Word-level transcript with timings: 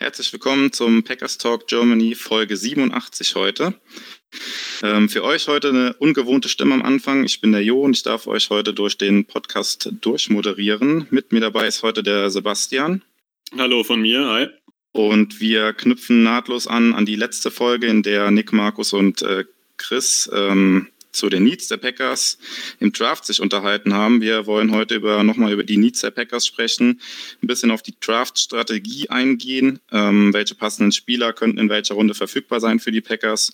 Herzlich 0.00 0.32
willkommen 0.32 0.72
zum 0.72 1.02
Packers 1.02 1.38
Talk 1.38 1.66
Germany 1.66 2.14
Folge 2.14 2.56
87 2.56 3.34
heute. 3.34 3.74
Ähm, 4.80 5.08
für 5.08 5.24
euch 5.24 5.48
heute 5.48 5.70
eine 5.70 5.92
ungewohnte 5.94 6.48
Stimme 6.48 6.74
am 6.74 6.82
Anfang. 6.82 7.24
Ich 7.24 7.40
bin 7.40 7.50
der 7.50 7.64
Jo 7.64 7.82
und 7.82 7.96
ich 7.96 8.04
darf 8.04 8.28
euch 8.28 8.48
heute 8.48 8.72
durch 8.72 8.96
den 8.96 9.24
Podcast 9.24 9.90
durchmoderieren. 10.00 11.08
Mit 11.10 11.32
mir 11.32 11.40
dabei 11.40 11.66
ist 11.66 11.82
heute 11.82 12.04
der 12.04 12.30
Sebastian. 12.30 13.02
Hallo 13.56 13.82
von 13.82 14.00
mir, 14.00 14.24
hi. 14.24 14.46
Und 14.92 15.40
wir 15.40 15.72
knüpfen 15.72 16.22
nahtlos 16.22 16.68
an 16.68 16.94
an 16.94 17.04
die 17.04 17.16
letzte 17.16 17.50
Folge, 17.50 17.88
in 17.88 18.04
der 18.04 18.30
Nick, 18.30 18.52
Markus 18.52 18.92
und 18.92 19.22
äh, 19.22 19.46
Chris 19.78 20.30
ähm, 20.32 20.86
zu 21.12 21.28
den 21.28 21.44
Needs 21.44 21.68
der 21.68 21.76
Packers 21.76 22.38
im 22.80 22.92
Draft 22.92 23.24
sich 23.26 23.40
unterhalten 23.40 23.94
haben. 23.94 24.20
Wir 24.20 24.46
wollen 24.46 24.72
heute 24.72 24.96
über, 24.96 25.22
nochmal 25.22 25.52
über 25.52 25.64
die 25.64 25.76
Needs 25.76 26.00
der 26.00 26.10
Packers 26.10 26.46
sprechen, 26.46 27.00
ein 27.42 27.46
bisschen 27.46 27.70
auf 27.70 27.82
die 27.82 27.94
Draft-Strategie 28.00 29.10
eingehen, 29.10 29.80
ähm, 29.92 30.32
welche 30.32 30.54
passenden 30.54 30.92
Spieler 30.92 31.32
könnten 31.32 31.58
in 31.58 31.68
welcher 31.68 31.94
Runde 31.94 32.14
verfügbar 32.14 32.60
sein 32.60 32.80
für 32.80 32.92
die 32.92 33.00
Packers 33.00 33.52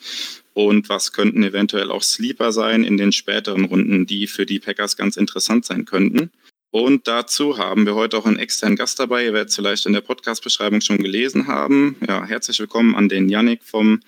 und 0.52 0.88
was 0.88 1.12
könnten 1.12 1.42
eventuell 1.42 1.90
auch 1.90 2.02
Sleeper 2.02 2.52
sein 2.52 2.84
in 2.84 2.96
den 2.96 3.12
späteren 3.12 3.64
Runden, 3.64 4.06
die 4.06 4.26
für 4.26 4.46
die 4.46 4.60
Packers 4.60 4.96
ganz 4.96 5.16
interessant 5.16 5.64
sein 5.64 5.84
könnten. 5.84 6.30
Und 6.74 7.06
dazu 7.06 7.56
haben 7.56 7.86
wir 7.86 7.94
heute 7.94 8.18
auch 8.18 8.26
einen 8.26 8.40
externen 8.40 8.74
Gast 8.74 8.98
dabei. 8.98 9.24
Ihr 9.24 9.32
werdet 9.32 9.50
es 9.50 9.54
vielleicht 9.54 9.86
in 9.86 9.92
der 9.92 10.00
Podcast-Beschreibung 10.00 10.80
schon 10.80 10.98
gelesen 10.98 11.46
haben. 11.46 11.94
Ja, 12.04 12.24
herzlich 12.24 12.58
willkommen 12.58 12.96
an 12.96 13.08
den 13.08 13.28
Yannick 13.28 13.62
vom 13.62 14.00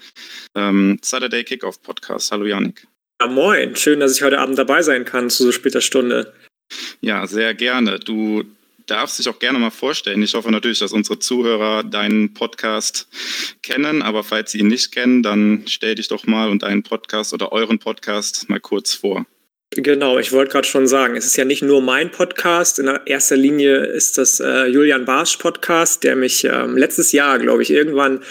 ähm, 0.57 0.99
Saturday 1.01 1.45
Kickoff 1.45 1.81
Podcast. 1.81 2.33
Hallo 2.33 2.45
Yannick. 2.45 2.89
Ja, 3.21 3.29
moin. 3.29 3.75
Schön, 3.77 4.01
dass 4.01 4.15
ich 4.15 4.23
heute 4.23 4.39
Abend 4.39 4.59
dabei 4.59 4.83
sein 4.83 5.05
kann 5.05 5.31
zu 5.31 5.45
so 5.45 5.53
später 5.53 5.81
Stunde. 5.81 6.35
Ja, 7.01 7.27
sehr 7.27 7.55
gerne. 7.55 7.99
Du 7.99 8.45
darfst 8.87 9.19
dich 9.19 9.29
auch 9.29 9.39
gerne 9.39 9.59
mal 9.59 9.71
vorstellen. 9.71 10.23
Ich 10.23 10.35
hoffe 10.35 10.51
natürlich, 10.51 10.81
dass 10.81 10.93
unsere 10.93 11.19
Zuhörer 11.19 11.83
deinen 11.83 12.35
Podcast 12.35 13.09
kennen, 13.63 14.03
aber 14.03 14.23
falls 14.23 14.53
sie 14.53 14.59
ihn 14.59 14.69
nicht 14.69 14.93
kennen, 14.93 15.23
dann 15.23 15.65
stell 15.67 15.95
dich 15.95 16.09
doch 16.09 16.27
mal 16.27 16.51
und 16.51 16.63
deinen 16.63 16.83
Podcast 16.83 17.33
oder 17.33 17.53
euren 17.53 17.79
Podcast 17.79 18.49
mal 18.49 18.61
kurz 18.61 18.95
vor. 18.95 19.27
Genau, 19.71 20.19
ich 20.19 20.33
wollte 20.33 20.53
gerade 20.53 20.69
schon 20.69 20.87
sagen, 20.87 21.17
es 21.17 21.27
ist 21.27 21.37
ja 21.37 21.45
nicht 21.45 21.63
nur 21.63 21.83
mein 21.83 22.11
Podcast. 22.11 22.79
In 22.79 22.87
erster 23.07 23.37
Linie 23.37 23.79
ist 23.79 24.17
das 24.17 24.41
äh, 24.41 24.67
Julian 24.67 25.05
Barsch 25.05 25.39
Podcast, 25.39 26.05
der 26.05 26.17
mich 26.17 26.45
ähm, 26.45 26.77
letztes 26.77 27.13
Jahr, 27.13 27.39
glaube 27.39 27.63
ich, 27.63 27.71
irgendwann 27.71 28.23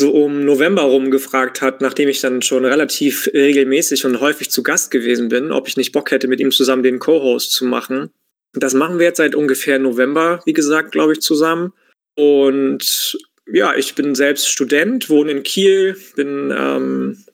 so 0.00 0.10
um 0.10 0.44
November 0.44 0.82
rum 0.82 1.10
gefragt 1.10 1.62
hat, 1.62 1.80
nachdem 1.80 2.08
ich 2.08 2.20
dann 2.20 2.42
schon 2.42 2.64
relativ 2.64 3.28
regelmäßig 3.32 4.04
und 4.04 4.20
häufig 4.20 4.50
zu 4.50 4.62
Gast 4.62 4.90
gewesen 4.90 5.28
bin, 5.28 5.52
ob 5.52 5.68
ich 5.68 5.76
nicht 5.76 5.92
Bock 5.92 6.10
hätte, 6.10 6.26
mit 6.26 6.40
ihm 6.40 6.50
zusammen 6.50 6.82
den 6.82 6.98
Co-Host 6.98 7.52
zu 7.52 7.64
machen. 7.64 8.10
Das 8.52 8.74
machen 8.74 8.98
wir 8.98 9.06
jetzt 9.06 9.18
seit 9.18 9.36
ungefähr 9.36 9.78
November, 9.78 10.40
wie 10.44 10.52
gesagt, 10.52 10.90
glaube 10.90 11.12
ich, 11.12 11.20
zusammen. 11.20 11.72
Und 12.16 13.16
ja, 13.52 13.74
ich 13.76 13.94
bin 13.94 14.14
selbst 14.14 14.48
Student, 14.48 15.08
wohne 15.08 15.30
in 15.30 15.42
Kiel, 15.42 15.96
bin 16.16 16.52
ähm, 16.56 17.24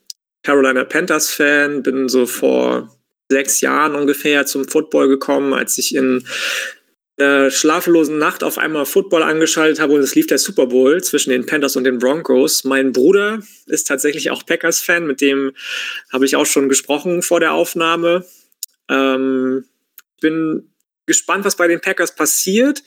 Carolina 0.43 0.83
Panthers 0.83 1.31
Fan, 1.31 1.81
bin 1.81 2.09
so 2.09 2.25
vor 2.25 2.95
sechs 3.29 3.61
Jahren 3.61 3.95
ungefähr 3.95 4.45
zum 4.45 4.67
Football 4.67 5.07
gekommen, 5.07 5.53
als 5.53 5.77
ich 5.77 5.95
in 5.95 6.23
einer 7.17 7.49
schlaflosen 7.49 8.17
Nacht 8.19 8.43
auf 8.43 8.57
einmal 8.57 8.85
Football 8.85 9.23
angeschaltet 9.23 9.79
habe 9.79 9.93
und 9.93 10.01
es 10.01 10.13
lief 10.15 10.27
der 10.27 10.37
Super 10.37 10.67
Bowl 10.67 11.03
zwischen 11.03 11.31
den 11.31 11.45
Panthers 11.45 11.75
und 11.75 11.83
den 11.83 11.97
Broncos. 11.97 12.63
Mein 12.63 12.91
Bruder 12.91 13.41
ist 13.65 13.87
tatsächlich 13.87 14.29
auch 14.29 14.45
Packers-Fan, 14.45 15.05
mit 15.07 15.21
dem 15.21 15.53
habe 16.11 16.25
ich 16.25 16.35
auch 16.35 16.45
schon 16.45 16.69
gesprochen 16.69 17.23
vor 17.23 17.39
der 17.39 17.53
Aufnahme. 17.53 18.25
Ähm, 18.89 19.65
bin 20.21 20.69
gespannt, 21.05 21.45
was 21.45 21.55
bei 21.55 21.67
den 21.67 21.81
Packers 21.81 22.15
passiert. 22.15 22.83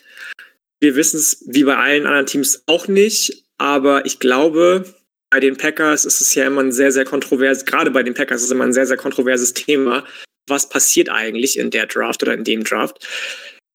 Wir 0.79 0.95
wissen 0.95 1.19
es 1.19 1.45
wie 1.47 1.65
bei 1.65 1.77
allen 1.77 2.07
anderen 2.07 2.27
Teams 2.27 2.63
auch 2.67 2.87
nicht, 2.87 3.45
aber 3.59 4.07
ich 4.07 4.21
glaube, 4.21 4.85
bei 5.31 5.41
den 5.41 5.57
Packers 5.57 6.05
ist 6.05 6.21
es 6.21 6.35
ja 6.35 6.47
immer 6.47 6.63
ein 6.63 6.73
sehr, 6.73 6.93
sehr 6.93 7.05
kontrovers, 7.05 7.65
gerade 7.65 7.91
bei 7.91 8.03
den 8.03 8.15
Packers 8.15 8.41
ist 8.41 8.47
es 8.47 8.53
immer 8.53 8.65
ein 8.65 8.73
sehr, 8.73 8.87
sehr 8.87 8.97
kontroverses 8.97 9.55
Thema. 9.55 10.05
Was 10.47 10.69
passiert 10.69 11.09
eigentlich 11.09 11.59
in 11.59 11.71
der 11.71 11.87
Draft 11.87 12.23
oder 12.23 12.35
in 12.35 12.45
dem 12.45 12.65
Draft? 12.65 13.07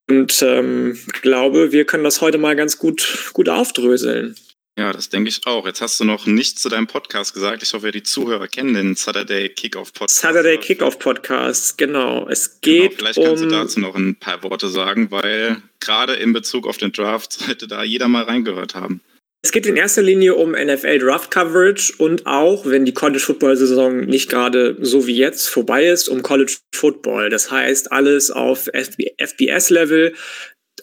Und 0.09 0.41
ähm, 0.43 0.99
glaube, 1.21 1.71
wir 1.71 1.85
können 1.85 2.03
das 2.03 2.21
heute 2.21 2.38
mal 2.38 2.55
ganz 2.55 2.77
gut, 2.77 3.31
gut 3.33 3.49
aufdröseln. 3.49 4.35
Ja, 4.77 4.91
das 4.91 5.07
denke 5.07 5.29
ich 5.29 5.47
auch. 5.47 5.66
Jetzt 5.66 5.79
hast 5.81 5.99
du 6.01 6.03
noch 6.03 6.25
nichts 6.25 6.61
zu 6.61 6.67
deinem 6.67 6.85
Podcast 6.85 7.33
gesagt. 7.33 7.63
Ich 7.63 7.73
hoffe, 7.73 7.91
die 7.91 8.03
Zuhörer 8.03 8.49
kennen 8.49 8.73
den 8.73 8.95
Saturday 8.95 9.47
Kickoff 9.47 9.93
Podcast. 9.93 10.19
Saturday 10.19 10.57
Kickoff 10.57 10.99
Podcast, 10.99 11.77
genau. 11.77 12.27
Es 12.27 12.59
geht 12.59 12.81
genau, 12.81 12.95
vielleicht 12.97 13.23
kannst 13.23 13.43
um, 13.43 13.49
du 13.49 13.55
dazu 13.55 13.79
noch 13.79 13.95
ein 13.95 14.16
paar 14.16 14.43
Worte 14.43 14.67
sagen, 14.67 15.11
weil 15.11 15.61
gerade 15.79 16.16
in 16.16 16.33
Bezug 16.33 16.67
auf 16.67 16.75
den 16.75 16.91
Draft 16.91 17.31
sollte 17.45 17.67
da 17.67 17.83
jeder 17.83 18.09
mal 18.09 18.25
reingehört 18.25 18.75
haben. 18.75 18.99
Es 19.45 19.51
geht 19.51 19.67
in 19.67 19.75
erster 19.75 20.01
Linie 20.01 20.33
um 20.33 20.53
NFL 20.53 20.97
Draft 20.97 21.29
Coverage 21.29 21.94
und 22.00 22.25
auch, 22.25 22.66
wenn 22.66 22.83
die 22.83 22.95
College 22.95 23.19
Football 23.19 23.56
Saison 23.56 24.00
nicht 24.00 24.28
gerade 24.28 24.75
so 24.81 25.06
wie 25.06 25.16
jetzt 25.16 25.50
vorbei 25.50 25.85
ist, 25.85 26.07
um 26.07 26.23
College 26.23 26.56
Football. 26.73 27.29
Das 27.29 27.51
heißt, 27.51 27.91
alles 27.91 28.31
auf 28.31 28.67
FBS 28.73 29.69
Level, 29.69 30.16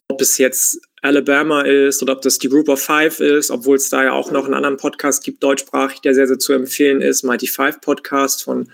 ob 0.07 0.21
es 0.21 0.39
jetzt 0.39 0.79
Alabama 1.01 1.63
ist 1.63 2.05
oder 2.05 2.13
ob 2.13 2.23
das 2.23 2.39
die 2.39 2.49
Group 2.49 2.69
of 2.69 2.81
Five 2.81 3.19
ist, 3.19 3.51
obwohl 3.51 3.75
es 3.75 3.89
da 3.89 4.05
ja 4.05 4.13
auch 4.13 4.31
noch 4.31 4.45
einen 4.45 4.55
anderen 4.55 4.77
Podcast 4.77 5.25
gibt, 5.25 5.43
deutschsprachig, 5.43 6.01
der 6.03 6.15
sehr, 6.15 6.29
sehr 6.29 6.39
zu 6.39 6.53
empfehlen 6.53 7.01
ist, 7.01 7.25
Mighty 7.25 7.49
Five 7.49 7.81
Podcast 7.81 8.45
von 8.45 8.71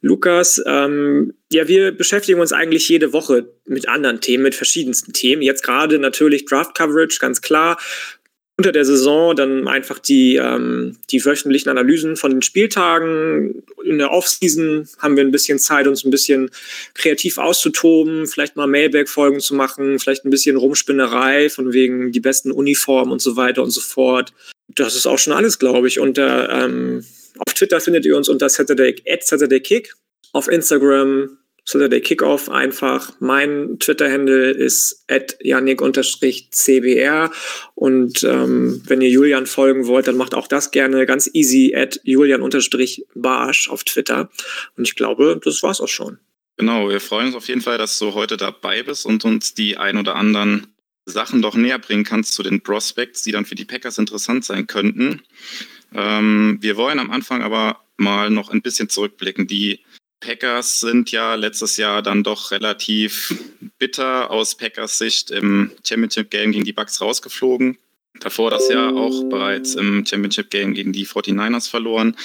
Lukas. 0.00 0.62
Ähm, 0.64 1.34
ja, 1.50 1.66
wir 1.66 1.90
beschäftigen 1.90 2.38
uns 2.38 2.52
eigentlich 2.52 2.88
jede 2.88 3.12
Woche 3.12 3.52
mit 3.64 3.88
anderen 3.88 4.20
Themen, 4.20 4.44
mit 4.44 4.54
verschiedensten 4.54 5.12
Themen. 5.12 5.42
Jetzt 5.42 5.64
gerade 5.64 5.98
natürlich 5.98 6.44
Draft 6.44 6.76
Coverage, 6.76 7.18
ganz 7.18 7.42
klar 7.42 7.78
unter 8.56 8.70
der 8.70 8.84
Saison 8.84 9.34
dann 9.34 9.66
einfach 9.66 9.98
die, 9.98 10.36
ähm, 10.36 10.96
die 11.10 11.24
wöchentlichen 11.24 11.70
Analysen 11.70 12.16
von 12.16 12.30
den 12.30 12.42
Spieltagen. 12.42 13.64
In 13.84 13.98
der 13.98 14.12
Offseason 14.12 14.88
haben 14.98 15.16
wir 15.16 15.24
ein 15.24 15.32
bisschen 15.32 15.58
Zeit, 15.58 15.88
uns 15.88 16.04
ein 16.04 16.10
bisschen 16.10 16.50
kreativ 16.94 17.38
auszutoben, 17.38 18.26
vielleicht 18.26 18.54
mal 18.54 18.68
Mailback-Folgen 18.68 19.40
zu 19.40 19.54
machen, 19.54 19.98
vielleicht 19.98 20.24
ein 20.24 20.30
bisschen 20.30 20.56
Rumspinnerei 20.56 21.50
von 21.50 21.72
wegen 21.72 22.12
die 22.12 22.20
besten 22.20 22.52
Uniformen 22.52 23.12
und 23.12 23.20
so 23.20 23.36
weiter 23.36 23.62
und 23.62 23.70
so 23.70 23.80
fort. 23.80 24.32
Das 24.68 24.94
ist 24.94 25.06
auch 25.06 25.18
schon 25.18 25.32
alles, 25.32 25.58
glaube 25.58 25.88
ich. 25.88 25.98
Und 25.98 26.18
ähm, 26.20 27.04
auf 27.38 27.54
Twitter 27.54 27.80
findet 27.80 28.06
ihr 28.06 28.16
uns 28.16 28.28
unter 28.28 28.48
Saturday, 28.48 28.94
at 29.08 29.24
Saturday 29.24 29.60
Kick. 29.60 29.94
Auf 30.32 30.48
Instagram 30.48 31.38
Saturday 31.64 32.00
Kickoff 32.00 32.50
einfach. 32.50 33.12
Mein 33.20 33.78
Twitter-Handle 33.78 34.50
ist 34.50 35.06
janik-cbr 35.40 37.30
und 37.74 38.22
ähm, 38.24 38.82
wenn 38.86 39.00
ihr 39.00 39.08
Julian 39.08 39.46
folgen 39.46 39.86
wollt, 39.86 40.06
dann 40.06 40.16
macht 40.16 40.34
auch 40.34 40.46
das 40.46 40.70
gerne 40.70 41.06
ganz 41.06 41.30
easy 41.32 41.74
at 41.74 42.00
julian-barsch 42.04 43.70
auf 43.70 43.84
Twitter. 43.84 44.30
Und 44.76 44.86
ich 44.86 44.94
glaube, 44.94 45.40
das 45.42 45.62
war's 45.62 45.80
auch 45.80 45.88
schon. 45.88 46.18
Genau, 46.56 46.88
wir 46.88 47.00
freuen 47.00 47.28
uns 47.28 47.36
auf 47.36 47.48
jeden 47.48 47.62
Fall, 47.62 47.78
dass 47.78 47.98
du 47.98 48.14
heute 48.14 48.36
dabei 48.36 48.82
bist 48.82 49.06
und 49.06 49.24
uns 49.24 49.54
die 49.54 49.76
ein 49.76 49.96
oder 49.96 50.14
anderen 50.14 50.68
Sachen 51.06 51.42
doch 51.42 51.56
näher 51.56 51.78
bringen 51.78 52.04
kannst 52.04 52.34
zu 52.34 52.42
den 52.42 52.62
Prospects, 52.62 53.22
die 53.22 53.32
dann 53.32 53.44
für 53.44 53.54
die 53.54 53.64
Packers 53.64 53.98
interessant 53.98 54.44
sein 54.44 54.66
könnten. 54.66 55.22
Ähm, 55.92 56.58
wir 56.60 56.76
wollen 56.76 56.98
am 56.98 57.10
Anfang 57.10 57.42
aber 57.42 57.80
mal 57.96 58.30
noch 58.30 58.50
ein 58.50 58.62
bisschen 58.62 58.88
zurückblicken. 58.88 59.46
Die 59.46 59.80
Packers 60.24 60.80
sind 60.80 61.10
ja 61.10 61.34
letztes 61.34 61.76
Jahr 61.76 62.00
dann 62.00 62.22
doch 62.22 62.50
relativ 62.50 63.34
bitter 63.78 64.30
aus 64.30 64.56
Packers 64.56 64.96
Sicht 64.96 65.30
im 65.30 65.70
Championship 65.86 66.30
Game 66.30 66.52
gegen 66.52 66.64
die 66.64 66.72
Bucks 66.72 67.00
rausgeflogen. 67.00 67.76
Davor 68.20 68.50
das 68.50 68.68
Jahr 68.68 68.94
auch 68.94 69.24
bereits 69.24 69.74
im 69.74 70.06
Championship 70.06 70.48
Game 70.48 70.72
gegen 70.72 70.92
die 70.92 71.04
49ers 71.04 71.68
verloren. 71.68 72.16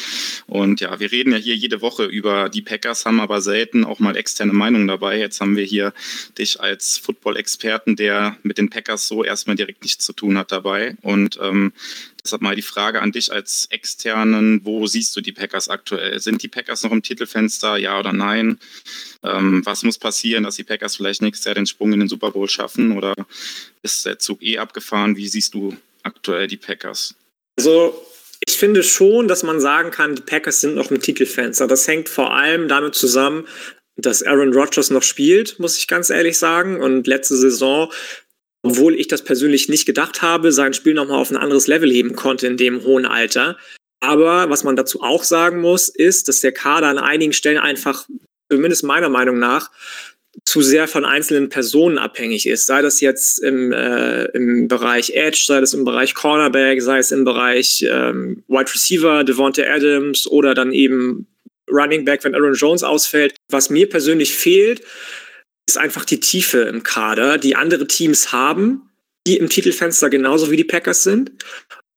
Und 0.45 0.81
ja, 0.81 0.99
wir 0.99 1.11
reden 1.11 1.31
ja 1.31 1.37
hier 1.37 1.55
jede 1.55 1.81
Woche 1.81 2.05
über 2.05 2.47
die 2.47 2.61
Packers, 2.61 3.05
haben 3.05 3.19
aber 3.19 3.41
selten 3.41 3.83
auch 3.83 3.99
mal 3.99 4.15
externe 4.15 4.53
Meinungen 4.53 4.87
dabei. 4.87 5.17
Jetzt 5.17 5.41
haben 5.41 5.57
wir 5.57 5.65
hier 5.65 5.93
dich 6.37 6.61
als 6.61 6.99
Football-Experten, 6.99 7.95
der 7.95 8.37
mit 8.43 8.59
den 8.59 8.69
Packers 8.69 9.07
so 9.07 9.23
erstmal 9.23 9.55
direkt 9.55 9.81
nichts 9.81 10.05
zu 10.05 10.13
tun 10.13 10.37
hat 10.37 10.51
dabei. 10.51 10.95
Und 11.01 11.39
ähm, 11.41 11.73
Deshalb 12.23 12.41
mal 12.41 12.55
die 12.55 12.61
Frage 12.61 13.01
an 13.01 13.11
dich 13.11 13.31
als 13.31 13.67
Externen, 13.69 14.61
wo 14.65 14.87
siehst 14.87 15.15
du 15.15 15.21
die 15.21 15.31
Packers 15.31 15.69
aktuell? 15.69 16.19
Sind 16.19 16.43
die 16.43 16.47
Packers 16.47 16.83
noch 16.83 16.91
im 16.91 17.01
Titelfenster, 17.01 17.77
ja 17.77 17.99
oder 17.99 18.13
nein? 18.13 18.59
Ähm, 19.23 19.65
was 19.65 19.83
muss 19.83 19.97
passieren, 19.97 20.43
dass 20.43 20.55
die 20.55 20.63
Packers 20.63 20.97
vielleicht 20.97 21.21
nächstes 21.21 21.45
Jahr 21.45 21.55
den 21.55 21.65
Sprung 21.65 21.93
in 21.93 21.99
den 21.99 22.09
Super 22.09 22.31
Bowl 22.31 22.49
schaffen 22.49 22.97
oder 22.97 23.15
ist 23.81 24.05
der 24.05 24.19
Zug 24.19 24.41
eh 24.41 24.57
abgefahren? 24.57 25.15
Wie 25.15 25.27
siehst 25.27 25.53
du 25.53 25.75
aktuell 26.03 26.47
die 26.47 26.57
Packers? 26.57 27.15
Also 27.57 28.05
ich 28.47 28.57
finde 28.57 28.83
schon, 28.83 29.27
dass 29.27 29.43
man 29.43 29.59
sagen 29.59 29.91
kann, 29.91 30.15
die 30.15 30.21
Packers 30.21 30.61
sind 30.61 30.75
noch 30.75 30.91
im 30.91 31.01
Titelfenster. 31.01 31.67
Das 31.67 31.87
hängt 31.87 32.09
vor 32.09 32.33
allem 32.33 32.67
damit 32.67 32.95
zusammen, 32.95 33.47
dass 33.97 34.23
Aaron 34.23 34.53
Rodgers 34.53 34.89
noch 34.89 35.03
spielt, 35.03 35.59
muss 35.59 35.77
ich 35.77 35.87
ganz 35.87 36.09
ehrlich 36.09 36.37
sagen. 36.37 36.81
Und 36.81 37.05
letzte 37.07 37.35
Saison, 37.35 37.91
obwohl 38.61 38.95
ich 38.95 39.07
das 39.07 39.23
persönlich 39.23 39.69
nicht 39.69 39.85
gedacht 39.85 40.21
habe, 40.21 40.51
sein 40.51 40.73
Spiel 40.73 40.93
nochmal 40.93 41.19
auf 41.19 41.31
ein 41.31 41.37
anderes 41.37 41.67
Level 41.67 41.91
heben 41.91 42.15
konnte 42.15 42.47
in 42.47 42.57
dem 42.57 42.83
hohen 42.83 43.05
Alter. 43.05 43.57
Aber 44.01 44.49
was 44.49 44.63
man 44.63 44.75
dazu 44.75 45.01
auch 45.01 45.23
sagen 45.23 45.61
muss, 45.61 45.89
ist, 45.89 46.27
dass 46.27 46.41
der 46.41 46.51
Kader 46.51 46.87
an 46.87 46.97
einigen 46.97 47.33
Stellen 47.33 47.57
einfach, 47.57 48.07
zumindest 48.49 48.83
meiner 48.83 49.09
Meinung 49.09 49.39
nach, 49.39 49.71
zu 50.45 50.61
sehr 50.61 50.87
von 50.87 51.05
einzelnen 51.05 51.49
Personen 51.49 51.97
abhängig 51.97 52.47
ist. 52.47 52.65
Sei 52.65 52.81
das 52.81 53.01
jetzt 53.01 53.39
im, 53.39 53.71
äh, 53.71 54.25
im 54.25 54.67
Bereich 54.67 55.11
Edge, 55.11 55.43
sei 55.45 55.59
das 55.59 55.73
im 55.73 55.85
Bereich 55.85 56.13
Cornerback, 56.13 56.81
sei 56.81 56.99
es 56.99 57.11
im 57.11 57.25
Bereich 57.25 57.85
ähm, 57.89 58.43
Wide 58.47 58.73
Receiver, 58.73 59.23
Devonta 59.23 59.63
Adams 59.63 60.27
oder 60.27 60.53
dann 60.53 60.71
eben 60.71 61.27
Running 61.69 62.05
Back, 62.05 62.23
wenn 62.23 62.35
Aaron 62.35 62.53
Jones 62.53 62.83
ausfällt. 62.83 63.35
Was 63.49 63.69
mir 63.69 63.89
persönlich 63.89 64.33
fehlt, 64.33 64.81
ist 65.69 65.77
einfach 65.77 66.03
die 66.03 66.19
Tiefe 66.19 66.61
im 66.61 66.81
Kader, 66.81 67.37
die 67.37 67.55
andere 67.55 67.85
Teams 67.85 68.31
haben, 68.31 68.89
die 69.27 69.37
im 69.37 69.49
Titelfenster 69.49 70.09
genauso 70.09 70.49
wie 70.49 70.57
die 70.57 70.63
Packers 70.63 71.03
sind. 71.03 71.31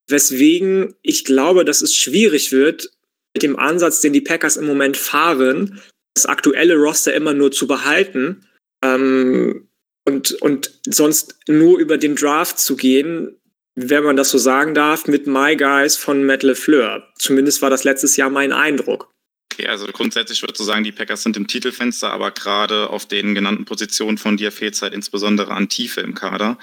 Weswegen 0.08 0.94
ich 1.02 1.24
glaube, 1.24 1.64
dass 1.64 1.80
es 1.80 1.94
schwierig 1.94 2.52
wird, 2.52 2.90
mit 3.34 3.42
dem 3.42 3.58
Ansatz, 3.58 4.02
den 4.02 4.12
die 4.12 4.20
Packers 4.20 4.58
im 4.58 4.66
Moment 4.66 4.98
fahren, 4.98 5.80
das 6.14 6.26
aktuelle 6.26 6.76
Roster 6.76 7.14
immer 7.14 7.32
nur 7.32 7.50
zu 7.50 7.66
behalten 7.66 8.46
ähm, 8.84 9.68
und, 10.04 10.32
und 10.42 10.78
sonst 10.86 11.38
nur 11.48 11.78
über 11.78 11.96
den 11.96 12.14
Draft 12.14 12.58
zu 12.58 12.76
gehen, 12.76 13.40
wenn 13.74 14.04
man 14.04 14.16
das 14.16 14.28
so 14.28 14.36
sagen 14.36 14.74
darf, 14.74 15.06
mit 15.06 15.26
My 15.26 15.56
Guys 15.56 15.96
von 15.96 16.24
Matt 16.24 16.42
LeFleur. 16.42 17.08
Zumindest 17.16 17.62
war 17.62 17.70
das 17.70 17.84
letztes 17.84 18.16
Jahr 18.16 18.28
mein 18.28 18.52
Eindruck. 18.52 19.10
Okay, 19.52 19.66
also 19.66 19.86
grundsätzlich 19.86 20.42
würdest 20.42 20.60
du 20.60 20.64
sagen, 20.64 20.84
die 20.84 20.92
Packers 20.92 21.22
sind 21.22 21.36
im 21.36 21.46
Titelfenster, 21.46 22.10
aber 22.10 22.30
gerade 22.30 22.88
auf 22.88 23.06
den 23.06 23.34
genannten 23.34 23.64
Positionen 23.64 24.16
von 24.16 24.36
dir 24.36 24.50
fehlt 24.50 24.74
es 24.74 24.82
halt 24.82 24.94
insbesondere 24.94 25.50
an 25.52 25.68
Tiefe 25.68 26.00
im 26.00 26.14
Kader. 26.14 26.58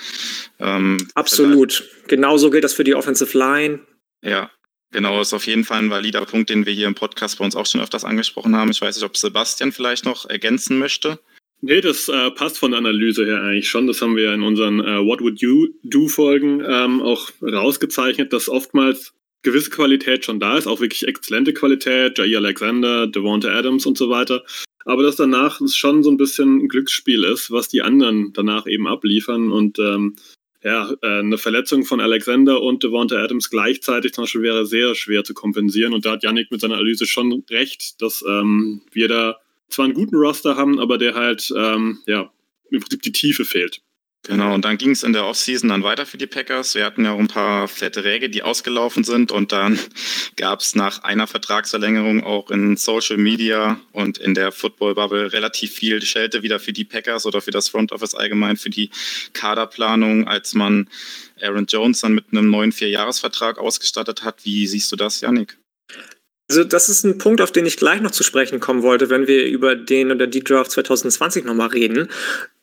Ähm, 0.59 0.97
Absolut. 1.13 1.87
Genauso 2.07 2.49
gilt 2.49 2.63
das 2.63 2.73
für 2.73 2.83
die 2.83 2.95
Offensive 2.95 3.37
Line. 3.37 3.81
Ja, 4.23 4.49
genau, 4.91 5.21
ist 5.21 5.33
auf 5.33 5.45
jeden 5.45 5.65
Fall 5.65 5.79
ein 5.79 5.89
valider 5.91 6.25
Punkt, 6.25 6.49
den 6.49 6.65
wir 6.65 6.73
hier 6.73 6.87
im 6.87 6.95
Podcast 6.95 7.37
bei 7.37 7.45
uns 7.45 7.55
auch 7.55 7.65
schon 7.65 7.81
öfters 7.81 8.05
angesprochen 8.05 8.55
haben. 8.55 8.71
Ich 8.71 8.81
weiß 8.81 8.95
nicht, 8.95 9.05
ob 9.05 9.15
Sebastian 9.15 9.71
vielleicht 9.71 10.05
noch 10.05 10.27
ergänzen 10.27 10.79
möchte. 10.79 11.19
Nee, 11.61 11.81
das 11.81 12.07
äh, 12.07 12.31
passt 12.31 12.57
von 12.57 12.71
der 12.71 12.79
Analyse 12.79 13.25
her 13.25 13.41
eigentlich 13.41 13.69
schon. 13.69 13.85
Das 13.85 14.01
haben 14.01 14.15
wir 14.15 14.33
in 14.33 14.43
unseren 14.43 14.79
äh, 14.79 15.05
What 15.05 15.21
Would 15.21 15.41
You 15.41 15.67
Do 15.83 16.07
Folgen 16.07 16.63
ähm, 16.65 17.01
auch 17.01 17.29
rausgezeichnet, 17.41 18.31
dass 18.31 18.47
oftmals 18.47 19.13
gewisse 19.41 19.69
Qualität 19.69 20.25
schon 20.25 20.39
da 20.39 20.57
ist, 20.57 20.67
auch 20.67 20.81
wirklich 20.81 21.07
exzellente 21.07 21.53
Qualität, 21.53 22.17
Jair 22.17 22.39
Alexander, 22.39 23.07
Devonta 23.07 23.49
Adams 23.49 23.85
und 23.85 23.97
so 23.97 24.09
weiter. 24.09 24.43
Aber 24.85 25.03
dass 25.03 25.17
danach 25.17 25.61
es 25.61 25.75
schon 25.75 26.03
so 26.03 26.09
ein 26.09 26.17
bisschen 26.17 26.63
ein 26.63 26.67
Glücksspiel 26.67 27.23
ist, 27.23 27.51
was 27.51 27.67
die 27.67 27.81
anderen 27.81 28.33
danach 28.33 28.65
eben 28.65 28.87
abliefern. 28.87 29.51
Und 29.51 29.77
ähm, 29.79 30.15
ja, 30.63 30.91
äh, 31.01 31.19
eine 31.19 31.37
Verletzung 31.37 31.85
von 31.85 32.01
Alexander 32.01 32.61
und 32.61 32.83
Devonta 32.83 33.17
Adams 33.17 33.49
gleichzeitig 33.49 34.13
zum 34.13 34.23
Beispiel 34.23 34.41
wäre 34.41 34.65
sehr 34.65 34.95
schwer 34.95 35.23
zu 35.23 35.33
kompensieren. 35.33 35.93
Und 35.93 36.05
da 36.05 36.11
hat 36.11 36.23
Yannick 36.23 36.51
mit 36.51 36.61
seiner 36.61 36.75
Analyse 36.75 37.05
schon 37.05 37.43
recht, 37.49 38.01
dass 38.01 38.23
ähm, 38.27 38.81
wir 38.91 39.07
da 39.07 39.37
zwar 39.69 39.85
einen 39.85 39.93
guten 39.93 40.15
Roster 40.15 40.55
haben, 40.55 40.79
aber 40.79 40.97
der 40.97 41.13
halt 41.13 41.53
ähm, 41.55 41.99
ja 42.07 42.31
im 42.71 42.81
Prinzip 42.81 43.01
die 43.01 43.11
Tiefe 43.11 43.45
fehlt. 43.45 43.81
Genau, 44.23 44.53
und 44.53 44.65
dann 44.65 44.77
ging 44.77 44.91
es 44.91 45.03
in 45.03 45.13
der 45.13 45.25
Offseason 45.25 45.69
dann 45.69 45.83
weiter 45.83 46.05
für 46.05 46.17
die 46.17 46.27
Packers. 46.27 46.75
Wir 46.75 46.85
hatten 46.85 47.05
ja 47.05 47.13
auch 47.13 47.19
ein 47.19 47.29
paar 47.29 47.69
Verträge, 47.69 48.29
die 48.29 48.43
ausgelaufen 48.43 49.05
sind 49.05 49.31
und 49.31 49.53
dann 49.53 49.79
gab 50.35 50.59
es 50.59 50.75
nach 50.75 51.03
einer 51.03 51.25
Vertragsverlängerung 51.25 52.23
auch 52.23 52.51
in 52.51 52.75
Social 52.75 53.15
Media 53.17 53.79
und 53.93 54.17
in 54.17 54.33
der 54.33 54.51
Football 54.51 54.95
Bubble 54.95 55.31
relativ 55.31 55.73
viel 55.73 56.01
Schelte 56.01 56.43
wieder 56.43 56.59
für 56.59 56.73
die 56.73 56.83
Packers 56.83 57.25
oder 57.25 57.41
für 57.41 57.51
das 57.51 57.69
Front 57.69 57.93
Office 57.93 58.13
allgemein, 58.13 58.57
für 58.57 58.69
die 58.69 58.89
Kaderplanung, 59.31 60.27
als 60.27 60.53
man 60.53 60.89
Aaron 61.41 61.65
Jones 61.65 62.01
dann 62.01 62.13
mit 62.13 62.25
einem 62.31 62.49
neuen 62.49 62.73
Vierjahresvertrag 62.73 63.57
ausgestattet 63.57 64.23
hat. 64.23 64.43
Wie 64.43 64.67
siehst 64.67 64.91
du 64.91 64.97
das, 64.97 65.21
Yannick? 65.21 65.57
Also 66.49 66.63
das 66.63 66.89
ist 66.89 67.03
ein 67.03 67.19
Punkt, 67.19 67.41
auf 67.41 67.51
den 67.51 67.67
ich 67.67 67.77
gleich 67.77 68.01
noch 68.01 68.11
zu 68.11 68.23
sprechen 68.23 68.59
kommen 68.59 68.81
wollte, 68.81 69.11
wenn 69.11 69.27
wir 69.27 69.45
über 69.45 69.75
den 69.75 70.11
oder 70.11 70.25
die 70.25 70.43
Draft 70.43 70.71
2020 70.71 71.45
nochmal 71.45 71.69
reden, 71.69 72.09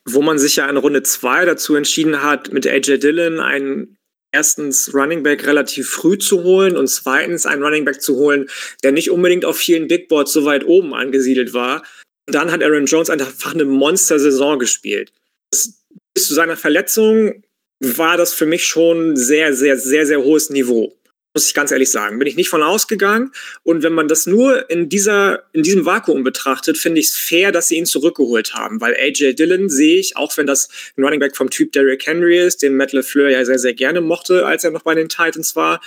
wo 0.03 0.21
man 0.21 0.37
sich 0.37 0.57
ja 0.57 0.69
in 0.69 0.75
Runde 0.75 1.03
2 1.03 1.45
dazu 1.45 1.73
entschieden 1.75 2.21
hat, 2.21 2.51
mit 2.51 2.67
AJ 2.67 2.97
Dillon 2.97 3.39
einen 3.39 3.97
erstens 4.33 4.93
Running 4.93 5.23
Back 5.23 5.47
relativ 5.47 5.89
früh 5.89 6.17
zu 6.17 6.43
holen 6.43 6.75
und 6.75 6.87
zweitens 6.87 7.45
einen 7.45 7.63
Running 7.63 7.85
Back 7.85 8.01
zu 8.01 8.17
holen, 8.17 8.49
der 8.83 8.91
nicht 8.91 9.09
unbedingt 9.09 9.45
auf 9.45 9.57
vielen 9.57 9.87
Big 9.87 10.09
Boards 10.09 10.33
so 10.33 10.43
weit 10.43 10.65
oben 10.65 10.93
angesiedelt 10.93 11.53
war. 11.53 11.83
Und 12.27 12.35
dann 12.35 12.51
hat 12.51 12.61
Aaron 12.61 12.87
Jones 12.87 13.09
einfach 13.09 13.53
eine 13.53 13.63
Monster-Saison 13.63 14.59
gespielt. 14.59 15.13
bis 15.49 16.27
zu 16.27 16.33
seiner 16.33 16.57
Verletzung 16.57 17.41
war 17.79 18.17
das 18.17 18.33
für 18.33 18.45
mich 18.45 18.65
schon 18.65 19.15
sehr, 19.15 19.53
sehr, 19.53 19.77
sehr, 19.77 20.05
sehr 20.05 20.21
hohes 20.21 20.49
Niveau 20.49 20.96
muss 21.37 21.45
ich 21.45 21.53
ganz 21.53 21.69
ehrlich 21.69 21.91
sagen. 21.91 22.17
Bin 22.17 22.27
ich 22.27 22.35
nicht 22.35 22.49
von 22.49 22.63
ausgegangen. 22.63 23.31
Und 23.61 23.83
wenn 23.83 23.93
man 23.93 24.07
das 24.07 24.25
nur 24.25 24.67
in, 24.71 24.89
dieser, 24.89 25.43
in 25.53 25.61
diesem 25.61 25.85
Vakuum 25.85 26.23
betrachtet, 26.23 26.79
finde 26.79 26.99
ich 26.99 27.09
es 27.09 27.15
fair, 27.15 27.51
dass 27.51 27.67
sie 27.67 27.77
ihn 27.77 27.85
zurückgeholt 27.85 28.55
haben. 28.55 28.81
Weil 28.81 28.95
AJ 28.95 29.35
Dillon 29.35 29.69
sehe 29.69 29.99
ich, 29.99 30.17
auch 30.17 30.35
wenn 30.35 30.47
das 30.47 30.67
ein 30.97 31.03
Running 31.03 31.19
Back 31.19 31.37
vom 31.37 31.51
Typ 31.51 31.73
Derrick 31.73 32.07
Henry 32.07 32.39
ist, 32.39 32.63
den 32.63 32.75
Matt 32.75 32.91
LeFleur 32.91 33.29
ja 33.29 33.45
sehr, 33.45 33.59
sehr 33.59 33.75
gerne 33.75 34.01
mochte, 34.01 34.47
als 34.47 34.63
er 34.63 34.71
noch 34.71 34.81
bei 34.81 34.95
den 34.95 35.09
Titans 35.09 35.55
war, 35.55 35.79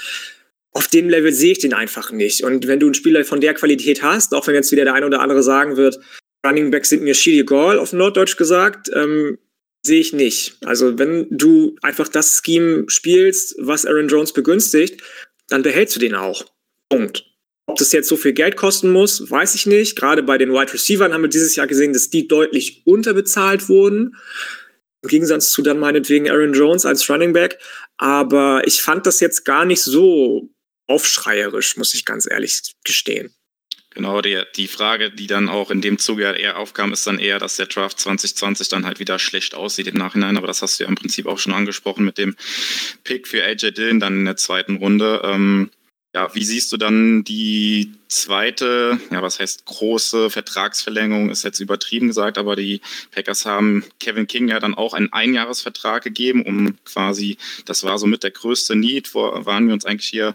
auf 0.70 0.86
dem 0.86 1.08
Level 1.08 1.32
sehe 1.32 1.50
ich 1.50 1.58
den 1.58 1.74
einfach 1.74 2.12
nicht. 2.12 2.44
Und 2.44 2.68
wenn 2.68 2.78
du 2.78 2.86
einen 2.86 2.94
Spieler 2.94 3.24
von 3.24 3.40
der 3.40 3.54
Qualität 3.54 4.04
hast, 4.04 4.32
auch 4.34 4.46
wenn 4.46 4.54
jetzt 4.54 4.70
wieder 4.70 4.84
der 4.84 4.94
eine 4.94 5.06
oder 5.06 5.18
andere 5.18 5.42
sagen 5.42 5.76
wird, 5.76 5.98
Running 6.46 6.70
Backs 6.70 6.90
sind 6.90 7.02
mir 7.02 7.14
Shitty 7.14 7.42
Gall 7.42 7.76
auf 7.76 7.92
Norddeutsch 7.92 8.36
gesagt, 8.36 8.88
ähm, 8.94 9.36
sehe 9.82 10.00
ich 10.00 10.12
nicht. 10.12 10.58
Also 10.64 10.98
wenn 10.98 11.26
du 11.30 11.76
einfach 11.82 12.08
das 12.08 12.42
Scheme 12.44 12.84
spielst, 12.88 13.56
was 13.58 13.86
Aaron 13.86 14.08
Jones 14.08 14.32
begünstigt, 14.32 15.02
dann 15.50 15.62
behältst 15.62 15.96
du 15.96 16.00
den 16.00 16.14
auch. 16.14 16.44
Punkt. 16.88 17.26
Ob 17.66 17.76
das 17.76 17.92
jetzt 17.92 18.08
so 18.08 18.16
viel 18.16 18.32
Geld 18.32 18.56
kosten 18.56 18.90
muss, 18.90 19.30
weiß 19.30 19.54
ich 19.54 19.66
nicht. 19.66 19.96
Gerade 19.96 20.22
bei 20.22 20.38
den 20.38 20.52
Wide 20.52 20.72
Receivers 20.72 21.12
haben 21.12 21.22
wir 21.22 21.28
dieses 21.28 21.54
Jahr 21.54 21.66
gesehen, 21.66 21.92
dass 21.92 22.10
die 22.10 22.26
deutlich 22.26 22.82
unterbezahlt 22.84 23.68
wurden. 23.68 24.16
Im 25.02 25.08
Gegensatz 25.08 25.50
zu 25.50 25.62
dann 25.62 25.78
meinetwegen 25.78 26.28
Aaron 26.28 26.52
Jones 26.52 26.84
als 26.84 27.08
Running 27.08 27.32
Back. 27.32 27.58
Aber 27.96 28.62
ich 28.66 28.82
fand 28.82 29.06
das 29.06 29.20
jetzt 29.20 29.44
gar 29.44 29.64
nicht 29.64 29.82
so 29.82 30.50
aufschreierisch, 30.88 31.76
muss 31.76 31.94
ich 31.94 32.04
ganz 32.04 32.28
ehrlich 32.28 32.74
gestehen. 32.84 33.32
Genau, 33.92 34.20
die, 34.20 34.40
die 34.54 34.68
Frage, 34.68 35.10
die 35.10 35.26
dann 35.26 35.48
auch 35.48 35.70
in 35.70 35.80
dem 35.80 35.98
Zuge 35.98 36.22
eher 36.24 36.58
aufkam, 36.58 36.92
ist 36.92 37.06
dann 37.08 37.18
eher, 37.18 37.40
dass 37.40 37.56
der 37.56 37.66
Draft 37.66 37.98
2020 37.98 38.68
dann 38.68 38.86
halt 38.86 39.00
wieder 39.00 39.18
schlecht 39.18 39.54
aussieht 39.54 39.88
im 39.88 39.96
Nachhinein. 39.96 40.36
Aber 40.36 40.46
das 40.46 40.62
hast 40.62 40.78
du 40.78 40.84
ja 40.84 40.88
im 40.88 40.94
Prinzip 40.94 41.26
auch 41.26 41.38
schon 41.38 41.52
angesprochen 41.52 42.04
mit 42.04 42.16
dem 42.16 42.36
Pick 43.02 43.26
für 43.26 43.42
AJ 43.42 43.72
Dillon 43.72 43.98
dann 43.98 44.18
in 44.18 44.24
der 44.26 44.36
zweiten 44.36 44.76
Runde. 44.76 45.22
Ähm, 45.24 45.70
ja, 46.14 46.34
wie 46.34 46.44
siehst 46.44 46.72
du 46.72 46.76
dann 46.76 47.22
die 47.24 47.92
zweite, 48.08 49.00
ja, 49.10 49.22
was 49.22 49.38
heißt 49.38 49.64
große 49.64 50.30
Vertragsverlängerung, 50.30 51.30
ist 51.30 51.44
jetzt 51.44 51.60
übertrieben 51.60 52.08
gesagt, 52.08 52.36
aber 52.36 52.56
die 52.56 52.80
Packers 53.12 53.46
haben 53.46 53.84
Kevin 54.00 54.26
King 54.26 54.48
ja 54.48 54.58
dann 54.58 54.74
auch 54.74 54.94
einen 54.94 55.12
Einjahresvertrag 55.12 56.02
gegeben, 56.02 56.44
um 56.44 56.76
quasi, 56.84 57.38
das 57.64 57.84
war 57.84 57.96
somit 57.98 58.24
der 58.24 58.32
größte 58.32 58.74
Need, 58.74 59.14
wo 59.14 59.22
waren 59.46 59.68
wir 59.68 59.74
uns 59.74 59.84
eigentlich 59.84 60.08
hier 60.08 60.34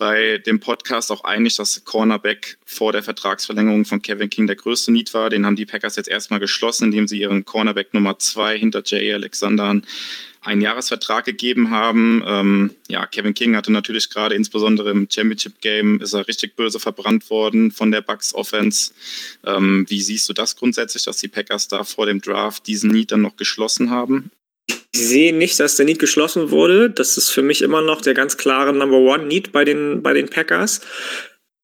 bei 0.00 0.38
dem 0.38 0.60
Podcast 0.60 1.12
auch 1.12 1.24
einig, 1.24 1.56
dass 1.56 1.84
Cornerback 1.84 2.56
vor 2.64 2.90
der 2.90 3.02
Vertragsverlängerung 3.02 3.84
von 3.84 4.00
Kevin 4.00 4.30
King 4.30 4.46
der 4.46 4.56
größte 4.56 4.90
Need 4.90 5.12
war. 5.12 5.28
Den 5.28 5.44
haben 5.44 5.56
die 5.56 5.66
Packers 5.66 5.96
jetzt 5.96 6.08
erstmal 6.08 6.40
geschlossen, 6.40 6.84
indem 6.84 7.06
sie 7.06 7.20
ihren 7.20 7.44
Cornerback 7.44 7.92
Nummer 7.92 8.18
zwei 8.18 8.58
hinter 8.58 8.82
Jay 8.82 9.12
Alexander 9.12 9.82
einen 10.40 10.62
Jahresvertrag 10.62 11.26
gegeben 11.26 11.70
haben. 11.70 12.24
Ähm, 12.26 12.74
ja, 12.88 13.06
Kevin 13.06 13.34
King 13.34 13.56
hatte 13.56 13.70
natürlich 13.70 14.08
gerade 14.08 14.34
insbesondere 14.34 14.90
im 14.90 15.06
Championship 15.10 15.60
Game 15.60 16.00
ist 16.00 16.14
er 16.14 16.26
richtig 16.26 16.56
böse 16.56 16.80
verbrannt 16.80 17.28
worden 17.28 17.70
von 17.70 17.90
der 17.90 18.00
Bucks 18.00 18.34
Offense. 18.34 18.94
Ähm, 19.44 19.84
wie 19.90 20.00
siehst 20.00 20.26
du 20.30 20.32
das 20.32 20.56
grundsätzlich, 20.56 21.04
dass 21.04 21.18
die 21.18 21.28
Packers 21.28 21.68
da 21.68 21.84
vor 21.84 22.06
dem 22.06 22.22
Draft 22.22 22.66
diesen 22.66 22.90
Need 22.90 23.12
dann 23.12 23.20
noch 23.20 23.36
geschlossen 23.36 23.90
haben? 23.90 24.30
Sehe 24.94 25.32
nicht, 25.32 25.60
dass 25.60 25.76
der 25.76 25.86
Need 25.86 26.00
geschlossen 26.00 26.50
wurde. 26.50 26.90
Das 26.90 27.16
ist 27.16 27.30
für 27.30 27.42
mich 27.42 27.62
immer 27.62 27.80
noch 27.80 28.00
der 28.00 28.14
ganz 28.14 28.36
klare 28.36 28.72
Number 28.72 28.98
One 28.98 29.26
Need 29.26 29.52
bei 29.52 29.64
den, 29.64 30.02
bei 30.02 30.12
den 30.14 30.28
Packers. 30.28 30.80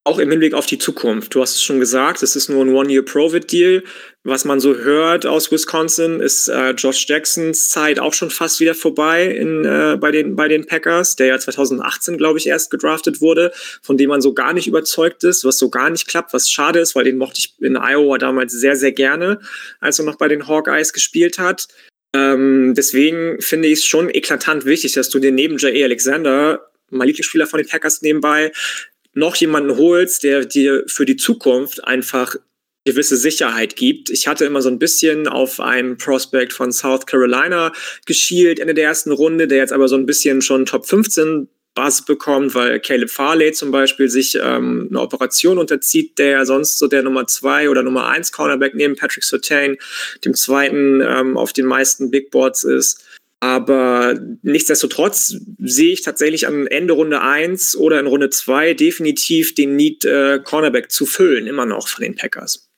Auch 0.04 0.20
im 0.20 0.30
Hinblick 0.30 0.54
auf 0.54 0.66
die 0.66 0.78
Zukunft. 0.78 1.34
Du 1.34 1.42
hast 1.42 1.56
es 1.56 1.62
schon 1.64 1.80
gesagt, 1.80 2.22
es 2.22 2.36
ist 2.36 2.48
nur 2.48 2.64
ein 2.64 2.72
One-Year-Profit-Deal. 2.72 3.82
Was 4.22 4.44
man 4.44 4.60
so 4.60 4.76
hört 4.76 5.26
aus 5.26 5.50
Wisconsin, 5.50 6.20
ist 6.20 6.46
äh, 6.46 6.70
Josh 6.70 7.08
Jacksons 7.08 7.68
Zeit 7.70 7.98
auch 7.98 8.14
schon 8.14 8.30
fast 8.30 8.60
wieder 8.60 8.76
vorbei 8.76 9.26
in, 9.26 9.64
äh, 9.64 9.96
bei, 10.00 10.12
den, 10.12 10.36
bei 10.36 10.46
den 10.46 10.64
Packers, 10.64 11.16
der 11.16 11.26
ja 11.26 11.38
2018, 11.40 12.18
glaube 12.18 12.38
ich, 12.38 12.46
erst 12.46 12.70
gedraftet 12.70 13.20
wurde, 13.20 13.50
von 13.82 13.96
dem 13.96 14.10
man 14.10 14.20
so 14.20 14.32
gar 14.32 14.52
nicht 14.52 14.68
überzeugt 14.68 15.24
ist, 15.24 15.44
was 15.44 15.58
so 15.58 15.70
gar 15.70 15.90
nicht 15.90 16.06
klappt, 16.06 16.32
was 16.32 16.48
schade 16.48 16.78
ist, 16.78 16.94
weil 16.94 17.02
den 17.02 17.18
mochte 17.18 17.40
ich 17.40 17.56
in 17.60 17.76
Iowa 17.76 18.18
damals 18.18 18.52
sehr, 18.52 18.76
sehr 18.76 18.92
gerne, 18.92 19.40
als 19.80 19.98
er 19.98 20.04
noch 20.04 20.18
bei 20.18 20.28
den 20.28 20.46
Hawkeyes 20.46 20.92
gespielt 20.92 21.40
hat. 21.40 21.66
Ähm, 22.14 22.74
deswegen 22.74 23.40
finde 23.40 23.68
ich 23.68 23.80
es 23.80 23.84
schon 23.84 24.08
eklatant 24.08 24.64
wichtig, 24.64 24.92
dass 24.92 25.10
du 25.10 25.18
dir 25.18 25.32
neben 25.32 25.56
J.A. 25.56 25.84
Alexander 25.84 26.70
mein 26.90 27.08
Lieblingsspieler 27.08 27.46
von 27.46 27.58
den 27.58 27.68
Packers 27.68 28.02
nebenbei, 28.02 28.52
noch 29.12 29.36
jemanden 29.36 29.76
holst, 29.76 30.22
der 30.22 30.44
dir 30.44 30.84
für 30.86 31.04
die 31.04 31.16
Zukunft 31.16 31.84
einfach 31.84 32.36
gewisse 32.84 33.16
Sicherheit 33.16 33.76
gibt. 33.76 34.10
Ich 34.10 34.28
hatte 34.28 34.44
immer 34.44 34.62
so 34.62 34.68
ein 34.68 34.78
bisschen 34.78 35.26
auf 35.26 35.58
einen 35.58 35.96
Prospect 35.98 36.52
von 36.52 36.70
South 36.70 37.06
Carolina 37.06 37.72
geschielt 38.04 38.60
Ende 38.60 38.74
der 38.74 38.84
ersten 38.84 39.10
Runde, 39.10 39.48
der 39.48 39.58
jetzt 39.58 39.72
aber 39.72 39.88
so 39.88 39.96
ein 39.96 40.06
bisschen 40.06 40.40
schon 40.40 40.66
Top 40.66 40.86
15 40.86 41.48
Basis 41.76 42.04
bekommt, 42.04 42.56
weil 42.56 42.80
Caleb 42.80 43.10
Farley 43.10 43.52
zum 43.52 43.70
Beispiel 43.70 44.08
sich 44.08 44.34
ähm, 44.34 44.88
eine 44.90 45.00
Operation 45.00 45.58
unterzieht, 45.58 46.18
der 46.18 46.44
sonst 46.44 46.78
so 46.78 46.88
der 46.88 47.04
Nummer 47.04 47.28
zwei 47.28 47.70
oder 47.70 47.84
Nummer 47.84 48.08
eins 48.08 48.32
Cornerback 48.32 48.74
neben 48.74 48.96
Patrick 48.96 49.22
Surtain, 49.22 49.76
dem 50.24 50.34
zweiten 50.34 51.00
ähm, 51.00 51.36
auf 51.36 51.52
den 51.52 51.66
meisten 51.66 52.10
Big 52.10 52.32
Boards 52.32 52.64
ist. 52.64 53.04
Aber 53.40 54.18
nichtsdestotrotz 54.42 55.36
sehe 55.58 55.92
ich 55.92 56.02
tatsächlich 56.02 56.46
am 56.46 56.66
Ende 56.66 56.94
Runde 56.94 57.20
1 57.20 57.76
oder 57.76 58.00
in 58.00 58.06
Runde 58.06 58.30
2 58.30 58.74
definitiv 58.74 59.54
den 59.54 59.76
Need, 59.76 60.04
äh, 60.04 60.40
Cornerback 60.42 60.90
zu 60.90 61.06
füllen, 61.06 61.46
immer 61.46 61.66
noch 61.66 61.86
von 61.86 62.02
den 62.02 62.16
Packers. 62.16 62.68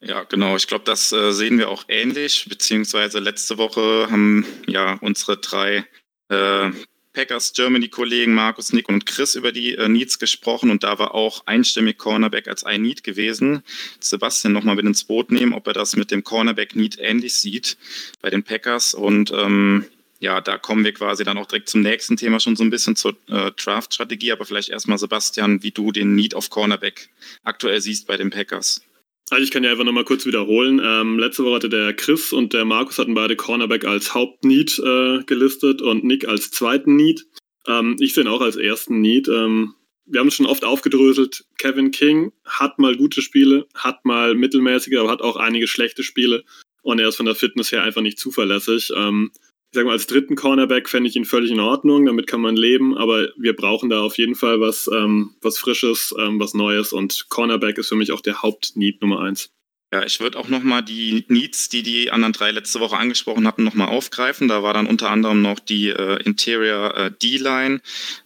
Ja, 0.00 0.24
genau. 0.24 0.56
Ich 0.56 0.66
glaube, 0.66 0.84
das 0.84 1.12
äh, 1.12 1.32
sehen 1.32 1.58
wir 1.58 1.68
auch 1.68 1.84
ähnlich. 1.88 2.46
Beziehungsweise 2.48 3.18
letzte 3.18 3.58
Woche 3.58 4.08
haben 4.10 4.46
ja 4.66 4.98
unsere 5.02 5.36
drei 5.36 5.84
äh, 6.30 6.70
Packers 7.16 7.54
Germany-Kollegen 7.54 8.34
Markus, 8.34 8.74
Nick 8.74 8.90
und 8.90 9.06
Chris 9.06 9.36
über 9.36 9.50
die 9.50 9.74
äh, 9.74 9.88
Needs 9.88 10.18
gesprochen 10.18 10.70
und 10.70 10.84
da 10.84 10.98
war 10.98 11.14
auch 11.14 11.46
einstimmig 11.46 11.96
Cornerback 11.96 12.46
als 12.46 12.62
ein 12.62 12.82
Need 12.82 13.04
gewesen. 13.04 13.62
Sebastian 14.00 14.52
nochmal 14.52 14.76
mit 14.76 14.84
ins 14.84 15.04
Boot 15.04 15.30
nehmen, 15.30 15.54
ob 15.54 15.66
er 15.66 15.72
das 15.72 15.96
mit 15.96 16.10
dem 16.10 16.24
Cornerback-Need 16.24 16.98
ähnlich 17.00 17.34
sieht 17.36 17.78
bei 18.20 18.28
den 18.28 18.42
Packers 18.42 18.92
und 18.92 19.32
ähm, 19.32 19.86
ja, 20.20 20.42
da 20.42 20.58
kommen 20.58 20.84
wir 20.84 20.92
quasi 20.92 21.24
dann 21.24 21.38
auch 21.38 21.46
direkt 21.46 21.70
zum 21.70 21.80
nächsten 21.80 22.18
Thema 22.18 22.38
schon 22.38 22.54
so 22.54 22.62
ein 22.62 22.70
bisschen 22.70 22.96
zur 22.96 23.16
äh, 23.28 23.50
Draft-Strategie, 23.52 24.32
aber 24.32 24.44
vielleicht 24.44 24.68
erstmal 24.68 24.98
Sebastian, 24.98 25.62
wie 25.62 25.70
du 25.70 25.92
den 25.92 26.14
Need 26.14 26.34
auf 26.34 26.50
Cornerback 26.50 27.08
aktuell 27.44 27.80
siehst 27.80 28.06
bei 28.06 28.18
den 28.18 28.28
Packers. 28.28 28.82
Also 29.30 29.42
ich 29.42 29.50
kann 29.50 29.64
ja 29.64 29.72
einfach 29.72 29.84
nochmal 29.84 30.04
kurz 30.04 30.24
wiederholen. 30.24 30.80
Ähm, 30.82 31.18
letzte 31.18 31.44
Woche 31.44 31.56
hatte 31.56 31.68
der 31.68 31.94
Chris 31.94 32.32
und 32.32 32.52
der 32.52 32.64
Markus 32.64 32.98
hatten 32.98 33.14
beide 33.14 33.34
Cornerback 33.34 33.84
als 33.84 34.14
Hauptneed 34.14 34.78
äh, 34.78 35.24
gelistet 35.24 35.82
und 35.82 36.04
Nick 36.04 36.28
als 36.28 36.50
zweiten 36.52 36.94
Need. 36.94 37.26
Ähm, 37.66 37.96
ich 37.98 38.14
sehe 38.14 38.24
ihn 38.24 38.28
auch 38.28 38.40
als 38.40 38.56
ersten 38.56 39.00
Need. 39.00 39.26
Ähm, 39.28 39.74
wir 40.04 40.20
haben 40.20 40.28
es 40.28 40.34
schon 40.34 40.46
oft 40.46 40.64
aufgedröselt. 40.64 41.44
Kevin 41.58 41.90
King 41.90 42.32
hat 42.44 42.78
mal 42.78 42.96
gute 42.96 43.20
Spiele, 43.20 43.66
hat 43.74 44.04
mal 44.04 44.36
mittelmäßige, 44.36 44.98
aber 44.98 45.10
hat 45.10 45.22
auch 45.22 45.36
einige 45.36 45.66
schlechte 45.66 46.04
Spiele. 46.04 46.44
Und 46.82 47.00
er 47.00 47.08
ist 47.08 47.16
von 47.16 47.26
der 47.26 47.34
Fitness 47.34 47.72
her 47.72 47.82
einfach 47.82 48.02
nicht 48.02 48.20
zuverlässig. 48.20 48.92
Ähm, 48.94 49.32
ich 49.70 49.76
sage 49.76 49.86
mal, 49.86 49.92
als 49.92 50.06
dritten 50.06 50.36
Cornerback 50.36 50.88
fände 50.88 51.08
ich 51.08 51.16
ihn 51.16 51.24
völlig 51.24 51.50
in 51.50 51.60
Ordnung, 51.60 52.06
damit 52.06 52.26
kann 52.26 52.40
man 52.40 52.56
leben, 52.56 52.96
aber 52.96 53.28
wir 53.36 53.54
brauchen 53.54 53.90
da 53.90 54.00
auf 54.00 54.16
jeden 54.16 54.34
Fall 54.34 54.60
was, 54.60 54.88
ähm, 54.92 55.34
was 55.42 55.58
Frisches, 55.58 56.14
ähm, 56.18 56.40
was 56.40 56.54
Neues 56.54 56.92
und 56.92 57.26
Cornerback 57.28 57.78
ist 57.78 57.88
für 57.88 57.96
mich 57.96 58.12
auch 58.12 58.20
der 58.20 58.42
Hauptneed 58.42 59.02
Nummer 59.02 59.20
eins. 59.20 59.50
Ja, 59.92 60.02
ich 60.02 60.18
würde 60.18 60.36
auch 60.38 60.48
nochmal 60.48 60.82
die 60.82 61.24
Needs, 61.28 61.68
die 61.68 61.84
die 61.84 62.10
anderen 62.10 62.32
drei 62.32 62.50
letzte 62.50 62.80
Woche 62.80 62.96
angesprochen 62.96 63.46
hatten, 63.46 63.62
nochmal 63.62 63.88
aufgreifen. 63.88 64.48
Da 64.48 64.62
war 64.64 64.74
dann 64.74 64.88
unter 64.88 65.10
anderem 65.10 65.42
noch 65.42 65.60
die 65.60 65.90
äh, 65.90 66.20
Interior 66.24 66.96
äh, 66.96 67.10
D-Line, 67.12 67.80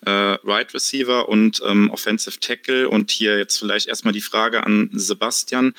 äh, 0.06 0.11
Right 0.11 0.73
Receiver 0.73 1.28
und 1.28 1.61
ähm, 1.66 1.90
Offensive 1.90 2.40
Tackle. 2.40 2.88
Und 2.88 3.11
hier 3.11 3.37
jetzt 3.37 3.59
vielleicht 3.59 3.88
erstmal 3.88 4.14
die 4.14 4.23
Frage 4.23 4.64
an 4.64 4.88
Sebastian 4.94 5.75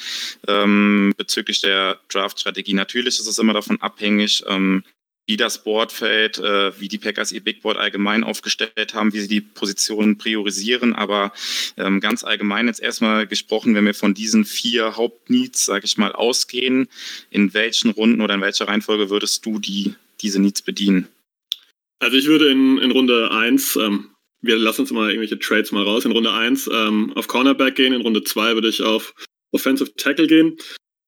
ähm, 0.48 1.16
bezüglich 1.18 1.62
der 1.62 2.00
Draft-Strategie. 2.10 2.76
Natürlich 2.76 3.18
ist 3.18 3.28
es 3.28 3.40
immer 3.40 3.54
davon 3.54 3.82
abhängig, 3.82 4.44
ähm, 4.48 4.84
wie 5.28 5.38
das 5.38 5.64
Board 5.64 5.92
fällt, 5.92 6.40
äh, 6.40 6.80
wie 6.80 6.88
die 6.88 6.98
Packers 6.98 7.32
ihr 7.32 7.42
Big 7.42 7.62
Board 7.62 7.78
allgemein 7.78 8.24
aufgestellt 8.24 8.94
haben, 8.94 9.14
wie 9.14 9.20
sie 9.20 9.28
die 9.28 9.42
Positionen 9.42 10.18
priorisieren. 10.18 10.94
Aber 10.94 11.32
ähm, 11.78 12.00
ganz 12.00 12.24
allgemein 12.24 12.68
jetzt 12.68 12.82
erstmal 12.82 13.28
gesprochen, 13.28 13.76
wenn 13.76 13.86
wir 13.86 13.94
von 13.94 14.14
diesen 14.14 14.46
vier 14.46 14.98
Hauptneeds, 14.98 15.66
sage 15.66 15.86
ich 15.86 15.98
mal, 15.98 16.12
ausgehen, 16.12 16.88
in 17.30 17.54
welchen 17.54 17.92
Runden 17.92 18.22
oder 18.22 18.34
in 18.34 18.42
welcher 18.42 18.68
Reihenfolge 18.68 19.10
würdest 19.10 19.46
du 19.46 19.60
die, 19.60 19.96
diese 20.22 20.42
Needs 20.42 20.64
bedienen? 20.64 21.08
Also 22.00 22.18
ich 22.18 22.26
würde 22.26 22.50
in, 22.50 22.80
in 22.80 22.92
Runde 22.92 23.32
1, 23.32 23.76
ähm, 23.76 24.10
wir 24.42 24.58
lassen 24.58 24.82
uns 24.82 24.92
mal 24.92 25.10
irgendwelche 25.10 25.38
Trades 25.38 25.72
mal 25.72 25.84
raus, 25.84 26.04
in 26.04 26.12
Runde 26.12 26.34
1 26.34 26.68
ähm, 26.74 27.14
auf 27.14 27.28
Cornerback 27.28 27.76
gehen, 27.76 27.94
in 27.94 28.02
Runde 28.02 28.24
2 28.24 28.56
würde 28.56 28.70
ich 28.70 28.82
auf 28.82 29.14
Offensive 29.52 29.94
Tackle 29.96 30.28
gehen. 30.28 30.58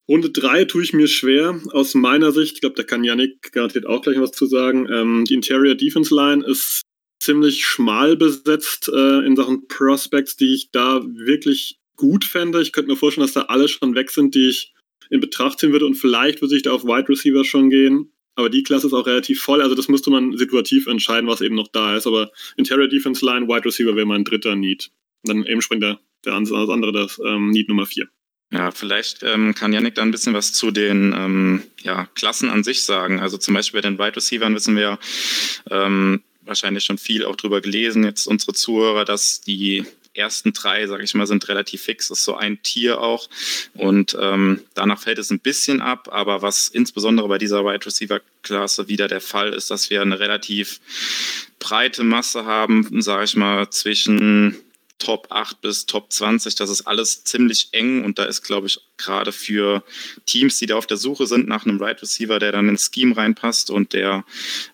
Runde 0.07 0.31
3 0.31 0.65
tue 0.65 0.83
ich 0.83 0.93
mir 0.93 1.07
schwer, 1.07 1.62
aus 1.72 1.93
meiner 1.93 2.31
Sicht. 2.31 2.55
Ich 2.55 2.62
glaube, 2.62 2.75
da 2.75 2.83
kann 2.83 3.03
Yannick 3.03 3.51
garantiert 3.53 3.86
auch 3.86 4.01
gleich 4.01 4.19
was 4.19 4.31
zu 4.31 4.45
sagen. 4.45 4.88
Ähm, 4.91 5.25
die 5.25 5.33
Interior 5.33 5.75
Defense 5.75 6.13
Line 6.13 6.45
ist 6.45 6.81
ziemlich 7.22 7.65
schmal 7.65 8.17
besetzt 8.17 8.89
äh, 8.93 9.25
in 9.25 9.38
Sachen 9.38 9.67
Prospects, 9.67 10.36
die 10.36 10.53
ich 10.53 10.72
da 10.72 11.01
wirklich 11.05 11.79
gut 11.95 12.25
fände. 12.25 12.62
Ich 12.62 12.74
könnte 12.74 12.91
mir 12.91 12.98
vorstellen, 12.98 13.25
dass 13.25 13.33
da 13.33 13.43
alle 13.43 13.69
schon 13.69 13.95
weg 13.95 14.12
sind, 14.12 14.36
die 14.36 14.50
ich 14.50 14.74
in 15.10 15.22
Betracht 15.22 15.60
ziehen 15.60 15.72
würde 15.72 15.86
und 15.86 15.95
vielleicht 15.95 16.41
würde 16.41 16.55
ich 16.55 16.63
da 16.63 16.72
auf 16.72 16.83
Wide 16.83 17.07
Receiver 17.07 17.45
schon 17.45 17.69
gehen. 17.69 18.12
Aber 18.36 18.50
die 18.50 18.63
Klasse 18.63 18.88
ist 18.88 18.93
auch 18.93 19.05
relativ 19.05 19.41
voll, 19.41 19.62
also 19.62 19.75
das 19.75 19.88
müsste 19.88 20.10
man 20.10 20.36
situativ 20.36 20.88
entscheiden, 20.88 21.29
was 21.29 21.39
eben 21.39 21.55
noch 21.55 21.67
da 21.67 21.95
ist. 21.95 22.07
Aber 22.07 22.31
Interior 22.57 22.88
Defense 22.88 23.24
Line, 23.24 23.48
Wide 23.48 23.65
Receiver 23.65 23.95
wäre 23.95 24.07
mein 24.07 24.24
dritter 24.24 24.55
Need. 24.55 24.91
Und 25.24 25.29
dann 25.29 25.45
eben 25.45 25.62
springt 25.62 25.83
der, 25.83 26.00
der 26.25 26.33
andere 26.33 26.91
das 26.91 27.22
ähm, 27.24 27.51
Need 27.51 27.69
Nummer 27.69 27.86
4. 27.86 28.10
Ja, 28.53 28.69
vielleicht 28.69 29.24
ähm, 29.24 29.55
kann 29.55 29.74
Yannick 29.74 29.95
da 29.95 30.03
ein 30.03 30.12
bisschen 30.12 30.36
was 30.36 30.53
zu 30.53 30.69
den 30.69 31.12
ähm, 31.17 31.63
ja, 31.81 32.07
Klassen 32.13 32.51
an 32.51 32.63
sich 32.63 32.83
sagen. 32.83 33.19
Also 33.19 33.38
zum 33.38 33.55
Beispiel 33.55 33.81
bei 33.81 33.89
den 33.89 33.98
Wide 33.98 34.15
Receivers 34.15 34.53
wissen 34.53 34.75
wir 34.75 35.00
ähm, 35.72 36.22
wahrscheinlich 36.41 36.86
schon 36.86 37.00
viel 37.00 37.25
auch 37.25 37.36
drüber 37.36 37.62
gelesen, 37.62 38.03
jetzt 38.03 38.27
unsere 38.27 38.53
Zuhörer, 38.53 39.05
dass 39.05 39.41
die 39.41 39.86
ersten 40.13 40.53
drei, 40.53 40.86
sage 40.86 41.03
ich 41.03 41.15
mal, 41.15 41.25
sind 41.25 41.48
relativ 41.48 41.81
fix, 41.81 42.10
das 42.10 42.19
ist 42.19 42.25
so 42.25 42.36
ein 42.36 42.62
Tier 42.62 43.01
auch. 43.01 43.27
Und 43.74 44.15
ähm, 44.19 44.62
danach 44.75 45.01
fällt 45.01 45.17
es 45.17 45.31
ein 45.31 45.39
bisschen 45.39 45.81
ab, 45.81 46.10
aber 46.12 46.43
was 46.43 46.67
insbesondere 46.67 47.27
bei 47.27 47.39
dieser 47.39 47.65
Wide 47.65 47.83
Receiver-Klasse 47.83 48.88
wieder 48.88 49.07
der 49.07 49.22
Fall 49.22 49.53
ist, 49.53 49.72
dass 49.72 49.89
wir 49.89 50.03
eine 50.03 50.19
relativ 50.19 50.79
breite 51.57 52.03
Masse 52.03 52.45
haben, 52.45 53.01
sage 53.01 53.24
ich 53.24 53.36
mal, 53.36 53.67
zwischen 53.72 54.57
Top 55.00 55.28
8 55.30 55.62
bis 55.62 55.86
Top 55.86 56.12
20. 56.12 56.56
Das 56.56 56.70
ist 56.70 56.82
alles 56.82 57.24
ziemlich 57.24 57.70
eng 57.72 58.04
und 58.06 58.20
da 58.20 58.26
ist, 58.26 58.42
glaube 58.42 58.68
ich, 58.68 58.80
gerade 58.98 59.32
für 59.32 59.84
Teams, 60.26 60.58
die 60.58 60.66
da 60.66 60.76
auf 60.76 60.88
der 60.88 60.98
Suche 60.98 61.28
sind 61.28 61.48
nach 61.48 61.66
einem 61.66 61.82
Right 61.82 62.02
Receiver, 62.02 62.40
der 62.40 62.52
dann 62.52 62.70
ins 62.70 62.90
Scheme 62.94 63.16
reinpasst 63.16 63.70
und 63.70 63.94
der 63.94 64.24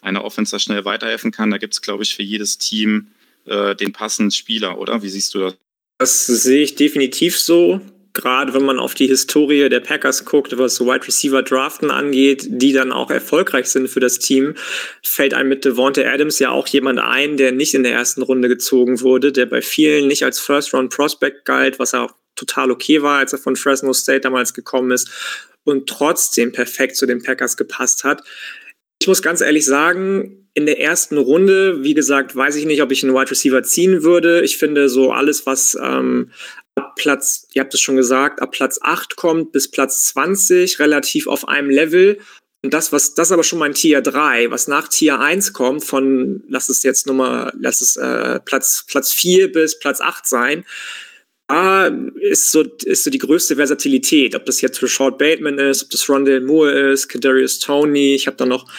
einer 0.01 0.23
Offense 0.23 0.59
schnell 0.59 0.85
weiterhelfen 0.85 1.31
kann, 1.31 1.51
da 1.51 1.57
gibt 1.57 1.73
es, 1.73 1.81
glaube 1.81 2.03
ich, 2.03 2.13
für 2.13 2.23
jedes 2.23 2.57
Team 2.57 3.07
äh, 3.45 3.75
den 3.75 3.93
passenden 3.93 4.31
Spieler, 4.31 4.77
oder? 4.77 5.01
Wie 5.01 5.09
siehst 5.09 5.33
du 5.33 5.39
das? 5.39 5.55
Das 5.97 6.27
sehe 6.27 6.63
ich 6.63 6.75
definitiv 6.75 7.37
so 7.37 7.81
gerade 8.13 8.53
wenn 8.53 8.63
man 8.63 8.79
auf 8.79 8.93
die 8.93 9.07
Historie 9.07 9.69
der 9.69 9.79
Packers 9.79 10.25
guckt, 10.25 10.57
was 10.57 10.79
Wide 10.79 11.07
Receiver 11.07 11.43
Draften 11.43 11.91
angeht, 11.91 12.45
die 12.47 12.73
dann 12.73 12.91
auch 12.91 13.11
erfolgreich 13.11 13.67
sind 13.67 13.87
für 13.87 13.99
das 13.99 14.19
Team, 14.19 14.55
fällt 15.03 15.33
einem 15.33 15.49
mit 15.49 15.65
Devonta 15.65 16.01
Adams 16.01 16.39
ja 16.39 16.49
auch 16.51 16.67
jemand 16.67 16.99
ein, 16.99 17.37
der 17.37 17.51
nicht 17.51 17.73
in 17.73 17.83
der 17.83 17.93
ersten 17.93 18.21
Runde 18.21 18.47
gezogen 18.47 19.01
wurde, 19.01 19.31
der 19.31 19.45
bei 19.45 19.61
vielen 19.61 20.07
nicht 20.07 20.23
als 20.23 20.39
First 20.39 20.73
Round 20.73 20.93
Prospect 20.93 21.45
galt, 21.45 21.79
was 21.79 21.93
auch 21.93 22.13
total 22.35 22.71
okay 22.71 23.01
war, 23.01 23.19
als 23.19 23.33
er 23.33 23.39
von 23.39 23.55
Fresno 23.55 23.93
State 23.93 24.21
damals 24.21 24.53
gekommen 24.53 24.91
ist 24.91 25.09
und 25.63 25.87
trotzdem 25.87 26.51
perfekt 26.51 26.95
zu 26.95 27.05
den 27.05 27.21
Packers 27.21 27.57
gepasst 27.57 28.03
hat. 28.03 28.23
Ich 29.01 29.07
muss 29.07 29.21
ganz 29.21 29.41
ehrlich 29.41 29.65
sagen, 29.65 30.49
in 30.53 30.65
der 30.65 30.79
ersten 30.79 31.17
Runde, 31.17 31.83
wie 31.83 31.93
gesagt, 31.93 32.35
weiß 32.35 32.55
ich 32.55 32.65
nicht, 32.65 32.81
ob 32.81 32.91
ich 32.91 33.03
einen 33.03 33.13
Wide 33.13 33.31
Receiver 33.31 33.63
ziehen 33.63 34.03
würde. 34.03 34.41
Ich 34.41 34.57
finde 34.57 34.89
so 34.89 35.11
alles, 35.11 35.45
was 35.45 35.77
ähm, 35.81 36.31
Platz, 36.99 37.47
ihr 37.53 37.61
habt 37.61 37.73
es 37.73 37.79
schon 37.81 37.95
gesagt, 37.95 38.41
ab 38.41 38.51
Platz 38.51 38.79
8 38.81 39.15
kommt 39.15 39.51
bis 39.53 39.71
Platz 39.71 40.05
20 40.05 40.79
relativ 40.79 41.27
auf 41.27 41.47
einem 41.47 41.69
Level. 41.69 42.19
Und 42.61 42.73
das, 42.73 42.91
was, 42.91 43.13
das 43.13 43.31
aber 43.31 43.43
schon 43.43 43.59
mein 43.59 43.73
Tier 43.73 44.01
3, 44.01 44.51
was 44.51 44.67
nach 44.67 44.89
Tier 44.89 45.19
1 45.19 45.53
kommt, 45.53 45.83
von, 45.83 46.43
lass 46.49 46.67
es 46.67 46.83
jetzt 46.83 47.07
Nummer, 47.07 47.53
lass 47.57 47.79
es 47.79 47.95
äh, 47.95 48.39
Platz, 48.41 48.85
Platz 48.85 49.13
4 49.13 49.51
bis 49.51 49.79
Platz 49.79 50.01
8 50.01 50.27
sein, 50.27 50.65
da 51.47 51.87
ist 52.19 52.51
so, 52.51 52.61
ist 52.61 53.05
so 53.05 53.09
die 53.09 53.17
größte 53.17 53.55
Versatilität. 53.55 54.35
Ob 54.35 54.45
das 54.45 54.61
jetzt 54.61 54.77
für 54.77 54.87
Short 54.87 55.17
Bateman 55.17 55.57
ist, 55.57 55.83
ob 55.83 55.89
das 55.89 56.07
Rondell 56.07 56.41
Moore 56.41 56.91
ist, 56.91 57.07
Kadarius 57.07 57.59
Tony, 57.59 58.13
ich 58.13 58.27
habe 58.27 58.37
da 58.37 58.45
noch, 58.45 58.69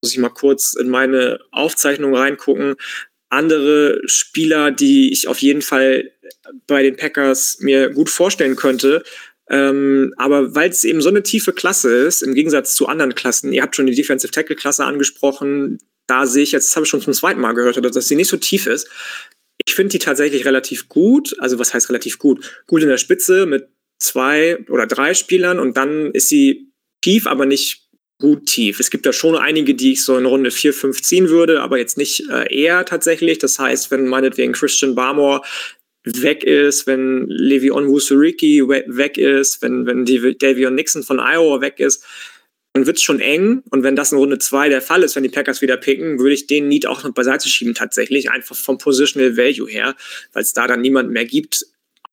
muss 0.00 0.12
ich 0.12 0.18
mal 0.18 0.30
kurz 0.30 0.74
in 0.74 0.88
meine 0.88 1.40
Aufzeichnung 1.50 2.14
reingucken, 2.14 2.76
andere 3.30 4.00
Spieler, 4.06 4.70
die 4.70 5.12
ich 5.12 5.28
auf 5.28 5.38
jeden 5.38 5.62
Fall 5.62 6.10
bei 6.66 6.82
den 6.82 6.96
Packers 6.96 7.58
mir 7.60 7.90
gut 7.90 8.10
vorstellen 8.10 8.56
könnte. 8.56 9.02
Ähm, 9.48 10.14
aber 10.16 10.54
weil 10.54 10.70
es 10.70 10.84
eben 10.84 11.00
so 11.00 11.08
eine 11.08 11.22
tiefe 11.22 11.52
Klasse 11.52 11.92
ist, 11.92 12.22
im 12.22 12.34
Gegensatz 12.34 12.74
zu 12.74 12.86
anderen 12.86 13.14
Klassen, 13.14 13.52
ihr 13.52 13.62
habt 13.62 13.74
schon 13.74 13.86
die 13.86 13.94
Defensive 13.94 14.30
Tackle 14.30 14.54
Klasse 14.56 14.84
angesprochen, 14.84 15.78
da 16.06 16.26
sehe 16.26 16.42
ich 16.42 16.52
jetzt, 16.52 16.68
das 16.68 16.76
habe 16.76 16.84
ich 16.84 16.90
schon 16.90 17.00
zum 17.00 17.12
zweiten 17.12 17.40
Mal 17.40 17.52
gehört, 17.52 17.82
dass 17.94 18.08
sie 18.08 18.16
nicht 18.16 18.28
so 18.28 18.36
tief 18.36 18.66
ist. 18.66 18.88
Ich 19.64 19.74
finde 19.74 19.92
die 19.92 19.98
tatsächlich 19.98 20.44
relativ 20.44 20.88
gut. 20.88 21.36
Also 21.38 21.58
was 21.58 21.72
heißt 21.72 21.88
relativ 21.88 22.18
gut? 22.18 22.62
Gut 22.66 22.82
in 22.82 22.88
der 22.88 22.96
Spitze 22.96 23.46
mit 23.46 23.68
zwei 24.00 24.58
oder 24.68 24.86
drei 24.86 25.14
Spielern 25.14 25.58
und 25.60 25.76
dann 25.76 26.10
ist 26.12 26.28
sie 26.28 26.72
tief, 27.02 27.26
aber 27.26 27.46
nicht 27.46 27.89
gut 28.20 28.46
tief. 28.46 28.78
Es 28.78 28.90
gibt 28.90 29.06
da 29.06 29.12
schon 29.12 29.34
einige, 29.34 29.74
die 29.74 29.92
ich 29.92 30.04
so 30.04 30.16
in 30.16 30.26
Runde 30.26 30.50
4, 30.50 30.72
5 30.72 31.02
ziehen 31.02 31.28
würde, 31.28 31.60
aber 31.60 31.78
jetzt 31.78 31.98
nicht 31.98 32.28
äh, 32.30 32.54
eher 32.54 32.84
tatsächlich. 32.84 33.38
Das 33.38 33.58
heißt, 33.58 33.90
wenn 33.90 34.06
meinetwegen 34.06 34.52
Christian 34.52 34.94
Barmore 34.94 35.42
weg 36.04 36.44
ist, 36.44 36.86
wenn 36.86 37.26
Le'Veon 37.26 37.88
Wusuriki 37.88 38.66
weg 38.68 39.18
ist, 39.18 39.60
wenn, 39.62 39.86
wenn 39.86 40.04
Davion 40.04 40.74
Nixon 40.74 41.02
von 41.02 41.18
Iowa 41.18 41.60
weg 41.60 41.78
ist, 41.78 42.04
dann 42.72 42.86
wird 42.86 42.98
es 42.98 43.02
schon 43.02 43.20
eng. 43.20 43.62
Und 43.70 43.82
wenn 43.82 43.96
das 43.96 44.12
in 44.12 44.18
Runde 44.18 44.38
2 44.38 44.68
der 44.68 44.80
Fall 44.80 45.02
ist, 45.02 45.16
wenn 45.16 45.24
die 45.24 45.28
Packers 45.28 45.60
wieder 45.60 45.76
picken, 45.76 46.18
würde 46.18 46.34
ich 46.34 46.46
den 46.46 46.68
Need 46.68 46.86
auch 46.86 47.02
noch 47.02 47.12
beiseite 47.12 47.48
schieben 47.48 47.74
tatsächlich, 47.74 48.30
einfach 48.30 48.56
vom 48.56 48.78
Positional 48.78 49.36
Value 49.36 49.68
her, 49.68 49.96
weil 50.32 50.42
es 50.42 50.52
da 50.52 50.66
dann 50.66 50.80
niemand 50.80 51.10
mehr 51.10 51.24
gibt, 51.24 51.66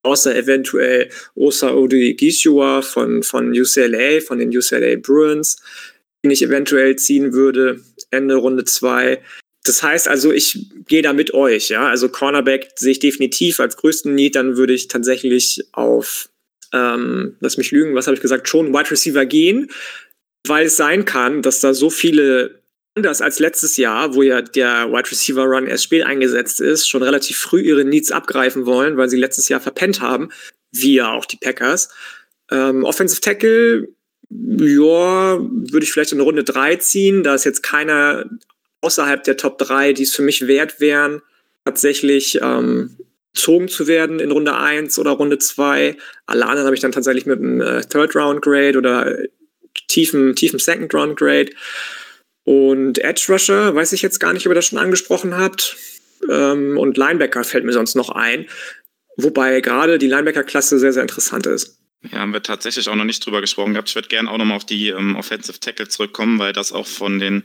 außer 0.04 0.36
eventuell 0.36 1.10
Osa 1.36 1.74
Odigishua 1.74 2.82
von, 2.82 3.24
von 3.24 3.52
UCLA, 3.52 4.22
von 4.22 4.40
den 4.40 4.56
UCLA 4.56 4.96
Bruins, 4.98 5.58
den 6.28 6.32
ich 6.32 6.44
eventuell 6.44 6.96
ziehen 6.98 7.34
würde, 7.34 7.82
Ende 8.12 8.36
Runde 8.36 8.66
2. 8.66 9.22
Das 9.64 9.84
heißt 9.84 10.08
also, 10.08 10.32
ich 10.32 10.68
gehe 10.88 11.02
da 11.02 11.14
mit 11.14 11.34
euch, 11.34 11.70
ja. 11.70 11.88
Also 11.88 12.10
Cornerback 12.10 12.72
sehe 12.76 12.92
ich 12.92 13.00
definitiv 13.00 13.60
als 13.60 13.78
größten 13.78 14.14
Need, 14.14 14.36
dann 14.36 14.58
würde 14.58 14.74
ich 14.74 14.88
tatsächlich 14.88 15.68
auf, 15.74 16.30
ähm, 16.74 17.36
lass 17.40 17.58
mich 17.58 17.72
lügen, 17.72 17.96
was 17.96 18.08
habe 18.08 18.16
ich 18.16 18.22
gesagt, 18.22 18.48
schon 18.48 18.74
Wide 18.74 18.92
Receiver 18.92 19.26
gehen, 19.26 19.70
weil 20.48 20.68
es 20.68 20.78
sein 20.78 21.06
kann, 21.06 21.42
dass 21.42 21.60
da 21.60 21.74
so 21.74 21.90
viele 21.90 22.62
anders 22.96 23.22
als 23.22 23.40
letztes 23.40 23.78
Jahr, 23.78 24.16
wo 24.16 24.24
ja 24.24 24.42
der 24.42 24.92
Wide 24.92 25.12
Receiver 25.12 25.44
Run 25.44 25.68
erst 25.68 25.84
spät 25.84 26.04
eingesetzt 26.04 26.62
ist, 26.62 26.90
schon 26.90 27.04
relativ 27.04 27.38
früh 27.38 27.62
ihre 27.62 27.86
Needs 27.86 28.12
abgreifen 28.12 28.66
wollen, 28.66 28.98
weil 28.98 29.10
sie 29.10 29.18
letztes 29.18 29.50
Jahr 29.50 29.60
verpennt 29.60 30.02
haben, 30.02 30.30
wie 30.72 30.96
ja 30.96 31.12
auch 31.12 31.26
die 31.26 31.38
Packers. 31.38 31.90
Ähm, 32.50 32.84
Offensive 32.86 33.22
Tackle, 33.22 33.88
ja, 34.30 35.40
würde 35.40 35.84
ich 35.84 35.92
vielleicht 35.92 36.12
in 36.12 36.22
Runde 36.22 36.44
3 36.44 36.76
ziehen. 36.78 37.24
Da 37.24 37.36
ist 37.36 37.46
jetzt 37.46 37.64
keiner 37.64 38.30
außerhalb 38.82 39.24
der 39.24 39.38
Top 39.38 39.58
3, 39.58 39.94
die 39.94 40.04
es 40.04 40.16
für 40.16 40.22
mich 40.22 40.48
wert 40.48 40.80
wären, 40.80 41.22
tatsächlich 41.66 42.40
ähm, 42.42 42.98
gezogen 43.34 43.68
zu 43.68 43.88
werden 43.88 44.20
in 44.20 44.32
Runde 44.32 44.56
1 44.56 44.98
oder 45.00 45.12
Runde 45.12 45.38
2. 45.38 45.96
Alle 46.26 46.46
anderen 46.46 46.66
habe 46.66 46.76
ich 46.76 46.82
dann 46.82 46.92
tatsächlich 46.92 47.26
mit 47.26 47.40
einem 47.40 47.62
äh, 47.62 47.82
Third 47.82 48.16
Round 48.16 48.42
Grade 48.42 48.78
oder 48.78 49.18
tiefen, 49.88 50.36
tiefen 50.36 50.60
Second 50.60 50.94
Round 50.94 51.18
Grade. 51.18 51.52
Und 52.44 52.98
Edge 53.00 53.26
Rusher, 53.30 53.76
weiß 53.76 53.94
ich 53.94 54.02
jetzt 54.02 54.20
gar 54.20 54.34
nicht, 54.34 54.48
ob 54.48 54.52
ihr 54.52 54.56
das 54.56 54.68
schon 54.68 54.80
angesprochen 54.80 55.38
habt. 55.38 55.78
Ähm, 56.30 56.78
und 56.78 56.98
Linebacker 56.98 57.44
fällt 57.44 57.66
mir 57.66 57.74
sonst 57.74 57.96
noch 57.96 58.10
ein. 58.10 58.48
Wobei 59.18 59.62
gerade 59.62 59.98
die 59.98 60.08
Linebacker-Klasse 60.08 60.80
sehr, 60.80 60.94
sehr 60.94 61.02
interessant 61.02 61.46
ist. 61.46 61.77
Ja, 62.04 62.20
haben 62.20 62.32
wir 62.32 62.44
tatsächlich 62.44 62.88
auch 62.90 62.96
noch 62.96 63.06
nicht 63.06 63.26
drüber 63.26 63.42
gesprochen 63.42 63.74
gehabt. 63.74 63.90
Ich 63.90 63.96
würde 63.96 64.08
gerne 64.08 64.30
auch 64.30 64.38
nochmal 64.38 64.58
auf 64.58 64.66
die 64.66 64.90
ähm, 64.90 65.16
Offensive 65.16 65.60
Tackle 65.60 65.88
zurückkommen, 65.88 66.38
weil 66.38 66.54
das 66.54 66.72
auch 66.72 66.86
von 66.86 67.18
den 67.18 67.44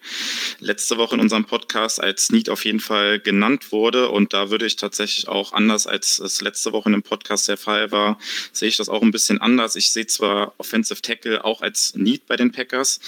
letzte 0.60 0.98
Woche 0.98 1.14
in 1.14 1.22
unserem 1.22 1.46
Podcast 1.46 2.02
als 2.02 2.30
Need 2.30 2.50
auf 2.50 2.66
jeden 2.66 2.78
Fall 2.78 3.18
genannt 3.18 3.72
wurde. 3.72 4.10
Und 4.10 4.34
da 4.34 4.50
würde 4.50 4.66
ich 4.66 4.76
tatsächlich 4.76 5.26
auch 5.26 5.54
anders 5.54 5.86
als 5.86 6.18
es 6.18 6.42
letzte 6.42 6.72
Woche 6.72 6.90
in 6.90 6.92
dem 6.92 7.02
Podcast 7.02 7.48
der 7.48 7.56
Fall 7.56 7.92
war, 7.92 8.18
sehe 8.52 8.68
ich 8.68 8.76
das 8.76 8.90
auch 8.90 9.00
ein 9.00 9.10
bisschen 9.10 9.40
anders. 9.40 9.74
Ich 9.74 9.90
sehe 9.90 10.06
zwar 10.06 10.52
Offensive 10.58 11.00
Tackle 11.00 11.42
auch 11.46 11.62
als 11.62 11.94
Need 11.94 12.26
bei 12.26 12.36
den 12.36 12.52
Packers. 12.52 13.00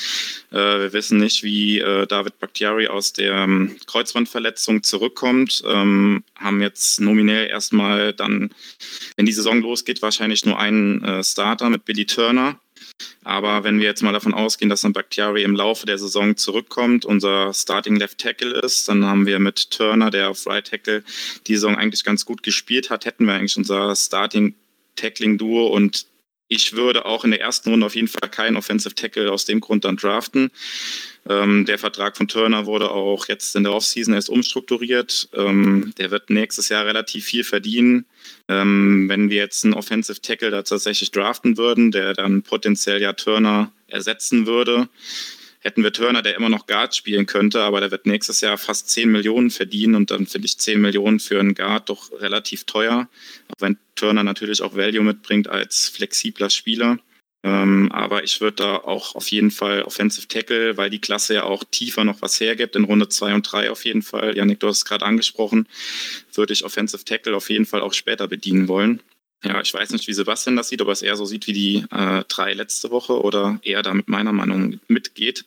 Äh, 0.50 0.56
wir 0.56 0.92
wissen 0.94 1.18
nicht, 1.18 1.42
wie 1.42 1.78
äh, 1.78 2.06
David 2.06 2.38
Bakhtiari 2.38 2.88
aus 2.88 3.12
der 3.12 3.34
ähm, 3.34 3.76
Kreuzbandverletzung 3.86 4.82
zurückkommt. 4.82 5.62
Ähm, 5.66 6.24
haben 6.36 6.62
jetzt 6.62 7.02
nominell 7.02 7.48
erstmal 7.48 8.14
dann, 8.14 8.50
wenn 9.16 9.26
die 9.26 9.32
Saison 9.32 9.60
losgeht, 9.60 10.00
wahrscheinlich 10.00 10.46
nur 10.46 10.58
einen 10.58 11.04
äh, 11.04 11.22
Starter 11.34 11.68
mit 11.68 11.84
Billy 11.84 12.06
Turner. 12.06 12.60
Aber 13.24 13.64
wenn 13.64 13.80
wir 13.80 13.86
jetzt 13.86 14.04
mal 14.04 14.12
davon 14.12 14.34
ausgehen, 14.34 14.68
dass 14.68 14.84
ein 14.84 14.92
Bakhtiari 14.92 15.42
im 15.42 15.56
Laufe 15.56 15.84
der 15.84 15.98
Saison 15.98 16.36
zurückkommt, 16.36 17.04
unser 17.04 17.52
Starting 17.52 17.96
Left 17.96 18.18
Tackle 18.18 18.60
ist, 18.60 18.88
dann 18.88 19.04
haben 19.04 19.26
wir 19.26 19.40
mit 19.40 19.72
Turner, 19.72 20.10
der 20.12 20.30
auf 20.30 20.46
Right 20.46 20.64
Tackle 20.64 21.02
die 21.48 21.54
Saison 21.54 21.74
eigentlich 21.74 22.04
ganz 22.04 22.24
gut 22.24 22.44
gespielt 22.44 22.90
hat, 22.90 23.04
hätten 23.04 23.26
wir 23.26 23.34
eigentlich 23.34 23.56
unser 23.56 23.96
Starting 23.96 24.54
Tackling 24.94 25.36
Duo 25.36 25.66
und 25.66 26.06
ich 26.54 26.74
würde 26.74 27.04
auch 27.04 27.24
in 27.24 27.32
der 27.32 27.40
ersten 27.40 27.70
Runde 27.70 27.86
auf 27.86 27.94
jeden 27.94 28.08
Fall 28.08 28.28
keinen 28.28 28.56
Offensive 28.56 28.94
Tackle 28.94 29.30
aus 29.30 29.44
dem 29.44 29.60
Grund 29.60 29.84
dann 29.84 29.96
draften. 29.96 30.50
Ähm, 31.28 31.64
der 31.64 31.78
Vertrag 31.78 32.16
von 32.16 32.28
Turner 32.28 32.66
wurde 32.66 32.90
auch 32.90 33.28
jetzt 33.28 33.56
in 33.56 33.64
der 33.64 33.72
Offseason 33.72 34.14
erst 34.14 34.28
umstrukturiert. 34.28 35.28
Ähm, 35.34 35.92
der 35.98 36.10
wird 36.10 36.30
nächstes 36.30 36.68
Jahr 36.68 36.86
relativ 36.86 37.24
viel 37.24 37.44
verdienen. 37.44 38.04
Ähm, 38.48 39.08
wenn 39.08 39.30
wir 39.30 39.38
jetzt 39.38 39.64
einen 39.64 39.74
Offensive 39.74 40.20
Tackle 40.20 40.50
da 40.50 40.62
tatsächlich 40.62 41.10
draften 41.10 41.56
würden, 41.56 41.90
der 41.90 42.14
dann 42.14 42.42
potenziell 42.42 43.00
ja 43.00 43.14
Turner 43.14 43.72
ersetzen 43.88 44.46
würde, 44.46 44.88
hätten 45.64 45.82
wir 45.82 45.92
Turner, 45.92 46.22
der 46.22 46.36
immer 46.36 46.50
noch 46.50 46.66
Guard 46.66 46.94
spielen 46.94 47.26
könnte, 47.26 47.62
aber 47.62 47.80
der 47.80 47.90
wird 47.90 48.06
nächstes 48.06 48.40
Jahr 48.42 48.58
fast 48.58 48.90
10 48.90 49.10
Millionen 49.10 49.50
verdienen 49.50 49.94
und 49.94 50.10
dann 50.10 50.26
finde 50.26 50.46
ich 50.46 50.58
10 50.58 50.80
Millionen 50.80 51.18
für 51.20 51.40
einen 51.40 51.54
Guard 51.54 51.88
doch 51.88 52.12
relativ 52.12 52.64
teuer, 52.64 53.08
auch 53.48 53.60
wenn 53.60 53.78
Turner 53.96 54.22
natürlich 54.22 54.62
auch 54.62 54.76
Value 54.76 55.02
mitbringt 55.02 55.48
als 55.48 55.88
flexibler 55.88 56.50
Spieler. 56.50 56.98
Ähm, 57.44 57.92
aber 57.92 58.24
ich 58.24 58.40
würde 58.40 58.56
da 58.56 58.76
auch 58.76 59.14
auf 59.14 59.28
jeden 59.28 59.50
Fall 59.50 59.82
Offensive 59.82 60.28
Tackle, 60.28 60.78
weil 60.78 60.88
die 60.88 61.00
Klasse 61.00 61.34
ja 61.34 61.44
auch 61.44 61.62
tiefer 61.70 62.04
noch 62.04 62.22
was 62.22 62.40
hergibt, 62.40 62.74
in 62.74 62.84
Runde 62.84 63.08
2 63.08 63.34
und 63.34 63.42
3 63.42 63.70
auf 63.70 63.84
jeden 63.84 64.02
Fall. 64.02 64.36
Janik, 64.36 64.60
du 64.60 64.68
hast 64.68 64.78
es 64.78 64.84
gerade 64.86 65.04
angesprochen, 65.04 65.68
würde 66.32 66.54
ich 66.54 66.64
Offensive 66.64 67.04
Tackle 67.04 67.36
auf 67.36 67.50
jeden 67.50 67.66
Fall 67.66 67.82
auch 67.82 67.92
später 67.92 68.28
bedienen 68.28 68.68
wollen. 68.68 69.00
Ja, 69.44 69.60
ich 69.60 69.74
weiß 69.74 69.90
nicht, 69.90 70.08
wie 70.08 70.14
Sebastian 70.14 70.56
das 70.56 70.70
sieht, 70.70 70.80
ob 70.80 70.88
er 70.88 70.92
es 70.92 71.02
eher 71.02 71.16
so 71.16 71.26
sieht 71.26 71.46
wie 71.46 71.52
die 71.52 71.84
äh, 71.90 72.24
drei 72.28 72.54
letzte 72.54 72.90
Woche 72.90 73.20
oder 73.20 73.60
eher 73.62 73.82
da 73.82 73.92
mit 73.92 74.08
meiner 74.08 74.32
Meinung 74.32 74.80
mitgeht. 74.88 75.44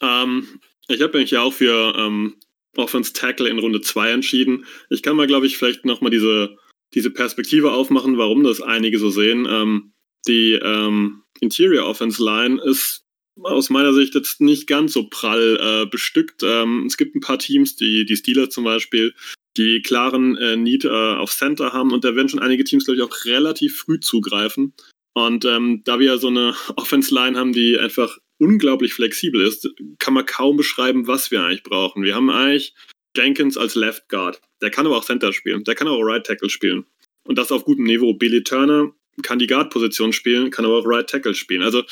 Ähm, 0.00 0.60
ich 0.88 1.00
habe 1.02 1.18
mich 1.18 1.30
ja 1.30 1.42
auch 1.42 1.52
für 1.52 1.94
ähm, 1.96 2.36
Offense 2.76 3.12
Tackle 3.12 3.48
in 3.48 3.58
Runde 3.58 3.80
2 3.80 4.10
entschieden. 4.10 4.66
Ich 4.90 5.02
kann 5.02 5.16
mal, 5.16 5.26
glaube 5.26 5.46
ich, 5.46 5.56
vielleicht 5.56 5.84
nochmal 5.84 6.10
diese, 6.10 6.56
diese 6.94 7.10
Perspektive 7.10 7.72
aufmachen, 7.72 8.18
warum 8.18 8.44
das 8.44 8.60
einige 8.60 8.98
so 8.98 9.10
sehen. 9.10 9.46
Ähm, 9.48 9.92
die 10.26 10.52
ähm, 10.52 11.22
Interior 11.40 11.86
Offense 11.86 12.22
Line 12.22 12.60
ist 12.62 13.04
aus 13.42 13.70
meiner 13.70 13.92
Sicht 13.92 14.14
jetzt 14.14 14.40
nicht 14.40 14.66
ganz 14.66 14.94
so 14.94 15.08
prall 15.08 15.58
äh, 15.60 15.86
bestückt. 15.86 16.42
Ähm, 16.42 16.84
es 16.86 16.96
gibt 16.96 17.14
ein 17.14 17.20
paar 17.20 17.38
Teams, 17.38 17.76
die, 17.76 18.06
die 18.06 18.16
Steelers 18.16 18.50
zum 18.50 18.64
Beispiel, 18.64 19.14
die 19.56 19.82
klaren 19.82 20.36
äh, 20.36 20.56
Need 20.56 20.84
äh, 20.84 20.88
auf 20.88 21.34
Center 21.34 21.72
haben 21.72 21.92
und 21.92 22.04
da 22.04 22.14
werden 22.14 22.28
schon 22.28 22.40
einige 22.40 22.64
Teams, 22.64 22.84
glaube 22.84 22.96
ich, 22.96 23.02
auch 23.02 23.24
relativ 23.24 23.78
früh 23.78 24.00
zugreifen. 24.00 24.74
Und 25.14 25.44
ähm, 25.44 25.82
da 25.84 25.98
wir 25.98 26.18
so 26.18 26.28
eine 26.28 26.54
Offense-Line 26.76 27.38
haben, 27.38 27.52
die 27.52 27.78
einfach 27.78 28.18
unglaublich 28.38 28.94
flexibel 28.94 29.40
ist, 29.40 29.68
kann 29.98 30.14
man 30.14 30.26
kaum 30.26 30.56
beschreiben, 30.56 31.06
was 31.06 31.30
wir 31.30 31.42
eigentlich 31.42 31.62
brauchen. 31.62 32.02
Wir 32.02 32.14
haben 32.14 32.30
eigentlich 32.30 32.74
Jenkins 33.16 33.56
als 33.56 33.74
Left 33.74 34.08
Guard. 34.08 34.40
Der 34.60 34.70
kann 34.70 34.86
aber 34.86 34.96
auch 34.96 35.04
Center 35.04 35.32
spielen. 35.32 35.64
Der 35.64 35.74
kann 35.74 35.88
auch 35.88 36.00
Right 36.02 36.24
Tackle 36.24 36.50
spielen. 36.50 36.84
Und 37.24 37.38
das 37.38 37.52
auf 37.52 37.64
gutem 37.64 37.84
Niveau. 37.84 38.14
Billy 38.14 38.42
Turner 38.42 38.92
kann 39.22 39.38
die 39.38 39.46
Guard-Position 39.46 40.12
spielen, 40.12 40.50
kann 40.50 40.64
aber 40.64 40.78
auch 40.78 40.86
Right 40.86 41.08
Tackle 41.08 41.34
spielen. 41.34 41.62
Also 41.62 41.82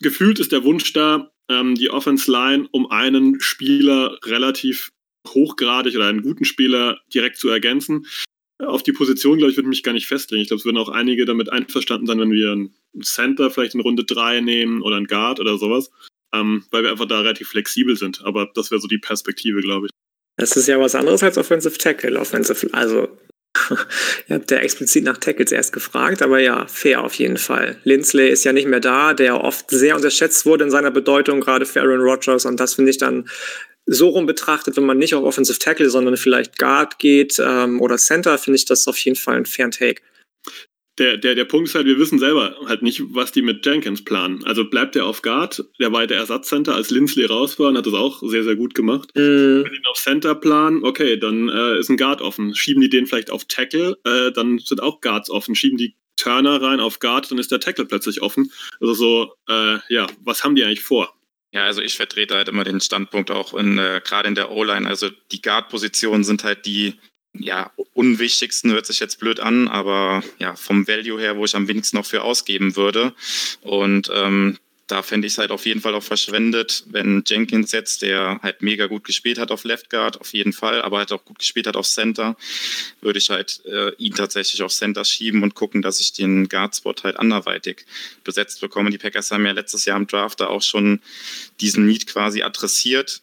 gefühlt 0.00 0.38
ist 0.40 0.52
der 0.52 0.64
Wunsch 0.64 0.92
da, 0.92 1.30
ähm, 1.48 1.74
die 1.74 1.90
Offense 1.90 2.30
Line 2.30 2.68
um 2.72 2.90
einen 2.90 3.40
Spieler 3.40 4.18
relativ 4.24 4.90
hochgradig 5.26 5.94
oder 5.94 6.06
einen 6.06 6.22
guten 6.22 6.44
Spieler 6.44 7.00
direkt 7.12 7.36
zu 7.36 7.48
ergänzen. 7.48 8.06
Auf 8.64 8.82
die 8.82 8.92
Position, 8.92 9.38
glaube 9.38 9.52
ich, 9.52 9.56
würde 9.56 9.68
mich 9.68 9.82
gar 9.82 9.92
nicht 9.92 10.08
festlegen. 10.08 10.42
Ich 10.42 10.48
glaube, 10.48 10.58
es 10.58 10.64
würden 10.64 10.78
auch 10.78 10.88
einige 10.88 11.24
damit 11.24 11.50
einverstanden 11.50 12.06
sein, 12.06 12.18
wenn 12.18 12.32
wir 12.32 12.52
einen 12.52 12.74
Center 13.02 13.50
vielleicht 13.50 13.74
in 13.74 13.80
Runde 13.80 14.04
3 14.04 14.40
nehmen 14.40 14.82
oder 14.82 14.96
einen 14.96 15.06
Guard 15.06 15.38
oder 15.38 15.58
sowas, 15.58 15.90
ähm, 16.34 16.64
weil 16.70 16.82
wir 16.82 16.90
einfach 16.90 17.06
da 17.06 17.20
relativ 17.20 17.48
flexibel 17.48 17.96
sind. 17.96 18.24
Aber 18.24 18.50
das 18.54 18.70
wäre 18.70 18.80
so 18.80 18.88
die 18.88 18.98
Perspektive, 18.98 19.60
glaube 19.60 19.86
ich. 19.86 19.92
Das 20.36 20.56
ist 20.56 20.66
ja 20.66 20.80
was 20.80 20.94
anderes 20.94 21.22
als 21.22 21.38
Offensive 21.38 21.78
Tackle. 21.78 22.18
Offensive, 22.18 22.68
also 22.72 23.08
Ihr 24.28 24.36
habt 24.36 24.50
ja 24.50 24.58
explizit 24.58 25.04
nach 25.04 25.18
Tackles 25.18 25.52
erst 25.52 25.72
gefragt, 25.72 26.22
aber 26.22 26.38
ja, 26.38 26.66
fair 26.66 27.02
auf 27.02 27.14
jeden 27.14 27.36
Fall. 27.36 27.76
Lindsley 27.84 28.28
ist 28.28 28.44
ja 28.44 28.52
nicht 28.52 28.68
mehr 28.68 28.80
da, 28.80 29.14
der 29.14 29.42
oft 29.42 29.70
sehr 29.70 29.96
unterschätzt 29.96 30.46
wurde 30.46 30.64
in 30.64 30.70
seiner 30.70 30.90
Bedeutung, 30.90 31.40
gerade 31.40 31.66
für 31.66 31.80
Aaron 31.80 32.00
Rodgers. 32.00 32.44
Und 32.44 32.60
das 32.60 32.74
finde 32.74 32.90
ich 32.90 32.98
dann 32.98 33.28
so 33.88 34.08
rum 34.08 34.26
betrachtet, 34.26 34.76
wenn 34.76 34.86
man 34.86 34.98
nicht 34.98 35.14
auf 35.14 35.24
Offensive 35.24 35.58
Tackle, 35.58 35.90
sondern 35.90 36.16
vielleicht 36.16 36.58
Guard 36.58 36.98
geht 36.98 37.40
ähm, 37.44 37.80
oder 37.80 37.96
Center, 37.96 38.38
finde 38.38 38.56
ich 38.56 38.66
das 38.66 38.86
auf 38.86 38.98
jeden 38.98 39.16
Fall 39.16 39.36
ein 39.36 39.46
fairen 39.46 39.70
Take. 39.70 40.02
Der, 40.98 41.16
der, 41.16 41.36
der 41.36 41.44
Punkt 41.44 41.68
ist 41.68 41.74
halt, 41.76 41.86
wir 41.86 41.98
wissen 41.98 42.18
selber 42.18 42.56
halt 42.66 42.82
nicht, 42.82 43.00
was 43.14 43.30
die 43.30 43.40
mit 43.40 43.64
Jenkins 43.64 44.04
planen. 44.04 44.44
Also 44.44 44.68
bleibt 44.68 44.96
er 44.96 45.06
auf 45.06 45.22
Guard, 45.22 45.64
der 45.78 45.92
war 45.92 46.06
der 46.06 46.18
Ersatzcenter, 46.18 46.74
als 46.74 46.90
Lindsley 46.90 47.24
raus 47.24 47.58
war 47.58 47.68
und 47.68 47.78
hat 47.78 47.86
das 47.86 47.94
auch 47.94 48.20
sehr, 48.28 48.42
sehr 48.42 48.56
gut 48.56 48.74
gemacht. 48.74 49.10
Mm. 49.14 49.62
Wenn 49.62 49.72
die 49.72 49.86
auf 49.88 49.96
Center 49.96 50.34
planen, 50.34 50.82
okay, 50.84 51.16
dann 51.16 51.48
äh, 51.48 51.78
ist 51.78 51.88
ein 51.88 51.96
Guard 51.96 52.20
offen. 52.20 52.54
Schieben 52.54 52.82
die 52.82 52.90
den 52.90 53.06
vielleicht 53.06 53.30
auf 53.30 53.44
Tackle, 53.44 53.96
äh, 54.04 54.32
dann 54.32 54.58
sind 54.58 54.82
auch 54.82 55.00
Guards 55.00 55.30
offen. 55.30 55.54
Schieben 55.54 55.78
die 55.78 55.94
Turner 56.16 56.60
rein 56.60 56.80
auf 56.80 56.98
Guard, 56.98 57.30
dann 57.30 57.38
ist 57.38 57.52
der 57.52 57.60
Tackle 57.60 57.84
plötzlich 57.84 58.20
offen. 58.20 58.50
Also 58.80 58.94
so, 58.94 59.32
äh, 59.48 59.78
ja, 59.88 60.08
was 60.24 60.42
haben 60.42 60.56
die 60.56 60.64
eigentlich 60.64 60.82
vor? 60.82 61.14
Ja, 61.50 61.64
also 61.64 61.80
ich 61.80 61.96
vertrete 61.96 62.34
halt 62.34 62.48
immer 62.48 62.64
den 62.64 62.80
Standpunkt 62.80 63.30
auch 63.30 63.54
in, 63.54 63.78
äh, 63.78 64.00
gerade 64.04 64.28
in 64.28 64.34
der 64.34 64.50
O-Line. 64.50 64.88
Also 64.88 65.08
die 65.32 65.40
Guard-Positionen 65.40 66.24
sind 66.24 66.44
halt 66.44 66.66
die 66.66 66.98
ja, 67.32 67.70
unwichtigsten, 67.94 68.72
hört 68.72 68.86
sich 68.86 69.00
jetzt 69.00 69.20
blöd 69.20 69.40
an, 69.40 69.68
aber 69.68 70.22
ja, 70.38 70.56
vom 70.56 70.88
Value 70.88 71.20
her, 71.20 71.36
wo 71.36 71.44
ich 71.44 71.54
am 71.54 71.68
wenigsten 71.68 71.96
noch 71.96 72.06
für 72.06 72.22
ausgeben 72.22 72.76
würde. 72.76 73.14
Und 73.60 74.10
ähm, 74.12 74.58
da 74.88 75.02
fände 75.02 75.26
ich 75.26 75.34
es 75.34 75.38
halt 75.38 75.50
auf 75.50 75.66
jeden 75.66 75.82
Fall 75.82 75.94
auch 75.94 76.02
verschwendet, 76.02 76.84
wenn 76.88 77.22
Jenkins 77.26 77.72
jetzt, 77.72 78.00
der 78.00 78.40
halt 78.42 78.62
mega 78.62 78.86
gut 78.86 79.04
gespielt 79.04 79.38
hat 79.38 79.50
auf 79.50 79.64
Left 79.64 79.90
Guard, 79.90 80.18
auf 80.20 80.32
jeden 80.32 80.54
Fall, 80.54 80.80
aber 80.80 80.98
halt 80.98 81.12
auch 81.12 81.24
gut 81.26 81.38
gespielt 81.38 81.66
hat 81.66 81.76
auf 81.76 81.86
Center, 81.86 82.36
würde 83.02 83.18
ich 83.18 83.28
halt 83.28 83.62
äh, 83.66 83.94
ihn 83.96 84.14
tatsächlich 84.14 84.62
auf 84.62 84.72
Center 84.72 85.04
schieben 85.04 85.42
und 85.42 85.54
gucken, 85.54 85.82
dass 85.82 86.00
ich 86.00 86.14
den 86.14 86.48
Guard-Spot 86.48 86.94
halt 87.02 87.18
anderweitig 87.18 87.84
besetzt 88.24 88.62
bekomme. 88.62 88.88
Die 88.88 88.98
Packers 88.98 89.30
haben 89.30 89.44
ja 89.44 89.52
letztes 89.52 89.84
Jahr 89.84 89.98
im 89.98 90.06
Draft 90.06 90.40
da 90.40 90.46
auch 90.46 90.62
schon 90.62 91.00
diesen 91.60 91.86
Need 91.86 92.06
quasi 92.06 92.42
adressiert, 92.42 93.20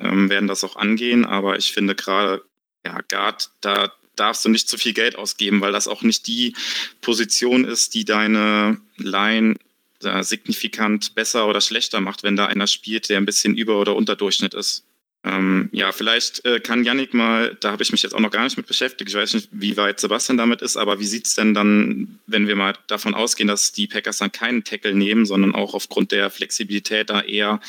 ähm, 0.00 0.28
werden 0.28 0.48
das 0.48 0.64
auch 0.64 0.74
angehen, 0.74 1.24
aber 1.24 1.56
ich 1.58 1.72
finde 1.72 1.94
gerade, 1.94 2.42
ja, 2.84 3.00
Guard, 3.08 3.50
da 3.60 3.92
darfst 4.16 4.44
du 4.44 4.48
nicht 4.48 4.68
zu 4.68 4.78
viel 4.78 4.94
Geld 4.94 5.14
ausgeben, 5.14 5.60
weil 5.60 5.72
das 5.72 5.86
auch 5.86 6.02
nicht 6.02 6.26
die 6.26 6.56
Position 7.00 7.64
ist, 7.64 7.94
die 7.94 8.04
deine 8.04 8.80
Line 8.96 9.56
da 10.04 10.22
signifikant 10.22 11.14
besser 11.14 11.48
oder 11.48 11.60
schlechter 11.60 12.00
macht, 12.00 12.22
wenn 12.22 12.36
da 12.36 12.46
einer 12.46 12.66
spielt, 12.66 13.08
der 13.08 13.18
ein 13.18 13.26
bisschen 13.26 13.56
über- 13.56 13.80
oder 13.80 13.96
unterdurchschnitt 13.96 14.54
ist. 14.54 14.84
Ähm, 15.26 15.70
ja, 15.72 15.90
vielleicht 15.90 16.44
äh, 16.44 16.60
kann 16.60 16.84
Yannick 16.84 17.14
mal, 17.14 17.56
da 17.60 17.72
habe 17.72 17.82
ich 17.82 17.90
mich 17.92 18.02
jetzt 18.02 18.14
auch 18.14 18.20
noch 18.20 18.30
gar 18.30 18.44
nicht 18.44 18.58
mit 18.58 18.66
beschäftigt, 18.66 19.08
ich 19.08 19.16
weiß 19.16 19.32
nicht, 19.32 19.48
wie 19.52 19.74
weit 19.78 19.98
Sebastian 19.98 20.36
damit 20.36 20.60
ist, 20.60 20.76
aber 20.76 21.00
wie 21.00 21.06
sieht 21.06 21.26
es 21.26 21.34
denn 21.34 21.54
dann, 21.54 22.18
wenn 22.26 22.46
wir 22.46 22.56
mal 22.56 22.74
davon 22.88 23.14
ausgehen, 23.14 23.48
dass 23.48 23.72
die 23.72 23.86
Packers 23.86 24.18
dann 24.18 24.32
keinen 24.32 24.64
Tackle 24.64 24.94
nehmen, 24.94 25.24
sondern 25.24 25.54
auch 25.54 25.72
aufgrund 25.72 26.12
der 26.12 26.28
Flexibilität 26.28 27.08
da 27.08 27.22
eher 27.22 27.60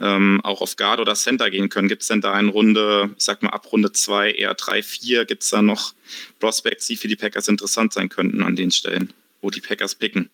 ähm, 0.00 0.40
auch 0.44 0.62
auf 0.62 0.76
Guard 0.76 0.98
oder 0.98 1.14
Center 1.14 1.50
gehen 1.50 1.68
können? 1.68 1.88
Gibt 1.88 2.02
es 2.02 2.08
denn 2.08 2.22
da 2.22 2.40
in 2.40 2.48
Runde, 2.48 3.10
ich 3.18 3.24
sag 3.24 3.42
mal 3.42 3.50
ab 3.50 3.70
Runde 3.70 3.92
2, 3.92 4.32
eher 4.32 4.54
3, 4.54 4.82
4, 4.82 5.26
gibt 5.26 5.42
es 5.42 5.50
da 5.50 5.60
noch 5.60 5.92
Prospects, 6.40 6.86
die 6.86 6.96
für 6.96 7.08
die 7.08 7.16
Packers 7.16 7.48
interessant 7.48 7.92
sein 7.92 8.08
könnten 8.08 8.42
an 8.42 8.56
den 8.56 8.70
Stellen, 8.70 9.12
wo 9.42 9.50
die 9.50 9.60
Packers 9.60 9.94
picken? 9.94 10.30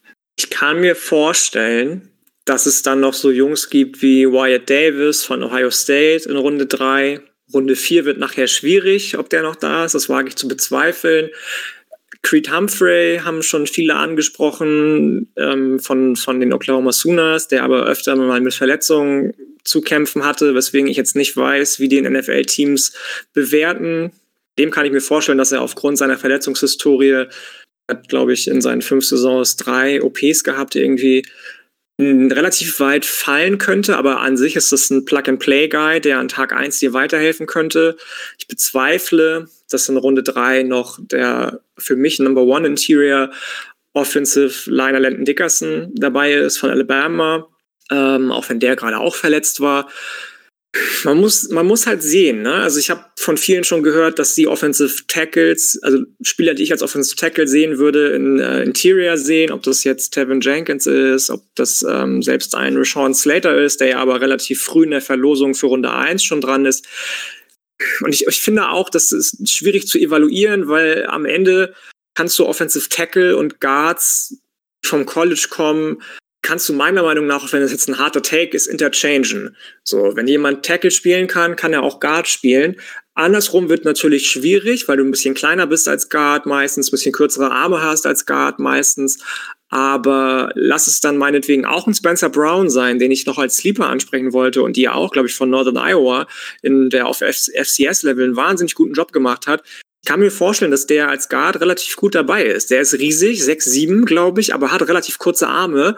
Kann 0.60 0.82
mir 0.82 0.94
vorstellen, 0.94 2.10
dass 2.44 2.66
es 2.66 2.82
dann 2.82 3.00
noch 3.00 3.14
so 3.14 3.30
Jungs 3.30 3.70
gibt 3.70 4.02
wie 4.02 4.26
Wyatt 4.26 4.68
Davis 4.68 5.24
von 5.24 5.42
Ohio 5.42 5.70
State 5.70 6.28
in 6.28 6.36
Runde 6.36 6.66
3. 6.66 7.22
Runde 7.54 7.74
4 7.74 8.04
wird 8.04 8.18
nachher 8.18 8.46
schwierig, 8.46 9.16
ob 9.16 9.30
der 9.30 9.40
noch 9.40 9.56
da 9.56 9.86
ist, 9.86 9.94
das 9.94 10.10
wage 10.10 10.28
ich 10.28 10.36
zu 10.36 10.48
bezweifeln. 10.48 11.30
Creed 12.20 12.54
Humphrey 12.54 13.22
haben 13.24 13.42
schon 13.42 13.66
viele 13.66 13.94
angesprochen 13.94 15.32
ähm, 15.36 15.80
von, 15.80 16.14
von 16.14 16.40
den 16.40 16.52
Oklahoma 16.52 16.92
Sooners, 16.92 17.48
der 17.48 17.64
aber 17.64 17.86
öfter 17.86 18.14
mal 18.14 18.42
mit 18.42 18.52
Verletzungen 18.52 19.32
zu 19.64 19.80
kämpfen 19.80 20.26
hatte, 20.26 20.54
weswegen 20.54 20.88
ich 20.88 20.98
jetzt 20.98 21.16
nicht 21.16 21.38
weiß, 21.38 21.80
wie 21.80 21.88
die 21.88 22.02
NFL-Teams 22.02 22.92
bewerten. 23.32 24.12
Dem 24.58 24.70
kann 24.70 24.84
ich 24.84 24.92
mir 24.92 25.00
vorstellen, 25.00 25.38
dass 25.38 25.52
er 25.52 25.62
aufgrund 25.62 25.96
seiner 25.96 26.18
Verletzungshistorie 26.18 27.28
hat, 27.90 28.08
glaube 28.08 28.32
ich, 28.32 28.48
in 28.48 28.60
seinen 28.60 28.82
fünf 28.82 29.04
Saisons 29.04 29.56
drei 29.56 30.02
OPs 30.02 30.44
gehabt, 30.44 30.74
irgendwie 30.74 31.24
relativ 32.00 32.80
weit 32.80 33.04
fallen 33.04 33.58
könnte, 33.58 33.98
aber 33.98 34.20
an 34.20 34.36
sich 34.36 34.56
ist 34.56 34.72
das 34.72 34.88
ein 34.90 35.04
Plug-and-Play-Guy, 35.04 36.00
der 36.00 36.18
an 36.18 36.28
Tag 36.28 36.52
1 36.52 36.78
dir 36.78 36.92
weiterhelfen 36.94 37.46
könnte. 37.46 37.96
Ich 38.38 38.48
bezweifle, 38.48 39.48
dass 39.68 39.88
in 39.88 39.96
Runde 39.96 40.22
3 40.22 40.62
noch 40.62 40.98
der 41.00 41.60
für 41.76 41.96
mich 41.96 42.18
Number 42.18 42.42
One 42.42 42.66
Interior 42.66 43.30
Offensive 43.92 44.70
Liner 44.70 45.00
Landon 45.00 45.24
Dickerson 45.24 45.92
dabei 45.94 46.32
ist 46.32 46.58
von 46.58 46.70
Alabama, 46.70 47.48
ähm, 47.90 48.30
auch 48.30 48.48
wenn 48.48 48.60
der 48.60 48.76
gerade 48.76 48.98
auch 48.98 49.14
verletzt 49.14 49.60
war 49.60 49.88
man 51.04 51.18
muss, 51.18 51.48
man 51.48 51.66
muss 51.66 51.86
halt 51.86 52.02
sehen, 52.02 52.42
ne? 52.42 52.54
Also 52.54 52.78
ich 52.78 52.90
habe 52.90 53.04
von 53.18 53.36
vielen 53.36 53.64
schon 53.64 53.82
gehört, 53.82 54.20
dass 54.20 54.34
die 54.34 54.46
Offensive 54.46 55.04
Tackles, 55.08 55.80
also 55.82 55.98
Spieler, 56.22 56.54
die 56.54 56.62
ich 56.62 56.70
als 56.70 56.82
Offensive 56.82 57.16
Tackle 57.16 57.48
sehen 57.48 57.78
würde, 57.78 58.10
in 58.10 58.38
äh, 58.38 58.62
Interior 58.62 59.16
sehen, 59.16 59.50
ob 59.50 59.64
das 59.64 59.82
jetzt 59.82 60.10
Tevin 60.10 60.40
Jenkins 60.40 60.86
ist, 60.86 61.30
ob 61.30 61.42
das 61.56 61.84
ähm, 61.88 62.22
selbst 62.22 62.54
ein 62.54 62.76
Rashawn 62.76 63.14
Slater 63.14 63.60
ist, 63.60 63.80
der 63.80 63.88
ja 63.88 63.98
aber 63.98 64.20
relativ 64.20 64.62
früh 64.62 64.84
in 64.84 64.92
der 64.92 65.00
Verlosung 65.00 65.54
für 65.54 65.66
Runde 65.66 65.92
1 65.92 66.22
schon 66.22 66.40
dran 66.40 66.64
ist. 66.66 66.86
Und 68.02 68.14
ich, 68.14 68.26
ich 68.26 68.40
finde 68.40 68.68
auch, 68.68 68.90
das 68.90 69.10
ist 69.10 69.48
schwierig 69.48 69.88
zu 69.88 69.98
evaluieren, 69.98 70.68
weil 70.68 71.06
am 71.06 71.24
Ende 71.24 71.74
kannst 72.14 72.38
du 72.38 72.46
Offensive 72.46 72.88
Tackle 72.88 73.36
und 73.36 73.60
Guards 73.60 74.36
vom 74.84 75.04
College 75.04 75.46
kommen, 75.50 76.00
kannst 76.42 76.68
du 76.68 76.72
meiner 76.72 77.02
Meinung 77.02 77.26
nach, 77.26 77.44
auch 77.44 77.52
wenn 77.52 77.60
das 77.60 77.72
jetzt 77.72 77.88
ein 77.88 77.98
harter 77.98 78.22
Take 78.22 78.56
ist, 78.56 78.66
interchangen. 78.66 79.56
So, 79.84 80.16
wenn 80.16 80.26
jemand 80.26 80.64
Tackle 80.64 80.90
spielen 80.90 81.26
kann, 81.26 81.56
kann 81.56 81.72
er 81.72 81.82
auch 81.82 82.00
Guard 82.00 82.28
spielen. 82.28 82.76
Andersrum 83.14 83.68
wird 83.68 83.84
natürlich 83.84 84.30
schwierig, 84.30 84.88
weil 84.88 84.96
du 84.96 85.04
ein 85.04 85.10
bisschen 85.10 85.34
kleiner 85.34 85.66
bist 85.66 85.88
als 85.88 86.08
Guard 86.08 86.46
meistens, 86.46 86.88
ein 86.88 86.92
bisschen 86.92 87.12
kürzere 87.12 87.50
Arme 87.50 87.82
hast 87.82 88.06
als 88.06 88.24
Guard 88.24 88.58
meistens. 88.58 89.18
Aber 89.68 90.50
lass 90.54 90.86
es 90.86 91.00
dann 91.00 91.16
meinetwegen 91.16 91.64
auch 91.64 91.86
ein 91.86 91.94
Spencer 91.94 92.28
Brown 92.28 92.70
sein, 92.70 92.98
den 92.98 93.10
ich 93.10 93.26
noch 93.26 93.38
als 93.38 93.58
Sleeper 93.58 93.88
ansprechen 93.88 94.32
wollte 94.32 94.62
und 94.62 94.76
die 94.76 94.88
auch, 94.88 95.12
glaube 95.12 95.28
ich, 95.28 95.34
von 95.34 95.50
Northern 95.50 95.76
Iowa 95.76 96.26
in 96.62 96.90
der 96.90 97.06
auf 97.06 97.18
FCS-Level 97.18 98.24
einen 98.24 98.36
wahnsinnig 98.36 98.74
guten 98.74 98.94
Job 98.94 99.12
gemacht 99.12 99.46
hat. 99.46 99.62
Ich 100.02 100.08
kann 100.08 100.20
mir 100.20 100.30
vorstellen, 100.30 100.70
dass 100.70 100.86
der 100.86 101.08
als 101.08 101.28
Guard 101.28 101.60
relativ 101.60 101.96
gut 101.96 102.14
dabei 102.14 102.44
ist. 102.44 102.70
Der 102.70 102.80
ist 102.80 102.94
riesig, 102.94 103.42
6'7, 103.42 104.04
glaube 104.06 104.40
ich, 104.40 104.54
aber 104.54 104.72
hat 104.72 104.82
relativ 104.88 105.18
kurze 105.18 105.48
Arme 105.48 105.96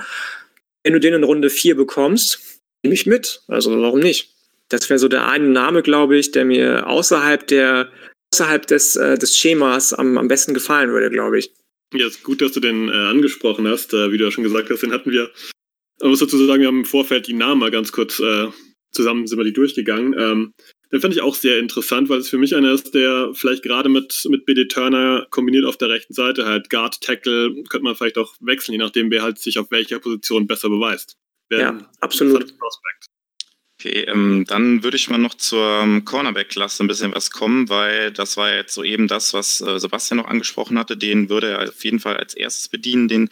wenn 0.83 0.93
du 0.93 1.01
den 1.01 1.15
in 1.15 1.25
Runde 1.25 1.51
4 1.51 1.77
bekommst, 1.77 2.61
nehme 2.83 2.95
ich 2.95 3.07
mit. 3.07 3.43
Also 3.49 3.79
warum 3.81 4.01
nicht? 4.01 4.35
Das 4.69 4.88
wäre 4.88 4.99
so 4.99 5.09
der 5.09 5.29
eine 5.29 5.49
Name, 5.49 5.83
glaube 5.83 6.17
ich, 6.17 6.31
der 6.31 6.45
mir 6.45 6.87
außerhalb 6.87 7.47
der 7.47 7.91
außerhalb 8.33 8.67
des, 8.67 8.97
äh, 8.97 9.19
des 9.19 9.37
Schemas 9.37 9.93
am, 9.93 10.17
am 10.17 10.29
besten 10.29 10.55
gefallen 10.55 10.91
würde, 10.91 11.11
glaube 11.11 11.38
ich. 11.38 11.53
Ja, 11.95 12.07
ist 12.07 12.23
gut, 12.23 12.41
dass 12.41 12.53
du 12.53 12.61
den 12.61 12.88
äh, 12.88 12.93
angesprochen 12.93 13.69
hast. 13.69 13.93
Äh, 13.93 14.11
wie 14.11 14.17
du 14.17 14.25
ja 14.25 14.31
schon 14.31 14.45
gesagt 14.45 14.71
hast, 14.71 14.83
den 14.83 14.93
hatten 14.93 15.11
wir, 15.11 15.31
man 16.01 16.11
muss 16.11 16.21
dazu 16.21 16.38
sagen, 16.47 16.62
wir 16.62 16.69
haben 16.69 16.79
im 16.79 16.85
Vorfeld 16.87 17.27
die 17.27 17.35
Namen 17.35 17.61
mal 17.61 17.71
ganz 17.71 17.93
kurz 17.93 18.19
äh, 18.21 18.49
zusammen 18.91 19.27
sind 19.27 19.38
wir 19.38 19.45
die 19.45 19.53
durchgegangen. 19.53 20.15
Ähm, 20.19 20.53
den 20.92 21.00
fand 21.00 21.14
ich 21.14 21.22
auch 21.22 21.35
sehr 21.35 21.59
interessant, 21.59 22.11
weil 22.11 22.18
es 22.18 22.28
für 22.28 22.37
mich 22.37 22.55
einer 22.55 22.72
ist, 22.72 22.94
der 22.94 23.31
vielleicht 23.33 23.62
gerade 23.62 23.88
mit, 23.88 24.26
mit 24.28 24.44
BD 24.44 24.66
Turner 24.66 25.26
kombiniert 25.31 25.64
auf 25.64 25.78
der 25.78 25.88
rechten 25.88 26.12
Seite 26.12 26.44
halt 26.44 26.68
Guard, 26.68 27.00
Tackle, 27.00 27.55
könnte 27.68 27.85
man 27.85 27.96
vielleicht 27.96 28.18
auch 28.18 28.35
wechseln, 28.40 28.74
je 28.74 28.78
nachdem, 28.78 29.11
wer 29.11 29.22
halt 29.22 29.38
sich 29.38 29.59
auf 29.59 29.70
welcher 29.70 29.98
Position 29.98 30.46
besser 30.46 30.68
beweist. 30.68 31.16
Wer 31.48 31.61
ja, 31.61 31.90
absolut. 32.00 32.55
Okay, 33.81 34.05
ähm, 34.07 34.44
dann 34.46 34.85
würde 34.85 34.96
ich 34.96 35.09
mal 35.09 35.18
noch 35.18 35.35
zur 35.35 36.02
Cornerback-Klasse 36.05 36.85
ein 36.85 36.87
bisschen 36.87 37.14
was 37.14 37.33
kommen, 37.33 37.68
weil 37.68 38.12
das 38.12 38.37
war 38.37 38.55
jetzt 38.55 38.74
so 38.74 38.85
eben 38.85 39.09
das, 39.09 39.35
was 39.35 39.61
äh, 39.61 39.81
Sebastian 39.81 40.18
noch 40.18 40.28
angesprochen 40.28 40.78
hatte. 40.78 40.96
Den 40.96 41.28
würde 41.28 41.48
er 41.48 41.68
auf 41.68 41.85
jeden 41.85 41.98
Fall 41.98 42.16
als 42.16 42.35
erstes 42.35 42.68
bedienen, 42.68 43.09
den, 43.09 43.28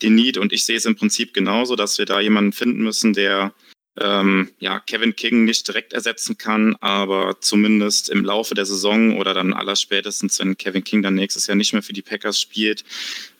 den 0.00 0.14
Need. 0.14 0.38
Und 0.38 0.54
ich 0.54 0.64
sehe 0.64 0.76
es 0.76 0.86
im 0.86 0.96
Prinzip 0.96 1.34
genauso, 1.34 1.76
dass 1.76 1.98
wir 1.98 2.06
da 2.06 2.18
jemanden 2.18 2.52
finden 2.52 2.82
müssen, 2.82 3.12
der 3.12 3.52
ähm, 4.00 4.50
ja, 4.58 4.80
Kevin 4.80 5.14
King 5.14 5.44
nicht 5.44 5.68
direkt 5.68 5.92
ersetzen 5.92 6.38
kann, 6.38 6.76
aber 6.80 7.36
zumindest 7.40 8.08
im 8.08 8.24
Laufe 8.24 8.54
der 8.54 8.66
Saison 8.66 9.18
oder 9.18 9.34
dann 9.34 9.52
allerspätestens, 9.52 10.38
wenn 10.38 10.56
Kevin 10.56 10.84
King 10.84 11.02
dann 11.02 11.14
nächstes 11.14 11.46
Jahr 11.46 11.56
nicht 11.56 11.72
mehr 11.72 11.82
für 11.82 11.92
die 11.92 12.02
Packers 12.02 12.40
spielt, 12.40 12.84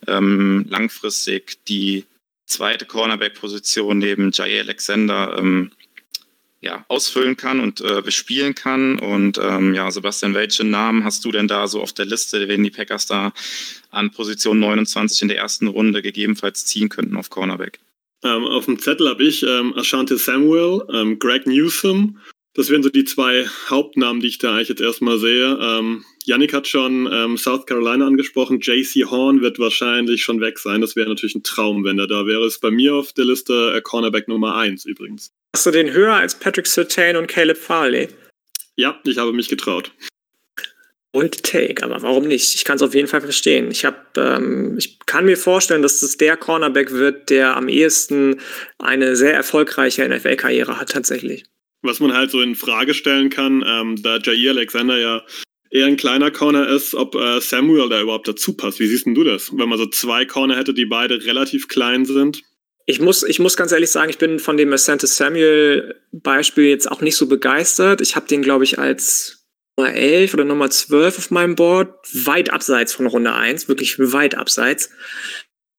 ähm, 0.06 0.66
langfristig 0.68 1.64
die 1.66 2.04
zweite 2.46 2.84
Cornerback-Position 2.84 3.98
neben 3.98 4.32
Jair 4.32 4.62
Alexander 4.62 5.36
ähm, 5.38 5.70
ja, 6.60 6.84
ausfüllen 6.88 7.36
kann 7.36 7.60
und 7.60 7.80
äh, 7.80 8.02
bespielen 8.02 8.54
kann. 8.54 8.98
Und 8.98 9.38
ähm, 9.38 9.74
ja, 9.74 9.90
Sebastian, 9.90 10.34
welche 10.34 10.64
Namen 10.64 11.04
hast 11.04 11.24
du 11.24 11.32
denn 11.32 11.48
da 11.48 11.66
so 11.66 11.80
auf 11.80 11.92
der 11.92 12.04
Liste, 12.04 12.48
wenn 12.48 12.62
die 12.62 12.70
Packers 12.70 13.06
da 13.06 13.32
an 13.90 14.10
Position 14.10 14.60
29 14.60 15.22
in 15.22 15.28
der 15.28 15.38
ersten 15.38 15.68
Runde 15.68 16.02
gegebenenfalls 16.02 16.66
ziehen 16.66 16.90
könnten 16.90 17.16
auf 17.16 17.30
Cornerback? 17.30 17.80
Ähm, 18.24 18.44
auf 18.44 18.66
dem 18.66 18.78
Zettel 18.78 19.08
habe 19.08 19.22
ich 19.22 19.42
ähm, 19.42 19.74
Ashante 19.76 20.16
Samuel, 20.18 20.82
ähm, 20.92 21.18
Greg 21.18 21.46
Newsom. 21.46 22.18
Das 22.54 22.68
wären 22.68 22.82
so 22.82 22.90
die 22.90 23.04
zwei 23.04 23.46
Hauptnamen, 23.68 24.20
die 24.20 24.26
ich 24.26 24.38
da 24.38 24.54
eigentlich 24.54 24.68
jetzt 24.68 24.80
erstmal 24.80 25.18
sehe. 25.18 25.58
Ähm, 25.60 26.04
Yannick 26.24 26.52
hat 26.52 26.66
schon 26.66 27.08
ähm, 27.10 27.36
South 27.36 27.64
Carolina 27.64 28.06
angesprochen. 28.06 28.60
JC 28.60 29.08
Horn 29.08 29.40
wird 29.40 29.58
wahrscheinlich 29.58 30.22
schon 30.22 30.40
weg 30.40 30.58
sein. 30.58 30.80
Das 30.80 30.96
wäre 30.96 31.08
natürlich 31.08 31.36
ein 31.36 31.44
Traum, 31.44 31.84
wenn 31.84 31.98
er 31.98 32.08
da 32.08 32.26
wäre. 32.26 32.44
Ist 32.44 32.60
bei 32.60 32.70
mir 32.70 32.94
auf 32.94 33.12
der 33.12 33.24
Liste 33.24 33.74
äh, 33.76 33.80
Cornerback 33.80 34.28
Nummer 34.28 34.56
1 34.56 34.84
übrigens. 34.84 35.32
Hast 35.54 35.66
du 35.66 35.70
den 35.70 35.92
höher 35.92 36.14
als 36.14 36.38
Patrick 36.38 36.66
Sertain 36.66 37.16
und 37.16 37.28
Caleb 37.28 37.56
Farley? 37.56 38.08
Ja, 38.76 38.98
ich 39.04 39.18
habe 39.18 39.32
mich 39.32 39.48
getraut. 39.48 39.92
Bold 41.12 41.42
Take, 41.42 41.82
aber 41.82 42.02
warum 42.02 42.28
nicht? 42.28 42.54
Ich 42.54 42.64
kann 42.64 42.76
es 42.76 42.82
auf 42.82 42.94
jeden 42.94 43.08
Fall 43.08 43.20
verstehen. 43.20 43.70
Ich, 43.70 43.84
hab, 43.84 44.16
ähm, 44.16 44.76
ich 44.78 44.98
kann 45.06 45.24
mir 45.24 45.36
vorstellen, 45.36 45.82
dass 45.82 46.02
es 46.02 46.16
der 46.16 46.36
Cornerback 46.36 46.92
wird, 46.92 47.30
der 47.30 47.56
am 47.56 47.68
ehesten 47.68 48.40
eine 48.78 49.16
sehr 49.16 49.34
erfolgreiche 49.34 50.08
NFL-Karriere 50.08 50.78
hat, 50.78 50.90
tatsächlich. 50.90 51.44
Was 51.82 51.98
man 51.98 52.14
halt 52.14 52.30
so 52.30 52.40
in 52.40 52.54
Frage 52.54 52.94
stellen 52.94 53.30
kann, 53.30 53.64
ähm, 53.66 54.00
da 54.02 54.18
Jair 54.18 54.52
Alexander 54.52 54.98
ja 54.98 55.22
eher 55.70 55.86
ein 55.86 55.96
kleiner 55.96 56.30
Corner 56.30 56.68
ist, 56.68 56.94
ob 56.94 57.14
äh, 57.14 57.40
Samuel 57.40 57.88
da 57.88 58.00
überhaupt 58.00 58.28
dazu 58.28 58.54
passt. 58.54 58.78
Wie 58.78 58.86
siehst 58.86 59.06
denn 59.06 59.14
du 59.14 59.24
das? 59.24 59.50
Wenn 59.56 59.68
man 59.68 59.78
so 59.78 59.86
zwei 59.86 60.24
Corner 60.24 60.56
hätte, 60.56 60.74
die 60.74 60.84
beide 60.84 61.24
relativ 61.24 61.68
klein 61.68 62.04
sind? 62.04 62.42
Ich 62.86 63.00
muss, 63.00 63.22
ich 63.22 63.38
muss 63.38 63.56
ganz 63.56 63.72
ehrlich 63.72 63.90
sagen, 63.90 64.10
ich 64.10 64.18
bin 64.18 64.38
von 64.38 64.56
dem 64.56 64.72
Asante 64.72 65.06
Samuel 65.06 65.94
Beispiel 66.12 66.64
jetzt 66.64 66.90
auch 66.90 67.00
nicht 67.00 67.16
so 67.16 67.26
begeistert. 67.26 68.00
Ich 68.00 68.16
habe 68.16 68.26
den, 68.26 68.42
glaube 68.42 68.64
ich, 68.64 68.78
als 68.78 69.39
Nummer 69.80 69.94
11 69.94 70.34
oder 70.34 70.44
Nummer 70.44 70.68
12 70.68 71.18
auf 71.18 71.30
meinem 71.30 71.56
Board, 71.56 71.94
weit 72.12 72.52
abseits 72.52 72.92
von 72.92 73.06
Runde 73.06 73.32
1, 73.32 73.68
wirklich 73.68 73.98
weit 73.98 74.34
abseits. 74.34 74.90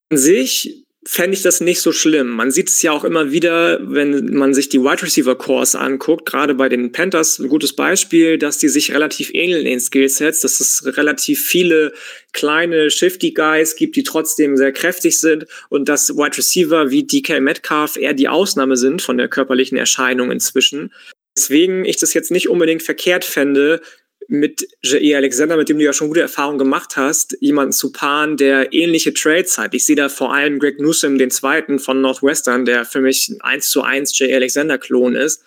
An 0.10 0.18
sich 0.18 0.86
fände 1.06 1.36
ich 1.36 1.44
das 1.44 1.62
nicht 1.62 1.82
so 1.82 1.92
schlimm. 1.92 2.32
Man 2.32 2.50
sieht 2.50 2.70
es 2.70 2.82
ja 2.82 2.92
auch 2.92 3.04
immer 3.04 3.32
wieder, 3.32 3.80
wenn 3.84 4.34
man 4.34 4.56
sich 4.56 4.70
die 4.70 4.82
Wide 4.82 5.04
Receiver 5.04 5.36
Cores 5.36 5.76
anguckt, 5.76 6.28
gerade 6.28 6.56
bei 6.56 6.68
den 6.68 6.92
Panthers 6.92 7.38
ein 7.38 7.48
gutes 7.48 7.76
Beispiel, 7.76 8.40
dass 8.40 8.58
die 8.58 8.70
sich 8.70 8.92
relativ 8.92 9.32
ähneln 9.34 9.68
in 9.68 9.80
Skillsets, 9.80 10.42
dass 10.42 10.60
es 10.60 10.84
relativ 10.98 11.44
viele 11.46 11.94
kleine 12.34 12.90
Shifty 12.90 13.32
Guys 13.32 13.76
gibt, 13.76 13.96
die 13.96 14.04
trotzdem 14.04 14.58
sehr 14.58 14.72
kräftig 14.72 15.20
sind 15.20 15.46
und 15.70 15.90
dass 15.90 16.16
Wide 16.16 16.38
Receiver 16.38 16.90
wie 16.90 17.04
DK 17.04 17.40
Metcalf 17.40 17.98
eher 17.98 18.14
die 18.14 18.30
Ausnahme 18.30 18.78
sind 18.78 19.02
von 19.04 19.18
der 19.18 19.28
körperlichen 19.28 19.78
Erscheinung 19.78 20.32
inzwischen. 20.32 20.92
Deswegen 21.38 21.86
ich 21.86 21.98
das 21.98 22.14
jetzt 22.14 22.32
nicht 22.32 22.50
unbedingt 22.50 22.84
verkehrt 22.84 23.26
fände, 23.26 23.82
mit 24.28 24.66
J.E. 24.82 25.16
Alexander, 25.16 25.58
mit 25.58 25.68
dem 25.68 25.78
du 25.78 25.84
ja 25.84 25.92
schon 25.92 26.08
gute 26.08 26.22
Erfahrungen 26.22 26.58
gemacht 26.58 26.96
hast, 26.96 27.36
jemanden 27.42 27.74
zu 27.74 27.92
paaren, 27.92 28.38
der 28.38 28.72
ähnliche 28.72 29.14
Trades 29.14 29.58
hat. 29.58 29.74
Ich 29.74 29.86
sehe 29.86 29.98
da 29.98 30.08
vor 30.08 30.34
allem 30.34 30.58
Greg 30.58 30.80
Newsom, 30.80 31.18
den 31.18 31.32
zweiten 31.32 31.80
von 31.80 32.00
Northwestern, 32.00 32.64
der 32.64 32.86
für 32.86 33.02
mich 33.02 33.28
ein 33.28 33.42
1 33.42 33.70
zu 33.70 33.82
1 33.82 34.18
J.E. 34.18 34.34
Alexander-Klon 34.34 35.16
ist. 35.16 35.44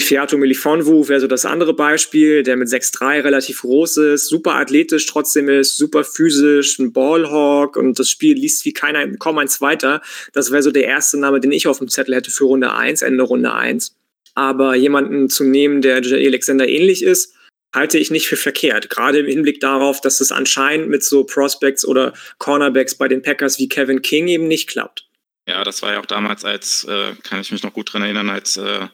Fiato 0.00 0.38
Milifonwu 0.38 1.08
wäre 1.08 1.20
so 1.20 1.26
das 1.26 1.44
andere 1.44 1.74
Beispiel, 1.74 2.44
der 2.44 2.56
mit 2.56 2.68
6'3 2.68 3.24
relativ 3.24 3.62
groß 3.62 3.96
ist, 3.96 4.28
super 4.28 4.54
athletisch 4.54 5.06
trotzdem 5.06 5.48
ist, 5.48 5.76
super 5.76 6.04
physisch, 6.04 6.78
ein 6.78 6.92
Ballhawk 6.92 7.76
und 7.76 7.98
das 7.98 8.08
Spiel 8.08 8.36
liest 8.36 8.64
wie 8.64 8.72
keiner, 8.72 9.08
kaum 9.16 9.38
ein 9.38 9.48
zweiter. 9.48 10.00
Das 10.32 10.52
wäre 10.52 10.62
so 10.62 10.70
der 10.70 10.84
erste 10.84 11.18
Name, 11.18 11.40
den 11.40 11.50
ich 11.50 11.66
auf 11.66 11.78
dem 11.78 11.88
Zettel 11.88 12.14
hätte 12.14 12.30
für 12.30 12.44
Runde 12.44 12.72
1, 12.72 13.02
Ende 13.02 13.24
Runde 13.24 13.52
1. 13.52 13.97
Aber 14.38 14.76
jemanden 14.76 15.28
zu 15.28 15.42
nehmen, 15.42 15.82
der 15.82 16.00
J.E. 16.00 16.28
Alexander 16.28 16.68
ähnlich 16.68 17.02
ist, 17.02 17.34
halte 17.74 17.98
ich 17.98 18.12
nicht 18.12 18.28
für 18.28 18.36
verkehrt. 18.36 18.88
Gerade 18.88 19.18
im 19.18 19.26
Hinblick 19.26 19.58
darauf, 19.58 20.00
dass 20.00 20.20
es 20.20 20.30
anscheinend 20.30 20.88
mit 20.88 21.02
so 21.02 21.24
Prospects 21.24 21.84
oder 21.84 22.12
Cornerbacks 22.38 22.94
bei 22.94 23.08
den 23.08 23.20
Packers 23.20 23.58
wie 23.58 23.68
Kevin 23.68 24.00
King 24.00 24.28
eben 24.28 24.46
nicht 24.46 24.68
klappt. 24.68 25.08
Ja, 25.48 25.64
das 25.64 25.82
war 25.82 25.92
ja 25.92 25.98
auch 25.98 26.06
damals, 26.06 26.44
als, 26.44 26.84
äh, 26.84 27.14
kann 27.24 27.40
ich 27.40 27.50
mich 27.50 27.64
noch 27.64 27.72
gut 27.72 27.92
dran 27.92 28.02
erinnern, 28.02 28.30
als 28.30 28.56
äh, 28.56 28.86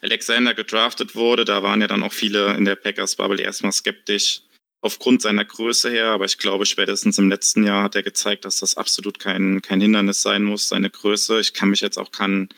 Alexander 0.00 0.54
gedraftet 0.54 1.16
wurde. 1.16 1.44
Da 1.44 1.64
waren 1.64 1.80
ja 1.80 1.88
dann 1.88 2.04
auch 2.04 2.12
viele 2.12 2.54
in 2.54 2.64
der 2.64 2.76
Packers-Bubble 2.76 3.42
erstmal 3.42 3.72
skeptisch, 3.72 4.42
aufgrund 4.84 5.22
seiner 5.22 5.46
Größe 5.46 5.88
her, 5.88 6.08
aber 6.08 6.26
ich 6.26 6.36
glaube, 6.36 6.66
spätestens 6.66 7.16
im 7.16 7.30
letzten 7.30 7.64
Jahr 7.64 7.84
hat 7.84 7.94
er 7.94 8.02
gezeigt, 8.02 8.44
dass 8.44 8.60
das 8.60 8.76
absolut 8.76 9.18
kein, 9.18 9.62
kein 9.62 9.80
Hindernis 9.80 10.20
sein 10.20 10.44
muss, 10.44 10.68
seine 10.68 10.90
Größe. 10.90 11.40
Ich 11.40 11.54
kann 11.54 11.70
mich 11.70 11.80
jetzt 11.80 11.96
auch 11.96 12.12
kann 12.12 12.50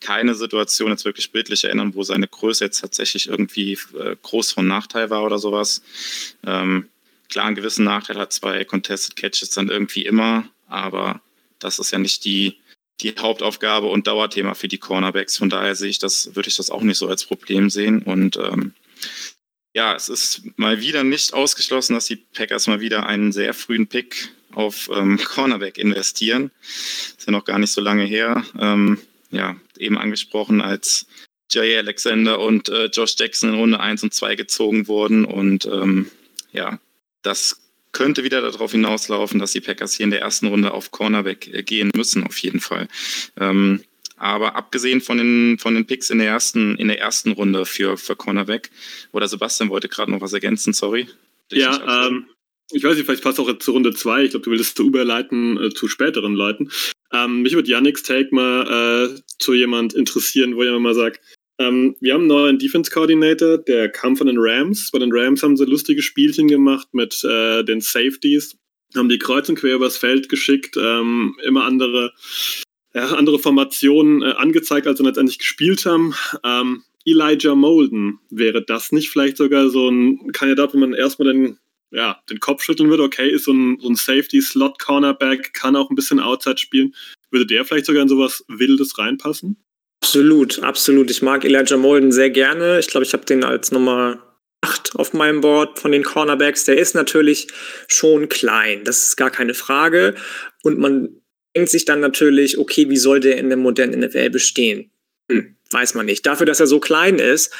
keine 0.00 0.34
Situation 0.34 0.90
jetzt 0.90 1.04
wirklich 1.04 1.30
bildlich 1.30 1.62
erinnern, 1.62 1.94
wo 1.94 2.02
seine 2.02 2.26
Größe 2.26 2.64
jetzt 2.64 2.80
tatsächlich 2.80 3.28
irgendwie 3.28 3.78
äh, 3.96 4.16
groß 4.20 4.50
von 4.50 4.66
Nachteil 4.66 5.10
war 5.10 5.22
oder 5.22 5.38
sowas. 5.38 5.80
Ähm, 6.44 6.88
klar, 7.28 7.46
einen 7.46 7.54
gewissen 7.54 7.84
Nachteil 7.84 8.18
hat 8.18 8.32
zwei 8.32 8.64
Contested 8.64 9.14
Catches 9.14 9.50
dann 9.50 9.68
irgendwie 9.68 10.04
immer, 10.04 10.48
aber 10.66 11.20
das 11.60 11.78
ist 11.78 11.92
ja 11.92 12.00
nicht 12.00 12.24
die, 12.24 12.56
die 13.00 13.14
Hauptaufgabe 13.16 13.86
und 13.86 14.08
Dauerthema 14.08 14.54
für 14.54 14.66
die 14.66 14.78
Cornerbacks. 14.78 15.38
Von 15.38 15.50
daher 15.50 15.76
sehe 15.76 15.90
ich 15.90 16.00
das, 16.00 16.34
würde 16.34 16.48
ich 16.48 16.56
das 16.56 16.68
auch 16.68 16.82
nicht 16.82 16.98
so 16.98 17.06
als 17.06 17.24
Problem 17.24 17.70
sehen 17.70 18.02
und 18.02 18.38
ähm, 18.38 18.74
ja, 19.72 19.94
es 19.94 20.08
ist 20.08 20.42
mal 20.56 20.80
wieder 20.80 21.04
nicht 21.04 21.32
ausgeschlossen, 21.32 21.94
dass 21.94 22.06
die 22.06 22.16
Packers 22.16 22.66
mal 22.66 22.80
wieder 22.80 23.06
einen 23.06 23.32
sehr 23.32 23.54
frühen 23.54 23.86
Pick 23.86 24.30
auf 24.52 24.90
ähm, 24.92 25.18
Cornerback 25.18 25.78
investieren. 25.78 26.50
Ist 26.62 27.26
ja 27.26 27.32
noch 27.32 27.44
gar 27.44 27.58
nicht 27.58 27.72
so 27.72 27.80
lange 27.80 28.04
her. 28.04 28.44
Ähm, 28.58 28.98
ja, 29.30 29.56
eben 29.78 29.96
angesprochen, 29.96 30.60
als 30.60 31.06
Jay 31.50 31.76
Alexander 31.78 32.40
und 32.40 32.68
äh, 32.68 32.86
Josh 32.86 33.14
Jackson 33.18 33.50
in 33.50 33.58
Runde 33.58 33.80
1 33.80 34.02
und 34.02 34.14
2 34.14 34.36
gezogen 34.36 34.88
wurden. 34.88 35.24
Und 35.24 35.66
ähm, 35.66 36.10
ja, 36.52 36.80
das 37.22 37.60
könnte 37.92 38.24
wieder 38.24 38.40
darauf 38.40 38.72
hinauslaufen, 38.72 39.40
dass 39.40 39.52
die 39.52 39.60
Packers 39.60 39.94
hier 39.94 40.04
in 40.04 40.10
der 40.10 40.20
ersten 40.20 40.46
Runde 40.46 40.72
auf 40.72 40.90
Cornerback 40.90 41.48
äh, 41.48 41.62
gehen 41.62 41.90
müssen, 41.94 42.24
auf 42.24 42.38
jeden 42.38 42.60
Fall. 42.60 42.88
Ähm, 43.38 43.84
aber 44.20 44.54
abgesehen 44.54 45.00
von 45.00 45.18
den, 45.18 45.58
von 45.58 45.74
den 45.74 45.86
Picks 45.86 46.10
in 46.10 46.18
der 46.18 46.28
ersten, 46.28 46.76
in 46.76 46.88
der 46.88 47.00
ersten 47.00 47.32
Runde 47.32 47.64
für, 47.64 47.96
für 47.96 48.16
Cornerback, 48.16 48.70
oder 49.12 49.26
Sebastian 49.26 49.70
wollte 49.70 49.88
gerade 49.88 50.10
noch 50.10 50.20
was 50.20 50.32
ergänzen, 50.32 50.72
sorry. 50.72 51.08
Ja, 51.50 52.06
ähm, 52.06 52.26
ich 52.72 52.84
weiß 52.84 52.96
nicht, 52.96 53.06
vielleicht 53.06 53.22
passt 53.22 53.40
auch 53.40 53.58
zu 53.58 53.72
Runde 53.72 53.92
2. 53.92 54.24
Ich 54.24 54.30
glaube, 54.30 54.44
du 54.44 54.50
willst 54.50 54.76
zu 54.76 54.86
überleiten 54.86 55.56
äh, 55.60 55.70
zu 55.70 55.88
späteren 55.88 56.34
Leuten. 56.34 56.70
Ähm, 57.12 57.42
mich 57.42 57.54
würde 57.54 57.70
Yannick's 57.70 58.02
Take 58.02 58.28
mal 58.32 59.10
äh, 59.16 59.20
zu 59.38 59.54
jemand 59.54 59.94
interessieren, 59.94 60.54
wo 60.54 60.62
jemand 60.62 60.82
mal 60.82 60.94
sagt, 60.94 61.20
ähm, 61.58 61.96
wir 62.00 62.14
haben 62.14 62.22
einen 62.22 62.28
neuen 62.28 62.58
Defense 62.58 62.90
Coordinator, 62.90 63.58
der 63.58 63.88
kam 63.88 64.16
von 64.16 64.26
den 64.26 64.38
Rams. 64.38 64.90
Bei 64.92 64.98
den 64.98 65.12
Rams 65.12 65.42
haben 65.42 65.56
sie 65.56 65.64
lustige 65.64 66.02
Spielchen 66.02 66.46
gemacht 66.46 66.88
mit 66.92 67.22
äh, 67.24 67.64
den 67.64 67.80
Safeties, 67.80 68.56
haben 68.96 69.08
die 69.08 69.18
kreuz 69.18 69.48
und 69.48 69.56
quer 69.56 69.74
übers 69.74 69.96
Feld 69.96 70.28
geschickt, 70.28 70.76
ähm, 70.76 71.36
immer 71.42 71.64
andere 71.64 72.12
ja, 72.94 73.06
andere 73.14 73.38
Formationen 73.38 74.22
äh, 74.22 74.32
angezeigt, 74.32 74.86
als 74.86 74.98
sie 74.98 75.04
letztendlich 75.04 75.38
gespielt 75.38 75.84
haben. 75.86 76.14
Ähm, 76.44 76.82
Elijah 77.04 77.54
Molden, 77.54 78.18
wäre 78.30 78.62
das 78.62 78.92
nicht 78.92 79.10
vielleicht 79.10 79.36
sogar 79.36 79.70
so 79.70 79.88
ein 79.88 80.32
Kandidat, 80.32 80.74
wo 80.74 80.78
man 80.78 80.92
erstmal 80.92 81.32
den, 81.32 81.58
ja, 81.90 82.20
den 82.28 82.40
Kopf 82.40 82.62
schütteln 82.62 82.90
würde? 82.90 83.04
Okay, 83.04 83.30
ist 83.30 83.44
so 83.44 83.52
ein, 83.52 83.78
so 83.80 83.88
ein 83.88 83.94
Safety-Slot-Cornerback, 83.94 85.54
kann 85.54 85.76
auch 85.76 85.90
ein 85.90 85.96
bisschen 85.96 86.20
Outside 86.20 86.58
spielen. 86.58 86.94
Würde 87.30 87.46
der 87.46 87.64
vielleicht 87.64 87.86
sogar 87.86 88.02
in 88.02 88.08
sowas 88.08 88.44
Wildes 88.48 88.98
reinpassen? 88.98 89.56
Absolut, 90.02 90.62
absolut. 90.62 91.10
Ich 91.10 91.22
mag 91.22 91.44
Elijah 91.44 91.76
Molden 91.76 92.10
sehr 92.10 92.30
gerne. 92.30 92.80
Ich 92.80 92.88
glaube, 92.88 93.04
ich 93.04 93.12
habe 93.12 93.24
den 93.24 93.44
als 93.44 93.70
Nummer 93.70 94.18
8 94.62 94.96
auf 94.96 95.12
meinem 95.12 95.40
Board 95.40 95.78
von 95.78 95.92
den 95.92 96.02
Cornerbacks. 96.02 96.64
Der 96.64 96.78
ist 96.78 96.94
natürlich 96.94 97.48
schon 97.86 98.28
klein, 98.28 98.84
das 98.84 99.08
ist 99.08 99.16
gar 99.16 99.30
keine 99.30 99.54
Frage. 99.54 100.14
Und 100.62 100.78
man 100.78 101.20
denkt 101.56 101.70
sich 101.70 101.84
dann 101.84 102.00
natürlich, 102.00 102.58
okay, 102.58 102.88
wie 102.88 102.96
soll 102.96 103.20
der 103.20 103.38
in 103.38 103.48
der 103.48 103.58
modernen 103.58 104.00
NFL 104.00 104.30
bestehen? 104.30 104.90
Hm, 105.30 105.56
weiß 105.70 105.94
man 105.94 106.06
nicht. 106.06 106.26
Dafür, 106.26 106.46
dass 106.46 106.60
er 106.60 106.66
so 106.66 106.80
klein 106.80 107.18
ist, 107.18 107.52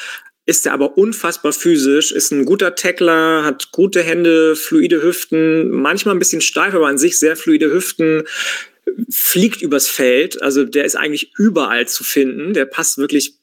ist 0.47 0.67
er 0.67 0.73
aber 0.73 0.97
unfassbar 0.99 1.53
physisch, 1.53 2.13
ist 2.13 2.33
ein 2.33 2.45
guter 2.45 2.75
Tackler, 2.75 3.45
hat 3.45 3.71
gute 3.73 4.03
Hände, 4.03 4.57
fluide 4.57 5.03
Hüften, 5.03 5.71
manchmal 5.71 6.15
ein 6.15 6.19
bisschen 6.19 6.41
steif, 6.41 6.75
aber 6.75 6.89
an 6.89 6.99
sich 6.99 7.19
sehr 7.19 7.37
fluide 7.37 7.73
Hüften, 7.73 8.25
fliegt 9.11 9.63
übers 9.63 9.89
Feld. 9.89 10.43
Also 10.43 10.65
der 10.65 10.85
ist 10.85 10.97
eigentlich 10.97 11.33
überall 11.39 11.87
zu 11.87 12.05
finden. 12.05 12.55
Der 12.55 12.65
passt 12.65 12.99
wirklich 12.99 13.35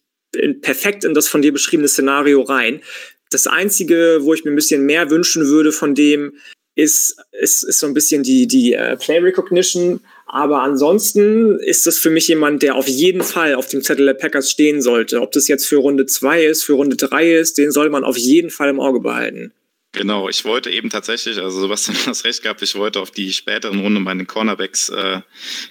perfekt 0.62 1.04
in 1.04 1.14
das 1.14 1.28
von 1.28 1.42
dir 1.42 1.54
beschriebene 1.54 1.88
Szenario 1.88 2.42
rein. 2.42 2.82
Das 3.30 3.48
Einzige, 3.48 4.20
wo 4.22 4.34
ich 4.34 4.46
mir 4.46 4.52
ein 4.52 4.56
bisschen 4.56 4.86
mehr 4.86 5.10
wünschen 5.10 5.48
würde 5.48 5.72
von 5.72 5.96
dem, 5.96 6.34
ist, 6.76 7.18
ist, 7.32 7.64
ist 7.64 7.80
so 7.80 7.88
ein 7.88 7.94
bisschen 7.94 8.24
die, 8.24 8.48
die 8.48 8.76
uh, 8.76 8.96
Play 8.98 9.20
Recognition. 9.20 10.00
Aber 10.28 10.62
ansonsten 10.62 11.58
ist 11.58 11.88
das 11.88 11.98
für 11.98 12.10
mich 12.10 12.28
jemand, 12.28 12.62
der 12.62 12.76
auf 12.76 12.88
jeden 12.88 13.24
Fall 13.24 13.56
auf 13.56 13.68
dem 13.70 13.82
Zettel 13.82 14.06
der 14.06 14.14
Packers 14.14 14.52
stehen 14.52 14.82
sollte. 14.82 15.22
Ob 15.22 15.32
das 15.32 15.48
jetzt 15.48 15.66
für 15.66 15.78
Runde 15.78 16.06
2 16.06 16.44
ist, 16.46 16.64
für 16.64 16.74
Runde 16.74 16.98
3 16.98 17.34
ist, 17.34 17.58
den 17.58 17.72
soll 17.72 17.90
man 17.90 18.04
auf 18.04 18.18
jeden 18.18 18.50
Fall 18.50 18.70
im 18.70 18.82
Auge 18.82 19.00
behalten. 19.00 19.54
Genau, 19.94 20.28
ich 20.28 20.44
wollte 20.44 20.70
eben 20.70 20.90
tatsächlich, 20.90 21.40
also 21.40 21.62
Sebastian 21.62 21.98
hat 22.00 22.08
das 22.08 22.26
recht 22.26 22.44
gehabt, 22.44 22.62
ich 22.62 22.76
wollte 22.76 23.00
auf 23.00 23.10
die 23.10 23.32
späteren 23.32 23.80
Runden 23.80 24.04
bei 24.04 24.14
den 24.14 24.28
Cornerbacks, 24.28 24.90
äh, 24.90 25.22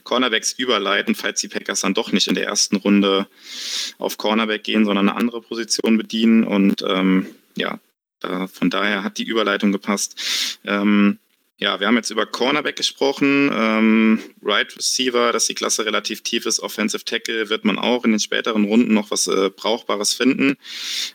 Cornerbacks 0.05 0.53
überleiten, 0.53 1.15
falls 1.15 1.43
die 1.43 1.49
Packers 1.49 1.83
dann 1.83 1.95
doch 1.95 2.11
nicht 2.13 2.27
in 2.27 2.35
der 2.35 2.47
ersten 2.47 2.77
Runde 2.77 3.27
auf 3.99 4.17
Cornerback 4.17 4.65
gehen, 4.65 4.87
sondern 4.87 5.11
eine 5.11 5.19
andere 5.19 5.43
Position 5.43 5.99
bedienen. 5.99 6.45
Und 6.45 6.83
ähm, 6.89 7.27
ja, 7.57 7.79
äh, 8.23 8.49
von 8.49 8.71
daher 8.71 9.05
hat 9.05 9.19
die 9.19 9.25
Überleitung 9.25 9.71
gepasst. 9.71 10.59
Ähm, 10.65 11.19
ja, 11.59 11.81
wir 11.81 11.87
haben 11.87 11.97
jetzt 11.97 12.11
über 12.11 12.27
Cornerback 12.27 12.77
gesprochen, 12.77 13.51
ähm, 13.53 14.21
Right 14.43 14.77
Receiver, 14.77 15.33
dass 15.33 15.47
die 15.47 15.55
Klasse 15.55 15.87
relativ 15.87 16.23
tief 16.23 16.45
ist, 16.45 16.61
Offensive 16.61 17.05
Tackle 17.05 17.49
wird 17.49 17.65
man 17.65 17.79
auch 17.79 18.05
in 18.05 18.11
den 18.11 18.21
späteren 18.21 18.65
Runden 18.65 18.93
noch 18.93 19.11
was 19.11 19.27
äh, 19.27 19.51
Brauchbares 19.51 20.13
finden. 20.13 20.57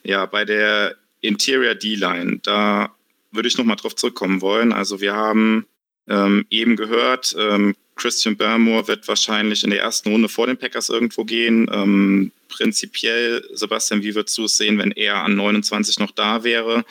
Ja, 0.04 0.26
bei 0.26 0.44
der 0.44 0.96
Interior 1.22 1.76
D-Line, 1.76 2.40
da 2.42 2.96
würde 3.32 3.48
ich 3.48 3.58
nochmal 3.58 3.76
drauf 3.76 3.96
zurückkommen 3.96 4.42
wollen. 4.42 4.74
Also 4.74 5.00
wir 5.00 5.14
haben 5.14 5.68
ähm, 6.08 6.46
eben 6.50 6.76
gehört, 6.76 7.36
ähm, 7.38 7.76
Christian 8.02 8.36
Barmore 8.36 8.88
wird 8.88 9.08
wahrscheinlich 9.08 9.64
in 9.64 9.70
der 9.70 9.82
ersten 9.82 10.10
Runde 10.10 10.28
vor 10.28 10.48
den 10.48 10.58
Packers 10.58 10.90
irgendwo 10.90 11.24
gehen. 11.24 11.70
Ähm, 11.72 12.32
prinzipiell, 12.48 13.48
Sebastian, 13.54 14.02
wie 14.02 14.16
würdest 14.16 14.36
du 14.40 14.46
es 14.46 14.58
sehen, 14.58 14.80
wenn 14.80 14.92
er 14.92 15.18
an 15.18 15.36
29 15.36 16.00
noch 16.00 16.10
da 16.10 16.44
wäre? 16.44 16.84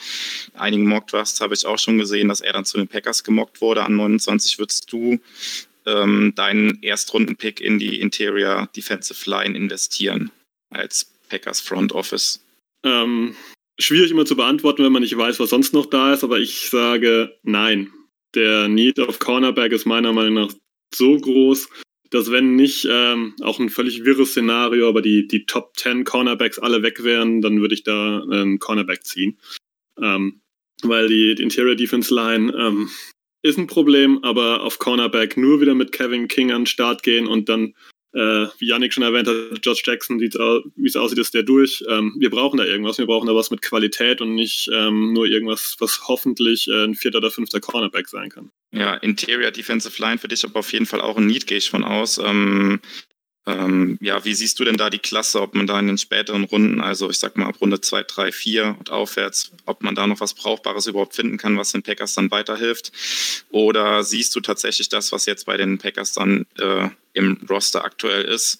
Einigen 0.53 0.87
Mockdrafts 0.87 1.41
habe 1.41 1.53
ich 1.53 1.65
auch 1.65 1.77
schon 1.77 1.97
gesehen, 1.97 2.29
dass 2.29 2.39
er 2.39 2.53
dann 2.53 2.63
zu 2.63 2.77
den 2.77 2.87
Packers 2.87 3.25
gemockt 3.25 3.59
wurde. 3.59 3.83
An 3.83 3.97
29 3.97 4.57
würdest 4.57 4.89
du 4.93 5.19
ähm, 5.85 6.31
deinen 6.35 6.81
Erstrunden-Pick 6.81 7.59
in 7.59 7.77
die 7.77 7.99
Interior 7.99 8.69
Defensive 8.73 9.29
Line 9.29 9.57
investieren 9.57 10.31
als 10.69 11.11
Packers 11.27 11.59
Front 11.59 11.91
Office? 11.91 12.39
Ähm, 12.85 13.35
schwierig 13.77 14.11
immer 14.11 14.25
zu 14.25 14.37
beantworten, 14.37 14.85
wenn 14.85 14.93
man 14.93 15.01
nicht 15.01 15.17
weiß, 15.17 15.41
was 15.41 15.49
sonst 15.49 15.73
noch 15.73 15.87
da 15.87 16.13
ist, 16.13 16.23
aber 16.23 16.39
ich 16.39 16.69
sage 16.69 17.37
nein. 17.43 17.91
Der 18.33 18.69
Need 18.69 18.97
auf 19.01 19.19
Cornerback 19.19 19.73
ist 19.73 19.85
meiner 19.85 20.13
Meinung 20.13 20.35
nach 20.35 20.53
so 20.93 21.17
groß, 21.17 21.69
dass 22.09 22.29
wenn 22.29 22.55
nicht 22.55 22.87
ähm, 22.89 23.35
auch 23.41 23.59
ein 23.59 23.69
völlig 23.69 24.03
wirres 24.03 24.31
Szenario, 24.31 24.89
aber 24.89 25.01
die, 25.01 25.27
die 25.27 25.45
Top 25.45 25.77
10 25.77 26.03
Cornerbacks 26.03 26.59
alle 26.59 26.83
weg 26.83 27.03
wären, 27.03 27.41
dann 27.41 27.61
würde 27.61 27.73
ich 27.73 27.83
da 27.83 28.21
einen 28.23 28.59
Cornerback 28.59 29.03
ziehen. 29.05 29.39
Ähm, 30.01 30.41
weil 30.83 31.07
die, 31.07 31.35
die 31.35 31.43
Interior 31.43 31.75
Defense 31.75 32.13
Line, 32.13 32.53
ähm, 32.57 32.89
ist 33.43 33.57
ein 33.57 33.67
Problem, 33.67 34.23
aber 34.23 34.61
auf 34.61 34.79
Cornerback 34.79 35.37
nur 35.37 35.61
wieder 35.61 35.73
mit 35.73 35.91
Kevin 35.91 36.27
King 36.27 36.51
an 36.51 36.61
den 36.61 36.67
Start 36.67 37.01
gehen 37.01 37.27
und 37.27 37.49
dann, 37.49 37.73
äh, 38.13 38.47
wie 38.59 38.67
Yannick 38.67 38.93
schon 38.93 39.03
erwähnt 39.03 39.27
hat, 39.27 39.65
Josh 39.65 39.81
Jackson, 39.85 40.19
wie 40.19 40.27
es 40.85 40.95
aussieht, 40.95 41.17
ist 41.17 41.33
der 41.33 41.43
durch. 41.43 41.83
Ähm, 41.87 42.15
wir 42.19 42.29
brauchen 42.29 42.57
da 42.57 42.65
irgendwas. 42.65 42.97
Wir 42.97 43.07
brauchen 43.07 43.27
da 43.27 43.35
was 43.35 43.49
mit 43.49 43.61
Qualität 43.61 44.21
und 44.21 44.35
nicht 44.35 44.69
ähm, 44.71 45.13
nur 45.13 45.25
irgendwas, 45.25 45.75
was 45.79 46.07
hoffentlich 46.07 46.67
äh, 46.67 46.83
ein 46.83 46.95
vierter 46.95 47.17
oder 47.17 47.31
fünfter 47.31 47.59
Cornerback 47.59 48.09
sein 48.09 48.29
kann. 48.29 48.51
Ja, 48.71 48.95
Interior 48.95 49.51
Defensive 49.51 50.01
Line 50.01 50.17
für 50.17 50.27
dich 50.27 50.45
aber 50.45 50.59
auf 50.59 50.71
jeden 50.71 50.85
Fall 50.85 51.01
auch 51.01 51.17
ein 51.17 51.27
Need, 51.27 51.45
gehe 51.47 51.57
ich 51.57 51.69
von 51.69 51.83
aus. 51.83 52.17
Ähm, 52.17 52.79
ähm, 53.47 53.97
ja, 54.01 54.23
wie 54.23 54.35
siehst 54.35 54.59
du 54.59 54.63
denn 54.63 54.77
da 54.77 54.91
die 54.91 54.99
Klasse, 54.99 55.41
ob 55.41 55.55
man 55.55 55.65
da 55.65 55.79
in 55.79 55.87
den 55.87 55.97
späteren 55.97 56.43
Runden, 56.43 56.79
also 56.79 57.09
ich 57.09 57.17
sag 57.17 57.37
mal 57.37 57.47
ab 57.47 57.59
Runde 57.59 57.81
2, 57.81 58.03
3, 58.03 58.31
4 58.31 58.75
und 58.77 58.91
aufwärts, 58.91 59.51
ob 59.65 59.81
man 59.81 59.95
da 59.95 60.05
noch 60.05 60.19
was 60.19 60.35
Brauchbares 60.35 60.85
überhaupt 60.85 61.15
finden 61.15 61.37
kann, 61.37 61.57
was 61.57 61.71
den 61.71 61.81
Packers 61.81 62.13
dann 62.13 62.29
weiterhilft? 62.29 62.91
Oder 63.49 64.03
siehst 64.03 64.35
du 64.35 64.41
tatsächlich 64.41 64.89
das, 64.89 65.11
was 65.11 65.25
jetzt 65.25 65.47
bei 65.47 65.57
den 65.57 65.79
Packers 65.79 66.13
dann 66.13 66.45
äh, 66.59 66.89
im 67.13 67.37
Roster 67.49 67.83
aktuell 67.83 68.23
ist. 68.23 68.59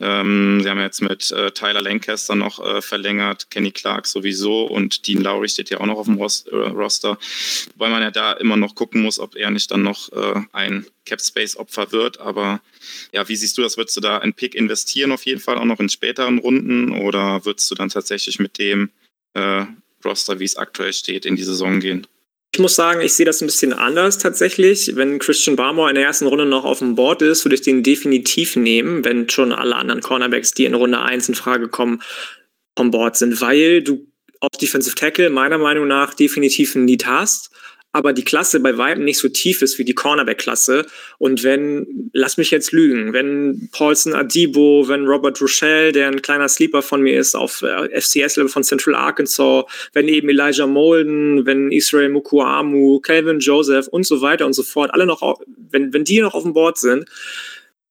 Ähm, 0.00 0.60
sie 0.62 0.68
haben 0.68 0.80
jetzt 0.80 1.02
mit 1.02 1.30
äh, 1.32 1.50
Tyler 1.50 1.82
Lancaster 1.82 2.34
noch 2.34 2.64
äh, 2.64 2.80
verlängert, 2.80 3.50
Kenny 3.50 3.72
Clark 3.72 4.06
sowieso 4.06 4.66
und 4.66 5.06
Dean 5.06 5.22
Lowry 5.22 5.48
steht 5.48 5.70
ja 5.70 5.80
auch 5.80 5.86
noch 5.86 5.98
auf 5.98 6.06
dem 6.06 6.16
Rost, 6.16 6.48
äh, 6.48 6.56
Roster, 6.56 7.18
weil 7.76 7.90
man 7.90 8.02
ja 8.02 8.10
da 8.10 8.32
immer 8.32 8.56
noch 8.56 8.74
gucken 8.74 9.02
muss, 9.02 9.18
ob 9.18 9.36
er 9.36 9.50
nicht 9.50 9.70
dann 9.70 9.82
noch 9.82 10.12
äh, 10.12 10.40
ein 10.52 10.86
Cap 11.04 11.20
Space 11.20 11.56
Opfer 11.56 11.90
wird. 11.92 12.20
Aber 12.20 12.60
ja, 13.12 13.28
wie 13.28 13.36
siehst 13.36 13.58
du 13.58 13.62
das? 13.62 13.76
Würdest 13.76 13.96
du 13.96 14.00
da 14.00 14.18
ein 14.18 14.34
Pick 14.34 14.54
investieren 14.54 15.12
auf 15.12 15.26
jeden 15.26 15.40
Fall 15.40 15.58
auch 15.58 15.64
noch 15.64 15.80
in 15.80 15.88
späteren 15.88 16.38
Runden 16.38 16.92
oder 16.92 17.44
würdest 17.44 17.70
du 17.70 17.74
dann 17.74 17.88
tatsächlich 17.88 18.38
mit 18.38 18.58
dem 18.58 18.90
äh, 19.34 19.64
Roster, 20.04 20.38
wie 20.38 20.44
es 20.44 20.56
aktuell 20.56 20.92
steht, 20.92 21.26
in 21.26 21.36
die 21.36 21.44
Saison 21.44 21.80
gehen? 21.80 22.06
Ich 22.52 22.60
muss 22.60 22.74
sagen, 22.74 23.00
ich 23.02 23.14
sehe 23.14 23.26
das 23.26 23.40
ein 23.40 23.46
bisschen 23.46 23.72
anders 23.72 24.18
tatsächlich. 24.18 24.96
Wenn 24.96 25.18
Christian 25.18 25.56
Barmore 25.56 25.90
in 25.90 25.94
der 25.96 26.04
ersten 26.04 26.26
Runde 26.26 26.46
noch 26.46 26.64
auf 26.64 26.78
dem 26.78 26.94
Board 26.94 27.22
ist, 27.22 27.44
würde 27.44 27.54
ich 27.54 27.62
den 27.62 27.82
definitiv 27.82 28.56
nehmen, 28.56 29.04
wenn 29.04 29.28
schon 29.28 29.52
alle 29.52 29.76
anderen 29.76 30.00
Cornerbacks, 30.00 30.52
die 30.52 30.64
in 30.64 30.74
Runde 30.74 31.00
1 31.00 31.28
in 31.28 31.34
Frage 31.34 31.68
kommen, 31.68 32.02
vom 32.76 32.90
Board 32.90 33.16
sind, 33.16 33.40
weil 33.40 33.82
du 33.82 34.06
auf 34.40 34.58
Defensive 34.60 34.94
Tackle 34.94 35.30
meiner 35.30 35.58
Meinung 35.58 35.88
nach 35.88 36.14
definitiv 36.14 36.74
ein 36.74 36.84
Need 36.84 37.06
hast 37.06 37.50
aber 37.98 38.12
die 38.12 38.24
Klasse 38.24 38.60
bei 38.60 38.78
weitem 38.78 39.04
nicht 39.04 39.18
so 39.18 39.28
tief 39.28 39.60
ist 39.60 39.76
wie 39.78 39.84
die 39.84 39.94
Cornerback-Klasse. 39.94 40.86
Und 41.18 41.42
wenn, 41.42 42.10
lass 42.12 42.36
mich 42.36 42.52
jetzt 42.52 42.70
lügen, 42.70 43.12
wenn 43.12 43.68
Paulson 43.72 44.14
Adibo, 44.14 44.86
wenn 44.86 45.04
Robert 45.04 45.40
Rochelle, 45.42 45.90
der 45.90 46.06
ein 46.06 46.22
kleiner 46.22 46.48
Sleeper 46.48 46.80
von 46.80 47.02
mir 47.02 47.18
ist, 47.18 47.34
auf 47.34 47.62
äh, 47.62 48.00
FCS-Level 48.00 48.48
von 48.48 48.62
Central 48.62 48.94
Arkansas, 48.94 49.64
wenn 49.94 50.06
eben 50.06 50.28
Elijah 50.28 50.68
Molden, 50.68 51.44
wenn 51.44 51.72
Israel 51.72 52.08
Mukuamu, 52.10 53.00
Calvin 53.00 53.40
Joseph 53.40 53.88
und 53.88 54.06
so 54.06 54.22
weiter 54.22 54.46
und 54.46 54.52
so 54.52 54.62
fort, 54.62 54.94
alle 54.94 55.04
noch, 55.04 55.40
wenn, 55.70 55.92
wenn 55.92 56.04
die 56.04 56.20
noch 56.20 56.34
auf 56.34 56.44
dem 56.44 56.52
Board 56.52 56.78
sind, 56.78 57.04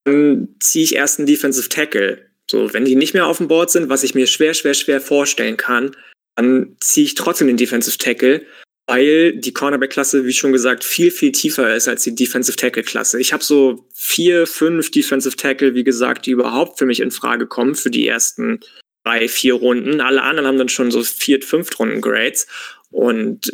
dann 0.05 0.55
ziehe 0.61 0.85
ich 0.85 0.95
erst 0.95 1.19
einen 1.19 1.27
Defensive 1.27 1.67
Tackle. 1.67 2.29
So, 2.49 2.73
wenn 2.73 2.85
die 2.85 2.95
nicht 2.95 3.13
mehr 3.13 3.27
auf 3.27 3.39
dem 3.39 3.49
Board 3.49 3.71
sind, 3.71 3.89
was 3.89 4.03
ich 4.03 4.15
mir 4.15 4.25
schwer, 4.25 4.53
schwer, 4.53 4.73
schwer 4.73 5.01
vorstellen 5.01 5.57
kann, 5.57 5.97
dann 6.37 6.77
ziehe 6.79 7.07
ich 7.07 7.15
trotzdem 7.15 7.47
den 7.47 7.57
Defensive 7.57 7.97
Tackle 7.97 8.45
weil 8.87 9.33
die 9.33 9.53
Cornerback-Klasse, 9.53 10.25
wie 10.25 10.33
schon 10.33 10.53
gesagt, 10.53 10.85
viel, 10.85 11.11
viel 11.11 11.33
tiefer 11.33 11.75
ist 11.75 11.89
als 11.89 12.03
die 12.03 12.15
Defensive 12.15 12.55
Tackle-Klasse. 12.55 13.19
Ich 13.19 13.33
habe 13.33 13.43
so 13.43 13.85
vier, 13.93 14.47
fünf 14.47 14.91
Defensive 14.91 15.35
Tackle, 15.35 15.75
wie 15.75 15.83
gesagt, 15.83 16.25
die 16.25 16.31
überhaupt 16.31 16.79
für 16.79 16.85
mich 16.85 17.01
in 17.01 17.11
Frage 17.11 17.47
kommen 17.47 17.75
für 17.75 17.91
die 17.91 18.07
ersten 18.07 18.61
drei, 19.03 19.27
vier 19.27 19.55
Runden. 19.55 19.99
Alle 19.99 20.23
anderen 20.23 20.47
haben 20.47 20.57
dann 20.57 20.69
schon 20.69 20.89
so 20.89 21.03
vier, 21.03 21.41
fünf 21.41 21.77
Runden 21.77 21.99
Grades. 21.99 22.47
Und 22.89 23.51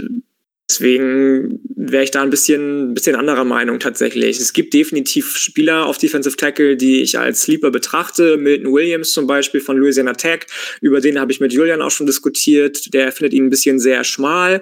deswegen 0.70 1.60
wäre 1.76 2.04
ich 2.04 2.12
da 2.12 2.22
ein 2.22 2.30
bisschen, 2.30 2.94
bisschen 2.94 3.16
anderer 3.16 3.44
Meinung 3.44 3.80
tatsächlich. 3.80 4.40
Es 4.40 4.54
gibt 4.54 4.76
definitiv 4.76 5.36
Spieler 5.36 5.88
auf 5.88 5.98
Defensive 5.98 6.38
Tackle, 6.38 6.78
die 6.78 7.02
ich 7.02 7.18
als 7.18 7.42
Sleeper 7.42 7.72
betrachte. 7.72 8.38
Milton 8.38 8.72
Williams 8.72 9.14
zum 9.14 9.26
Beispiel 9.26 9.62
von 9.62 9.78
Louisiana 9.78 10.14
Tech. 10.14 10.42
Über 10.80 11.02
den 11.02 11.20
habe 11.20 11.32
ich 11.32 11.40
mit 11.40 11.54
Julian 11.54 11.82
auch 11.82 11.92
schon 11.92 12.06
diskutiert. 12.06 12.94
Der 12.94 13.12
findet 13.12 13.34
ihn 13.34 13.46
ein 13.46 13.50
bisschen 13.50 13.80
sehr 13.80 14.04
schmal 14.04 14.62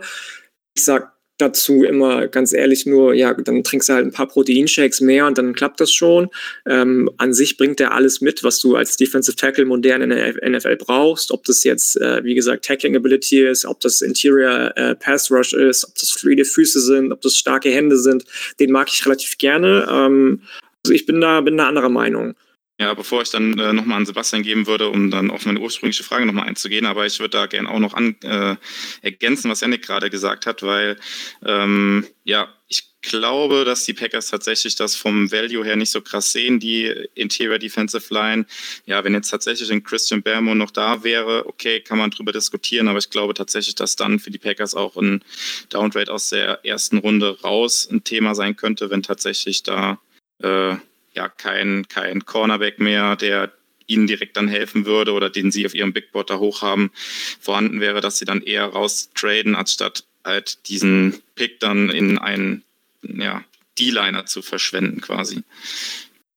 ich 0.76 0.84
sag 0.84 1.12
dazu 1.42 1.84
immer 1.84 2.28
ganz 2.28 2.54
ehrlich 2.54 2.86
nur, 2.86 3.14
ja, 3.14 3.34
dann 3.34 3.64
trinkst 3.64 3.90
du 3.90 3.94
halt 3.94 4.06
ein 4.06 4.12
paar 4.12 4.28
Proteinshakes 4.28 5.02
mehr 5.02 5.26
und 5.26 5.38
dann 5.38 5.54
klappt 5.54 5.82
das 5.82 5.92
schon. 5.92 6.30
Ähm, 6.68 7.10
an 7.18 7.34
sich 7.34 7.58
bringt 7.58 7.80
der 7.80 7.94
alles 7.94 8.22
mit, 8.22 8.44
was 8.44 8.60
du 8.60 8.76
als 8.76 8.96
Defensive 8.96 9.36
Tackle 9.36 9.66
modern 9.66 10.02
in 10.04 10.10
der 10.12 10.36
NFL 10.48 10.78
brauchst. 10.78 11.32
Ob 11.32 11.44
das 11.46 11.64
jetzt, 11.64 12.00
äh, 12.00 12.24
wie 12.24 12.36
gesagt, 12.36 12.66
Tackling 12.66 12.96
Ability 12.96 13.48
ist, 13.48 13.66
ob 13.66 13.80
das 13.80 14.02
Interior 14.02 14.72
äh, 14.76 14.96
Pass 14.96 15.32
Rush 15.32 15.54
ist, 15.54 15.86
ob 15.86 15.96
das 15.96 16.12
fluide 16.12 16.46
Füße 16.46 16.80
sind, 16.80 17.12
ob 17.12 17.22
das 17.22 17.36
starke 17.36 17.70
Hände 17.70 17.98
sind, 17.98 18.24
den 18.60 18.72
mag 18.72 18.90
ich 18.90 19.06
relativ 19.06 19.38
gerne. 19.38 19.88
Ähm, 19.90 20.42
also 20.84 20.94
ich 20.94 21.06
bin 21.06 21.22
da, 21.22 21.42
bin 21.42 21.58
da 21.58 21.68
anderer 21.68 21.90
Meinung. 21.90 22.36
Ja, 22.82 22.96
bevor 22.96 23.22
ich 23.22 23.30
dann 23.30 23.60
äh, 23.60 23.74
nochmal 23.74 23.98
an 23.98 24.08
Sebastian 24.08 24.42
geben 24.42 24.66
würde, 24.66 24.90
um 24.90 25.12
dann 25.12 25.30
auf 25.30 25.46
meine 25.46 25.60
ursprüngliche 25.60 26.04
Frage 26.04 26.26
nochmal 26.26 26.48
einzugehen, 26.48 26.88
aber 26.88 27.06
ich 27.06 27.20
würde 27.20 27.38
da 27.38 27.46
gerne 27.46 27.70
auch 27.70 27.78
noch 27.78 27.94
an, 27.94 28.16
äh, 28.24 28.56
ergänzen, 29.04 29.52
was 29.52 29.62
Yannick 29.62 29.84
gerade 29.84 30.10
gesagt 30.10 30.48
hat, 30.48 30.64
weil 30.64 30.98
ähm, 31.46 32.08
ja, 32.24 32.52
ich 32.70 32.86
glaube, 33.04 33.66
dass 33.66 33.86
die 33.86 33.94
Packers 33.94 34.32
tatsächlich 34.32 34.74
das 34.74 34.96
vom 34.96 35.32
Value 35.32 35.64
her 35.64 35.76
nicht 35.76 35.92
so 35.92 36.02
krass 36.02 36.32
sehen, 36.32 36.60
die 36.60 36.88
Interior 37.14 37.60
Defensive 37.60 38.12
Line. 38.12 38.48
Ja, 38.88 39.04
wenn 39.04 39.14
jetzt 39.14 39.30
tatsächlich 39.30 39.72
ein 39.72 39.84
Christian 39.84 40.24
Bermo 40.24 40.56
noch 40.56 40.72
da 40.72 41.04
wäre, 41.04 41.46
okay, 41.46 41.82
kann 41.82 42.00
man 42.00 42.10
drüber 42.10 42.32
diskutieren, 42.32 42.88
aber 42.88 42.98
ich 42.98 43.12
glaube 43.12 43.36
tatsächlich, 43.36 43.76
dass 43.76 43.96
dann 43.96 44.18
für 44.18 44.32
die 44.32 44.40
Packers 44.40 44.74
auch 44.74 44.96
ein 44.96 45.24
Downgrade 45.70 46.12
aus 46.12 46.30
der 46.30 46.66
ersten 46.66 46.98
Runde 46.98 47.40
raus 47.44 47.88
ein 47.92 48.04
Thema 48.04 48.34
sein 48.34 48.56
könnte, 48.56 48.90
wenn 48.90 49.04
tatsächlich 49.04 49.62
da 49.62 50.00
äh, 50.40 50.78
ja 51.14 51.30
kein, 51.30 51.88
kein 51.88 52.26
Cornerback 52.26 52.80
mehr, 52.80 53.16
der 53.16 53.52
ihnen 53.88 54.08
direkt 54.08 54.38
dann 54.38 54.48
helfen 54.48 54.86
würde 54.86 55.12
oder 55.12 55.30
den 55.30 55.52
sie 55.52 55.66
auf 55.66 55.76
ihrem 55.76 55.94
Big 55.94 56.12
Board 56.12 56.30
da 56.30 56.40
hoch 56.40 56.62
haben, 56.62 56.92
vorhanden 57.40 57.82
wäre, 57.82 58.02
dass 58.02 58.18
sie 58.18 58.26
dann 58.26 58.42
eher 58.42 58.66
raus 58.66 59.10
traden, 59.14 59.56
anstatt 59.56 60.06
halt 60.24 60.68
diesen 60.70 61.22
Pick 61.36 61.60
dann 61.60 61.90
in 61.90 62.18
einen 62.18 62.64
ja, 63.04 63.44
D-Liner 63.78 64.26
zu 64.26 64.42
verschwenden 64.42 65.02
quasi. 65.02 65.44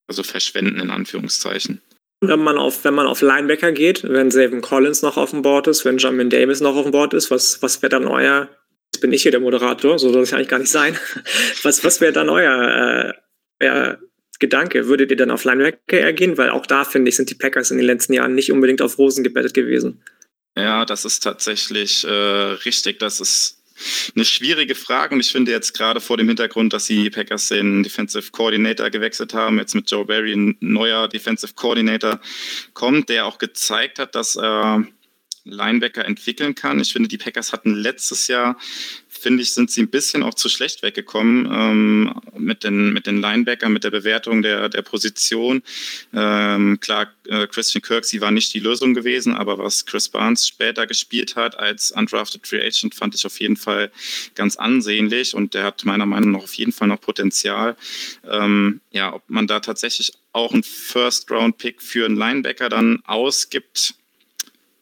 Also 0.06 0.22
verschwenden 0.22 0.80
in 0.80 0.90
Anführungszeichen. 0.90 1.80
Wenn 2.20 2.40
man 2.40 2.58
auf, 2.58 2.84
wenn 2.84 2.94
man 2.94 3.06
auf 3.06 3.20
Linebacker 3.20 3.72
geht, 3.72 4.02
wenn 4.04 4.30
Savin 4.30 4.60
Collins 4.60 5.02
noch 5.02 5.16
auf 5.16 5.30
dem 5.30 5.42
Board 5.42 5.66
ist, 5.66 5.84
wenn 5.84 5.98
Jamin 5.98 6.30
Davis 6.30 6.60
noch 6.60 6.76
auf 6.76 6.84
dem 6.84 6.92
Board 6.92 7.14
ist, 7.14 7.30
was, 7.30 7.62
was 7.62 7.82
wäre 7.82 7.90
dann 7.90 8.06
euer, 8.06 8.48
jetzt 8.92 9.00
bin 9.00 9.12
ich 9.12 9.22
hier 9.22 9.30
der 9.30 9.40
Moderator, 9.40 9.98
so 9.98 10.12
soll 10.12 10.22
es 10.22 10.32
eigentlich 10.32 10.48
gar 10.48 10.58
nicht 10.58 10.70
sein. 10.70 10.96
Was, 11.62 11.82
was 11.82 12.00
wäre 12.02 12.12
dann 12.12 12.28
euer, 12.28 13.14
äh, 13.60 13.64
euer 13.64 13.98
Gedanke, 14.38 14.86
würdet 14.86 15.10
ihr 15.10 15.16
dann 15.16 15.30
auf 15.30 15.44
Linebacker 15.44 15.98
ergehen? 15.98 16.36
Weil 16.38 16.50
auch 16.50 16.66
da, 16.66 16.84
finde 16.84 17.08
ich, 17.08 17.16
sind 17.16 17.30
die 17.30 17.34
Packers 17.34 17.70
in 17.70 17.76
den 17.76 17.86
letzten 17.86 18.12
Jahren 18.12 18.34
nicht 18.34 18.50
unbedingt 18.52 18.82
auf 18.82 18.98
Rosen 18.98 19.24
gebettet 19.24 19.54
gewesen. 19.54 20.02
Ja, 20.56 20.84
das 20.84 21.04
ist 21.04 21.20
tatsächlich 21.20 22.04
äh, 22.04 22.08
richtig. 22.08 22.98
Das 22.98 23.20
ist 23.20 23.60
eine 24.14 24.24
schwierige 24.24 24.74
Frage 24.74 25.14
und 25.14 25.20
ich 25.20 25.32
finde 25.32 25.50
jetzt 25.50 25.74
gerade 25.74 26.00
vor 26.00 26.16
dem 26.16 26.28
Hintergrund, 26.28 26.72
dass 26.72 26.86
die 26.86 27.10
Packers 27.10 27.48
den 27.48 27.82
Defensive 27.82 28.30
Coordinator 28.30 28.88
gewechselt 28.90 29.34
haben, 29.34 29.58
jetzt 29.58 29.74
mit 29.74 29.90
Joe 29.90 30.04
Barry 30.04 30.32
ein 30.32 30.56
neuer 30.60 31.08
Defensive 31.08 31.54
Coordinator 31.54 32.20
kommt, 32.72 33.08
der 33.08 33.26
auch 33.26 33.38
gezeigt 33.38 33.98
hat, 33.98 34.14
dass 34.14 34.36
er 34.36 34.86
Linebacker 35.44 36.04
entwickeln 36.04 36.54
kann. 36.54 36.80
Ich 36.80 36.92
finde, 36.92 37.08
die 37.08 37.18
Packers 37.18 37.52
hatten 37.52 37.74
letztes 37.74 38.28
Jahr 38.28 38.56
finde 39.24 39.42
ich, 39.42 39.54
sind 39.54 39.70
sie 39.70 39.82
ein 39.82 39.88
bisschen 39.88 40.22
auch 40.22 40.34
zu 40.34 40.48
schlecht 40.48 40.82
weggekommen 40.82 41.48
ähm, 41.50 42.14
mit, 42.36 42.64
den, 42.64 42.92
mit 42.92 43.06
den 43.06 43.20
Linebackern, 43.20 43.72
mit 43.72 43.84
der 43.84 43.90
Bewertung 43.90 44.42
der, 44.42 44.68
der 44.68 44.82
Position. 44.82 45.62
Ähm, 46.12 46.78
klar, 46.80 47.08
äh, 47.28 47.46
Christian 47.46 47.80
Kirk, 47.80 48.04
sie 48.04 48.20
war 48.20 48.30
nicht 48.30 48.52
die 48.52 48.60
Lösung 48.60 48.92
gewesen, 48.92 49.34
aber 49.34 49.56
was 49.58 49.86
Chris 49.86 50.08
Barnes 50.08 50.46
später 50.46 50.86
gespielt 50.86 51.36
hat 51.36 51.58
als 51.58 51.90
undrafted 51.90 52.46
Free 52.46 52.60
Agent, 52.60 52.94
fand 52.94 53.14
ich 53.14 53.24
auf 53.24 53.40
jeden 53.40 53.56
Fall 53.56 53.90
ganz 54.34 54.56
ansehnlich 54.56 55.34
und 55.34 55.54
der 55.54 55.64
hat 55.64 55.84
meiner 55.86 56.06
Meinung 56.06 56.32
nach 56.32 56.42
auf 56.42 56.54
jeden 56.54 56.72
Fall 56.72 56.88
noch 56.88 57.00
Potenzial. 57.00 57.76
Ähm, 58.28 58.80
ja, 58.90 59.14
ob 59.14 59.22
man 59.28 59.46
da 59.46 59.60
tatsächlich 59.60 60.12
auch 60.32 60.52
einen 60.52 60.64
First-Round-Pick 60.64 61.80
für 61.80 62.04
einen 62.04 62.16
Linebacker 62.16 62.68
dann 62.68 63.02
ausgibt, 63.06 63.94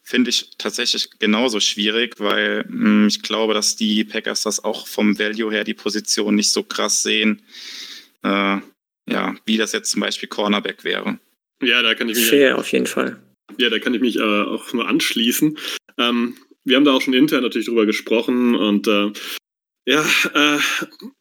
finde 0.03 0.29
ich 0.29 0.51
tatsächlich 0.57 1.09
genauso 1.19 1.59
schwierig, 1.59 2.19
weil 2.19 2.65
mh, 2.67 2.85
hm, 2.85 3.07
ich 3.07 3.21
glaube, 3.21 3.53
dass 3.53 3.75
die 3.75 4.03
Packers 4.03 4.43
das 4.43 4.63
auch 4.63 4.87
vom 4.87 5.17
Value 5.17 5.51
her 5.51 5.63
die 5.63 5.73
Position 5.73 6.35
nicht 6.35 6.51
so 6.51 6.63
krass 6.63 7.01
sehen, 7.01 7.41
äh, 8.23 8.57
ja, 9.09 9.35
wie 9.45 9.57
das 9.57 9.71
jetzt 9.71 9.91
zum 9.91 10.01
Beispiel 10.01 10.29
Cornerback 10.29 10.83
wäre. 10.83 11.19
Ja, 11.61 11.81
da 11.81 11.95
kann 11.95 12.09
ich 12.09 12.17
mich. 12.17 12.27
Fair, 12.27 12.57
auf 12.57 12.71
jeden 12.71 12.87
Fall. 12.87 13.21
Ja, 13.57 13.69
da 13.69 13.79
kann 13.79 13.93
ich 13.93 14.01
mich 14.01 14.17
äh, 14.17 14.21
auch 14.21 14.73
nur 14.73 14.87
anschließen. 14.87 15.57
Ähm, 15.97 16.35
wir 16.65 16.75
haben 16.75 16.85
da 16.85 16.93
auch 16.93 17.01
schon 17.01 17.13
intern 17.13 17.43
natürlich 17.43 17.67
drüber 17.67 17.85
gesprochen 17.85 18.55
und 18.55 18.87
äh, 18.87 19.11
ja, 19.85 20.01
äh, 20.01 20.59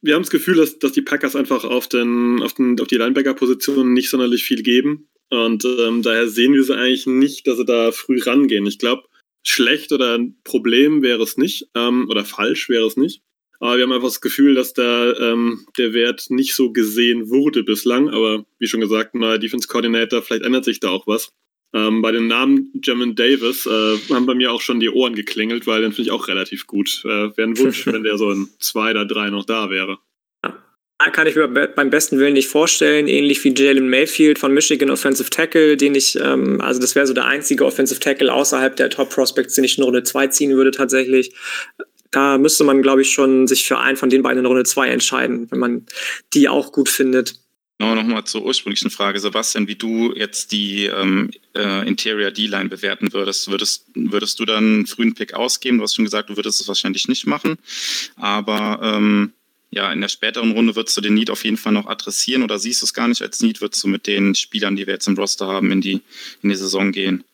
wir 0.01 0.14
haben 0.14 0.22
das 0.22 0.30
Gefühl, 0.30 0.57
dass, 0.57 0.78
dass 0.78 0.93
die 0.93 1.03
Packers 1.03 1.35
einfach 1.35 1.64
auf, 1.64 1.89
den, 1.89 2.41
auf, 2.43 2.55
den, 2.55 2.78
auf 2.80 2.87
die 2.87 2.97
Linebacker-Position 2.97 3.93
nicht 3.93 4.09
sonderlich 4.09 4.45
viel 4.45 4.62
geben. 4.62 5.09
Und 5.33 5.64
ähm, 5.64 6.03
daher 6.03 6.28
sehen 6.28 6.53
wir 6.53 6.62
sie 6.62 6.76
eigentlich 6.76 7.07
nicht, 7.07 7.47
dass 7.47 7.57
sie 7.57 7.64
da 7.64 7.91
früh 7.91 8.20
rangehen. 8.20 8.66
Ich 8.66 8.78
glaube, 8.78 9.05
schlecht 9.43 9.91
oder 9.91 10.18
ein 10.18 10.37
Problem 10.45 11.01
wäre 11.01 11.22
es 11.22 11.39
nicht, 11.39 11.68
ähm, 11.74 12.07
oder 12.11 12.26
falsch 12.26 12.68
wäre 12.68 12.85
es 12.87 12.99
nicht. 12.99 13.22
Aber 13.59 13.78
wir 13.78 13.85
haben 13.85 13.93
einfach 13.93 14.09
das 14.09 14.20
Gefühl, 14.20 14.55
dass 14.55 14.74
da 14.74 15.11
ähm, 15.14 15.64
der 15.78 15.95
Wert 15.95 16.26
nicht 16.28 16.55
so 16.55 16.70
gesehen 16.70 17.30
wurde 17.30 17.64
bislang. 17.64 18.11
Aber 18.11 18.45
wie 18.59 18.66
schon 18.66 18.83
gesagt, 18.83 19.14
neuer 19.14 19.39
Defense 19.39 19.68
Coordinator, 19.68 20.20
vielleicht 20.20 20.45
ändert 20.45 20.66
sich 20.66 20.80
da 20.80 20.91
auch 20.91 21.07
was. 21.07 21.30
Ähm, 21.72 22.03
bei 22.03 22.12
dem 22.12 22.26
Namen 22.26 22.70
Jermaine 22.85 23.14
Davis 23.14 23.64
äh, 23.64 23.97
haben 24.12 24.26
bei 24.26 24.35
mir 24.35 24.53
auch 24.53 24.61
schon 24.61 24.80
die 24.80 24.91
Ohren 24.91 25.14
geklingelt, 25.14 25.66
weil 25.66 25.80
den 25.80 25.93
finde 25.93 26.09
ich 26.09 26.11
auch 26.11 26.28
relativ 26.28 26.66
gut. 26.66 27.01
Äh, 27.07 27.35
Wäre 27.37 27.45
ein 27.45 27.59
Wunsch, 27.59 27.87
wenn 27.87 28.03
der 28.03 28.18
so 28.18 28.30
in 28.30 28.51
zwei 28.59 28.91
oder 28.91 29.07
drei 29.07 29.30
noch 29.30 29.47
da 29.47 29.70
wäre. 29.70 29.97
Kann 31.11 31.26
ich 31.26 31.34
mir 31.34 31.48
beim 31.48 31.90
besten 31.90 32.18
Willen 32.18 32.34
nicht 32.34 32.48
vorstellen, 32.48 33.09
ähnlich 33.09 33.42
wie 33.44 33.55
Jalen 33.55 33.88
Mayfield 33.88 34.38
von 34.38 34.53
Michigan 34.53 34.90
Offensive 34.90 35.30
Tackle, 35.30 35.76
den 35.76 35.94
ich, 35.94 36.18
ähm, 36.18 36.61
also 36.61 36.80
das 36.80 36.94
wäre 36.94 37.07
so 37.07 37.14
der 37.14 37.26
einzige 37.26 37.64
Offensive 37.64 38.00
Tackle 38.00 38.32
außerhalb 38.32 38.76
der 38.76 38.90
Top 38.90 39.11
Prospects, 39.11 39.55
den 39.55 39.64
ich 39.64 39.78
in 39.78 39.84
Runde 39.84 40.03
2 40.03 40.28
ziehen 40.28 40.53
würde 40.53 40.70
tatsächlich. 40.70 41.32
Da 42.11 42.38
müsste 42.38 42.64
man, 42.64 42.82
glaube 42.82 43.03
ich, 43.03 43.11
schon 43.11 43.46
sich 43.46 43.64
für 43.64 43.78
einen 43.78 43.96
von 43.96 44.11
den 44.11 44.22
beiden 44.22 44.40
in 44.40 44.46
Runde 44.46 44.64
2 44.64 44.88
entscheiden, 44.88 45.50
wenn 45.50 45.59
man 45.59 45.86
die 46.34 46.48
auch 46.48 46.72
gut 46.72 46.88
findet. 46.88 47.36
Genau, 47.78 47.96
nochmal 47.96 48.22
zur 48.24 48.44
ursprünglichen 48.44 48.90
Frage, 48.90 49.18
Sebastian, 49.18 49.66
wie 49.66 49.74
du 49.74 50.12
jetzt 50.14 50.53
die 50.53 50.86
ähm, 50.86 51.30
äh, 51.57 51.84
Interior 51.88 52.30
D-Line 52.30 52.68
bewerten 52.68 53.12
würdest. 53.12 53.50
würdest. 53.50 53.86
Würdest 53.94 54.38
du 54.38 54.44
dann 54.44 54.64
einen 54.64 54.86
frühen 54.86 55.14
Pick 55.14 55.34
ausgeben? 55.34 55.78
Du 55.78 55.82
hast 55.82 55.96
schon 55.96 56.05
gesagt, 56.05 56.30
du 56.30 56.36
würdest 56.36 56.61
es 56.61 56.68
wahrscheinlich 56.68 57.09
nicht 57.09 57.26
machen, 57.26 57.57
aber 58.14 58.78
ähm, 58.82 59.32
ja, 59.73 59.91
in 59.91 60.03
der 60.03 60.09
späteren 60.09 60.53
Runde 60.53 60.77
würdest 60.77 60.97
du 60.97 61.01
den 61.01 61.14
Need 61.14 61.31
auf 61.31 61.45
jeden 61.45 61.57
Fall 61.57 61.73
noch 61.73 61.87
adressieren 61.87 62.43
oder 62.43 62.59
siehst 62.59 62.83
du 62.83 62.87
es 62.87 62.93
gar 62.93 63.09
nicht 63.09 63.23
als 63.23 63.41
Need? 63.41 63.62
Würdest 63.62 63.83
du 63.83 63.89
mit 63.89 64.07
den 64.07 64.35
Spielern, 64.35 64.77
die 64.77 64.87
wir 64.87 64.93
jetzt 64.93 65.09
im 65.09 65.16
Roster 65.16 65.47
haben, 65.47 65.73
in 65.73 65.81
die, 65.81 66.03
in 66.43 66.51
die 66.51 66.55
Saison 66.55 66.93
gehen? 66.93 67.25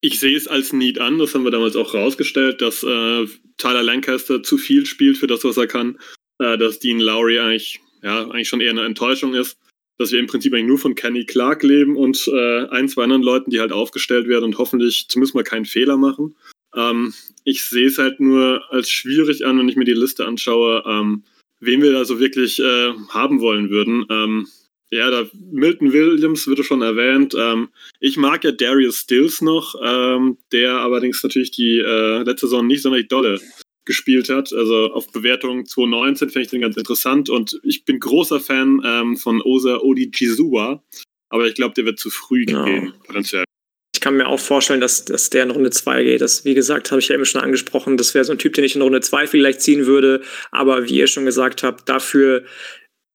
Ich 0.00 0.20
sehe 0.20 0.36
es 0.36 0.46
als 0.46 0.72
Need 0.72 1.00
an, 1.00 1.18
das 1.18 1.34
haben 1.34 1.42
wir 1.42 1.50
damals 1.50 1.74
auch 1.74 1.92
rausgestellt, 1.94 2.62
dass 2.62 2.84
äh, 2.84 3.26
Tyler 3.56 3.82
Lancaster 3.82 4.40
zu 4.44 4.56
viel 4.56 4.86
spielt 4.86 5.18
für 5.18 5.26
das, 5.26 5.42
was 5.42 5.56
er 5.56 5.66
kann, 5.66 5.98
äh, 6.38 6.56
dass 6.56 6.78
Dean 6.78 7.00
Lowry 7.00 7.40
eigentlich, 7.40 7.80
ja, 8.04 8.22
eigentlich 8.30 8.48
schon 8.48 8.60
eher 8.60 8.70
eine 8.70 8.84
Enttäuschung 8.84 9.34
ist, 9.34 9.58
dass 9.98 10.12
wir 10.12 10.20
im 10.20 10.28
Prinzip 10.28 10.54
eigentlich 10.54 10.68
nur 10.68 10.78
von 10.78 10.94
Kenny 10.94 11.24
Clark 11.24 11.64
leben 11.64 11.96
und 11.96 12.28
äh, 12.28 12.68
ein, 12.68 12.88
zwei 12.88 13.02
anderen 13.02 13.24
Leuten, 13.24 13.50
die 13.50 13.58
halt 13.58 13.72
aufgestellt 13.72 14.28
werden 14.28 14.44
und 14.44 14.58
hoffentlich 14.58 15.06
zumindest 15.08 15.34
mal 15.34 15.42
keinen 15.42 15.64
Fehler 15.64 15.96
machen. 15.96 16.36
Ähm, 16.76 17.12
ich 17.42 17.64
sehe 17.64 17.88
es 17.88 17.98
halt 17.98 18.20
nur 18.20 18.62
als 18.70 18.88
schwierig 18.88 19.44
an, 19.44 19.58
wenn 19.58 19.68
ich 19.68 19.74
mir 19.74 19.84
die 19.84 19.94
Liste 19.94 20.24
anschaue, 20.24 20.84
ähm, 20.86 21.24
wen 21.60 21.82
wir 21.82 21.92
da 21.92 22.04
so 22.04 22.18
wirklich 22.20 22.60
äh, 22.60 22.92
haben 23.10 23.40
wollen 23.40 23.70
würden. 23.70 24.06
Ähm, 24.10 24.46
ja, 24.90 25.10
da 25.10 25.26
Milton 25.50 25.92
Williams 25.92 26.46
wurde 26.46 26.64
schon 26.64 26.82
erwähnt. 26.82 27.34
Ähm, 27.38 27.68
ich 28.00 28.16
mag 28.16 28.44
ja 28.44 28.52
Darius 28.52 28.98
Stills 28.98 29.42
noch, 29.42 29.74
ähm, 29.82 30.38
der 30.52 30.80
allerdings 30.80 31.22
natürlich 31.22 31.50
die 31.50 31.78
äh, 31.78 32.22
letzte 32.22 32.46
Saison 32.46 32.66
nicht 32.66 32.82
sonderlich 32.82 33.08
dolle 33.08 33.38
gespielt 33.84 34.28
hat. 34.28 34.52
Also 34.52 34.92
auf 34.92 35.10
Bewertung 35.12 35.66
2019 35.66 36.28
finde 36.30 36.44
ich 36.44 36.50
den 36.50 36.60
ganz 36.60 36.76
interessant 36.76 37.28
und 37.28 37.58
ich 37.62 37.84
bin 37.84 37.98
großer 37.98 38.40
Fan 38.40 38.80
ähm, 38.84 39.16
von 39.16 39.42
Osa 39.42 39.78
Odijizua, 39.78 40.82
aber 41.30 41.46
ich 41.46 41.54
glaube, 41.54 41.74
der 41.74 41.86
wird 41.86 41.98
zu 41.98 42.10
früh 42.10 42.44
ja. 42.46 42.64
gehen, 42.64 42.94
potenziell 43.04 43.44
ich 43.98 44.00
kann 44.00 44.16
mir 44.16 44.28
auch 44.28 44.38
vorstellen, 44.38 44.80
dass, 44.80 45.06
dass 45.06 45.28
der 45.28 45.42
in 45.42 45.50
Runde 45.50 45.70
2 45.70 46.04
geht. 46.04 46.20
Das, 46.20 46.44
wie 46.44 46.54
gesagt, 46.54 46.92
habe 46.92 47.00
ich 47.00 47.08
ja 47.08 47.16
eben 47.16 47.24
schon 47.24 47.40
angesprochen. 47.40 47.96
Das 47.96 48.14
wäre 48.14 48.24
so 48.24 48.30
ein 48.30 48.38
Typ, 48.38 48.54
den 48.54 48.62
ich 48.62 48.76
in 48.76 48.82
Runde 48.82 49.00
2 49.00 49.26
vielleicht 49.26 49.60
ziehen 49.60 49.86
würde. 49.86 50.22
Aber 50.52 50.84
wie 50.88 50.94
ihr 50.94 51.08
schon 51.08 51.24
gesagt 51.24 51.64
habt, 51.64 51.88
dafür 51.88 52.44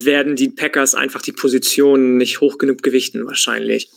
werden 0.04 0.36
die 0.36 0.50
Packers 0.50 0.94
einfach 0.94 1.22
die 1.22 1.32
Positionen 1.32 2.18
nicht 2.18 2.42
hoch 2.42 2.58
genug 2.58 2.84
gewichten, 2.84 3.26
wahrscheinlich. 3.26 3.88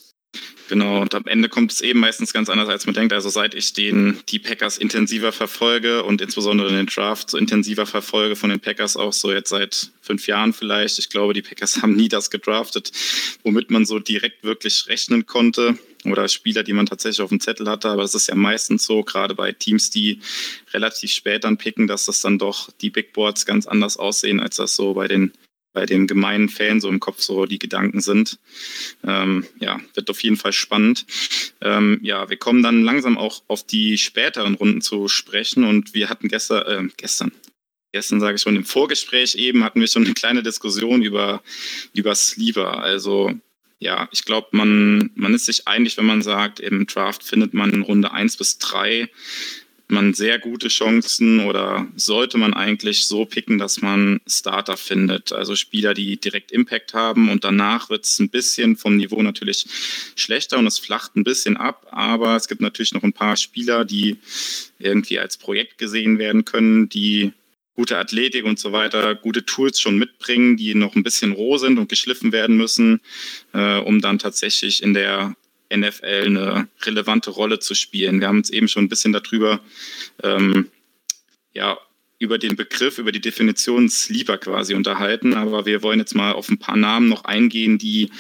Genau, 0.68 1.01
und 1.01 1.12
am 1.16 1.24
Ende 1.26 1.49
kommt 1.49 1.72
es 1.72 1.80
eben 1.80 1.99
meistens 1.99 2.32
ganz 2.32 2.49
anders, 2.49 2.68
als 2.68 2.87
man 2.87 2.95
denkt. 2.95 3.12
Also 3.12 3.30
seit 3.30 3.57
ich 3.57 3.72
den, 3.72 4.20
die 4.28 4.39
Packers 4.39 4.78
intensiver 4.78 5.32
verfolge 5.32 6.05
und 6.05 6.20
insbesondere 6.20 6.70
den 6.70 6.87
Draft 6.87 7.30
so 7.30 7.37
intensiver 7.37 7.87
verfolge 7.87 8.37
von 8.37 8.51
den 8.51 8.61
Packers 8.61 8.97
auch 8.97 9.12
so 9.12 9.32
jetzt 9.32 9.49
seit 9.49 9.91
fünf 10.03 10.28
Jahren 10.28 10.53
vielleicht. 10.53 11.01
Ich 11.01 11.11
glaube, 11.11 11.34
die 11.34 11.43
Packers 11.43 11.78
haben 11.82 11.97
nie 11.97 12.09
das 12.09 12.30
gedraftet, 12.30 12.93
womit 13.43 13.72
man 13.72 13.84
so 13.84 13.99
direkt 13.99 14.45
wirklich 14.45 14.87
rechnen 14.87 15.26
konnte 15.26 15.76
oder 16.12 16.28
Spieler, 16.28 16.62
die 16.62 16.72
man 16.72 16.86
tatsächlich 16.86 17.20
auf 17.20 17.30
dem 17.30 17.40
Zettel 17.40 17.68
hatte. 17.68 17.88
Aber 17.88 18.02
es 18.02 18.14
ist 18.14 18.28
ja 18.28 18.34
meistens 18.34 18.84
so, 18.84 19.02
gerade 19.02 19.34
bei 19.34 19.52
Teams, 19.52 19.90
die 19.90 20.20
relativ 20.72 21.12
spät 21.12 21.44
dann 21.44 21.59
picken, 21.59 21.86
dass 21.86 22.07
das 22.07 22.20
dann 22.20 22.38
doch 22.38 22.70
die 22.80 22.90
Big 22.90 23.12
Boards 23.12 23.46
ganz 23.46 23.66
anders 23.66 23.96
aussehen, 23.96 24.40
als 24.40 24.57
das 24.57 24.76
so 24.76 24.94
bei 24.94 25.09
den 25.09 25.32
bei 25.76 25.84
dem 25.84 26.07
gemeinen 26.07 26.48
Fan 26.48 26.80
so 26.80 26.88
im 26.88 27.00
Kopf 27.00 27.20
so 27.20 27.44
die 27.44 27.59
Gedanken 27.59 28.00
sind. 28.00 28.38
Ähm, 29.04 29.44
ja, 29.61 29.78
wird 29.92 30.09
auf 30.09 30.22
jeden 30.22 30.38
Fall 30.38 30.54
spannend. 30.54 31.04
Ähm, 31.61 32.00
ja, 32.02 32.30
wir 32.30 32.38
kommen 32.38 32.62
dann 32.62 32.82
langsam 32.82 33.18
auch 33.18 33.42
auf 33.46 33.62
die 33.62 33.98
späteren 33.98 34.54
Runden 34.54 34.80
zu 34.80 35.07
sprechen 35.09 35.64
und 35.64 35.92
wir 35.92 36.09
hatten 36.09 36.28
gestern, 36.28 36.62
äh, 36.62 36.88
gestern, 36.96 37.30
gestern 37.92 38.20
sage 38.20 38.36
ich 38.36 38.40
schon, 38.40 38.57
im 38.57 38.64
Vorgespräch 38.64 39.34
eben 39.34 39.64
hatten 39.64 39.78
wir 39.78 39.86
schon 39.86 40.07
eine 40.07 40.14
kleine 40.14 40.42
Diskussion 40.42 41.02
über, 41.02 41.42
über 41.92 42.14
Sleeper. 42.14 42.82
Also 42.82 43.34
ja, 43.78 44.08
ich 44.12 44.24
glaube, 44.24 44.48
man, 44.52 45.10
man 45.14 45.34
ist 45.34 45.46
sich 45.46 45.68
einig, 45.68 45.96
wenn 45.96 46.06
man 46.06 46.22
sagt, 46.22 46.60
im 46.60 46.86
Draft 46.86 47.22
findet 47.22 47.54
man 47.54 47.72
in 47.72 47.82
Runde 47.82 48.12
1 48.12 48.36
bis 48.36 48.58
3 48.58 49.08
man 49.88 50.14
sehr 50.14 50.38
gute 50.38 50.68
Chancen 50.68 51.40
oder 51.40 51.86
sollte 51.94 52.38
man 52.38 52.54
eigentlich 52.54 53.06
so 53.06 53.24
picken, 53.24 53.58
dass 53.58 53.82
man 53.82 54.20
Starter 54.26 54.76
findet, 54.76 55.32
also 55.32 55.54
Spieler, 55.54 55.94
die 55.94 56.16
direkt 56.16 56.50
Impact 56.50 56.94
haben 56.94 57.30
und 57.30 57.44
danach 57.44 57.88
wird 57.88 58.04
es 58.04 58.18
ein 58.18 58.28
bisschen 58.28 58.76
vom 58.76 58.96
Niveau 58.96 59.22
natürlich 59.22 59.66
schlechter 60.16 60.58
und 60.58 60.66
es 60.66 60.78
flacht 60.78 61.16
ein 61.16 61.24
bisschen 61.24 61.56
ab, 61.56 61.86
aber 61.90 62.36
es 62.36 62.48
gibt 62.48 62.60
natürlich 62.60 62.94
noch 62.94 63.04
ein 63.04 63.12
paar 63.12 63.36
Spieler, 63.36 63.84
die 63.84 64.16
irgendwie 64.78 65.18
als 65.18 65.36
Projekt 65.36 65.78
gesehen 65.78 66.18
werden 66.18 66.44
können, 66.44 66.88
die 66.88 67.32
gute 67.76 67.98
Athletik 67.98 68.44
und 68.44 68.58
so 68.58 68.72
weiter, 68.72 69.14
gute 69.14 69.44
Tools 69.44 69.78
schon 69.80 69.98
mitbringen, 69.98 70.56
die 70.56 70.74
noch 70.74 70.96
ein 70.96 71.02
bisschen 71.02 71.32
roh 71.32 71.58
sind 71.58 71.78
und 71.78 71.88
geschliffen 71.88 72.32
werden 72.32 72.56
müssen, 72.56 73.00
äh, 73.52 73.78
um 73.78 74.00
dann 74.00 74.18
tatsächlich 74.18 74.82
in 74.82 74.94
der 74.94 75.36
NFL 75.72 76.24
eine 76.26 76.68
relevante 76.82 77.30
Rolle 77.30 77.58
zu 77.58 77.74
spielen. 77.74 78.20
Wir 78.20 78.28
haben 78.28 78.38
uns 78.38 78.50
eben 78.50 78.66
schon 78.66 78.84
ein 78.84 78.88
bisschen 78.88 79.12
darüber, 79.12 79.60
ähm, 80.22 80.70
ja, 81.52 81.78
über 82.18 82.38
den 82.38 82.56
Begriff, 82.56 82.98
über 82.98 83.12
die 83.12 83.20
Definition 83.20 83.90
Sleeper 83.90 84.38
quasi 84.38 84.74
unterhalten, 84.74 85.34
aber 85.34 85.66
wir 85.66 85.82
wollen 85.82 85.98
jetzt 85.98 86.14
mal 86.14 86.32
auf 86.32 86.48
ein 86.48 86.58
paar 86.58 86.76
Namen 86.76 87.08
noch 87.08 87.24
eingehen, 87.24 87.76
die 87.76 88.10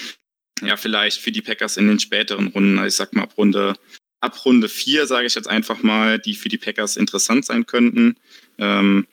ja 0.62 0.76
vielleicht 0.76 1.20
für 1.20 1.32
die 1.32 1.40
Packers 1.40 1.78
in 1.78 1.88
den 1.88 1.98
späteren 1.98 2.48
Runden, 2.48 2.78
also 2.78 2.88
ich 2.88 2.94
sag 2.94 3.14
mal 3.14 3.22
ab 3.22 3.38
Runde, 3.38 3.74
ab 4.20 4.44
Runde 4.44 4.68
4, 4.68 5.06
sage 5.06 5.26
ich 5.26 5.34
jetzt 5.34 5.48
einfach 5.48 5.82
mal, 5.82 6.18
die 6.18 6.34
für 6.34 6.50
die 6.50 6.58
Packers 6.58 6.98
interessant 6.98 7.46
sein 7.46 7.64
könnten. 7.64 8.16
Ähm, 8.58 9.06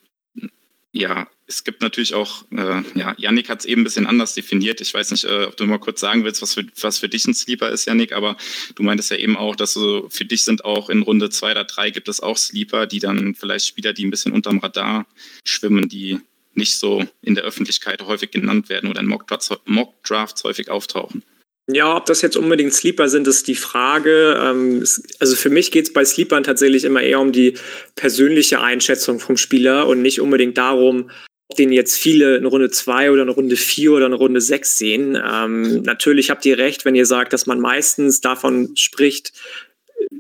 ja, 0.94 1.28
es 1.48 1.64
gibt 1.64 1.82
natürlich 1.82 2.14
auch, 2.14 2.46
äh, 2.52 2.84
ja, 2.94 3.16
Yannick 3.18 3.50
hat 3.50 3.62
es 3.62 3.66
eben 3.66 3.82
ein 3.82 3.84
bisschen 3.84 4.06
anders 4.06 4.36
definiert. 4.36 4.80
Ich 4.80 4.94
weiß 4.94 5.10
nicht, 5.10 5.24
äh, 5.24 5.46
ob 5.46 5.58
du 5.58 5.66
mal 5.66 5.80
kurz 5.80 6.00
sagen 6.00 6.24
willst, 6.24 6.44
was 6.44 6.54
für, 6.54 6.66
was 6.80 7.00
für 7.00 7.10
dich 7.10 7.26
ein 7.26 7.34
Sleeper 7.34 7.70
ist, 7.70 7.86
Yannick, 7.86 8.14
aber 8.14 8.38
du 8.76 8.84
meintest 8.84 9.10
ja 9.10 9.18
eben 9.18 9.36
auch, 9.36 9.56
dass 9.56 9.74
so 9.74 10.08
für 10.10 10.24
dich 10.24 10.44
sind 10.44 10.64
auch 10.66 10.90
in 10.90 11.02
Runde 11.02 11.32
zwei 11.32 11.52
oder 11.52 11.64
drei 11.64 11.90
gibt 11.90 12.08
es 12.08 12.22
auch 12.22 12.38
Sleeper, 12.38 12.86
die 12.86 13.00
dann 13.00 13.34
vielleicht 13.34 13.66
Spieler, 13.66 13.92
die 13.92 14.06
ein 14.06 14.12
bisschen 14.12 14.34
unterm 14.34 14.60
Radar 14.60 15.08
schwimmen, 15.44 15.90
die 15.90 16.20
nicht 16.54 16.78
so 16.78 17.04
in 17.24 17.34
der 17.34 17.44
Öffentlichkeit 17.44 18.04
häufig 18.04 18.30
genannt 18.30 18.70
werden 18.70 18.88
oder 18.88 19.02
in 19.02 19.08
Mock-Drafts 19.08 19.50
Mock 19.66 19.96
häufig 20.44 20.70
auftauchen. 20.70 21.24
Ja, 21.68 21.96
ob 21.96 22.06
das 22.08 22.22
jetzt 22.22 22.36
unbedingt 22.36 22.74
Sleeper 22.74 23.08
sind, 23.08 23.26
ist 23.26 23.48
die 23.48 23.56
Frage. 23.56 24.38
Ähm, 24.42 24.86
also 25.20 25.36
für 25.36 25.50
mich 25.50 25.72
geht 25.72 25.86
es 25.86 25.94
bei 25.94 26.04
Sleepern 26.04 26.44
tatsächlich 26.44 26.84
immer 26.84 27.02
eher 27.02 27.22
um 27.22 27.32
die 27.32 27.58
persönliche 27.96 28.60
Einschätzung 28.60 29.20
vom 29.20 29.38
Spieler 29.38 29.88
und 29.88 30.02
nicht 30.02 30.20
unbedingt 30.20 30.58
darum, 30.58 31.10
ob 31.48 31.56
den 31.56 31.72
jetzt 31.72 31.98
viele 31.98 32.36
in 32.36 32.46
Runde 32.46 32.70
2 32.70 33.12
oder 33.12 33.22
in 33.24 33.30
Runde 33.30 33.56
4 33.56 33.94
oder 33.94 34.08
in 34.08 34.14
Runde 34.14 34.42
6 34.42 34.78
sehen. 34.78 35.18
Ähm, 35.26 35.84
natürlich 35.84 36.30
habt 36.30 36.46
ihr 36.46 36.58
recht, 36.58 36.84
wenn 36.84 36.96
ihr 36.96 37.06
sagt, 37.06 37.32
dass 37.32 37.46
man 37.46 37.62
meistens 37.62 38.20
davon 38.20 38.76
spricht, 38.76 39.32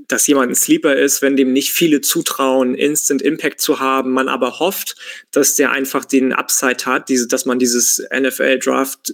dass 0.07 0.27
jemand 0.27 0.51
ein 0.51 0.55
Sleeper 0.55 0.95
ist, 0.95 1.21
wenn 1.21 1.35
dem 1.35 1.51
nicht 1.51 1.73
viele 1.73 1.99
zutrauen, 1.99 2.73
Instant 2.73 3.21
Impact 3.21 3.59
zu 3.59 3.81
haben, 3.81 4.11
man 4.11 4.29
aber 4.29 4.59
hofft, 4.59 4.95
dass 5.31 5.55
der 5.55 5.71
einfach 5.71 6.05
den 6.05 6.31
Upside 6.31 6.85
hat, 6.85 7.09
diese, 7.09 7.27
dass 7.27 7.45
man 7.45 7.59
dieses 7.59 8.01
NFL 8.17 8.59
Draft 8.59 9.13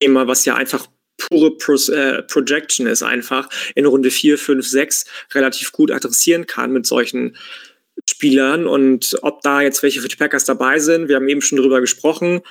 Thema, 0.00 0.26
was 0.26 0.44
ja 0.44 0.54
einfach 0.54 0.86
pure 1.18 1.56
Pro 1.56 1.74
äh, 1.92 2.22
Projection 2.22 2.86
ist 2.86 3.02
einfach, 3.02 3.48
in 3.74 3.86
Runde 3.86 4.10
4, 4.10 4.38
5, 4.38 4.66
6 4.66 5.04
relativ 5.34 5.72
gut 5.72 5.90
adressieren 5.90 6.46
kann 6.46 6.72
mit 6.72 6.86
solchen 6.86 7.36
Spielern. 8.08 8.66
Und 8.66 9.16
ob 9.22 9.42
da 9.42 9.60
jetzt 9.60 9.82
welche 9.82 10.00
für 10.00 10.08
die 10.08 10.16
Packers 10.16 10.44
dabei 10.44 10.78
sind, 10.78 11.08
wir 11.08 11.16
haben 11.16 11.28
eben 11.28 11.42
schon 11.42 11.58
drüber 11.58 11.80
gesprochen, 11.80 12.42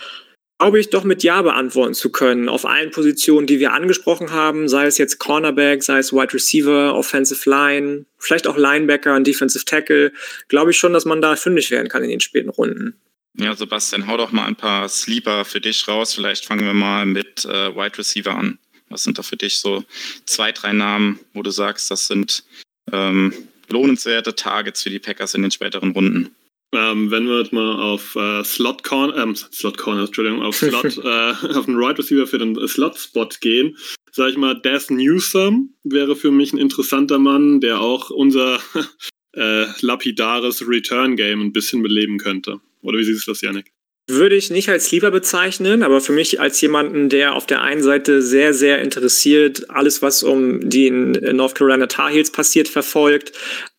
glaube 0.59 0.79
ich 0.79 0.89
doch 0.89 1.03
mit 1.03 1.23
Ja 1.23 1.41
beantworten 1.41 1.93
zu 1.93 2.11
können. 2.11 2.49
Auf 2.49 2.65
allen 2.65 2.91
Positionen, 2.91 3.47
die 3.47 3.59
wir 3.59 3.73
angesprochen 3.73 4.31
haben, 4.31 4.67
sei 4.67 4.87
es 4.87 4.97
jetzt 4.97 5.19
Cornerback, 5.19 5.83
sei 5.83 5.99
es 5.99 6.11
Wide 6.11 6.33
Receiver, 6.33 6.95
Offensive 6.95 7.49
Line, 7.49 8.05
vielleicht 8.17 8.47
auch 8.47 8.57
Linebacker 8.57 9.15
und 9.15 9.27
Defensive 9.27 9.65
Tackle, 9.65 10.11
glaube 10.47 10.71
ich 10.71 10.77
schon, 10.77 10.93
dass 10.93 11.05
man 11.05 11.21
da 11.21 11.35
fündig 11.35 11.69
werden 11.71 11.89
kann 11.89 12.03
in 12.03 12.09
den 12.09 12.19
späten 12.19 12.49
Runden. 12.49 12.95
Ja, 13.39 13.55
Sebastian, 13.55 14.07
hau 14.07 14.17
doch 14.17 14.31
mal 14.31 14.45
ein 14.45 14.55
paar 14.55 14.89
Sleeper 14.89 15.45
für 15.45 15.61
dich 15.61 15.87
raus. 15.87 16.15
Vielleicht 16.15 16.45
fangen 16.45 16.65
wir 16.65 16.73
mal 16.73 17.05
mit 17.05 17.45
äh, 17.45 17.75
Wide 17.75 17.97
Receiver 17.97 18.35
an. 18.35 18.57
Was 18.89 19.03
sind 19.03 19.19
da 19.19 19.23
für 19.23 19.37
dich 19.37 19.59
so 19.59 19.83
zwei, 20.25 20.51
drei 20.51 20.73
Namen, 20.73 21.19
wo 21.33 21.43
du 21.43 21.51
sagst, 21.51 21.91
das 21.91 22.07
sind 22.07 22.43
ähm, 22.91 23.33
lohnenswerte 23.69 24.33
Targets 24.33 24.81
für 24.81 24.89
die 24.89 24.99
Packers 24.99 25.35
in 25.35 25.43
den 25.43 25.51
späteren 25.51 25.91
Runden? 25.91 26.35
Ähm, 26.73 27.11
wenn 27.11 27.27
wir 27.27 27.39
jetzt 27.39 27.53
mal 27.53 27.79
auf 27.79 28.15
äh, 28.15 28.43
Slot 28.43 28.83
Corner, 28.83 29.15
ähm, 29.17 29.35
Slot 29.35 29.77
Corner, 29.77 30.05
Entschuldigung, 30.05 30.41
auf 30.41 30.55
Slot, 30.57 30.97
äh, 30.97 31.57
auf 31.57 31.65
den 31.65 31.77
Right 31.77 31.99
Receiver 31.99 32.25
für 32.25 32.39
den 32.39 32.67
Slot 32.67 32.97
Spot 32.97 33.29
gehen, 33.39 33.77
sag 34.11 34.31
ich 34.31 34.37
mal, 34.37 34.59
Des 34.59 34.89
Newsom 34.89 35.73
wäre 35.83 36.15
für 36.15 36.31
mich 36.31 36.53
ein 36.53 36.57
interessanter 36.57 37.19
Mann, 37.19 37.61
der 37.61 37.81
auch 37.81 38.09
unser 38.09 38.59
äh, 39.33 39.65
lapidares 39.81 40.67
Return 40.67 41.15
Game 41.15 41.41
ein 41.41 41.53
bisschen 41.53 41.83
beleben 41.83 42.17
könnte. 42.17 42.59
Oder 42.87 42.99
wie 42.99 43.03
siehst 43.03 43.27
du 43.27 43.31
das, 43.31 43.41
Janik? 43.41 43.71
Würde 44.09 44.35
ich 44.35 44.49
nicht 44.49 44.69
als 44.69 44.89
lieber 44.91 45.11
bezeichnen, 45.11 45.83
aber 45.83 45.99
für 45.99 46.13
mich 46.13 46.39
als 46.39 46.61
jemanden, 46.61 47.09
der 47.09 47.35
auf 47.35 47.45
der 47.45 47.61
einen 47.61 47.83
Seite 47.83 48.21
sehr, 48.21 48.53
sehr 48.53 48.81
interessiert 48.81 49.69
alles, 49.69 50.01
was 50.01 50.23
um 50.23 50.69
die 50.69 50.89
North 50.89 51.55
Carolina 51.55 51.87
Tar 51.87 52.09
Heels 52.09 52.31
passiert, 52.31 52.69
verfolgt, 52.69 53.33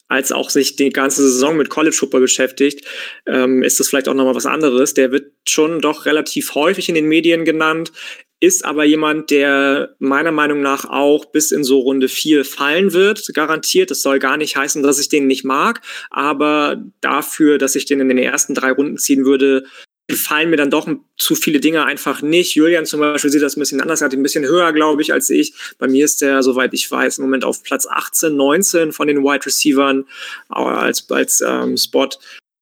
als 0.08 0.30
auch 0.32 0.50
sich 0.50 0.76
die 0.76 0.90
ganze 0.90 1.22
Saison 1.22 1.56
mit 1.56 1.70
College 1.70 1.96
Football 1.96 2.22
beschäftigt, 2.22 2.86
ähm, 3.26 3.62
ist 3.62 3.80
das 3.80 3.88
vielleicht 3.88 4.08
auch 4.08 4.14
nochmal 4.14 4.34
was 4.34 4.46
anderes. 4.46 4.92
Der 4.92 5.12
wird 5.12 5.32
schon 5.46 5.80
doch 5.80 6.04
relativ 6.04 6.54
häufig 6.54 6.90
in 6.90 6.94
den 6.94 7.06
Medien 7.06 7.46
genannt, 7.46 7.92
ist 8.40 8.64
aber 8.64 8.84
jemand, 8.84 9.30
der 9.30 9.96
meiner 9.98 10.32
Meinung 10.32 10.60
nach 10.60 10.84
auch 10.84 11.26
bis 11.26 11.50
in 11.50 11.64
so 11.64 11.80
Runde 11.80 12.08
4 12.08 12.44
fallen 12.44 12.92
wird, 12.92 13.34
garantiert. 13.34 13.90
Das 13.90 14.02
soll 14.02 14.18
gar 14.18 14.36
nicht 14.36 14.56
heißen, 14.56 14.82
dass 14.82 15.00
ich 15.00 15.08
den 15.08 15.26
nicht 15.26 15.44
mag, 15.44 15.80
aber 16.10 16.82
dafür, 17.00 17.58
dass 17.58 17.74
ich 17.74 17.84
den 17.84 18.00
in 18.00 18.08
den 18.08 18.18
ersten 18.18 18.54
drei 18.54 18.70
Runden 18.70 18.98
ziehen 18.98 19.24
würde, 19.24 19.64
gefallen 20.08 20.48
mir 20.48 20.56
dann 20.56 20.70
doch 20.70 20.88
zu 21.18 21.34
viele 21.34 21.60
Dinge 21.60 21.84
einfach 21.84 22.22
nicht. 22.22 22.54
Julian 22.54 22.86
zum 22.86 23.00
Beispiel 23.00 23.30
sieht 23.30 23.42
das 23.42 23.56
ein 23.56 23.60
bisschen 23.60 23.80
anders, 23.80 24.00
er 24.00 24.06
hat 24.06 24.14
ein 24.14 24.22
bisschen 24.22 24.46
höher, 24.46 24.72
glaube 24.72 25.02
ich, 25.02 25.12
als 25.12 25.28
ich. 25.28 25.52
Bei 25.78 25.86
mir 25.86 26.04
ist 26.04 26.22
der, 26.22 26.42
soweit 26.42 26.72
ich 26.72 26.90
weiß, 26.90 27.18
im 27.18 27.24
Moment 27.24 27.44
auf 27.44 27.62
Platz 27.62 27.86
18, 27.86 28.34
19 28.34 28.92
von 28.92 29.06
den 29.06 29.22
Wide 29.22 29.44
Receivern 29.44 30.06
als, 30.48 31.10
als 31.10 31.42
ähm, 31.46 31.76
Spot. 31.76 32.08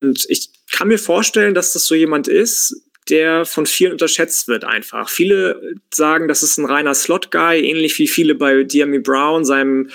Und 0.01 0.25
ich 0.29 0.49
kann 0.71 0.89
mir 0.89 0.99
vorstellen, 0.99 1.53
dass 1.53 1.71
das 1.71 1.85
so 1.85 1.95
jemand 1.95 2.27
ist, 2.27 2.83
der 3.09 3.45
von 3.45 3.65
vielen 3.65 3.93
unterschätzt 3.93 4.47
wird 4.47 4.63
einfach. 4.63 5.09
Viele 5.09 5.75
sagen, 5.93 6.27
das 6.27 6.43
ist 6.43 6.57
ein 6.57 6.65
reiner 6.65 6.93
Slot-Guy, 6.93 7.61
ähnlich 7.61 7.97
wie 7.99 8.07
viele 8.07 8.35
bei 8.35 8.63
Diami 8.63 8.99
Brown, 8.99 9.45
seinem 9.45 9.89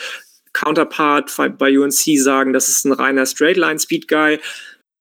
Counterpart 0.52 1.32
bei 1.58 1.78
UNC 1.78 2.18
sagen, 2.18 2.52
das 2.52 2.68
ist 2.68 2.84
ein 2.84 2.92
reiner 2.92 3.26
Straight-Line-Speed-Guy. 3.26 4.38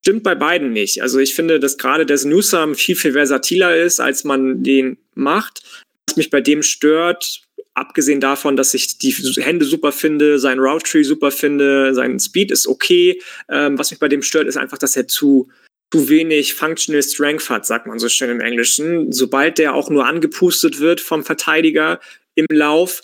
Stimmt 0.04 0.24
bei 0.24 0.34
beiden 0.34 0.72
nicht. 0.72 1.02
Also 1.02 1.20
ich 1.20 1.36
finde, 1.36 1.60
dass 1.60 1.78
gerade 1.78 2.06
der 2.06 2.18
Newsome 2.26 2.76
viel, 2.76 2.96
viel 2.96 3.14
versatiler 3.14 3.76
ist, 3.76 4.00
als 4.00 4.24
man 4.24 4.64
den 4.64 4.98
macht. 5.14 5.62
Was 6.08 6.18
mich 6.18 6.30
bei 6.30 6.42
dem 6.42 6.64
stört, 6.64 7.44
abgesehen 7.74 8.20
davon, 8.20 8.56
dass 8.56 8.74
ich 8.74 8.98
die 8.98 9.12
Hände 9.12 9.66
super 9.66 9.92
finde, 9.92 10.40
sein 10.40 10.60
Route 10.60 10.90
Tree 10.90 11.04
super 11.04 11.32
finde, 11.32 11.94
sein 11.94 12.20
Speed 12.20 12.52
ist 12.52 12.68
okay. 12.68 13.22
Ähm, 13.50 13.78
was 13.78 13.92
mich 13.92 14.00
bei 14.00 14.08
dem 14.08 14.24
stört, 14.24 14.48
ist 14.48 14.58
einfach, 14.58 14.78
dass 14.78 14.96
er 14.98 15.08
zu, 15.08 15.50
zu 15.92 16.10
wenig 16.10 16.54
Functional 16.54 17.04
Strength 17.04 17.50
hat, 17.50 17.66
sagt 17.66 17.88
man 17.88 18.00
so 18.00 18.10
schön 18.10 18.30
im 18.30 18.40
Englischen. 18.40 19.12
Sobald 19.12 19.58
der 19.58 19.76
auch 19.76 19.90
nur 19.90 20.06
angepustet 20.06 20.80
wird 20.80 21.02
vom 21.02 21.24
Verteidiger 21.24 22.00
im 22.36 22.46
Lauf, 22.50 23.02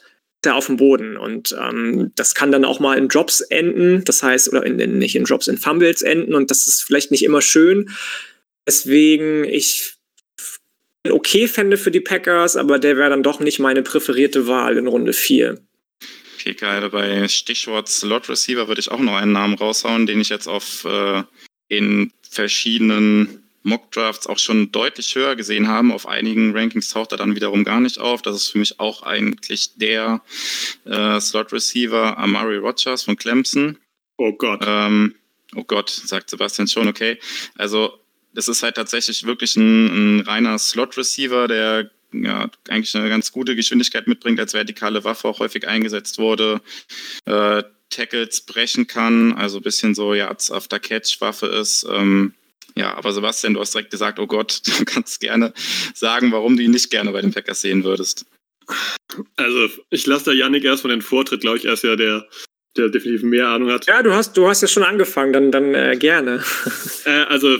er 0.47 0.55
auf 0.55 0.65
dem 0.67 0.77
Boden. 0.77 1.17
Und 1.17 1.55
ähm, 1.59 2.11
das 2.15 2.33
kann 2.33 2.51
dann 2.51 2.65
auch 2.65 2.79
mal 2.79 2.97
in 2.97 3.07
Drops 3.07 3.41
enden, 3.41 4.03
das 4.03 4.23
heißt, 4.23 4.49
oder 4.49 4.65
in, 4.65 4.79
in, 4.79 4.97
nicht 4.97 5.15
in 5.15 5.25
Drops, 5.25 5.47
in 5.47 5.57
Fumbles 5.57 6.01
enden 6.01 6.33
und 6.33 6.49
das 6.49 6.67
ist 6.67 6.83
vielleicht 6.83 7.11
nicht 7.11 7.23
immer 7.23 7.41
schön. 7.41 7.89
Deswegen, 8.65 9.43
ich 9.43 9.93
okay 11.09 11.47
fände 11.47 11.77
für 11.77 11.91
die 11.91 12.01
Packers, 12.01 12.55
aber 12.55 12.79
der 12.79 12.97
wäre 12.97 13.09
dann 13.09 13.23
doch 13.23 13.39
nicht 13.39 13.59
meine 13.59 13.83
präferierte 13.83 14.47
Wahl 14.47 14.77
in 14.77 14.87
Runde 14.87 15.13
4. 15.13 15.59
Okay, 16.35 16.53
geil. 16.53 16.89
Bei 16.89 17.27
Stichwort 17.27 17.87
Slot 17.87 18.29
Receiver 18.29 18.67
würde 18.67 18.79
ich 18.79 18.91
auch 18.91 18.99
noch 18.99 19.15
einen 19.15 19.31
Namen 19.31 19.55
raushauen, 19.55 20.05
den 20.05 20.21
ich 20.21 20.29
jetzt 20.29 20.47
auf 20.47 20.85
äh, 20.85 21.23
in 21.69 22.11
verschiedenen 22.29 23.43
Mockdrafts 23.63 24.27
auch 24.27 24.39
schon 24.39 24.71
deutlich 24.71 25.13
höher 25.15 25.35
gesehen 25.35 25.67
haben. 25.67 25.91
Auf 25.91 26.07
einigen 26.07 26.55
Rankings 26.55 26.89
taucht 26.89 27.11
er 27.11 27.17
dann 27.17 27.35
wiederum 27.35 27.63
gar 27.63 27.79
nicht 27.79 27.99
auf. 27.99 28.21
Das 28.21 28.35
ist 28.35 28.51
für 28.51 28.59
mich 28.59 28.79
auch 28.79 29.03
eigentlich 29.03 29.75
der 29.75 30.21
äh, 30.85 31.19
Slot-Receiver 31.19 32.17
Amari 32.17 32.57
Rogers 32.57 33.03
von 33.03 33.17
Clemson. 33.17 33.77
Oh 34.15 34.31
Gott. 34.31 34.63
Ähm, 34.65 35.15
oh 35.55 35.63
Gott, 35.63 35.89
sagt 35.89 36.29
Sebastian 36.29 36.67
schon, 36.67 36.87
okay. 36.87 37.19
Also 37.55 37.99
es 38.33 38.47
ist 38.47 38.63
halt 38.63 38.75
tatsächlich 38.75 39.25
wirklich 39.25 39.55
ein, 39.57 40.19
ein 40.19 40.19
reiner 40.21 40.57
Slot-Receiver, 40.57 41.47
der 41.47 41.91
ja, 42.13 42.49
eigentlich 42.69 42.95
eine 42.95 43.09
ganz 43.09 43.31
gute 43.31 43.55
Geschwindigkeit 43.55 44.07
mitbringt, 44.07 44.39
als 44.39 44.53
vertikale 44.53 45.03
Waffe 45.03 45.27
auch 45.27 45.39
häufig 45.39 45.67
eingesetzt 45.67 46.19
wurde. 46.19 46.61
Äh, 47.25 47.63
Tackles 47.89 48.41
brechen 48.41 48.87
kann, 48.87 49.33
also 49.33 49.57
ein 49.57 49.63
bisschen 49.63 49.95
so 49.95 50.13
Yards 50.13 50.51
after 50.51 50.79
Catch 50.79 51.21
Waffe 51.21 51.47
ist. 51.47 51.85
Ähm, 51.89 52.33
ja, 52.75 52.93
aber 52.95 53.11
Sebastian, 53.11 53.55
du 53.55 53.59
hast 53.59 53.73
direkt 53.73 53.91
gesagt, 53.91 54.19
oh 54.19 54.27
Gott, 54.27 54.61
du 54.79 54.85
kannst 54.85 55.19
gerne 55.19 55.53
sagen, 55.93 56.31
warum 56.31 56.57
du 56.57 56.63
ihn 56.63 56.71
nicht 56.71 56.89
gerne 56.89 57.11
bei 57.11 57.21
den 57.21 57.33
Packers 57.33 57.61
sehen 57.61 57.83
würdest. 57.83 58.25
Also, 59.35 59.69
ich 59.89 60.05
lasse 60.05 60.25
da 60.25 60.31
Yannick 60.31 60.65
erst 60.65 60.81
von 60.81 60.91
den 60.91 61.01
Vortritt, 61.01 61.41
glaube 61.41 61.57
ich, 61.57 61.65
er 61.65 61.73
ist 61.73 61.83
ja 61.83 61.95
der, 61.95 62.27
der 62.75 62.89
definitiv 62.89 63.23
mehr 63.23 63.47
Ahnung 63.47 63.71
hat. 63.71 63.87
Ja, 63.87 64.03
du 64.03 64.13
hast, 64.13 64.35
du 64.35 64.47
hast 64.47 64.61
ja 64.61 64.67
schon 64.67 64.83
angefangen, 64.83 65.33
dann, 65.33 65.51
dann 65.51 65.73
äh, 65.73 65.95
gerne. 65.97 66.43
Äh, 67.05 67.23
also, 67.23 67.57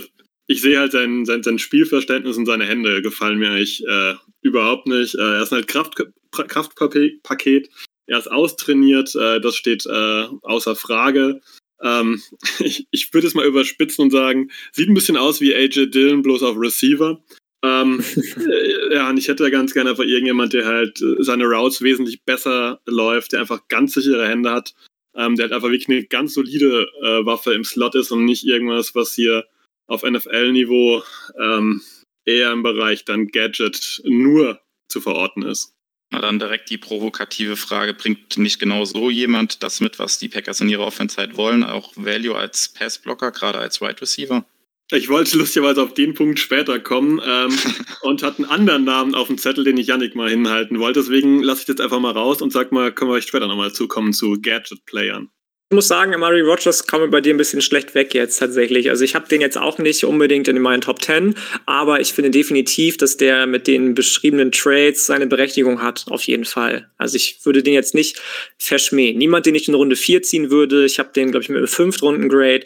ich 0.47 0.61
sehe 0.61 0.79
halt 0.79 0.91
sein, 0.91 1.25
sein, 1.25 1.43
sein 1.43 1.59
Spielverständnis 1.59 2.37
und 2.37 2.45
seine 2.45 2.65
Hände 2.65 3.01
gefallen 3.01 3.39
mir 3.39 3.49
eigentlich 3.49 3.85
äh, 3.87 4.15
überhaupt 4.41 4.87
nicht. 4.87 5.15
Äh, 5.15 5.21
er 5.21 5.43
ist 5.43 5.51
halt 5.51 5.67
Kraft, 5.67 5.95
Kraftpaket, 6.31 7.69
er 8.07 8.19
ist 8.19 8.31
austrainiert, 8.31 9.13
äh, 9.15 9.39
das 9.39 9.55
steht 9.55 9.85
äh, 9.85 10.25
außer 10.41 10.75
Frage. 10.75 11.41
Ähm, 11.81 12.21
ich, 12.59 12.87
ich 12.91 13.13
würde 13.13 13.27
es 13.27 13.35
mal 13.35 13.45
überspitzen 13.45 14.03
und 14.03 14.11
sagen, 14.11 14.49
sieht 14.71 14.89
ein 14.89 14.95
bisschen 14.95 15.17
aus 15.17 15.41
wie 15.41 15.53
AJ 15.53 15.91
Dillon, 15.91 16.21
bloß 16.21 16.43
auf 16.43 16.57
Receiver. 16.57 17.21
Ähm, 17.63 18.03
äh, 18.15 18.95
ja, 18.95 19.09
und 19.09 19.17
ich 19.17 19.27
hätte 19.27 19.49
ganz 19.51 19.73
gerne 19.73 19.91
einfach 19.91 20.05
irgendjemand, 20.05 20.53
der 20.53 20.65
halt 20.65 21.01
äh, 21.01 21.23
seine 21.23 21.45
Routes 21.45 21.81
wesentlich 21.81 22.23
besser 22.23 22.81
läuft, 22.85 23.33
der 23.33 23.41
einfach 23.41 23.67
ganz 23.67 23.93
sichere 23.93 24.27
Hände 24.27 24.51
hat, 24.51 24.73
ähm, 25.15 25.35
der 25.35 25.45
halt 25.45 25.53
einfach 25.53 25.69
wirklich 25.69 25.89
eine 25.89 26.05
ganz 26.05 26.33
solide 26.33 26.87
äh, 27.01 27.25
Waffe 27.25 27.53
im 27.53 27.63
Slot 27.63 27.95
ist 27.95 28.11
und 28.11 28.25
nicht 28.25 28.45
irgendwas, 28.45 28.95
was 28.95 29.13
hier 29.13 29.45
auf 29.87 30.03
NFL-Niveau 30.03 31.03
ähm, 31.39 31.81
eher 32.25 32.51
im 32.51 32.61
Bereich 32.61 33.05
dann 33.05 33.27
Gadget 33.27 34.01
nur 34.05 34.59
zu 34.89 35.01
verorten 35.01 35.43
ist. 35.43 35.76
Na 36.09 36.21
dann 36.21 36.39
direkt 36.39 36.69
die 36.69 36.77
provokative 36.77 37.57
Frage, 37.57 37.93
bringt 37.93 38.37
nicht 38.37 38.59
genau 38.59 38.85
so 38.85 39.09
jemand 39.09 39.61
das 39.61 39.81
mit, 39.81 39.99
was 39.99 40.19
die 40.19 40.29
Packers 40.29 40.61
in 40.61 40.69
ihrer 40.69 40.85
Offense 40.85 41.17
wollen, 41.35 41.63
auch 41.63 41.91
Value 41.95 42.35
als 42.35 42.69
Passblocker, 42.69 43.31
gerade 43.31 43.59
als 43.59 43.81
Wide 43.81 44.01
Receiver? 44.01 44.45
Ich 44.89 45.09
wollte 45.09 45.37
lustigerweise 45.37 45.83
auf 45.83 45.93
den 45.93 46.13
Punkt 46.13 46.39
später 46.39 46.79
kommen 46.79 47.21
ähm, 47.25 47.53
und 48.01 48.23
hatte 48.23 48.37
einen 48.37 48.51
anderen 48.51 48.85
Namen 48.85 49.15
auf 49.15 49.27
dem 49.27 49.37
Zettel, 49.37 49.65
den 49.65 49.77
ich 49.77 49.87
Yannick 49.87 50.15
mal 50.15 50.29
hinhalten 50.29 50.79
wollte. 50.79 51.01
Deswegen 51.01 51.43
lasse 51.43 51.63
ich 51.63 51.67
jetzt 51.67 51.81
einfach 51.81 51.99
mal 51.99 52.13
raus 52.13 52.41
und 52.41 52.53
sag 52.53 52.71
mal, 52.71 52.93
können 52.93 53.11
wir 53.11 53.15
euch 53.15 53.25
später 53.25 53.47
nochmal 53.47 53.73
zukommen 53.73 54.13
zu 54.13 54.39
Gadget-Playern. 54.41 55.29
Ich 55.69 55.75
muss 55.75 55.89
sagen, 55.89 56.15
Amari 56.15 56.39
Rogers 56.39 56.87
komme 56.87 57.09
bei 57.09 57.19
dir 57.19 57.33
ein 57.33 57.37
bisschen 57.37 57.61
schlecht 57.61 57.93
weg 57.93 58.13
jetzt 58.13 58.37
tatsächlich. 58.37 58.89
Also 58.89 59.03
ich 59.03 59.15
habe 59.15 59.27
den 59.27 59.41
jetzt 59.41 59.57
auch 59.57 59.79
nicht 59.79 60.05
unbedingt 60.05 60.47
in 60.47 60.61
meinen 60.61 60.79
Top 60.79 61.01
10, 61.01 61.35
aber 61.65 61.99
ich 61.99 62.13
finde 62.13 62.31
definitiv, 62.31 62.95
dass 62.95 63.17
der 63.17 63.45
mit 63.47 63.67
den 63.67 63.93
beschriebenen 63.93 64.53
Trades 64.53 65.05
seine 65.05 65.27
Berechtigung 65.27 65.81
hat, 65.81 66.05
auf 66.09 66.23
jeden 66.23 66.45
Fall. 66.45 66.89
Also 66.97 67.17
ich 67.17 67.45
würde 67.45 67.63
den 67.63 67.73
jetzt 67.73 67.95
nicht 67.95 68.21
verschmähen. 68.57 69.17
Niemand, 69.17 69.45
den 69.45 69.55
ich 69.55 69.67
in 69.67 69.73
Runde 69.73 69.97
4 69.97 70.21
ziehen 70.21 70.49
würde. 70.51 70.85
Ich 70.85 70.99
habe 70.99 71.09
den, 71.13 71.31
glaube 71.31 71.43
ich, 71.43 71.49
mit 71.49 71.57
einem 71.57 71.67
5 71.67 72.01
Runden 72.01 72.29
Grade. 72.29 72.63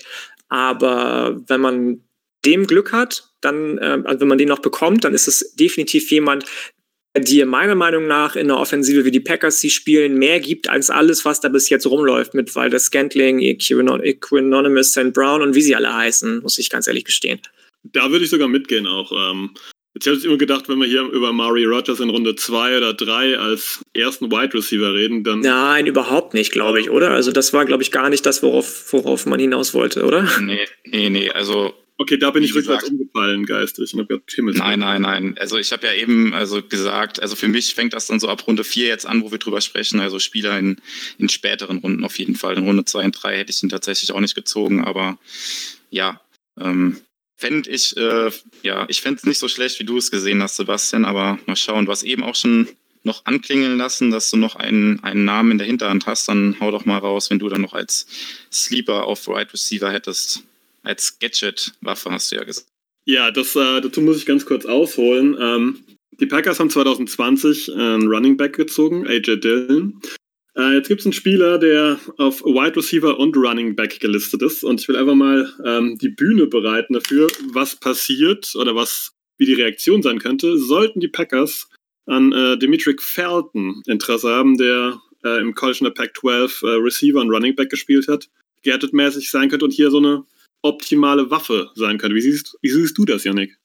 Aber 0.50 1.42
wenn 1.48 1.60
man 1.60 2.04
dem 2.46 2.68
Glück 2.68 2.92
hat, 2.92 3.32
dann, 3.42 3.80
äh, 3.80 4.04
also 4.04 4.20
wenn 4.20 4.28
man 4.28 4.38
den 4.38 4.50
noch 4.50 4.60
bekommt, 4.60 5.06
dann 5.06 5.16
ist 5.16 5.28
es 5.28 5.56
definitiv 5.56 6.12
jemand, 6.12 6.46
dir 7.18 7.46
meiner 7.46 7.76
Meinung 7.76 8.08
nach 8.08 8.36
in 8.36 8.48
der 8.48 8.58
Offensive 8.58 9.04
wie 9.04 9.12
die 9.12 9.20
Packers 9.20 9.60
sie 9.60 9.70
spielen 9.70 10.18
mehr 10.18 10.40
gibt 10.40 10.70
als 10.70 10.90
alles, 10.90 11.26
was 11.26 11.42
da 11.42 11.50
bis 11.50 11.70
jetzt 11.70 11.86
rumläuft 11.86 12.34
mit 12.34 12.56
Walter 12.56 12.80
Scantling, 12.80 13.40
Equanimous, 13.40 14.92
St. 14.92 15.14
Brown 15.14 15.42
und 15.42 15.56
wie 15.56 15.62
sie 15.62 15.76
alle 15.76 15.94
heißen, 15.94 16.42
muss 16.42 16.58
ich 16.58 16.70
ganz 16.70 16.88
ehrlich 16.88 17.06
gestehen. 17.06 17.42
Da 17.84 18.12
würde 18.12 18.24
ich 18.24 18.32
sogar 18.32 18.48
mitgehen 18.48 18.88
auch. 18.88 19.12
Ähm, 19.12 19.52
jetzt 19.94 20.06
hätte 20.06 20.18
ich 20.18 20.26
immer 20.26 20.38
gedacht, 20.38 20.70
wenn 20.70 20.80
wir 20.80 20.88
hier 20.88 21.02
über 21.02 21.34
Mari 21.34 21.66
Rogers 21.66 22.00
in 22.00 22.10
Runde 22.10 22.36
2 22.36 22.78
oder 22.78 22.94
3 22.94 23.38
als 23.38 23.82
ersten 23.94 24.32
Wide 24.32 24.54
Receiver 24.54 24.94
reden, 24.94 25.24
dann. 25.24 25.42
Nein, 25.42 25.88
überhaupt 25.88 26.34
nicht, 26.34 26.52
glaube 26.52 26.80
ich, 26.80 26.90
oder? 26.90 27.12
Also 27.12 27.32
das 27.32 27.54
war, 27.54 27.66
glaube 27.66 27.84
ich, 27.84 27.92
gar 27.92 28.10
nicht 28.10 28.26
das, 28.26 28.44
worauf, 28.44 28.94
worauf 28.94 29.26
man 29.26 29.40
hinaus 29.40 29.74
wollte, 29.74 30.06
oder? 30.06 30.30
Nee, 30.40 30.66
nee, 30.86 31.10
nee. 31.10 31.30
Also 31.32 31.74
Okay, 32.02 32.18
da 32.18 32.32
bin 32.32 32.42
ich 32.42 32.56
rückwärts 32.56 32.90
umgefallen, 32.90 33.46
geistig. 33.46 33.94
nein, 34.36 34.80
nein, 34.80 35.04
nein. 35.04 35.38
Also 35.38 35.60
ich 35.60 35.72
habe 35.72 35.86
ja 35.86 35.94
eben 35.94 36.34
also 36.34 36.64
gesagt, 36.64 37.22
also 37.22 37.36
für 37.36 37.48
mich 37.48 37.76
fängt 37.76 37.94
das 37.94 38.08
dann 38.08 38.20
so 38.20 38.28
ab 38.28 38.48
Runde 38.48 38.64
4 38.64 38.88
jetzt 38.88 39.06
an, 39.06 39.22
wo 39.22 39.30
wir 39.30 39.38
drüber 39.38 39.62
sprechen. 39.62 40.00
Also 40.00 40.18
Spieler 40.18 40.58
in, 40.58 40.78
in 41.20 41.30
späteren 41.30 41.78
Runden 41.78 42.04
auf 42.04 42.18
jeden 42.18 42.34
Fall. 42.34 42.58
In 42.58 42.66
Runde 42.66 42.86
2 42.86 43.06
und 43.06 43.12
3 43.12 43.38
hätte 43.38 43.52
ich 43.52 43.62
ihn 43.62 43.70
tatsächlich 43.70 44.12
auch 44.14 44.20
nicht 44.20 44.34
gezogen, 44.34 44.84
aber 44.84 45.20
ja, 45.92 46.20
ähm, 46.60 46.98
fände 47.38 47.70
ich, 47.70 47.96
äh, 47.96 48.32
ja, 48.64 48.88
ich 48.90 49.02
fände 49.02 49.20
es 49.20 49.26
nicht 49.28 49.38
so 49.38 49.48
schlecht, 49.48 49.80
wie 49.80 49.84
du 49.84 49.98
es 49.98 50.10
gesehen 50.10 50.42
hast, 50.42 50.56
Sebastian, 50.56 51.06
aber 51.06 51.38
mal 51.46 51.56
schauen. 51.56 51.86
Du 51.86 51.92
hast 51.92 52.02
eben 52.02 52.24
auch 52.24 52.36
schon 52.36 52.68
noch 53.04 53.26
anklingeln 53.26 53.78
lassen, 53.78 54.10
dass 54.10 54.32
du 54.32 54.38
noch 54.38 54.56
einen, 54.56 55.04
einen 55.04 55.24
Namen 55.24 55.52
in 55.52 55.58
der 55.60 55.68
Hinterhand 55.68 56.08
hast, 56.08 56.28
dann 56.28 56.58
hau 56.60 56.72
doch 56.72 56.86
mal 56.86 56.98
raus, 56.98 57.30
wenn 57.30 57.38
du 57.38 57.48
dann 57.48 57.62
noch 57.62 57.74
als 57.74 58.08
Sleeper 58.52 59.06
auf 59.06 59.28
Right 59.28 59.54
Receiver 59.54 59.92
hättest. 59.92 60.44
Als 60.84 61.20
Gadget-Waffe, 61.20 62.12
hast 62.12 62.32
du 62.32 62.36
ja 62.38 62.44
gesagt. 62.44 62.68
Ja, 63.06 63.32
das, 63.32 63.56
äh, 63.56 63.82
dazu 63.82 64.02
muss 64.02 64.18
ich 64.18 64.26
ganz 64.26 64.46
kurz 64.46 64.66
ausholen. 64.66 65.36
Ähm, 65.40 65.84
die 66.20 66.28
Packers 66.28 66.60
haben 66.60 66.70
2020 66.70 67.74
einen 67.74 68.08
Running 68.08 68.38
Back 68.38 68.56
gezogen, 68.56 69.08
AJ 69.08 69.38
Dillon. 69.38 70.00
Äh, 70.56 70.76
jetzt 70.76 70.88
gibt 70.88 71.00
es 71.00 71.06
einen 71.06 71.14
Spieler, 71.14 71.58
der 71.58 72.00
auf 72.18 72.44
Wide 72.44 72.76
Receiver 72.76 73.18
und 73.18 73.36
Running 73.38 73.76
Back 73.76 74.00
gelistet 74.00 74.42
ist. 74.42 74.64
Und 74.64 74.82
ich 74.82 74.88
will 74.88 74.98
einfach 74.98 75.16
mal 75.16 75.52
ähm, 75.66 75.98
die 75.98 76.10
Bühne 76.10 76.48
bereiten 76.48 76.94
dafür, 76.94 77.28
was 77.54 77.76
passiert 77.76 78.54
oder 78.56 78.76
was 78.76 79.14
wie 79.38 79.46
die 79.46 79.54
Reaktion 79.54 80.04
sein 80.04 80.20
könnte, 80.20 80.58
sollten 80.60 81.00
die 81.00 81.08
Packers 81.08 81.68
an 82.06 82.32
äh, 82.32 82.58
Dimitri 82.58 82.96
Felton 83.00 83.82
Interesse 83.88 84.30
haben, 84.30 84.58
der 84.58 85.02
äh, 85.24 85.40
im 85.40 85.56
College 85.56 85.80
in 85.82 85.86
der 85.86 85.92
Pac-12 85.92 86.64
äh, 86.64 86.84
Receiver 86.84 87.20
und 87.20 87.32
Running 87.32 87.56
Back 87.56 87.70
gespielt 87.70 88.08
hat, 88.08 88.30
Gadget-mäßig 88.64 89.32
sein 89.32 89.50
könnte 89.50 89.66
und 89.66 89.72
hier 89.72 89.90
so 89.90 89.98
eine 89.98 90.26
optimale 90.62 91.30
Waffe 91.30 91.70
sein 91.76 91.98
könnte. 91.98 92.16
Wie 92.16 92.22
siehst, 92.22 92.58
wie 92.62 92.70
siehst 92.70 92.98
du 92.98 93.06
das, 93.06 93.24
Yannick? 93.24 93.58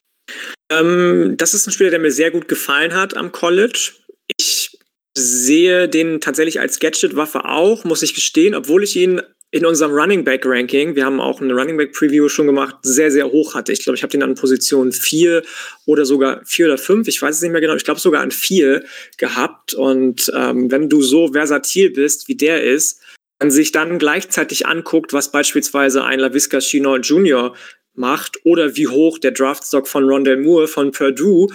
Ähm, 0.71 1.35
das 1.37 1.55
ist 1.55 1.67
ein 1.67 1.73
Spieler, 1.73 1.91
der 1.91 2.01
mir 2.01 2.11
sehr 2.11 2.31
gut 2.31 2.49
gefallen 2.49 2.95
hat 2.95 3.17
am 3.17 3.33
College. 3.33 3.93
Ich 4.37 4.79
sehe 5.17 5.89
den 5.89 6.21
tatsächlich 6.21 6.61
als 6.61 6.79
Gadget-Waffe 6.79 7.45
auch, 7.45 7.85
muss 7.85 8.03
ich 8.03 8.15
gestehen, 8.15 8.55
obwohl 8.55 8.83
ich 8.83 8.97
ihn 8.97 9.23
in 9.53 9.65
unserem 9.65 9.93
Running 9.93 10.25
Back 10.25 10.45
Ranking, 10.45 10.97
wir 10.97 11.07
haben 11.07 11.21
auch 11.21 11.41
eine 11.41 11.55
Running 11.55 11.77
Back 11.77 11.93
Preview 11.93 12.29
schon 12.29 12.47
gemacht, 12.47 12.77
sehr, 12.83 13.11
sehr 13.11 13.27
hoch 13.27 13.55
hatte. 13.55 13.73
Ich 13.73 13.85
glaube, 13.85 13.97
ich 13.97 14.03
habe 14.03 14.11
den 14.11 14.23
an 14.23 14.35
Position 14.35 14.93
4 14.93 15.43
oder 15.87 16.05
sogar 16.05 16.43
4 16.45 16.67
oder 16.67 16.79
5, 16.79 17.09
ich 17.09 17.23
weiß 17.23 17.37
es 17.37 17.43
nicht 17.43 17.53
mehr 17.53 17.61
genau, 17.61 17.75
ich 17.75 17.85
glaube 17.85 18.01
sogar 18.01 18.23
an 18.23 18.33
4 18.33 18.85
gehabt. 19.17 19.73
Und 19.73 20.31
ähm, 20.35 20.71
wenn 20.71 20.89
du 20.89 21.01
so 21.01 21.33
versatil 21.33 21.91
bist, 21.91 22.29
wie 22.29 22.37
der 22.37 22.65
ist, 22.65 23.01
man 23.39 23.51
sich 23.51 23.73
dann 23.73 23.99
gleichzeitig 23.99 24.67
anguckt, 24.67 25.13
was 25.13 25.31
beispielsweise 25.31 26.05
ein 26.05 26.21
LaVisca 26.21 26.59
Chenault 26.61 27.07
Jr. 27.07 27.55
macht 27.95 28.39
oder 28.45 28.77
wie 28.77 28.89
hoch 28.89 29.19
der 29.19 29.33
Draftstock 29.33 29.89
von 29.89 30.05
Rondell 30.05 30.39
Moore 30.39 30.69
von 30.69 30.91
Purdue 30.91 31.49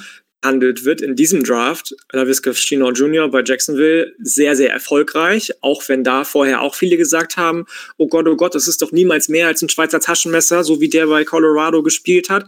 handelt 0.44 0.86
wird 0.86 1.02
in 1.02 1.16
diesem 1.16 1.44
Draft. 1.44 1.96
LaVisca 2.12 2.52
Chenault 2.54 2.98
Jr. 2.98 3.30
bei 3.30 3.44
Jacksonville 3.46 4.14
sehr, 4.20 4.56
sehr 4.56 4.72
erfolgreich, 4.72 5.52
auch 5.62 5.88
wenn 5.88 6.04
da 6.04 6.24
vorher 6.24 6.62
auch 6.62 6.76
viele 6.76 6.98
gesagt 6.98 7.38
haben, 7.38 7.66
oh 7.98 8.08
Gott, 8.08 8.28
oh 8.28 8.36
Gott, 8.36 8.56
das 8.56 8.68
ist 8.68 8.82
doch 8.82 8.92
niemals 8.92 9.30
mehr 9.30 9.48
als 9.48 9.62
ein 9.62 9.70
Schweizer 9.70 10.00
Taschenmesser, 10.00 10.64
so 10.64 10.82
wie 10.82 10.90
der 10.90 11.08
bei 11.08 11.24
Colorado 11.26 11.84
gespielt 11.84 12.30
hat. 12.30 12.46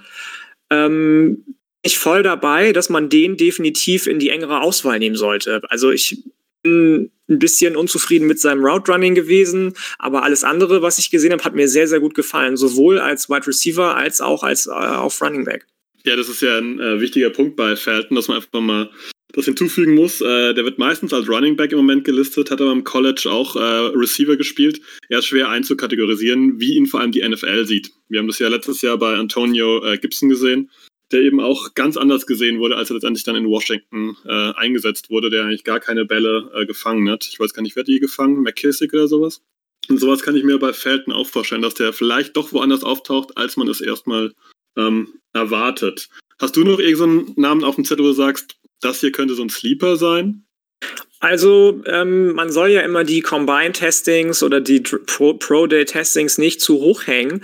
Ähm, 0.72 1.44
ich 1.84 2.00
voll 2.00 2.24
dabei, 2.24 2.72
dass 2.72 2.90
man 2.90 3.10
den 3.10 3.38
definitiv 3.38 4.08
in 4.08 4.18
die 4.18 4.30
engere 4.30 4.62
Auswahl 4.62 5.00
nehmen 5.00 5.18
sollte. 5.18 5.62
Also 5.70 5.92
ich 5.92 6.24
ein 6.66 7.12
bisschen 7.28 7.76
unzufrieden 7.76 8.28
mit 8.28 8.40
seinem 8.40 8.64
Route 8.64 8.92
Running 8.92 9.16
gewesen, 9.16 9.74
aber 10.00 10.24
alles 10.24 10.44
andere, 10.44 10.82
was 10.82 10.98
ich 10.98 11.10
gesehen 11.10 11.32
habe, 11.32 11.44
hat 11.44 11.56
mir 11.56 11.68
sehr, 11.68 11.88
sehr 11.88 12.00
gut 12.00 12.16
gefallen, 12.16 12.58
sowohl 12.58 13.00
als 13.00 13.30
Wide 13.30 13.48
Receiver 13.48 13.96
als 13.96 14.22
auch 14.22 14.44
als 14.44 14.68
äh, 14.68 14.72
auf 14.72 15.22
Running 15.22 15.46
Back. 15.46 15.66
Ja, 16.06 16.16
das 16.16 16.28
ist 16.28 16.42
ja 16.42 16.58
ein 16.58 16.80
äh, 16.80 17.00
wichtiger 17.00 17.30
Punkt 17.30 17.56
bei 17.56 17.76
Felton, 17.76 18.16
dass 18.16 18.28
man 18.28 18.38
einfach 18.38 18.60
mal 18.60 18.90
das 19.32 19.46
hinzufügen 19.46 19.96
muss. 19.96 20.22
Äh, 20.22 20.54
der 20.54 20.66
wird 20.66 20.78
meistens 20.78 21.14
als 21.14 21.30
Running 21.30 21.56
Back 21.56 21.72
im 21.72 21.78
Moment 21.78 22.04
gelistet, 22.04 22.52
hat 22.52 22.62
aber 22.62 22.72
im 22.72 22.84
College 22.84 23.30
auch 23.30 23.56
äh, 23.56 23.98
Receiver 23.98 24.36
gespielt. 24.36 24.82
Er 25.10 25.20
ist 25.20 25.28
schwer 25.28 25.50
einzukategorisieren, 25.50 26.60
wie 26.60 26.76
ihn 26.76 26.88
vor 26.88 27.00
allem 27.00 27.12
die 27.12 27.28
NFL 27.28 27.66
sieht. 27.66 27.92
Wir 28.10 28.20
haben 28.20 28.28
das 28.28 28.40
ja 28.40 28.50
letztes 28.50 28.82
Jahr 28.82 28.98
bei 28.98 29.16
Antonio 29.16 29.84
äh, 29.84 29.98
Gibson 29.98 30.30
gesehen 30.30 30.70
der 31.14 31.22
eben 31.22 31.40
auch 31.40 31.74
ganz 31.76 31.96
anders 31.96 32.26
gesehen 32.26 32.60
wurde, 32.60 32.76
als 32.76 32.90
er 32.90 32.96
letztendlich 32.96 33.24
dann 33.24 33.36
in 33.36 33.48
Washington 33.48 34.18
äh, 34.26 34.54
eingesetzt 34.54 35.10
wurde, 35.10 35.30
der 35.30 35.44
eigentlich 35.44 35.64
gar 35.64 35.80
keine 35.80 36.06
Bälle 36.06 36.52
äh, 36.56 36.66
gefangen 36.66 37.10
hat. 37.10 37.26
Ich 37.26 37.40
weiß 37.40 37.54
gar 37.54 37.62
nicht, 37.62 37.76
wer 37.76 37.84
die 37.84 38.00
gefangen? 38.00 38.42
McKissick 38.42 38.94
oder 38.94 39.08
sowas? 39.08 39.42
Und 39.90 40.00
sowas 40.00 40.22
kann 40.22 40.36
ich 40.36 40.44
mir 40.44 40.60
bei 40.60 40.74
Felton 40.74 41.14
auch 41.14 41.28
vorstellen, 41.28 41.62
dass 41.62 41.76
der 41.76 41.94
vielleicht 41.94 42.36
doch 42.36 42.54
woanders 42.54 42.84
auftaucht, 42.84 43.38
als 43.38 43.58
man 43.58 43.68
es 43.68 43.82
erstmal 43.82 44.34
ähm, 44.78 45.14
erwartet. 45.34 46.10
Hast 46.40 46.56
du 46.56 46.64
noch 46.64 46.80
irgendeinen 46.80 47.34
Namen 47.36 47.64
auf 47.64 47.76
dem 47.76 47.86
Zettel, 47.86 48.04
wo 48.04 48.10
du 48.10 48.14
sagst, 48.14 48.58
das 48.82 49.00
hier 49.02 49.12
könnte 49.12 49.36
so 49.36 49.44
ein 49.44 49.50
Sleeper 49.50 49.98
sein? 49.98 50.46
Also 51.20 51.82
ähm, 51.86 52.34
man 52.34 52.52
soll 52.52 52.70
ja 52.70 52.82
immer 52.82 53.04
die 53.04 53.22
Combine-Testings 53.22 54.44
oder 54.44 54.60
die 54.60 54.82
Pro-Day-Testings 54.82 56.38
nicht 56.38 56.60
zu 56.60 56.76
hoch 56.82 57.08
hängen 57.08 57.44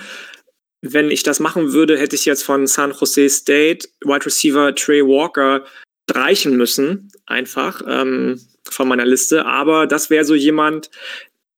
wenn 0.81 1.11
ich 1.11 1.23
das 1.23 1.39
machen 1.39 1.73
würde, 1.73 1.97
hätte 1.97 2.15
ich 2.15 2.25
jetzt 2.25 2.43
von 2.43 2.67
San 2.67 2.91
Jose 2.91 3.29
State 3.29 3.87
Wide 4.03 4.25
Receiver 4.25 4.73
Trey 4.75 5.05
Walker 5.05 5.65
streichen 6.09 6.57
müssen, 6.57 7.11
einfach 7.25 7.81
ähm, 7.87 8.39
von 8.69 8.87
meiner 8.87 9.05
Liste. 9.05 9.45
Aber 9.45 9.87
das 9.87 10.09
wäre 10.09 10.25
so 10.25 10.35
jemand, 10.35 10.89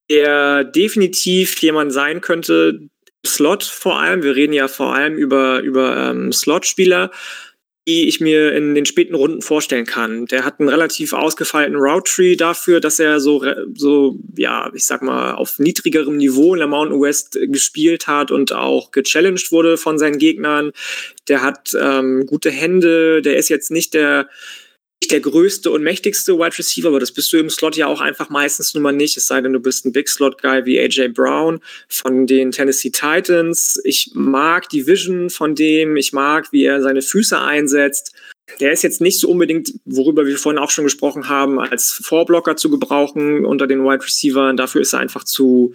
der 0.09 0.63
definitiv 0.63 1.61
jemand 1.61 1.93
sein 1.93 2.21
könnte, 2.21 2.89
Slot 3.25 3.63
vor 3.63 3.99
allem. 3.99 4.23
Wir 4.23 4.35
reden 4.35 4.53
ja 4.53 4.67
vor 4.67 4.95
allem 4.95 5.15
über, 5.15 5.59
über 5.59 6.09
ähm, 6.09 6.33
Slot-Spieler 6.33 7.11
die 7.87 8.07
ich 8.07 8.21
mir 8.21 8.53
in 8.53 8.75
den 8.75 8.85
späten 8.85 9.15
Runden 9.15 9.41
vorstellen 9.41 9.85
kann. 9.85 10.27
Der 10.27 10.45
hat 10.45 10.59
einen 10.59 10.69
relativ 10.69 11.13
ausgefeilten 11.13 11.75
Route 11.75 12.11
Tree 12.11 12.35
dafür, 12.35 12.79
dass 12.79 12.99
er 12.99 13.19
so, 13.19 13.43
so, 13.73 14.19
ja, 14.37 14.71
ich 14.75 14.85
sag 14.85 15.01
mal, 15.01 15.33
auf 15.33 15.57
niedrigerem 15.57 16.17
Niveau 16.17 16.53
in 16.53 16.59
der 16.59 16.67
Mountain 16.67 17.01
West 17.01 17.39
gespielt 17.47 18.05
hat 18.05 18.29
und 18.29 18.53
auch 18.53 18.91
gechallenged 18.91 19.51
wurde 19.51 19.77
von 19.77 19.97
seinen 19.97 20.19
Gegnern. 20.19 20.73
Der 21.27 21.41
hat 21.41 21.71
ähm, 21.79 22.27
gute 22.27 22.51
Hände, 22.51 23.23
der 23.23 23.37
ist 23.37 23.49
jetzt 23.49 23.71
nicht 23.71 23.95
der 23.95 24.29
der 25.09 25.19
größte 25.19 25.71
und 25.71 25.83
mächtigste 25.83 26.37
Wide 26.37 26.57
Receiver, 26.57 26.89
aber 26.89 26.99
das 26.99 27.11
bist 27.11 27.33
du 27.33 27.37
im 27.37 27.49
Slot 27.49 27.75
ja 27.75 27.87
auch 27.87 28.01
einfach 28.01 28.29
meistens 28.29 28.73
nun 28.73 28.83
mal 28.83 28.91
nicht, 28.91 29.17
es 29.17 29.27
sei 29.27 29.41
denn, 29.41 29.53
du 29.53 29.59
bist 29.59 29.85
ein 29.85 29.91
Big 29.91 30.07
Slot 30.07 30.41
Guy 30.41 30.65
wie 30.65 30.79
AJ 30.79 31.09
Brown 31.09 31.59
von 31.89 32.27
den 32.27 32.51
Tennessee 32.51 32.91
Titans. 32.91 33.81
Ich 33.83 34.11
mag 34.13 34.69
die 34.69 34.85
Vision 34.85 35.29
von 35.29 35.55
dem, 35.55 35.97
ich 35.97 36.13
mag, 36.13 36.51
wie 36.51 36.65
er 36.65 36.81
seine 36.81 37.01
Füße 37.01 37.39
einsetzt. 37.39 38.13
Der 38.59 38.71
ist 38.71 38.83
jetzt 38.83 39.01
nicht 39.01 39.19
so 39.19 39.29
unbedingt, 39.29 39.73
worüber 39.85 40.25
wir 40.25 40.37
vorhin 40.37 40.59
auch 40.59 40.71
schon 40.71 40.83
gesprochen 40.83 41.29
haben, 41.29 41.59
als 41.59 41.91
Vorblocker 41.91 42.57
zu 42.57 42.69
gebrauchen 42.69 43.45
unter 43.45 43.65
den 43.65 43.83
Wide 43.83 44.03
Receivers. 44.03 44.55
Dafür 44.57 44.81
ist 44.81 44.93
er 44.93 44.99
einfach 44.99 45.23
zu, 45.23 45.73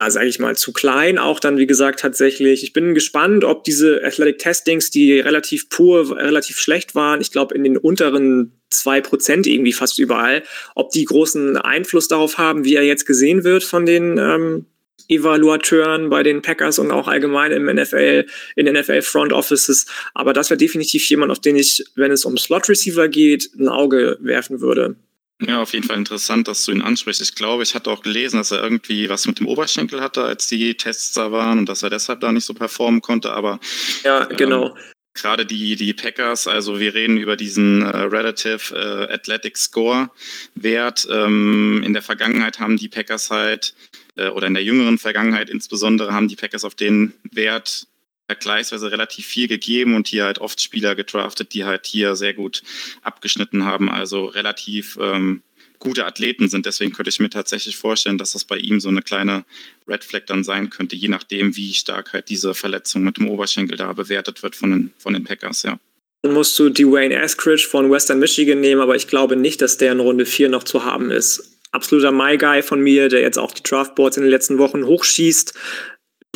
sage 0.00 0.26
ich 0.26 0.38
mal, 0.38 0.56
zu 0.56 0.72
klein. 0.72 1.18
Auch 1.18 1.40
dann, 1.40 1.56
wie 1.56 1.66
gesagt, 1.66 2.00
tatsächlich. 2.00 2.62
Ich 2.62 2.72
bin 2.72 2.94
gespannt, 2.94 3.44
ob 3.44 3.64
diese 3.64 4.02
Athletic 4.04 4.38
Testings, 4.38 4.90
die 4.90 5.20
relativ 5.20 5.68
pur, 5.68 6.16
relativ 6.16 6.58
schlecht 6.58 6.94
waren, 6.94 7.20
ich 7.20 7.30
glaube, 7.30 7.54
in 7.54 7.64
den 7.64 7.76
unteren 7.76 8.52
zwei 8.70 9.00
Prozent 9.00 9.46
irgendwie 9.46 9.72
fast 9.72 9.98
überall, 9.98 10.42
ob 10.74 10.90
die 10.90 11.04
großen 11.04 11.56
Einfluss 11.56 12.08
darauf 12.08 12.38
haben, 12.38 12.64
wie 12.64 12.74
er 12.74 12.82
jetzt 12.82 13.06
gesehen 13.06 13.44
wird 13.44 13.62
von 13.62 13.86
den 13.86 14.18
ähm, 14.18 14.66
Evaluateuren 15.08 16.08
bei 16.10 16.22
den 16.22 16.42
Packers 16.42 16.78
und 16.78 16.90
auch 16.90 17.08
allgemein 17.08 17.52
im 17.52 17.66
NFL, 17.66 18.26
in 18.56 18.72
NFL 18.72 19.02
Front 19.02 19.32
Offices. 19.32 19.86
Aber 20.14 20.32
das 20.32 20.50
wäre 20.50 20.58
definitiv 20.58 21.08
jemand, 21.08 21.30
auf 21.30 21.40
den 21.40 21.56
ich, 21.56 21.84
wenn 21.94 22.10
es 22.10 22.24
um 22.24 22.36
Slot 22.36 22.68
Receiver 22.68 23.08
geht, 23.08 23.50
ein 23.58 23.68
Auge 23.68 24.18
werfen 24.20 24.60
würde. 24.60 24.96
Ja, 25.40 25.60
auf 25.60 25.72
jeden 25.72 25.86
Fall 25.86 25.98
interessant, 25.98 26.46
dass 26.46 26.64
du 26.64 26.72
ihn 26.72 26.82
ansprichst. 26.82 27.20
Ich 27.20 27.34
glaube, 27.34 27.64
ich 27.64 27.74
hatte 27.74 27.90
auch 27.90 28.02
gelesen, 28.02 28.36
dass 28.36 28.52
er 28.52 28.62
irgendwie 28.62 29.08
was 29.08 29.26
mit 29.26 29.40
dem 29.40 29.48
Oberschenkel 29.48 30.00
hatte, 30.00 30.22
als 30.22 30.46
die 30.46 30.76
Tests 30.76 31.12
da 31.12 31.32
waren 31.32 31.58
und 31.58 31.68
dass 31.68 31.82
er 31.82 31.90
deshalb 31.90 32.20
da 32.20 32.30
nicht 32.30 32.44
so 32.44 32.54
performen 32.54 33.00
konnte. 33.00 33.32
Aber 33.32 33.58
ja, 34.04 34.24
genau. 34.26 34.68
Ähm, 34.68 34.74
gerade 35.14 35.46
die, 35.46 35.76
die 35.76 35.92
Packers, 35.92 36.46
also 36.46 36.78
wir 36.78 36.94
reden 36.94 37.16
über 37.16 37.36
diesen 37.36 37.82
äh, 37.82 37.96
Relative 37.96 38.74
äh, 38.74 39.12
Athletic 39.12 39.56
Score 39.56 40.10
Wert. 40.54 41.06
Ähm, 41.10 41.82
in 41.84 41.94
der 41.94 42.02
Vergangenheit 42.02 42.60
haben 42.60 42.76
die 42.76 42.88
Packers 42.88 43.30
halt, 43.30 43.74
äh, 44.16 44.28
oder 44.28 44.46
in 44.46 44.54
der 44.54 44.64
jüngeren 44.64 44.98
Vergangenheit 44.98 45.50
insbesondere, 45.50 46.12
haben 46.12 46.28
die 46.28 46.36
Packers 46.36 46.64
auf 46.64 46.74
den 46.74 47.14
Wert 47.30 47.86
vergleichsweise 48.26 48.90
relativ 48.90 49.26
viel 49.26 49.48
gegeben 49.48 49.94
und 49.94 50.08
hier 50.08 50.24
halt 50.24 50.38
oft 50.38 50.60
Spieler 50.60 50.94
gedraftet, 50.94 51.52
die 51.52 51.64
halt 51.64 51.86
hier 51.86 52.16
sehr 52.16 52.34
gut 52.34 52.62
abgeschnitten 53.02 53.64
haben, 53.64 53.90
also 53.90 54.26
relativ 54.26 54.98
ähm, 55.00 55.42
gute 55.78 56.06
Athleten 56.06 56.48
sind. 56.48 56.66
Deswegen 56.66 56.92
könnte 56.92 57.10
ich 57.10 57.20
mir 57.20 57.30
tatsächlich 57.30 57.76
vorstellen, 57.76 58.18
dass 58.18 58.32
das 58.32 58.44
bei 58.44 58.56
ihm 58.56 58.80
so 58.80 58.88
eine 58.88 59.02
kleine 59.02 59.44
Red 59.86 60.04
Flag 60.04 60.22
dann 60.26 60.42
sein 60.42 60.70
könnte, 60.70 60.96
je 60.96 61.08
nachdem, 61.08 61.56
wie 61.56 61.74
stark 61.74 62.12
halt 62.12 62.30
diese 62.30 62.54
Verletzung 62.54 63.02
mit 63.04 63.18
dem 63.18 63.28
Oberschenkel 63.28 63.76
da 63.76 63.92
bewertet 63.92 64.42
wird 64.42 64.56
von 64.56 64.70
den, 64.70 64.92
von 64.98 65.12
den 65.12 65.24
Packers, 65.24 65.62
ja. 65.62 65.78
Dann 66.22 66.32
musst 66.32 66.58
du 66.58 66.70
Dwayne 66.70 67.20
Askridge 67.20 67.66
von 67.70 67.90
Western 67.90 68.18
Michigan 68.18 68.60
nehmen, 68.60 68.80
aber 68.80 68.96
ich 68.96 69.08
glaube 69.08 69.36
nicht, 69.36 69.60
dass 69.60 69.76
der 69.76 69.92
in 69.92 70.00
Runde 70.00 70.24
4 70.24 70.48
noch 70.48 70.64
zu 70.64 70.86
haben 70.86 71.10
ist. 71.10 71.58
Absoluter 71.70 72.12
My 72.12 72.38
Guy 72.38 72.62
von 72.62 72.80
mir, 72.80 73.10
der 73.10 73.20
jetzt 73.20 73.38
auch 73.38 73.52
die 73.52 73.62
Draftboards 73.62 74.16
in 74.16 74.22
den 74.22 74.30
letzten 74.30 74.56
Wochen 74.56 74.86
hochschießt 74.86 75.52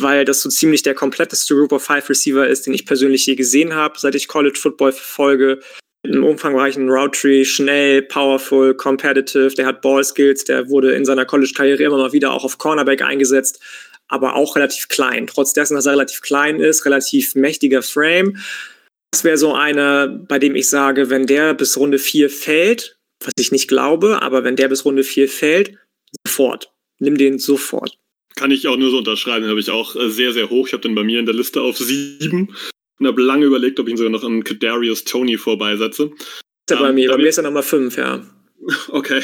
weil 0.01 0.25
das 0.25 0.41
so 0.41 0.49
ziemlich 0.49 0.83
der 0.83 0.93
kompletteste 0.93 1.55
Group 1.55 1.71
of 1.71 1.83
Five 1.83 2.09
Receiver 2.09 2.47
ist, 2.47 2.65
den 2.65 2.73
ich 2.73 2.85
persönlich 2.85 3.25
je 3.25 3.35
gesehen 3.35 3.73
habe, 3.73 3.99
seit 3.99 4.15
ich 4.15 4.27
College 4.27 4.57
Football 4.59 4.91
verfolge. 4.93 5.59
Mit 6.03 6.15
einem 6.15 6.23
umfangreichen 6.23 6.89
Route 6.89 7.43
schnell, 7.43 8.01
powerful, 8.03 8.73
competitive, 8.73 9.53
der 9.55 9.65
hat 9.65 9.81
Ball 9.81 10.03
Skills, 10.03 10.45
der 10.45 10.69
wurde 10.69 10.93
in 10.93 11.03
seiner 11.03 11.25
College-Karriere 11.25 11.83
immer 11.83 11.97
mal 11.97 12.13
wieder 12.13 12.31
auch 12.31 12.45
auf 12.45 12.57
Cornerback 12.57 13.01
eingesetzt, 13.01 13.61
aber 14.07 14.35
auch 14.35 14.55
relativ 14.55 14.87
klein. 14.87 15.27
Trotz 15.27 15.51
dessen, 15.53 15.75
dass 15.75 15.85
er 15.85 15.93
relativ 15.93 16.21
klein 16.21 16.61
ist, 16.61 16.85
relativ 16.85 17.35
mächtiger 17.35 17.81
Frame. 17.81 18.37
Das 19.11 19.25
wäre 19.25 19.37
so 19.37 19.53
einer, 19.53 20.07
bei 20.07 20.39
dem 20.39 20.55
ich 20.55 20.69
sage, 20.69 21.09
wenn 21.09 21.25
der 21.25 21.53
bis 21.53 21.77
Runde 21.77 21.99
4 21.99 22.29
fällt, 22.29 22.97
was 23.21 23.33
ich 23.37 23.51
nicht 23.51 23.67
glaube, 23.67 24.21
aber 24.21 24.45
wenn 24.45 24.55
der 24.55 24.69
bis 24.69 24.85
Runde 24.85 25.03
4 25.03 25.27
fällt, 25.27 25.77
sofort. 26.25 26.71
Nimm 26.99 27.17
den 27.17 27.39
sofort. 27.39 27.98
Kann 28.35 28.51
ich 28.51 28.67
auch 28.67 28.77
nur 28.77 28.89
so 28.89 28.99
unterschreiben, 28.99 29.41
den 29.41 29.49
habe 29.49 29.59
ich 29.59 29.69
auch 29.69 29.95
äh, 29.95 30.09
sehr, 30.09 30.33
sehr 30.33 30.49
hoch. 30.49 30.67
Ich 30.67 30.73
habe 30.73 30.81
den 30.81 30.95
bei 30.95 31.03
mir 31.03 31.19
in 31.19 31.25
der 31.25 31.35
Liste 31.35 31.61
auf 31.61 31.77
sieben 31.77 32.55
und 32.99 33.07
habe 33.07 33.21
lange 33.21 33.45
überlegt, 33.45 33.79
ob 33.79 33.87
ich 33.87 33.91
ihn 33.91 33.97
sogar 33.97 34.11
noch 34.11 34.23
an 34.23 34.43
Kadarius 34.43 35.03
Tony 35.03 35.37
vorbeisetze. 35.37 36.11
Ist 36.15 36.71
ja 36.71 36.77
bei 36.77 36.89
ähm, 36.89 36.95
mir, 36.95 37.09
bei 37.09 37.17
mir 37.17 37.29
ist 37.29 37.37
er 37.37 37.43
Nummer 37.43 37.63
fünf, 37.63 37.97
ja. 37.97 38.23
Okay. 38.89 39.21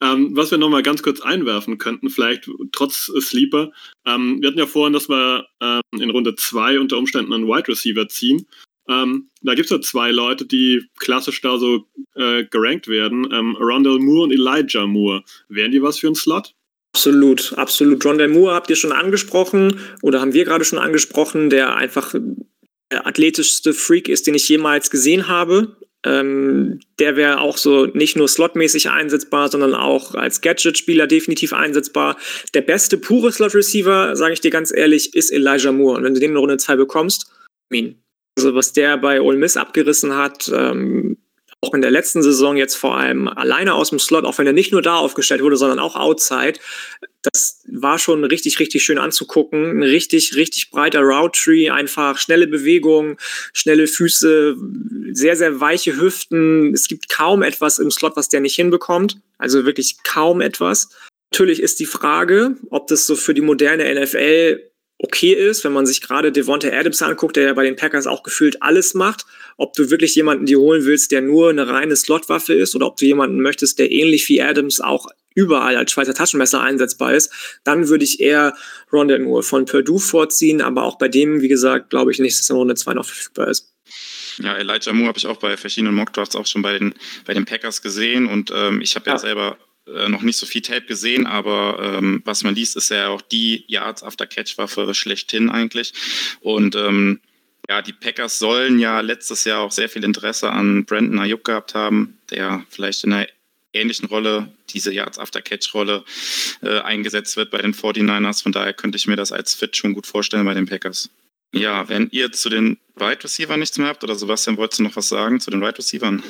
Ähm, 0.00 0.36
was 0.36 0.52
wir 0.52 0.58
nochmal 0.58 0.84
ganz 0.84 1.02
kurz 1.02 1.20
einwerfen 1.20 1.78
könnten, 1.78 2.08
vielleicht 2.08 2.48
trotz 2.70 3.10
Sleeper. 3.20 3.72
Ähm, 4.06 4.40
wir 4.40 4.48
hatten 4.48 4.58
ja 4.58 4.66
vorhin, 4.66 4.92
dass 4.92 5.08
wir 5.08 5.46
ähm, 5.60 5.80
in 6.00 6.10
Runde 6.10 6.36
2 6.36 6.78
unter 6.78 6.98
Umständen 6.98 7.32
einen 7.32 7.48
Wide 7.48 7.66
Receiver 7.66 8.06
ziehen. 8.06 8.46
Ähm, 8.88 9.28
da 9.42 9.54
gibt 9.54 9.66
es 9.66 9.70
ja 9.70 9.80
zwei 9.80 10.10
Leute, 10.10 10.46
die 10.46 10.84
klassisch 10.98 11.40
da 11.42 11.58
so 11.58 11.86
äh, 12.14 12.44
gerankt 12.44 12.88
werden. 12.88 13.28
Ähm, 13.30 13.56
Rondell 13.56 13.98
Moore 13.98 14.24
und 14.24 14.32
Elijah 14.32 14.86
Moore. 14.86 15.24
Wären 15.48 15.72
die 15.72 15.82
was 15.82 15.98
für 15.98 16.06
einen 16.06 16.16
Slot? 16.16 16.54
Absolut, 16.98 17.54
absolut. 17.56 18.04
Rondell 18.04 18.26
Moore 18.26 18.54
habt 18.54 18.70
ihr 18.70 18.74
schon 18.74 18.90
angesprochen 18.90 19.78
oder 20.02 20.20
haben 20.20 20.32
wir 20.32 20.44
gerade 20.44 20.64
schon 20.64 20.80
angesprochen, 20.80 21.48
der 21.48 21.76
einfach 21.76 22.12
der 22.90 23.06
athletischste 23.06 23.72
Freak 23.72 24.08
ist, 24.08 24.26
den 24.26 24.34
ich 24.34 24.48
jemals 24.48 24.90
gesehen 24.90 25.28
habe. 25.28 25.76
Ähm, 26.04 26.80
der 26.98 27.14
wäre 27.14 27.40
auch 27.40 27.56
so 27.56 27.86
nicht 27.86 28.16
nur 28.16 28.26
slotmäßig 28.26 28.90
einsetzbar, 28.90 29.48
sondern 29.48 29.76
auch 29.76 30.16
als 30.16 30.40
Gadget-Spieler 30.40 31.06
definitiv 31.06 31.52
einsetzbar. 31.52 32.16
Der 32.52 32.62
beste 32.62 32.98
pure 32.98 33.30
Slot-Receiver, 33.30 34.16
sage 34.16 34.32
ich 34.32 34.40
dir 34.40 34.50
ganz 34.50 34.74
ehrlich, 34.74 35.14
ist 35.14 35.30
Elijah 35.30 35.70
Moore. 35.70 35.98
Und 35.98 36.02
wenn 36.04 36.14
du 36.14 36.20
den 36.20 36.32
in 36.32 36.36
Runde 36.36 36.56
2 36.56 36.74
bekommst, 36.74 37.30
mean. 37.70 38.02
Also 38.36 38.56
was 38.56 38.72
der 38.72 38.96
bei 38.96 39.20
Ole 39.20 39.38
Miss 39.38 39.56
abgerissen 39.56 40.16
hat, 40.16 40.50
ähm, 40.52 41.16
auch 41.60 41.74
in 41.74 41.82
der 41.82 41.90
letzten 41.90 42.22
Saison 42.22 42.56
jetzt 42.56 42.76
vor 42.76 42.96
allem 42.96 43.26
alleine 43.26 43.74
aus 43.74 43.90
dem 43.90 43.98
Slot, 43.98 44.24
auch 44.24 44.38
wenn 44.38 44.46
er 44.46 44.52
nicht 44.52 44.70
nur 44.70 44.82
da 44.82 44.96
aufgestellt 44.96 45.42
wurde, 45.42 45.56
sondern 45.56 45.80
auch 45.80 45.96
outside, 45.96 46.60
das 47.22 47.64
war 47.66 47.98
schon 47.98 48.22
richtig, 48.24 48.60
richtig 48.60 48.84
schön 48.84 48.98
anzugucken. 48.98 49.78
Ein 49.78 49.82
richtig, 49.82 50.36
richtig 50.36 50.70
breiter 50.70 51.00
Route 51.00 51.38
Tree, 51.38 51.68
einfach 51.68 52.16
schnelle 52.18 52.46
Bewegungen, 52.46 53.16
schnelle 53.52 53.88
Füße, 53.88 54.56
sehr, 55.12 55.36
sehr 55.36 55.60
weiche 55.60 56.00
Hüften. 56.00 56.72
Es 56.72 56.86
gibt 56.86 57.08
kaum 57.08 57.42
etwas 57.42 57.80
im 57.80 57.90
Slot, 57.90 58.16
was 58.16 58.28
der 58.28 58.40
nicht 58.40 58.54
hinbekommt. 58.54 59.20
Also 59.36 59.66
wirklich 59.66 59.96
kaum 60.04 60.40
etwas. 60.40 60.90
Natürlich 61.32 61.60
ist 61.60 61.80
die 61.80 61.86
Frage, 61.86 62.56
ob 62.70 62.86
das 62.86 63.06
so 63.06 63.16
für 63.16 63.34
die 63.34 63.40
moderne 63.40 64.00
NFL 64.00 64.62
okay 64.98 65.32
ist, 65.32 65.64
wenn 65.64 65.72
man 65.72 65.86
sich 65.86 66.00
gerade 66.00 66.32
Devonta 66.32 66.68
Adams 66.68 67.02
anguckt, 67.02 67.36
der 67.36 67.44
ja 67.44 67.54
bei 67.54 67.64
den 67.64 67.76
Packers 67.76 68.06
auch 68.06 68.22
gefühlt 68.22 68.62
alles 68.62 68.94
macht, 68.94 69.26
ob 69.58 69.74
du 69.74 69.90
wirklich 69.90 70.14
jemanden 70.14 70.46
dir 70.46 70.58
holen 70.58 70.86
willst, 70.86 71.10
der 71.10 71.20
nur 71.20 71.50
eine 71.50 71.68
reine 71.68 71.96
Slotwaffe 71.96 72.54
ist 72.54 72.74
oder 72.74 72.86
ob 72.86 72.96
du 72.96 73.04
jemanden 73.04 73.42
möchtest, 73.42 73.78
der 73.78 73.90
ähnlich 73.90 74.26
wie 74.28 74.40
Adams 74.40 74.80
auch 74.80 75.08
überall 75.34 75.76
als 75.76 75.92
Schweizer 75.92 76.14
Taschenmesser 76.14 76.62
einsetzbar 76.62 77.14
ist, 77.14 77.32
dann 77.64 77.88
würde 77.88 78.04
ich 78.04 78.20
eher 78.20 78.56
Rondell 78.92 79.18
Moore 79.18 79.42
von 79.42 79.66
Purdue 79.66 79.98
vorziehen, 79.98 80.62
aber 80.62 80.84
auch 80.84 80.96
bei 80.96 81.08
dem, 81.08 81.42
wie 81.42 81.48
gesagt, 81.48 81.90
glaube 81.90 82.12
ich 82.12 82.18
nicht, 82.18 82.38
dass 82.38 82.48
er 82.48 82.54
in 82.54 82.58
Runde 82.60 82.74
2 82.76 82.94
noch 82.94 83.04
verfügbar 83.04 83.48
ist. 83.48 83.74
Ja, 84.38 84.56
Elijah 84.56 84.92
Moore 84.92 85.08
habe 85.08 85.18
ich 85.18 85.26
auch 85.26 85.38
bei 85.38 85.56
verschiedenen 85.56 85.94
Mockdrafts 85.94 86.36
auch 86.36 86.46
schon 86.46 86.62
bei 86.62 86.78
den, 86.78 86.94
bei 87.26 87.34
den 87.34 87.44
Packers 87.44 87.82
gesehen 87.82 88.26
und 88.26 88.52
ähm, 88.54 88.80
ich 88.80 88.94
habe 88.94 89.06
ja. 89.06 89.14
ja 89.14 89.18
selber 89.18 89.58
äh, 89.86 90.08
noch 90.08 90.22
nicht 90.22 90.36
so 90.36 90.46
viel 90.46 90.62
Tape 90.62 90.86
gesehen, 90.86 91.26
aber 91.26 91.96
ähm, 91.98 92.22
was 92.24 92.44
man 92.44 92.54
liest, 92.54 92.76
ist 92.76 92.90
ja 92.90 93.08
auch 93.08 93.22
die 93.22 93.64
Yards 93.66 94.04
after 94.04 94.26
Catch-Waffe 94.26 94.94
schlechthin 94.94 95.50
eigentlich. 95.50 95.92
Und 96.40 96.76
ähm, 96.76 97.20
ja, 97.68 97.82
die 97.82 97.92
Packers 97.92 98.38
sollen 98.38 98.78
ja 98.78 99.00
letztes 99.00 99.44
Jahr 99.44 99.60
auch 99.60 99.72
sehr 99.72 99.88
viel 99.88 100.04
Interesse 100.04 100.50
an 100.50 100.84
Brandon 100.84 101.18
Ayuk 101.18 101.44
gehabt 101.44 101.74
haben, 101.74 102.18
der 102.30 102.64
vielleicht 102.70 103.04
in 103.04 103.12
einer 103.12 103.26
ähnlichen 103.74 104.08
Rolle, 104.08 104.50
diese 104.70 104.92
Yards 104.92 105.18
after 105.18 105.42
Catch-Rolle, 105.42 106.04
äh, 106.62 106.80
eingesetzt 106.80 107.36
wird 107.36 107.50
bei 107.50 107.60
den 107.60 107.74
49ers. 107.74 108.42
Von 108.42 108.52
daher 108.52 108.72
könnte 108.72 108.96
ich 108.96 109.06
mir 109.06 109.16
das 109.16 109.32
als 109.32 109.54
Fit 109.54 109.76
schon 109.76 109.92
gut 109.92 110.06
vorstellen 110.06 110.46
bei 110.46 110.54
den 110.54 110.66
Packers. 110.66 111.10
Ja, 111.52 111.88
wenn 111.88 112.08
ihr 112.10 112.32
zu 112.32 112.48
den 112.48 112.78
Wide 112.96 113.22
Receiver 113.24 113.56
nichts 113.56 113.78
mehr 113.78 113.88
habt, 113.88 114.04
oder 114.04 114.14
Sebastian, 114.14 114.56
wolltest 114.56 114.80
du 114.80 114.84
noch 114.84 114.96
was 114.96 115.08
sagen 115.08 115.40
zu 115.40 115.50
den 115.50 115.60
Wide 115.60 115.78
Receivern? 115.78 116.22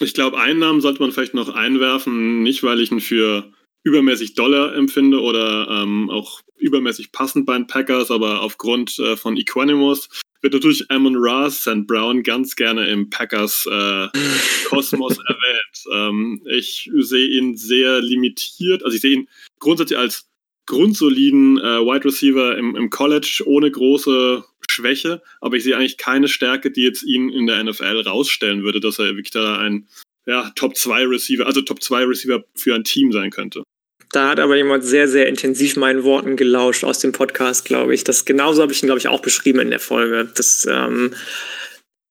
Ich 0.00 0.14
glaube, 0.14 0.38
einen 0.38 0.58
Namen 0.58 0.80
sollte 0.80 1.00
man 1.00 1.12
vielleicht 1.12 1.34
noch 1.34 1.48
einwerfen, 1.48 2.42
nicht 2.42 2.62
weil 2.62 2.80
ich 2.80 2.90
ihn 2.90 3.00
für 3.00 3.50
übermäßig 3.84 4.34
Dollar 4.34 4.74
empfinde 4.74 5.20
oder 5.20 5.68
ähm, 5.70 6.10
auch 6.10 6.40
übermäßig 6.58 7.12
passend 7.12 7.46
bei 7.46 7.54
den 7.54 7.66
Packers, 7.66 8.10
aber 8.10 8.42
aufgrund 8.42 8.98
äh, 8.98 9.16
von 9.16 9.36
Equanimus 9.36 10.08
wird 10.42 10.54
natürlich 10.54 10.90
Amon 10.90 11.16
Ra 11.16 11.50
St. 11.50 11.86
Brown 11.86 12.22
ganz 12.22 12.56
gerne 12.56 12.88
im 12.88 13.10
Packers 13.10 13.66
äh, 13.66 14.08
Kosmos 14.68 15.18
erwähnt. 15.18 15.84
Ähm, 15.92 16.42
ich 16.46 16.90
sehe 16.98 17.28
ihn 17.28 17.56
sehr 17.56 18.00
limitiert, 18.00 18.84
also 18.84 18.94
ich 18.94 19.00
sehe 19.00 19.14
ihn 19.14 19.28
grundsätzlich 19.58 19.98
als 19.98 20.28
grundsoliden 20.66 21.58
äh, 21.58 21.80
Wide 21.80 22.04
Receiver 22.04 22.56
im, 22.58 22.76
im 22.76 22.90
College 22.90 23.42
ohne 23.46 23.70
große 23.70 24.44
Schwäche, 24.68 25.22
aber 25.40 25.56
ich 25.56 25.64
sehe 25.64 25.76
eigentlich 25.76 25.96
keine 25.96 26.28
Stärke, 26.28 26.70
die 26.70 26.82
jetzt 26.82 27.04
ihn 27.04 27.28
in 27.28 27.46
der 27.46 27.62
NFL 27.62 28.02
rausstellen 28.02 28.62
würde, 28.62 28.80
dass 28.80 28.98
er 28.98 29.16
wirklich 29.16 29.30
da 29.30 29.58
ein 29.58 29.88
ja, 30.26 30.50
Top 30.56 30.76
2 30.76 31.06
Receiver, 31.06 31.46
also 31.46 31.62
Top 31.62 31.82
2 31.82 32.04
Receiver 32.04 32.44
für 32.54 32.74
ein 32.74 32.84
Team 32.84 33.12
sein 33.12 33.30
könnte. 33.30 33.62
Da 34.12 34.28
hat 34.28 34.40
aber 34.40 34.56
jemand 34.56 34.84
sehr, 34.84 35.08
sehr 35.08 35.26
intensiv 35.26 35.76
meinen 35.76 36.04
Worten 36.04 36.36
gelauscht 36.36 36.84
aus 36.84 37.00
dem 37.00 37.12
Podcast, 37.12 37.64
glaube 37.64 37.94
ich. 37.94 38.04
Das 38.04 38.24
genauso 38.24 38.62
habe 38.62 38.72
ich 38.72 38.82
ihn, 38.82 38.86
glaube 38.86 39.00
ich, 39.00 39.08
auch 39.08 39.20
beschrieben 39.20 39.60
in 39.60 39.70
der 39.70 39.80
Folge. 39.80 40.30
Das 40.34 40.66
ähm, 40.70 41.14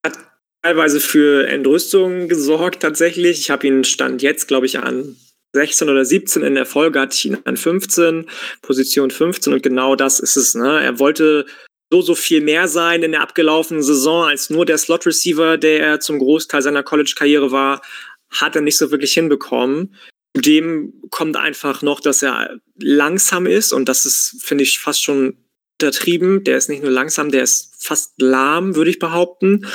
hat 0.06 0.18
teilweise 0.62 1.00
für 1.00 1.48
Entrüstung 1.48 2.28
gesorgt 2.28 2.82
tatsächlich. 2.82 3.40
Ich 3.40 3.50
habe 3.50 3.68
ihn 3.68 3.84
Stand 3.84 4.22
jetzt, 4.22 4.48
glaube 4.48 4.66
ich, 4.66 4.80
an 4.80 5.16
16 5.56 5.90
oder 5.90 6.04
17 6.04 6.44
in 6.44 6.56
der 6.56 6.66
Folge 6.66 7.00
hatte 7.00 7.16
ich 7.16 7.26
ihn 7.26 7.38
an 7.46 7.56
15, 7.56 8.26
Position 8.62 9.10
15 9.10 9.54
und 9.54 9.64
genau 9.64 9.96
das 9.96 10.20
ist 10.20 10.36
es. 10.36 10.54
Ne? 10.54 10.84
Er 10.84 11.00
wollte 11.00 11.46
so, 11.92 12.02
so 12.02 12.14
viel 12.14 12.42
mehr 12.42 12.68
sein 12.68 13.04
in 13.04 13.14
der 13.14 13.22
abgelaufenen 13.22 13.82
Saison 13.82 14.26
als 14.26 14.50
nur 14.50 14.66
der 14.66 14.78
Slot-Receiver, 14.78 15.58
der 15.58 15.80
er 15.80 16.00
zum 16.02 16.20
Großteil 16.20 16.62
seiner 16.62 16.84
College-Karriere 16.84 17.52
war, 17.52 17.82
hat 18.30 18.56
er 18.56 18.62
nicht 18.62 18.78
so 18.78 18.92
wirklich 18.92 19.14
hinbekommen. 19.14 19.96
Dem 20.36 20.94
kommt 21.10 21.38
einfach 21.38 21.82
noch, 21.82 22.00
dass 22.00 22.22
er 22.22 22.60
langsam 22.78 23.46
ist 23.46 23.72
und 23.72 23.88
das 23.88 24.06
ist, 24.06 24.38
finde 24.42 24.64
ich, 24.64 24.80
fast 24.80 25.02
schon 25.02 25.38
untertrieben. 25.82 26.44
Der 26.44 26.58
ist 26.58 26.70
nicht 26.70 26.84
nur 26.84 26.92
langsam, 26.92 27.32
der 27.32 27.44
ist 27.44 27.74
fast 27.78 28.14
lahm, 28.18 28.76
würde 28.76 28.90
ich 28.90 29.00
behaupten. 29.00 29.66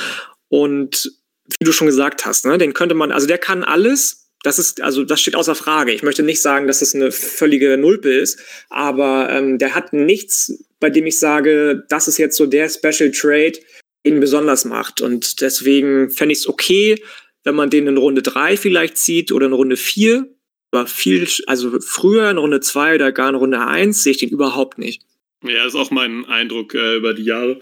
Und 0.48 1.12
wie 1.58 1.64
du 1.64 1.72
schon 1.72 1.86
gesagt 1.86 2.24
hast, 2.26 2.44
ne, 2.44 2.58
den 2.58 2.74
könnte 2.74 2.94
man, 2.94 3.12
also 3.12 3.26
der 3.26 3.38
kann 3.38 3.64
alles, 3.64 4.30
das 4.42 4.58
ist, 4.58 4.80
also 4.80 5.04
das 5.04 5.20
steht 5.20 5.34
außer 5.34 5.54
Frage. 5.54 5.92
Ich 5.92 6.02
möchte 6.02 6.22
nicht 6.22 6.40
sagen, 6.40 6.66
dass 6.66 6.80
das 6.80 6.94
eine 6.94 7.12
völlige 7.12 7.76
Nulpe 7.76 8.12
ist, 8.12 8.38
aber 8.68 9.28
ähm, 9.30 9.58
der 9.58 9.74
hat 9.74 9.92
nichts, 9.92 10.64
bei 10.78 10.90
dem 10.90 11.06
ich 11.06 11.18
sage, 11.18 11.84
das 11.88 12.08
ist 12.08 12.18
jetzt 12.18 12.36
so 12.36 12.46
der 12.46 12.68
Special 12.68 13.10
Trade, 13.10 13.58
den 14.06 14.20
besonders 14.20 14.64
macht. 14.64 15.00
Und 15.00 15.40
deswegen 15.40 16.10
fände 16.10 16.32
ich 16.32 16.40
es 16.40 16.48
okay, 16.48 17.02
wenn 17.44 17.54
man 17.54 17.70
den 17.70 17.86
in 17.86 17.96
Runde 17.96 18.22
3 18.22 18.56
vielleicht 18.56 18.96
zieht 18.96 19.32
oder 19.32 19.46
in 19.46 19.52
Runde 19.52 19.76
4. 19.76 20.26
Aber 20.70 20.86
viel, 20.86 21.28
also 21.46 21.80
früher 21.80 22.30
in 22.30 22.38
Runde 22.38 22.60
2 22.60 22.96
oder 22.96 23.12
gar 23.12 23.28
in 23.28 23.34
Runde 23.34 23.60
1 23.60 24.02
sehe 24.02 24.12
ich 24.12 24.18
den 24.18 24.30
überhaupt 24.30 24.78
nicht. 24.78 25.02
Ja, 25.42 25.64
ist 25.64 25.74
auch 25.74 25.90
mein 25.90 26.26
Eindruck 26.26 26.74
äh, 26.74 26.96
über 26.96 27.14
die 27.14 27.24
Jahre. 27.24 27.60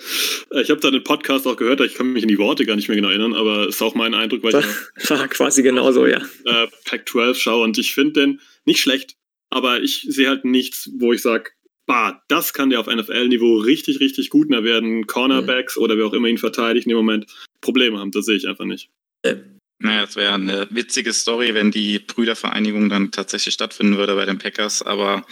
Äh, 0.50 0.62
ich 0.62 0.70
habe 0.70 0.80
da 0.80 0.90
den 0.90 1.04
Podcast 1.04 1.46
auch 1.46 1.56
gehört, 1.56 1.80
ich 1.80 1.94
kann 1.94 2.12
mich 2.12 2.24
in 2.24 2.28
die 2.28 2.38
Worte 2.38 2.66
gar 2.66 2.74
nicht 2.74 2.88
mehr 2.88 2.96
genau 2.96 3.08
erinnern, 3.08 3.34
aber 3.34 3.68
ist 3.68 3.80
auch 3.82 3.94
mein 3.94 4.14
Eindruck, 4.14 4.42
weil 4.42 4.64
ich 5.00 5.10
war 5.10 5.28
quasi 5.28 5.62
genauso, 5.62 6.06
ja. 6.06 6.18
Äh, 6.44 6.66
Pac-12 6.86 7.34
schaue 7.34 7.64
und 7.64 7.78
ich 7.78 7.94
finde 7.94 8.20
den 8.20 8.40
nicht 8.64 8.80
schlecht, 8.80 9.14
aber 9.50 9.80
ich 9.80 10.06
sehe 10.08 10.28
halt 10.28 10.44
nichts, 10.44 10.90
wo 10.98 11.12
ich 11.12 11.22
sage, 11.22 11.50
bah, 11.86 12.22
das 12.28 12.52
kann 12.52 12.70
der 12.70 12.80
auf 12.80 12.86
NFL-Niveau 12.86 13.58
richtig, 13.58 14.00
richtig 14.00 14.30
gut. 14.30 14.48
Und 14.48 14.52
da 14.52 14.62
werden 14.62 15.06
Cornerbacks 15.06 15.76
mhm. 15.76 15.82
oder 15.82 15.96
wer 15.96 16.06
auch 16.06 16.12
immer 16.12 16.28
ihn 16.28 16.38
verteidigt 16.38 16.86
in 16.86 16.90
dem 16.90 16.98
Moment 16.98 17.26
Probleme 17.60 17.98
haben. 17.98 18.10
Das 18.10 18.26
sehe 18.26 18.36
ich 18.36 18.46
einfach 18.46 18.66
nicht. 18.66 18.90
Äh, 19.22 19.36
naja, 19.80 20.04
es 20.04 20.16
wäre 20.16 20.34
eine 20.34 20.66
witzige 20.70 21.12
Story, 21.12 21.54
wenn 21.54 21.70
die 21.70 22.00
Brüdervereinigung 22.00 22.88
dann 22.88 23.12
tatsächlich 23.12 23.54
stattfinden 23.54 23.96
würde 23.96 24.16
bei 24.16 24.24
den 24.24 24.38
Packers, 24.38 24.82
aber 24.82 25.24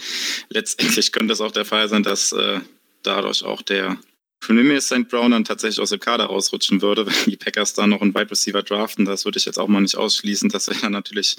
letztendlich 0.49 1.11
könnte 1.11 1.33
es 1.33 1.41
auch 1.41 1.51
der 1.51 1.65
Fall 1.65 1.89
sein, 1.89 2.03
dass 2.03 2.31
äh, 2.31 2.61
dadurch 3.03 3.43
auch 3.43 3.61
der 3.61 3.97
Premier 4.39 4.79
St. 4.79 5.09
Brown 5.09 5.31
dann 5.31 5.45
tatsächlich 5.45 5.81
aus 5.81 5.89
dem 5.89 5.99
Kader 5.99 6.25
rausrutschen 6.25 6.81
würde, 6.81 7.05
wenn 7.07 7.13
die 7.25 7.37
Packers 7.37 7.73
da 7.73 7.87
noch 7.87 8.01
einen 8.01 8.13
Wide 8.13 8.31
Receiver 8.31 8.63
draften. 8.63 9.05
Das 9.05 9.25
würde 9.25 9.37
ich 9.37 9.45
jetzt 9.45 9.57
auch 9.57 9.67
mal 9.67 9.81
nicht 9.81 9.97
ausschließen. 9.97 10.49
Das 10.49 10.69
wäre 10.69 10.79
dann 10.79 10.91
natürlich 10.91 11.35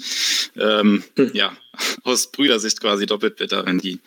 ähm, 0.55 1.03
hm. 1.15 1.31
ja, 1.33 1.55
aus 2.03 2.31
Brüdersicht 2.31 2.79
quasi 2.81 3.05
doppelt 3.05 3.37
bitter, 3.37 3.65
wenn 3.65 3.79
die, 3.79 3.99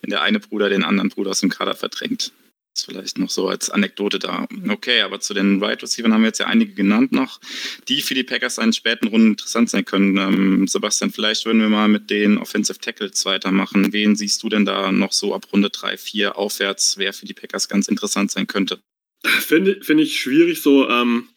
wenn 0.00 0.10
der 0.10 0.22
eine 0.22 0.40
Bruder 0.40 0.68
den 0.68 0.84
anderen 0.84 1.08
Bruder 1.08 1.30
aus 1.30 1.40
dem 1.40 1.50
Kader 1.50 1.74
verdrängt. 1.74 2.32
Ist 2.74 2.86
vielleicht 2.86 3.18
noch 3.18 3.28
so 3.28 3.48
als 3.48 3.68
Anekdote 3.68 4.18
da. 4.18 4.48
Okay, 4.68 5.02
aber 5.02 5.20
zu 5.20 5.34
den 5.34 5.60
Wide 5.60 5.82
Receivers 5.82 6.10
haben 6.10 6.22
wir 6.22 6.28
jetzt 6.28 6.38
ja 6.38 6.46
einige 6.46 6.72
genannt 6.72 7.12
noch, 7.12 7.38
die 7.88 8.00
für 8.00 8.14
die 8.14 8.22
Packers 8.22 8.56
in 8.56 8.72
späten 8.72 9.08
Runden 9.08 9.32
interessant 9.32 9.68
sein 9.68 9.84
können. 9.84 10.16
Ähm, 10.16 10.66
Sebastian, 10.66 11.10
vielleicht 11.10 11.44
würden 11.44 11.60
wir 11.60 11.68
mal 11.68 11.88
mit 11.88 12.08
den 12.08 12.38
Offensive 12.38 12.78
Tackles 12.78 13.26
weitermachen. 13.26 13.92
Wen 13.92 14.16
siehst 14.16 14.42
du 14.42 14.48
denn 14.48 14.64
da 14.64 14.90
noch 14.90 15.12
so 15.12 15.34
ab 15.34 15.48
Runde 15.52 15.68
3, 15.68 15.98
4 15.98 16.38
aufwärts, 16.38 16.96
wer 16.96 17.12
für 17.12 17.26
die 17.26 17.34
Packers 17.34 17.68
ganz 17.68 17.88
interessant 17.88 18.30
sein 18.30 18.46
könnte? 18.46 18.80
Finde 19.22 19.82
find 19.82 20.00
ich 20.00 20.18
schwierig, 20.18 20.62
so 20.62 20.88
ähm, 20.88 21.28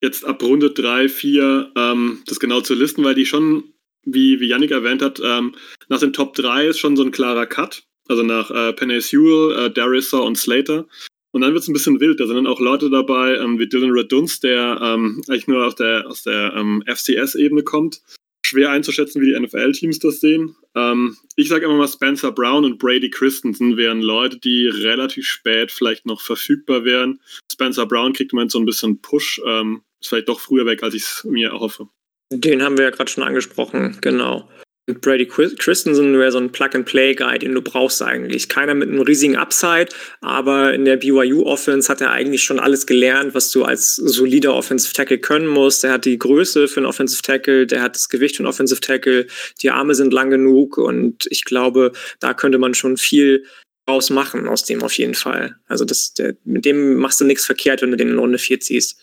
jetzt 0.00 0.24
ab 0.24 0.42
Runde 0.42 0.70
3, 0.70 1.10
4 1.10 1.72
ähm, 1.76 2.22
das 2.24 2.40
genau 2.40 2.62
zu 2.62 2.74
listen, 2.74 3.04
weil 3.04 3.14
die 3.14 3.26
schon, 3.26 3.74
wie, 4.04 4.40
wie 4.40 4.48
Yannick 4.48 4.70
erwähnt 4.70 5.02
hat, 5.02 5.20
ähm, 5.22 5.54
nach 5.90 6.00
den 6.00 6.14
Top 6.14 6.34
3 6.34 6.68
ist 6.68 6.78
schon 6.78 6.96
so 6.96 7.02
ein 7.02 7.10
klarer 7.10 7.44
Cut. 7.44 7.82
Also 8.10 8.22
nach 8.22 8.50
äh, 8.50 8.72
Penny 8.72 9.00
Sewell, 9.00 9.66
äh, 9.66 9.70
Darissa 9.70 10.18
und 10.18 10.36
Slater. 10.36 10.86
Und 11.32 11.42
dann 11.42 11.52
wird 11.52 11.62
es 11.62 11.68
ein 11.68 11.72
bisschen 11.72 12.00
wild. 12.00 12.18
Da 12.18 12.26
sind 12.26 12.36
dann 12.36 12.46
auch 12.46 12.60
Leute 12.60 12.90
dabei, 12.90 13.36
ähm, 13.36 13.58
wie 13.58 13.68
Dylan 13.68 13.92
Raduns, 13.92 14.40
der 14.40 14.80
ähm, 14.82 15.22
eigentlich 15.28 15.46
nur 15.46 15.64
aus 15.64 15.76
der, 15.76 16.06
aus 16.08 16.24
der 16.24 16.52
ähm, 16.56 16.82
FCS-Ebene 16.86 17.62
kommt. 17.62 18.02
Schwer 18.44 18.70
einzuschätzen, 18.70 19.22
wie 19.22 19.32
die 19.32 19.38
NFL-Teams 19.38 20.00
das 20.00 20.20
sehen. 20.20 20.56
Ähm, 20.74 21.16
ich 21.36 21.48
sage 21.48 21.66
immer 21.66 21.76
mal, 21.76 21.86
Spencer 21.86 22.32
Brown 22.32 22.64
und 22.64 22.78
Brady 22.78 23.10
Christensen 23.10 23.76
wären 23.76 24.00
Leute, 24.00 24.38
die 24.38 24.66
relativ 24.66 25.26
spät 25.26 25.70
vielleicht 25.70 26.04
noch 26.04 26.20
verfügbar 26.20 26.84
wären. 26.84 27.20
Spencer 27.52 27.86
Brown 27.86 28.12
kriegt 28.12 28.32
im 28.32 28.36
Moment 28.36 28.50
so 28.50 28.58
ein 28.58 28.66
bisschen 28.66 29.00
Push. 29.00 29.40
Ähm, 29.46 29.82
ist 30.00 30.08
vielleicht 30.08 30.28
doch 30.28 30.40
früher 30.40 30.66
weg, 30.66 30.82
als 30.82 30.94
ich 30.94 31.02
es 31.02 31.24
mir 31.24 31.50
erhoffe. 31.50 31.88
Den 32.32 32.62
haben 32.62 32.76
wir 32.76 32.86
ja 32.86 32.90
gerade 32.90 33.10
schon 33.10 33.22
angesprochen, 33.22 33.98
genau. 34.00 34.48
Brady 34.94 35.26
Christensen 35.26 36.18
wäre 36.18 36.32
so 36.32 36.38
ein 36.38 36.52
Plug-and-Play-Guy, 36.52 37.38
den 37.38 37.54
du 37.54 37.62
brauchst 37.62 38.02
eigentlich. 38.02 38.48
Keiner 38.48 38.74
mit 38.74 38.88
einem 38.88 39.00
riesigen 39.00 39.36
Upside, 39.36 39.88
aber 40.20 40.74
in 40.74 40.84
der 40.84 40.96
BYU-Offense 40.96 41.88
hat 41.90 42.00
er 42.00 42.10
eigentlich 42.10 42.42
schon 42.42 42.60
alles 42.60 42.86
gelernt, 42.86 43.34
was 43.34 43.50
du 43.50 43.64
als 43.64 43.96
solider 43.96 44.54
Offensive 44.54 44.92
Tackle 44.92 45.18
können 45.18 45.46
musst. 45.46 45.84
Er 45.84 45.92
hat 45.92 46.04
die 46.04 46.18
Größe 46.18 46.68
für 46.68 46.80
einen 46.80 46.86
Offensive 46.86 47.22
Tackle, 47.22 47.66
der 47.66 47.82
hat 47.82 47.94
das 47.94 48.08
Gewicht 48.08 48.36
für 48.36 48.42
einen 48.42 48.48
Offensive 48.48 48.80
Tackle, 48.80 49.26
die 49.62 49.70
Arme 49.70 49.94
sind 49.94 50.12
lang 50.12 50.30
genug 50.30 50.78
und 50.78 51.26
ich 51.30 51.44
glaube, 51.44 51.92
da 52.18 52.34
könnte 52.34 52.58
man 52.58 52.74
schon 52.74 52.96
viel 52.96 53.44
draus 53.86 54.10
machen 54.10 54.46
aus 54.46 54.64
dem 54.64 54.82
auf 54.82 54.92
jeden 54.94 55.14
Fall. 55.14 55.56
Also 55.66 55.84
das, 55.84 56.14
der, 56.14 56.36
mit 56.44 56.64
dem 56.64 56.96
machst 56.96 57.20
du 57.20 57.24
nichts 57.24 57.44
verkehrt, 57.44 57.82
wenn 57.82 57.90
du 57.90 57.96
den 57.96 58.10
in 58.10 58.18
Runde 58.18 58.38
4 58.38 58.60
ziehst. 58.60 59.00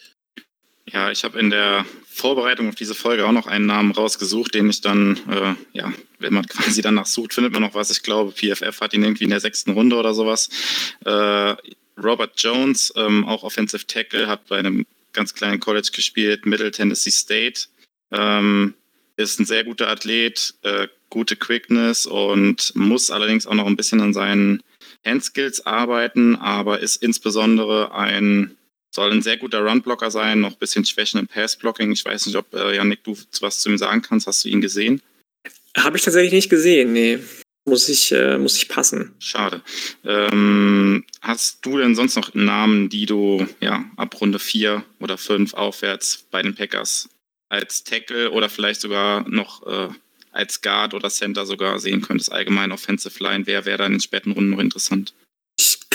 Ja, 0.89 1.11
ich 1.11 1.23
habe 1.23 1.39
in 1.39 1.49
der 1.49 1.85
Vorbereitung 2.17 2.69
auf 2.69 2.75
diese 2.75 2.95
Folge 2.95 3.25
auch 3.25 3.31
noch 3.31 3.47
einen 3.47 3.65
Namen 3.65 3.91
rausgesucht, 3.91 4.53
den 4.53 4.69
ich 4.69 4.81
dann, 4.81 5.19
äh, 5.29 5.53
ja, 5.77 5.93
wenn 6.19 6.33
man 6.33 6.45
quasi 6.47 6.81
danach 6.81 7.05
sucht, 7.05 7.33
findet 7.33 7.53
man 7.53 7.61
noch 7.61 7.75
was. 7.75 7.91
Ich 7.91 8.03
glaube, 8.03 8.31
PFF 8.31 8.81
hat 8.81 8.93
ihn 8.93 9.03
irgendwie 9.03 9.23
in 9.23 9.29
der 9.29 9.39
sechsten 9.39 9.71
Runde 9.71 9.95
oder 9.95 10.13
sowas. 10.13 10.49
Äh, 11.05 11.55
Robert 12.01 12.33
Jones, 12.41 12.93
ähm, 12.95 13.25
auch 13.25 13.43
Offensive 13.43 13.87
Tackle, 13.87 14.27
hat 14.27 14.47
bei 14.47 14.57
einem 14.59 14.85
ganz 15.13 15.33
kleinen 15.33 15.59
College 15.59 15.89
gespielt, 15.93 16.45
Middle 16.45 16.71
Tennessee 16.71 17.11
State. 17.11 17.67
Ähm, 18.11 18.73
ist 19.15 19.39
ein 19.39 19.45
sehr 19.45 19.63
guter 19.63 19.89
Athlet, 19.89 20.53
äh, 20.61 20.87
gute 21.09 21.35
Quickness 21.35 22.05
und 22.05 22.75
muss 22.75 23.09
allerdings 23.09 23.47
auch 23.47 23.55
noch 23.55 23.65
ein 23.65 23.77
bisschen 23.77 24.01
an 24.01 24.13
seinen 24.13 24.61
Handskills 25.05 25.65
arbeiten, 25.65 26.35
aber 26.35 26.79
ist 26.79 27.01
insbesondere 27.01 27.93
ein 27.95 28.56
soll 28.97 29.11
ein 29.11 29.21
sehr 29.21 29.37
guter 29.37 29.59
Runblocker 29.59 30.09
sein, 30.09 30.41
noch 30.41 30.53
ein 30.53 30.57
bisschen 30.57 30.83
Schwächen 30.83 31.19
im 31.19 31.27
Passblocking. 31.27 31.91
Ich 31.91 32.03
weiß 32.03 32.25
nicht, 32.25 32.35
ob 32.35 32.51
äh, 32.55 32.75
Janik, 32.75 33.03
du 33.03 33.15
was 33.41 33.59
zu 33.59 33.69
ihm 33.69 33.77
sagen 33.77 34.01
kannst. 34.01 34.25
Hast 34.25 34.43
du 34.43 34.49
ihn 34.49 34.59
gesehen? 34.59 35.03
Habe 35.77 35.97
ich 35.97 36.03
tatsächlich 36.03 36.33
nicht 36.33 36.49
gesehen, 36.49 36.93
nee. 36.93 37.19
Muss 37.65 37.89
ich, 37.89 38.11
äh, 38.11 38.39
muss 38.39 38.57
ich 38.57 38.67
passen. 38.67 39.13
Schade. 39.19 39.61
Ähm, 40.03 41.05
hast 41.21 41.63
du 41.63 41.77
denn 41.77 41.93
sonst 41.93 42.15
noch 42.15 42.33
Namen, 42.33 42.89
die 42.89 43.05
du 43.05 43.45
ja 43.61 43.85
ab 43.97 44.19
Runde 44.19 44.39
4 44.39 44.83
oder 44.99 45.19
5 45.19 45.53
aufwärts 45.53 46.25
bei 46.31 46.41
den 46.41 46.55
Packers 46.55 47.07
als 47.49 47.83
Tackle 47.83 48.31
oder 48.31 48.49
vielleicht 48.49 48.81
sogar 48.81 49.29
noch 49.29 49.67
äh, 49.67 49.89
als 50.31 50.61
Guard 50.61 50.95
oder 50.95 51.11
Center 51.11 51.45
sogar 51.45 51.79
sehen 51.79 52.01
könntest? 52.01 52.31
Allgemein 52.31 52.71
Offensive 52.71 53.23
Line, 53.23 53.45
wer 53.45 53.65
wäre 53.65 53.77
da 53.77 53.85
in 53.85 53.91
den 53.91 54.01
späten 54.01 54.31
Runden 54.31 54.49
noch 54.49 54.59
interessant? 54.59 55.13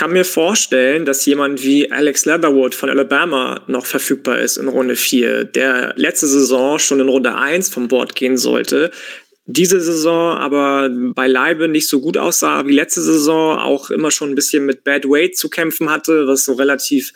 Kann 0.03 0.15
mir 0.15 0.25
vorstellen, 0.25 1.05
dass 1.05 1.25
jemand 1.27 1.63
wie 1.63 1.93
Alex 1.93 2.25
Leatherwood 2.25 2.75
von 2.75 2.91
Alabama 2.91 3.63
noch 3.69 3.87
verfügbar 3.87 4.41
ist 4.41 4.57
in 4.57 4.67
Runde 4.67 4.97
4, 4.97 5.45
der 5.45 5.95
letzte 5.95 6.27
Saison 6.27 6.81
schon 6.81 6.99
in 6.99 7.09
Runde 7.09 7.37
1 7.37 7.69
vom 7.69 7.87
Bord 7.87 8.17
gehen 8.17 8.37
sollte. 8.37 8.91
Diese 9.47 9.81
Saison 9.81 10.37
aber 10.37 10.91
beileibe 10.91 11.69
nicht 11.69 11.89
so 11.89 12.01
gut 12.01 12.19
aussah 12.19 12.67
wie 12.67 12.75
letzte 12.75 13.01
Saison, 13.01 13.57
auch 13.61 13.91
immer 13.91 14.11
schon 14.11 14.31
ein 14.31 14.35
bisschen 14.35 14.67
mit 14.67 14.83
Bad 14.83 15.05
Weight 15.05 15.37
zu 15.37 15.49
kämpfen 15.49 15.89
hatte, 15.89 16.27
was 16.27 16.47
so 16.47 16.55
relativ 16.55 17.13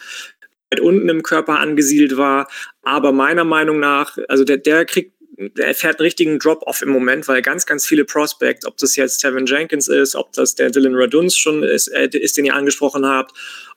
weit 0.71 0.79
unten 0.79 1.09
im 1.09 1.25
Körper 1.25 1.59
angesiedelt 1.59 2.17
war. 2.17 2.47
Aber 2.83 3.11
meiner 3.11 3.43
Meinung 3.43 3.81
nach, 3.81 4.17
also 4.29 4.45
der, 4.45 4.59
der 4.59 4.85
kriegt 4.85 5.16
er 5.59 5.75
fährt 5.75 5.99
einen 5.99 6.07
richtigen 6.07 6.39
Drop-off 6.39 6.83
im 6.83 6.89
Moment, 6.89 7.29
weil 7.29 7.43
ganz, 7.43 7.67
ganz 7.67 7.87
viele 7.87 8.05
Prospects, 8.05 8.67
ob 8.67 8.77
das 8.79 8.97
jetzt 8.97 9.19
Tevin 9.19 9.47
Jenkins 9.47 9.89
ist, 9.89 10.15
ob 10.15 10.33
das 10.33 10.55
der 10.55 10.71
Dylan 10.71 10.95
Raduns 10.95 11.37
schon 11.37 11.63
ist, 11.63 11.89
äh, 11.89 12.09
ist, 12.13 12.37
den 12.37 12.45
ihr 12.45 12.55
angesprochen 12.55 13.07
habt, 13.07 13.33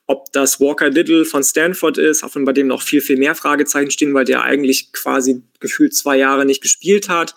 ob 0.07 0.31
das 0.31 0.59
Walker 0.59 0.89
Little 0.89 1.25
von 1.25 1.43
Stanford 1.43 1.97
ist, 1.97 2.23
auch 2.23 2.33
wenn 2.35 2.45
bei 2.45 2.53
dem 2.53 2.67
noch 2.67 2.81
viel, 2.81 3.01
viel 3.01 3.17
mehr 3.17 3.35
Fragezeichen 3.35 3.91
stehen, 3.91 4.13
weil 4.13 4.25
der 4.25 4.43
eigentlich 4.43 4.91
quasi 4.91 5.43
gefühlt 5.59 5.93
zwei 5.93 6.17
Jahre 6.17 6.45
nicht 6.45 6.61
gespielt 6.61 7.09
hat. 7.09 7.35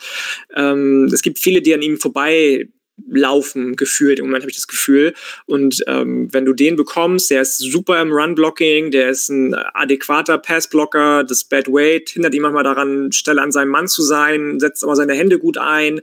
Ähm, 0.54 1.10
es 1.12 1.22
gibt 1.22 1.38
viele, 1.38 1.60
die 1.60 1.74
an 1.74 1.82
ihm 1.82 1.98
vorbei 1.98 2.68
laufen 3.06 3.76
gefühlt. 3.76 4.18
Im 4.18 4.26
Moment 4.26 4.42
habe 4.42 4.50
ich 4.50 4.56
das 4.56 4.68
Gefühl. 4.68 5.14
Und 5.46 5.82
ähm, 5.86 6.32
wenn 6.32 6.44
du 6.44 6.52
den 6.52 6.76
bekommst, 6.76 7.30
der 7.30 7.42
ist 7.42 7.58
super 7.58 8.00
im 8.00 8.12
Run-Blocking, 8.12 8.90
der 8.90 9.10
ist 9.10 9.28
ein 9.28 9.54
adäquater 9.54 10.38
Pass-Blocker, 10.38 11.24
das 11.24 11.44
Bad 11.44 11.68
Weight 11.68 12.10
hindert 12.10 12.34
ihn 12.34 12.42
manchmal 12.42 12.64
daran, 12.64 13.12
Stelle 13.12 13.42
an 13.42 13.52
seinem 13.52 13.70
Mann 13.70 13.88
zu 13.88 14.02
sein, 14.02 14.60
setzt 14.60 14.84
aber 14.84 14.96
seine 14.96 15.14
Hände 15.14 15.38
gut 15.38 15.58
ein. 15.58 16.00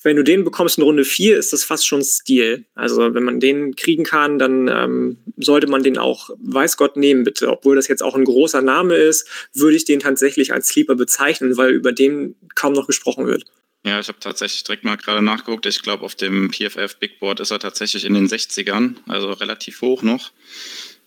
Wenn 0.00 0.14
du 0.14 0.22
den 0.22 0.44
bekommst 0.44 0.78
in 0.78 0.84
Runde 0.84 1.04
4, 1.04 1.36
ist 1.36 1.52
das 1.52 1.64
fast 1.64 1.86
schon 1.86 2.02
Stil. 2.02 2.64
Also 2.76 3.14
wenn 3.14 3.24
man 3.24 3.40
den 3.40 3.74
kriegen 3.74 4.04
kann, 4.04 4.38
dann 4.38 4.68
ähm, 4.68 5.18
sollte 5.36 5.66
man 5.66 5.82
den 5.82 5.98
auch, 5.98 6.30
weiß 6.38 6.76
Gott, 6.76 6.96
nehmen 6.96 7.24
bitte. 7.24 7.48
Obwohl 7.48 7.74
das 7.74 7.88
jetzt 7.88 8.02
auch 8.02 8.14
ein 8.14 8.24
großer 8.24 8.62
Name 8.62 8.94
ist, 8.94 9.26
würde 9.54 9.76
ich 9.76 9.84
den 9.84 9.98
tatsächlich 9.98 10.52
als 10.52 10.68
Sleeper 10.68 10.94
bezeichnen, 10.94 11.56
weil 11.56 11.72
über 11.72 11.90
den 11.90 12.36
kaum 12.54 12.74
noch 12.74 12.86
gesprochen 12.86 13.26
wird. 13.26 13.44
Ja, 13.88 14.00
ich 14.00 14.08
habe 14.08 14.18
tatsächlich 14.20 14.64
direkt 14.64 14.84
mal 14.84 14.96
gerade 14.96 15.22
nachgeguckt. 15.22 15.64
Ich 15.64 15.80
glaube, 15.80 16.04
auf 16.04 16.14
dem 16.14 16.50
PFF 16.50 16.96
Big 16.96 17.18
Board 17.20 17.40
ist 17.40 17.50
er 17.50 17.58
tatsächlich 17.58 18.04
in 18.04 18.12
den 18.12 18.28
60ern, 18.28 18.96
also 19.06 19.30
relativ 19.32 19.80
hoch 19.80 20.02
noch. 20.02 20.30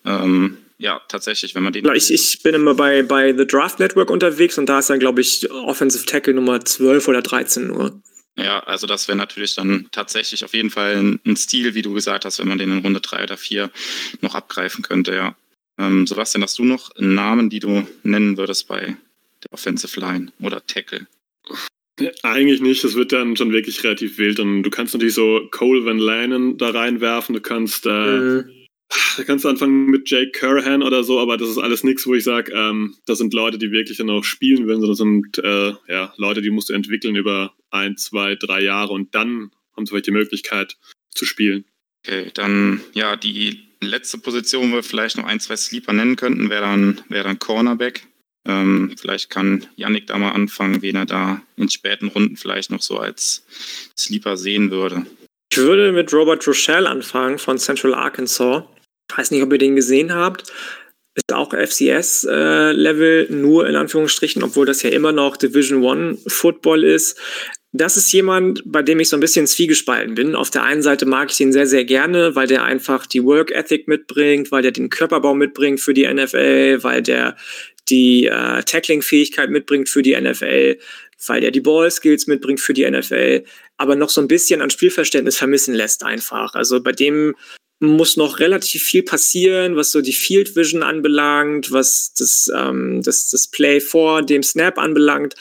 Ähm, 0.03 0.57
ja, 0.79 0.99
tatsächlich, 1.07 1.53
wenn 1.53 1.61
man 1.61 1.73
den. 1.73 1.85
Ich, 1.93 2.11
ich 2.11 2.41
bin 2.41 2.55
immer 2.55 2.73
bei, 2.73 3.03
bei 3.03 3.37
The 3.37 3.45
Draft 3.45 3.77
Network 3.77 4.09
unterwegs 4.09 4.57
und 4.57 4.65
da 4.65 4.79
ist 4.79 4.89
er, 4.89 4.97
glaube 4.97 5.21
ich, 5.21 5.49
Offensive 5.51 6.07
Tackle 6.07 6.33
Nummer 6.33 6.65
12 6.65 7.07
oder 7.07 7.21
13 7.21 7.67
nur. 7.67 8.01
Ja, 8.35 8.61
also 8.61 8.87
das 8.87 9.07
wäre 9.07 9.17
natürlich 9.17 9.53
dann 9.53 9.87
tatsächlich 9.91 10.43
auf 10.43 10.55
jeden 10.55 10.71
Fall 10.71 10.95
ein, 10.95 11.19
ein, 11.23 11.37
Stil, 11.37 11.75
wie 11.75 11.83
du 11.83 11.93
gesagt 11.93 12.25
hast, 12.25 12.39
wenn 12.39 12.47
man 12.47 12.57
den 12.57 12.71
in 12.71 12.79
Runde 12.79 13.01
3 13.01 13.23
oder 13.23 13.37
4 13.37 13.69
noch 14.21 14.33
abgreifen 14.33 14.83
könnte, 14.83 15.13
ja. 15.13 15.35
Ähm, 15.77 16.07
Sebastian, 16.07 16.41
hast 16.41 16.57
du 16.57 16.63
noch 16.63 16.89
Namen, 16.97 17.51
die 17.51 17.59
du 17.59 17.87
nennen 18.01 18.37
würdest 18.37 18.67
bei 18.67 18.95
der 19.43 19.53
Offensive 19.53 19.99
Line 19.99 20.31
oder 20.41 20.65
Tackle? 20.65 21.05
Eigentlich 22.23 22.61
nicht, 22.61 22.83
das 22.83 22.95
wird 22.95 23.11
dann 23.11 23.35
schon 23.35 23.51
wirklich 23.51 23.83
relativ 23.83 24.17
wild 24.17 24.39
und 24.39 24.63
du 24.63 24.69
kannst 24.69 24.93
natürlich 24.93 25.13
so 25.13 25.47
Cole 25.51 25.85
Van 25.85 25.99
Lanen 25.99 26.57
da 26.57 26.69
reinwerfen, 26.69 27.35
du 27.35 27.41
kannst, 27.41 27.85
äh, 27.85 27.89
mhm. 27.89 28.45
da 29.17 29.23
kannst 29.23 29.45
du 29.45 29.49
anfangen 29.49 29.87
mit 29.87 30.09
Jake 30.09 30.31
Curran 30.31 30.83
oder 30.83 31.03
so, 31.03 31.19
aber 31.19 31.37
das 31.37 31.49
ist 31.49 31.57
alles 31.57 31.83
nichts, 31.83 32.07
wo 32.07 32.15
ich 32.15 32.23
sage, 32.23 32.53
ähm, 32.53 32.95
das 33.05 33.17
sind 33.17 33.33
Leute, 33.33 33.57
die 33.57 33.71
wirklich 33.71 33.97
dann 33.97 34.09
auch 34.09 34.23
spielen 34.23 34.65
würden, 34.67 34.81
sondern 34.81 34.89
das 34.89 34.97
sind 34.97 35.37
äh, 35.43 35.91
ja, 35.93 36.13
Leute, 36.17 36.41
die 36.41 36.49
musst 36.49 36.69
du 36.69 36.73
entwickeln 36.73 37.15
über 37.15 37.53
ein, 37.69 37.97
zwei, 37.97 38.35
drei 38.35 38.61
Jahre 38.61 38.93
und 38.93 39.13
dann 39.13 39.51
haben 39.75 39.85
sie 39.85 39.91
vielleicht 39.91 40.07
die 40.07 40.11
Möglichkeit 40.11 40.77
zu 41.09 41.25
spielen. 41.25 41.65
Okay, 42.03 42.31
dann 42.33 42.81
ja, 42.93 43.15
die 43.15 43.59
letzte 43.81 44.17
Position, 44.17 44.71
wo 44.71 44.75
wir 44.75 44.83
vielleicht 44.83 45.17
noch 45.17 45.25
ein, 45.25 45.39
zwei 45.39 45.55
Sleeper 45.55 45.93
nennen 45.93 46.15
könnten, 46.15 46.49
wäre 46.49 46.61
dann, 46.61 47.01
wär 47.09 47.23
dann 47.23 47.39
Cornerback. 47.39 48.07
Ähm, 48.45 48.95
vielleicht 48.99 49.29
kann 49.29 49.67
Yannick 49.75 50.07
da 50.07 50.17
mal 50.17 50.31
anfangen, 50.31 50.81
wen 50.81 50.95
er 50.95 51.05
da 51.05 51.41
in 51.57 51.69
späten 51.69 52.07
Runden 52.07 52.37
vielleicht 52.37 52.71
noch 52.71 52.81
so 52.81 52.97
als 52.97 53.45
Sleeper 53.97 54.37
sehen 54.37 54.71
würde. 54.71 55.05
Ich 55.51 55.57
würde 55.57 55.91
mit 55.91 56.13
Robert 56.13 56.47
Rochelle 56.47 56.89
anfangen 56.89 57.37
von 57.37 57.57
Central 57.57 57.93
Arkansas. 57.93 58.63
Ich 59.09 59.17
weiß 59.17 59.31
nicht, 59.31 59.43
ob 59.43 59.51
ihr 59.51 59.59
den 59.59 59.75
gesehen 59.75 60.13
habt. 60.13 60.51
Ist 61.13 61.33
auch 61.33 61.53
FCS-Level, 61.53 63.27
äh, 63.29 63.33
nur 63.33 63.67
in 63.67 63.75
Anführungsstrichen, 63.75 64.43
obwohl 64.43 64.65
das 64.65 64.81
ja 64.81 64.91
immer 64.91 65.11
noch 65.11 65.35
Division 65.35 65.83
One 65.83 66.17
Football 66.25 66.85
ist. 66.85 67.19
Das 67.73 67.97
ist 67.97 68.11
jemand, 68.13 68.63
bei 68.65 68.81
dem 68.81 69.01
ich 69.01 69.09
so 69.09 69.17
ein 69.17 69.21
bisschen 69.21 69.45
zwiegespalten 69.45 70.15
bin. 70.15 70.35
Auf 70.35 70.49
der 70.49 70.63
einen 70.63 70.81
Seite 70.81 71.05
mag 71.05 71.31
ich 71.31 71.39
ihn 71.41 71.51
sehr, 71.51 71.67
sehr 71.67 71.83
gerne, 71.83 72.35
weil 72.35 72.47
der 72.47 72.63
einfach 72.63 73.05
die 73.05 73.23
Work 73.23 73.51
Ethic 73.51 73.89
mitbringt, 73.89 74.51
weil 74.51 74.61
der 74.61 74.71
den 74.71 74.89
Körperbau 74.89 75.33
mitbringt 75.33 75.81
für 75.81 75.93
die 75.93 76.05
NFL, 76.05 76.79
weil 76.83 77.01
der 77.01 77.35
die 77.89 78.27
äh, 78.27 78.63
Tackling-Fähigkeit 78.63 79.49
mitbringt 79.49 79.89
für 79.89 80.01
die 80.01 80.19
NFL, 80.19 80.77
weil 81.27 81.43
er 81.43 81.51
die 81.51 81.61
Ball-Skills 81.61 82.27
mitbringt 82.27 82.59
für 82.59 82.73
die 82.73 82.89
NFL, 82.89 83.43
aber 83.77 83.95
noch 83.95 84.09
so 84.09 84.21
ein 84.21 84.27
bisschen 84.27 84.61
an 84.61 84.69
Spielverständnis 84.69 85.37
vermissen 85.37 85.73
lässt 85.73 86.03
einfach. 86.03 86.55
Also 86.55 86.81
bei 86.81 86.91
dem 86.91 87.35
muss 87.79 88.15
noch 88.15 88.39
relativ 88.39 88.83
viel 88.83 89.01
passieren, 89.01 89.75
was 89.75 89.91
so 89.91 90.01
die 90.01 90.13
Field 90.13 90.55
Vision 90.55 90.83
anbelangt, 90.83 91.71
was 91.71 92.13
das, 92.13 92.51
ähm, 92.55 93.01
das, 93.01 93.29
das 93.31 93.47
Play 93.47 93.79
vor 93.81 94.21
dem 94.21 94.43
Snap 94.43 94.77
anbelangt. 94.77 95.35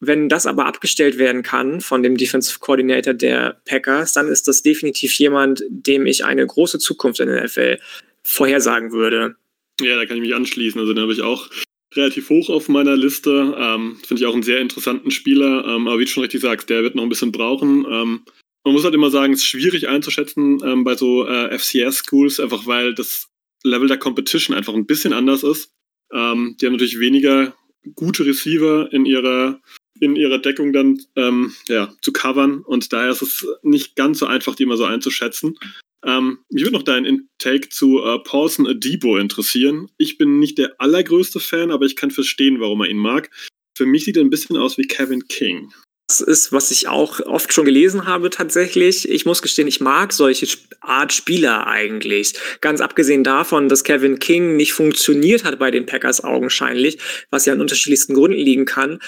Wenn 0.00 0.28
das 0.28 0.44
aber 0.44 0.66
abgestellt 0.66 1.18
werden 1.18 1.42
kann 1.42 1.80
von 1.80 2.02
dem 2.02 2.16
Defensive 2.16 2.58
Coordinator 2.58 3.14
der 3.14 3.60
Packers, 3.64 4.12
dann 4.12 4.28
ist 4.28 4.48
das 4.48 4.62
definitiv 4.62 5.14
jemand, 5.14 5.62
dem 5.70 6.04
ich 6.04 6.24
eine 6.24 6.44
große 6.44 6.78
Zukunft 6.78 7.20
in 7.20 7.28
der 7.28 7.44
NFL 7.44 7.78
vorhersagen 8.24 8.90
würde. 8.90 9.36
Ja, 9.80 9.96
da 9.96 10.04
kann 10.04 10.16
ich 10.16 10.22
mich 10.22 10.34
anschließen. 10.34 10.80
Also 10.80 10.92
den 10.92 11.02
habe 11.02 11.12
ich 11.12 11.22
auch 11.22 11.48
relativ 11.96 12.30
hoch 12.30 12.50
auf 12.50 12.68
meiner 12.68 12.96
Liste. 12.96 13.54
Ähm, 13.58 13.96
Finde 14.04 14.22
ich 14.22 14.26
auch 14.26 14.34
einen 14.34 14.42
sehr 14.42 14.60
interessanten 14.60 15.10
Spieler. 15.10 15.64
Ähm, 15.66 15.88
aber 15.88 15.98
wie 15.98 16.04
du 16.04 16.10
schon 16.10 16.22
richtig 16.22 16.40
sagst, 16.40 16.70
der 16.70 16.82
wird 16.82 16.94
noch 16.94 17.02
ein 17.02 17.08
bisschen 17.08 17.32
brauchen. 17.32 17.86
Ähm, 17.90 18.22
man 18.64 18.72
muss 18.72 18.84
halt 18.84 18.94
immer 18.94 19.10
sagen, 19.10 19.32
es 19.32 19.40
ist 19.40 19.46
schwierig 19.46 19.88
einzuschätzen 19.88 20.60
ähm, 20.64 20.84
bei 20.84 20.96
so 20.96 21.26
äh, 21.26 21.56
FCS-Schools, 21.56 22.40
einfach 22.40 22.66
weil 22.66 22.94
das 22.94 23.28
Level 23.62 23.88
der 23.88 23.98
Competition 23.98 24.56
einfach 24.56 24.74
ein 24.74 24.86
bisschen 24.86 25.12
anders 25.12 25.42
ist. 25.42 25.70
Ähm, 26.12 26.56
die 26.60 26.66
haben 26.66 26.72
natürlich 26.72 26.98
weniger 26.98 27.54
gute 27.94 28.24
Receiver 28.24 28.90
in 28.92 29.04
ihrer 29.04 29.60
in 30.00 30.16
ihrer 30.16 30.38
Deckung 30.38 30.72
dann 30.72 31.00
ähm, 31.14 31.54
ja, 31.68 31.92
zu 32.00 32.12
covern 32.12 32.62
und 32.62 32.92
daher 32.92 33.10
ist 33.10 33.22
es 33.22 33.46
nicht 33.62 33.94
ganz 33.94 34.18
so 34.18 34.26
einfach, 34.26 34.56
die 34.56 34.64
immer 34.64 34.76
so 34.76 34.84
einzuschätzen. 34.84 35.56
Ähm, 36.04 36.38
mich 36.50 36.62
würde 36.62 36.76
noch 36.76 36.82
dein 36.82 37.04
Intake 37.04 37.68
zu 37.70 38.02
äh, 38.02 38.18
Paulson 38.18 38.66
Adibo 38.66 39.16
interessieren. 39.16 39.90
Ich 39.96 40.18
bin 40.18 40.38
nicht 40.38 40.58
der 40.58 40.74
allergrößte 40.78 41.40
Fan, 41.40 41.70
aber 41.70 41.86
ich 41.86 41.96
kann 41.96 42.10
verstehen, 42.10 42.60
warum 42.60 42.82
er 42.82 42.88
ihn 42.88 42.98
mag. 42.98 43.30
Für 43.76 43.86
mich 43.86 44.04
sieht 44.04 44.16
er 44.16 44.22
ein 44.22 44.30
bisschen 44.30 44.56
aus 44.56 44.78
wie 44.78 44.86
Kevin 44.86 45.26
King. 45.26 45.72
Das 46.06 46.20
ist, 46.20 46.52
was 46.52 46.70
ich 46.70 46.86
auch 46.86 47.20
oft 47.20 47.54
schon 47.54 47.64
gelesen 47.64 48.06
habe 48.06 48.28
tatsächlich. 48.28 49.08
Ich 49.08 49.24
muss 49.24 49.40
gestehen, 49.40 49.66
ich 49.66 49.80
mag 49.80 50.12
solche 50.12 50.46
Art 50.82 51.14
Spieler 51.14 51.66
eigentlich. 51.66 52.34
Ganz 52.60 52.82
abgesehen 52.82 53.24
davon, 53.24 53.70
dass 53.70 53.84
Kevin 53.84 54.18
King 54.18 54.56
nicht 54.56 54.74
funktioniert 54.74 55.44
hat 55.44 55.58
bei 55.58 55.70
den 55.70 55.86
Packers 55.86 56.22
augenscheinlich, 56.22 56.98
was 57.30 57.46
ja 57.46 57.54
an 57.54 57.62
unterschiedlichsten 57.62 58.12
Gründen 58.12 58.36
liegen 58.36 58.66
kann, 58.66 59.00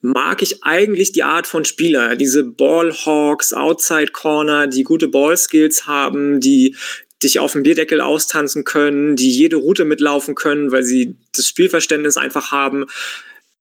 mag 0.00 0.42
ich 0.42 0.62
eigentlich 0.62 1.12
die 1.12 1.24
Art 1.24 1.46
von 1.46 1.64
Spieler, 1.64 2.16
diese 2.16 2.44
Ballhawks, 2.44 3.52
Outside 3.52 4.12
Corner, 4.12 4.66
die 4.66 4.84
gute 4.84 5.08
Ballskills 5.08 5.86
haben, 5.86 6.40
die 6.40 6.76
dich 7.22 7.40
auf 7.40 7.52
dem 7.52 7.64
Bierdeckel 7.64 8.00
austanzen 8.00 8.64
können, 8.64 9.16
die 9.16 9.30
jede 9.30 9.56
Route 9.56 9.84
mitlaufen 9.84 10.34
können, 10.34 10.70
weil 10.70 10.84
sie 10.84 11.16
das 11.34 11.46
Spielverständnis 11.46 12.16
einfach 12.16 12.52
haben. 12.52 12.86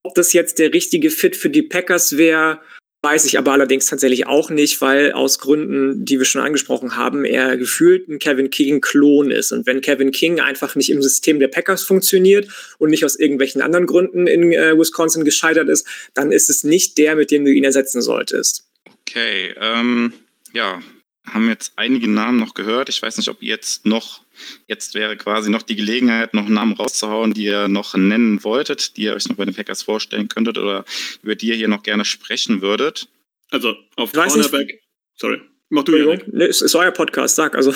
Ob 0.03 0.13
das 0.13 0.33
jetzt 0.33 0.59
der 0.59 0.73
richtige 0.73 1.09
Fit 1.09 1.35
für 1.35 1.49
die 1.49 1.63
Packers 1.63 2.17
wäre, 2.17 2.61
weiß 3.07 3.23
ich 3.23 3.37
aber 3.37 3.53
allerdings 3.53 3.85
tatsächlich 3.85 4.27
auch 4.27 4.49
nicht, 4.49 4.81
weil 4.81 5.13
aus 5.13 5.39
Gründen, 5.39 6.03
die 6.03 6.19
wir 6.19 6.25
schon 6.25 6.41
angesprochen 6.41 6.97
haben, 6.97 7.23
er 7.23 7.55
gefühlt 7.55 8.09
ein 8.09 8.19
Kevin 8.19 8.49
King-Klon 8.49 9.31
ist. 9.31 9.53
Und 9.53 9.65
wenn 9.65 9.79
Kevin 9.79 10.11
King 10.11 10.41
einfach 10.41 10.75
nicht 10.75 10.89
im 10.89 11.01
System 11.01 11.39
der 11.39 11.47
Packers 11.47 11.83
funktioniert 11.83 12.49
und 12.79 12.89
nicht 12.89 13.05
aus 13.05 13.15
irgendwelchen 13.15 13.61
anderen 13.61 13.85
Gründen 13.85 14.27
in 14.27 14.51
äh, 14.51 14.77
Wisconsin 14.77 15.23
gescheitert 15.23 15.69
ist, 15.69 15.87
dann 16.15 16.33
ist 16.33 16.49
es 16.49 16.65
nicht 16.65 16.97
der, 16.97 17.15
mit 17.15 17.31
dem 17.31 17.45
du 17.45 17.53
ihn 17.53 17.63
ersetzen 17.63 18.01
solltest. 18.01 18.67
Okay, 19.03 19.55
ähm, 19.57 20.11
ja, 20.51 20.81
haben 21.23 21.47
jetzt 21.47 21.71
einige 21.77 22.09
Namen 22.09 22.37
noch 22.37 22.55
gehört. 22.55 22.89
Ich 22.89 23.01
weiß 23.01 23.15
nicht, 23.15 23.29
ob 23.29 23.41
ihr 23.41 23.49
jetzt 23.55 23.85
noch 23.85 24.21
Jetzt 24.67 24.93
wäre 24.95 25.17
quasi 25.17 25.49
noch 25.49 25.61
die 25.61 25.75
Gelegenheit, 25.75 26.33
noch 26.33 26.45
einen 26.45 26.55
Namen 26.55 26.73
rauszuhauen, 26.73 27.33
die 27.33 27.45
ihr 27.45 27.67
noch 27.67 27.95
nennen 27.95 28.43
wolltet, 28.43 28.97
die 28.97 29.03
ihr 29.03 29.13
euch 29.13 29.27
noch 29.27 29.35
bei 29.35 29.45
den 29.45 29.55
Packers 29.55 29.83
vorstellen 29.83 30.27
könntet 30.27 30.57
oder 30.57 30.85
über 31.23 31.35
die 31.35 31.47
ihr 31.47 31.55
hier 31.55 31.67
noch 31.67 31.83
gerne 31.83 32.05
sprechen 32.05 32.61
würdet. 32.61 33.07
Also 33.51 33.75
auf 33.95 34.11
Cornerback. 34.13 34.81
Sorry. 35.15 35.41
Mach 35.69 35.83
du 35.83 35.95
ja. 35.97 36.17
Nee, 36.27 36.45
es 36.45 36.61
ist 36.61 36.75
euer 36.75 36.91
Podcast, 36.91 37.35
sag 37.35 37.55
also. 37.55 37.73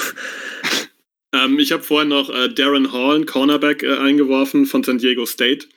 ähm, 1.34 1.60
ich 1.60 1.72
habe 1.72 1.84
vorhin 1.84 2.10
noch 2.10 2.30
äh, 2.30 2.50
Darren 2.50 2.92
Hall, 2.92 3.26
Cornerback, 3.26 3.84
äh, 3.84 3.98
eingeworfen 3.98 4.66
von 4.66 4.84
San 4.84 4.98
Diego 4.98 5.26
State. 5.26 5.68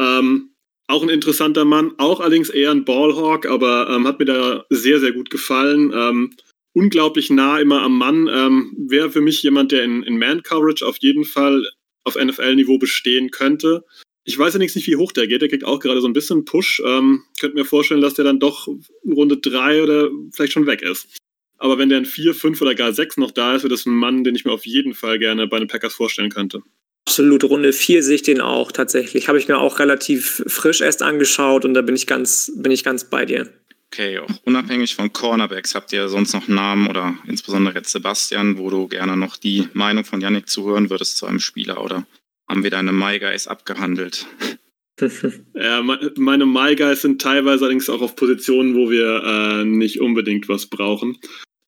Ähm, 0.00 0.50
auch 0.86 1.02
ein 1.02 1.08
interessanter 1.08 1.64
Mann, 1.64 1.92
auch 1.98 2.20
allerdings 2.20 2.50
eher 2.50 2.70
ein 2.70 2.84
Ballhawk, 2.84 3.46
aber 3.46 3.88
ähm, 3.90 4.06
hat 4.06 4.18
mir 4.18 4.24
da 4.24 4.64
sehr, 4.70 4.98
sehr 4.98 5.12
gut 5.12 5.30
gefallen. 5.30 5.92
Unglaublich 6.72 7.30
nah 7.30 7.58
immer 7.58 7.82
am 7.82 7.98
Mann. 7.98 8.28
Ähm, 8.32 8.76
Wäre 8.78 9.10
für 9.10 9.20
mich 9.20 9.42
jemand, 9.42 9.72
der 9.72 9.84
in, 9.84 10.02
in 10.02 10.18
Man-Coverage 10.18 10.86
auf 10.86 10.98
jeden 10.98 11.24
Fall 11.24 11.66
auf 12.04 12.16
NFL-Niveau 12.16 12.78
bestehen 12.78 13.30
könnte. 13.30 13.84
Ich 14.24 14.38
weiß 14.38 14.54
allerdings 14.54 14.76
nicht, 14.76 14.86
wie 14.86 14.96
hoch 14.96 15.12
der 15.12 15.26
geht. 15.26 15.42
Der 15.42 15.48
kriegt 15.48 15.64
auch 15.64 15.80
gerade 15.80 16.00
so 16.00 16.06
ein 16.06 16.12
bisschen 16.12 16.44
Push. 16.44 16.82
Ähm, 16.84 17.24
könnte 17.40 17.56
mir 17.56 17.64
vorstellen, 17.64 18.00
dass 18.00 18.14
der 18.14 18.24
dann 18.24 18.38
doch 18.38 18.68
Runde 19.04 19.38
3 19.38 19.82
oder 19.82 20.10
vielleicht 20.32 20.52
schon 20.52 20.66
weg 20.66 20.82
ist. 20.82 21.08
Aber 21.58 21.78
wenn 21.78 21.88
der 21.88 21.98
in 21.98 22.04
4, 22.06 22.34
5 22.34 22.60
oder 22.62 22.74
gar 22.74 22.92
6 22.92 23.18
noch 23.18 23.32
da 23.32 23.54
ist, 23.54 23.62
wäre 23.62 23.70
das 23.70 23.86
ein 23.86 23.94
Mann, 23.94 24.24
den 24.24 24.34
ich 24.34 24.44
mir 24.44 24.52
auf 24.52 24.66
jeden 24.66 24.94
Fall 24.94 25.18
gerne 25.18 25.46
bei 25.46 25.58
den 25.58 25.68
Packers 25.68 25.94
vorstellen 25.94 26.30
könnte. 26.30 26.62
Absolut, 27.06 27.44
Runde 27.44 27.72
4 27.72 28.02
sehe 28.02 28.14
ich 28.14 28.22
den 28.22 28.40
auch 28.40 28.72
tatsächlich. 28.72 29.28
Habe 29.28 29.38
ich 29.38 29.48
mir 29.48 29.58
auch 29.58 29.78
relativ 29.78 30.42
frisch 30.46 30.80
erst 30.80 31.02
angeschaut 31.02 31.64
und 31.64 31.74
da 31.74 31.82
bin 31.82 31.96
ich 31.96 32.06
ganz, 32.06 32.52
bin 32.56 32.72
ich 32.72 32.84
ganz 32.84 33.10
bei 33.10 33.26
dir. 33.26 33.52
Okay, 33.92 34.20
auch 34.20 34.30
unabhängig 34.44 34.94
von 34.94 35.12
Cornerbacks, 35.12 35.74
habt 35.74 35.92
ihr 35.92 36.08
sonst 36.08 36.32
noch 36.32 36.46
Namen 36.46 36.86
oder 36.86 37.18
insbesondere 37.26 37.74
jetzt 37.74 37.90
Sebastian, 37.90 38.56
wo 38.56 38.70
du 38.70 38.86
gerne 38.86 39.16
noch 39.16 39.36
die 39.36 39.68
Meinung 39.72 40.04
von 40.04 40.20
Yannick 40.20 40.48
zuhören 40.48 40.90
würdest 40.90 41.16
zu 41.16 41.26
einem 41.26 41.40
Spieler 41.40 41.82
oder 41.82 42.06
haben 42.48 42.62
wir 42.62 42.70
deine 42.70 42.92
My 42.92 43.18
Guys 43.18 43.48
abgehandelt? 43.48 44.26
ja, 45.54 45.82
meine 46.16 46.46
My 46.46 46.76
Guys 46.76 47.02
sind 47.02 47.20
teilweise 47.20 47.64
allerdings 47.64 47.90
auch 47.90 48.00
auf 48.00 48.14
Positionen, 48.14 48.76
wo 48.76 48.90
wir 48.90 49.24
äh, 49.24 49.64
nicht 49.64 50.00
unbedingt 50.00 50.48
was 50.48 50.66
brauchen. 50.66 51.18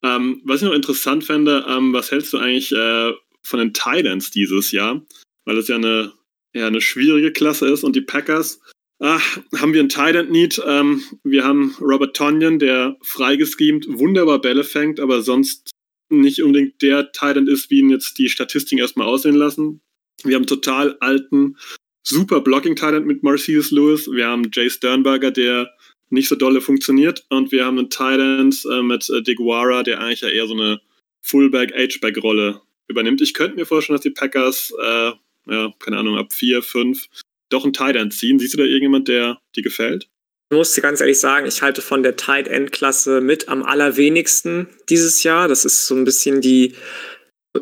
Ähm, 0.04 0.42
was 0.44 0.62
ich 0.62 0.68
noch 0.68 0.74
interessant 0.74 1.24
fände, 1.24 1.66
ähm, 1.68 1.92
was 1.92 2.12
hältst 2.12 2.32
du 2.32 2.38
eigentlich 2.38 2.70
äh, 2.70 3.12
von 3.42 3.58
den 3.58 3.74
Titans 3.74 4.30
dieses 4.30 4.70
Jahr? 4.70 5.04
Weil 5.44 5.58
es 5.58 5.66
ja 5.66 5.74
eine, 5.74 6.12
ja 6.54 6.68
eine 6.68 6.80
schwierige 6.80 7.32
Klasse 7.32 7.66
ist 7.68 7.82
und 7.82 7.96
die 7.96 8.00
Packers 8.00 8.60
Ach, 9.04 9.40
haben 9.56 9.72
wir 9.74 9.80
einen 9.80 9.88
Tight 9.88 10.30
Need. 10.30 10.62
Ähm, 10.64 11.02
wir 11.24 11.42
haben 11.42 11.74
Robert 11.80 12.14
Tonyan, 12.14 12.60
der 12.60 12.96
freigeschemt 13.02 13.84
wunderbar 13.88 14.40
Bälle 14.40 14.62
fängt, 14.62 15.00
aber 15.00 15.22
sonst 15.22 15.72
nicht 16.08 16.40
unbedingt 16.40 16.80
der 16.82 17.10
Tight 17.10 17.36
ist, 17.36 17.68
wie 17.68 17.80
ihn 17.80 17.90
jetzt 17.90 18.16
die 18.18 18.28
Statistiken 18.28 18.78
erstmal 18.78 19.08
aussehen 19.08 19.34
lassen. 19.34 19.80
Wir 20.22 20.36
haben 20.36 20.46
total 20.46 20.96
alten, 21.00 21.56
super 22.04 22.42
Blocking 22.42 22.76
Tight 22.76 23.04
mit 23.04 23.24
Marcellus 23.24 23.72
Lewis. 23.72 24.08
Wir 24.08 24.28
haben 24.28 24.48
Jay 24.52 24.70
Sternberger, 24.70 25.32
der 25.32 25.72
nicht 26.10 26.28
so 26.28 26.36
dolle 26.36 26.60
funktioniert. 26.60 27.26
Und 27.28 27.50
wir 27.50 27.64
haben 27.64 27.80
einen 27.80 27.90
Tight 27.90 28.20
äh, 28.20 28.82
mit 28.82 29.10
äh, 29.10 29.20
DeGuara, 29.20 29.82
der 29.82 30.00
eigentlich 30.00 30.20
ja 30.20 30.28
eher 30.28 30.46
so 30.46 30.54
eine 30.54 30.80
Fullback, 31.22 31.72
H-Back-Rolle 31.74 32.60
übernimmt. 32.86 33.20
Ich 33.20 33.34
könnte 33.34 33.56
mir 33.56 33.66
vorstellen, 33.66 33.96
dass 33.96 34.02
die 34.02 34.10
Packers, 34.10 34.72
äh, 34.80 35.10
ja, 35.48 35.72
keine 35.80 35.96
Ahnung, 35.96 36.18
ab 36.18 36.32
4, 36.32 36.62
5 36.62 37.08
doch 37.52 37.64
einen 37.64 37.72
Tight 37.72 37.96
End 37.96 38.14
ziehen. 38.14 38.38
Siehst 38.38 38.54
du 38.54 38.58
da 38.58 38.64
irgendjemand, 38.64 39.08
der 39.08 39.38
dir 39.54 39.62
gefällt? 39.62 40.08
Ich 40.50 40.56
muss 40.56 40.74
dir 40.74 40.82
ganz 40.82 41.00
ehrlich 41.00 41.18
sagen, 41.18 41.46
ich 41.46 41.62
halte 41.62 41.80
von 41.80 42.02
der 42.02 42.16
Tight 42.16 42.46
End 42.46 42.72
Klasse 42.72 43.20
mit 43.20 43.48
am 43.48 43.62
allerwenigsten 43.62 44.68
dieses 44.88 45.22
Jahr. 45.22 45.48
Das 45.48 45.64
ist 45.64 45.86
so 45.86 45.94
ein 45.94 46.04
bisschen 46.04 46.40
die, 46.42 46.74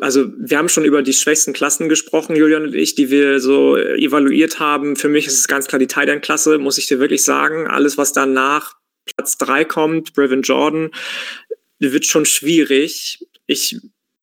also 0.01 0.31
wir 0.37 0.57
haben 0.57 0.69
schon 0.69 0.85
über 0.85 1.01
die 1.01 1.13
schwächsten 1.13 1.53
Klassen 1.53 1.89
gesprochen, 1.89 2.35
Julian 2.35 2.63
und 2.63 2.75
ich, 2.75 2.95
die 2.95 3.09
wir 3.09 3.39
so 3.39 3.77
evaluiert 3.77 4.59
haben. 4.59 4.95
Für 4.95 5.09
mich 5.09 5.25
ist 5.27 5.37
es 5.37 5.47
ganz 5.47 5.67
klar 5.67 5.79
die 5.79 5.87
Tight 5.87 6.09
End 6.09 6.21
Klasse, 6.21 6.57
muss 6.57 6.77
ich 6.77 6.87
dir 6.87 6.99
wirklich 6.99 7.23
sagen. 7.23 7.67
Alles, 7.67 7.97
was 7.97 8.13
danach 8.13 8.75
Platz 9.15 9.37
3 9.37 9.65
kommt, 9.65 10.13
Brevin 10.13 10.41
Jordan, 10.41 10.91
wird 11.79 12.05
schon 12.05 12.25
schwierig. 12.25 13.25
Ich 13.47 13.79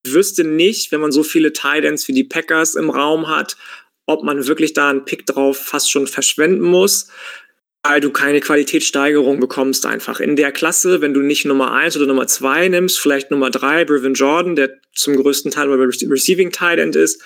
wüsste 0.07 0.45
nicht, 0.45 0.93
wenn 0.93 1.01
man 1.01 1.13
so 1.13 1.23
viele 1.23 1.53
Tight 1.53 1.85
Ends 1.85 2.07
wie 2.09 2.13
die 2.13 2.25
Packers 2.25 2.75
im 2.75 2.91
Raum 2.91 3.29
hat, 3.29 3.57
ob 4.09 4.25
man 4.25 4.47
wirklich 4.47 4.73
da 4.73 4.89
einen 4.89 5.05
Pick 5.05 5.27
drauf 5.27 5.59
fast 5.59 5.91
schon 5.91 6.07
verschwenden 6.07 6.63
muss, 6.63 7.09
weil 7.83 8.01
du 8.01 8.11
keine 8.11 8.41
Qualitätssteigerung 8.41 9.39
bekommst 9.39 9.85
einfach. 9.85 10.19
In 10.19 10.35
der 10.35 10.51
Klasse, 10.51 11.03
wenn 11.03 11.13
du 11.13 11.21
nicht 11.21 11.45
Nummer 11.45 11.73
1 11.73 11.97
oder 11.97 12.07
Nummer 12.07 12.27
2 12.27 12.69
nimmst, 12.69 12.99
vielleicht 12.99 13.31
Nummer 13.31 13.51
3, 13.51 13.85
Brevin 13.85 14.15
Jordan, 14.15 14.57
der 14.57 14.81
zum 14.95 15.17
größten 15.17 15.51
Teil 15.51 15.67
über 15.67 15.87
Receiving 15.87 16.51
Tight 16.51 16.79
End 16.79 16.97
ist, 16.97 17.23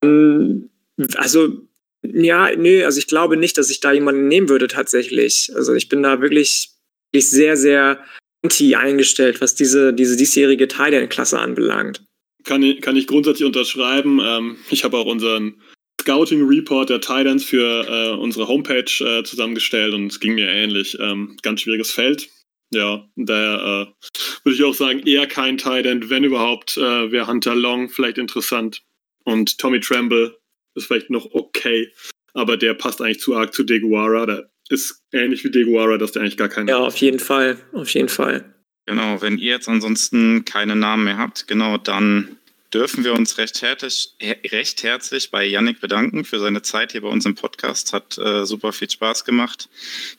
dann, 0.00 0.70
also 1.16 1.60
ja, 2.02 2.54
nee, 2.56 2.84
also 2.84 2.98
ich 2.98 3.08
glaube 3.08 3.36
nicht, 3.36 3.58
dass 3.58 3.68
ich 3.68 3.80
da 3.80 3.92
jemanden 3.92 4.28
nehmen 4.28 4.48
würde 4.48 4.68
tatsächlich. 4.68 5.50
Also 5.56 5.74
ich 5.74 5.88
bin 5.88 6.04
da 6.04 6.20
wirklich, 6.20 6.70
wirklich 7.12 7.28
sehr, 7.30 7.56
sehr 7.56 8.02
anti 8.42 8.76
eingestellt, 8.76 9.40
was 9.40 9.56
diese, 9.56 9.92
diese 9.92 10.16
diesjährige 10.16 10.68
Tight 10.68 10.94
End 10.94 11.10
Klasse 11.10 11.40
anbelangt. 11.40 12.04
Kann 12.44 12.62
ich, 12.62 12.80
kann 12.80 12.96
ich 12.96 13.06
grundsätzlich 13.06 13.44
unterschreiben. 13.44 14.20
Ähm, 14.22 14.56
ich 14.70 14.84
habe 14.84 14.96
auch 14.96 15.06
unseren 15.06 15.60
Scouting 16.00 16.46
Report 16.48 16.88
der 16.88 17.00
Titans 17.00 17.44
für 17.44 17.86
äh, 17.86 18.16
unsere 18.16 18.48
Homepage 18.48 18.84
äh, 19.00 19.22
zusammengestellt 19.22 19.92
und 19.92 20.06
es 20.06 20.18
ging 20.18 20.34
mir 20.34 20.48
ähnlich. 20.48 20.96
Ähm, 20.98 21.36
ganz 21.42 21.60
schwieriges 21.60 21.92
Feld. 21.92 22.28
Ja, 22.72 23.04
daher 23.16 23.88
äh, 23.88 24.06
würde 24.44 24.56
ich 24.56 24.64
auch 24.64 24.74
sagen, 24.74 25.00
eher 25.06 25.26
kein 25.26 25.58
Titan, 25.58 26.08
wenn 26.08 26.24
überhaupt, 26.24 26.76
äh, 26.76 27.12
wäre 27.12 27.26
Hunter 27.26 27.54
Long 27.54 27.90
vielleicht 27.90 28.16
interessant. 28.16 28.82
Und 29.24 29.58
Tommy 29.58 29.80
Tremble 29.80 30.38
ist 30.74 30.86
vielleicht 30.86 31.10
noch 31.10 31.26
okay, 31.32 31.92
aber 32.32 32.56
der 32.56 32.74
passt 32.74 33.02
eigentlich 33.02 33.20
zu 33.20 33.34
arg 33.34 33.52
zu 33.52 33.64
Deguara. 33.64 34.24
Der 34.24 34.50
ist 34.70 35.02
ähnlich 35.12 35.44
wie 35.44 35.50
Deguara, 35.50 35.98
dass 35.98 36.12
der 36.12 36.22
eigentlich 36.22 36.36
gar 36.36 36.48
keinen. 36.48 36.68
Ja, 36.68 36.78
auf 36.78 36.96
jeden 36.96 37.18
Fall, 37.18 37.58
auf 37.72 37.90
jeden 37.90 38.08
Fall. 38.08 38.54
Genau, 38.86 39.20
wenn 39.20 39.36
ihr 39.36 39.50
jetzt 39.50 39.68
ansonsten 39.68 40.44
keine 40.44 40.76
Namen 40.76 41.04
mehr 41.04 41.18
habt, 41.18 41.46
genau 41.46 41.76
dann 41.76 42.38
dürfen 42.72 43.04
wir 43.04 43.14
uns 43.14 43.38
recht 43.38 43.62
herzlich, 43.62 44.14
recht 44.20 44.82
herzlich 44.82 45.30
bei 45.30 45.44
Yannick 45.44 45.80
bedanken 45.80 46.24
für 46.24 46.38
seine 46.38 46.62
Zeit 46.62 46.92
hier 46.92 47.00
bei 47.00 47.08
uns 47.08 47.26
im 47.26 47.34
Podcast. 47.34 47.92
Hat 47.92 48.16
äh, 48.18 48.44
super 48.46 48.72
viel 48.72 48.88
Spaß 48.88 49.24
gemacht, 49.24 49.68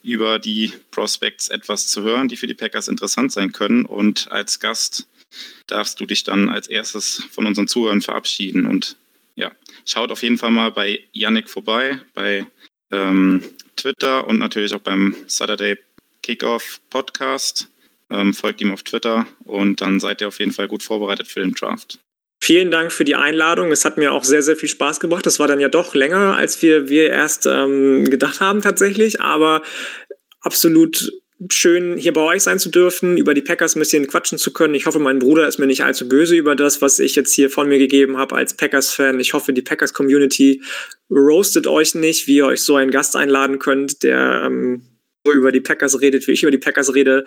über 0.04 0.40
die 0.40 0.74
Prospects 0.92 1.50
etwas 1.50 1.88
zu 1.88 2.04
hören, 2.04 2.28
die 2.28 2.38
für 2.38 2.48
die 2.48 2.54
Packers 2.54 2.88
interessant 2.88 3.32
sein 3.32 3.52
können. 3.52 3.86
Und 3.86 4.32
als 4.32 4.60
Gast 4.60 5.08
darfst 5.68 6.00
du 6.00 6.06
dich 6.06 6.24
dann 6.24 6.50
als 6.50 6.68
erstes 6.68 7.24
von 7.32 7.46
unseren 7.46 7.68
Zuhörern 7.68 8.02
verabschieden. 8.02 8.66
Und 8.66 8.98
ja, 9.36 9.52
schaut 9.86 10.12
auf 10.12 10.24
jeden 10.24 10.38
Fall 10.38 10.52
mal 10.52 10.72
bei 10.72 11.00
Yannick 11.14 11.50
vorbei, 11.50 12.02
bei 12.14 12.46
ähm, 12.92 13.44
Twitter 13.78 14.28
und 14.28 14.40
natürlich 14.40 14.74
auch 14.74 14.82
beim 14.82 15.16
Saturday 15.28 15.78
Kickoff 16.22 16.82
Podcast. 16.90 17.70
Ähm, 18.10 18.34
folgt 18.34 18.60
ihm 18.60 18.74
auf 18.74 18.84
Twitter 18.84 19.26
und 19.46 19.80
dann 19.80 20.02
seid 20.02 20.20
ihr 20.20 20.28
auf 20.28 20.40
jeden 20.40 20.52
Fall 20.52 20.68
gut 20.68 20.84
vorbereitet 20.84 21.30
für 21.30 21.40
den 21.40 21.54
Draft. 21.54 21.98
Vielen 22.44 22.72
Dank 22.72 22.92
für 22.92 23.04
die 23.04 23.16
Einladung. 23.16 23.72
Es 23.72 23.86
hat 23.86 23.98
mir 23.98 24.12
auch 24.12 24.24
sehr, 24.24 24.42
sehr 24.42 24.56
viel 24.56 24.68
Spaß 24.68 25.00
gemacht. 25.00 25.26
Das 25.28 25.38
war 25.40 25.48
dann 25.48 25.60
ja 25.60 25.70
doch 25.70 25.94
länger, 25.94 26.36
als 26.36 26.60
wir, 26.64 26.90
wir 26.90 27.10
erst 27.10 27.46
ähm, 27.46 28.10
gedacht 28.10 28.42
haben 28.42 28.62
tatsächlich. 28.62 29.22
Aber 29.22 29.62
absolut 30.42 31.12
schön, 31.50 31.98
hier 31.98 32.14
bei 32.14 32.22
euch 32.22 32.42
sein 32.42 32.58
zu 32.58 32.70
dürfen, 32.70 33.18
über 33.18 33.36
die 33.36 33.42
Packers 33.42 33.76
ein 33.76 33.80
bisschen 33.80 34.08
quatschen 34.08 34.40
zu 34.40 34.54
können. 34.54 34.74
Ich 34.74 34.88
hoffe, 34.88 34.98
mein 34.98 35.20
Bruder 35.20 35.48
ist 35.48 35.60
mir 35.60 35.68
nicht 35.68 35.84
allzu 35.84 36.10
böse 36.10 36.36
über 36.36 36.56
das, 36.56 36.82
was 36.82 36.98
ich 36.98 37.16
jetzt 37.16 37.34
hier 37.34 37.52
von 37.52 37.68
mir 37.68 37.78
gegeben 37.78 38.18
habe 38.18 38.36
als 38.36 38.56
Packers-Fan. 38.56 39.20
Ich 39.20 39.34
hoffe, 39.34 39.54
die 39.54 39.62
Packers-Community 39.62 40.64
roastet 41.12 41.68
euch 41.68 41.94
nicht, 41.94 42.26
wie 42.26 42.38
ihr 42.38 42.48
euch 42.48 42.64
so 42.64 42.76
einen 42.76 42.90
Gast 42.90 43.16
einladen 43.16 43.60
könnt, 43.60 44.02
der 44.02 44.44
ähm, 44.46 44.82
über 45.26 45.52
die 45.52 45.62
Packers 45.62 46.02
redet, 46.02 46.28
wie 46.28 46.32
ich 46.32 46.42
über 46.42 46.52
die 46.52 46.58
Packers 46.58 46.96
rede. 46.96 47.26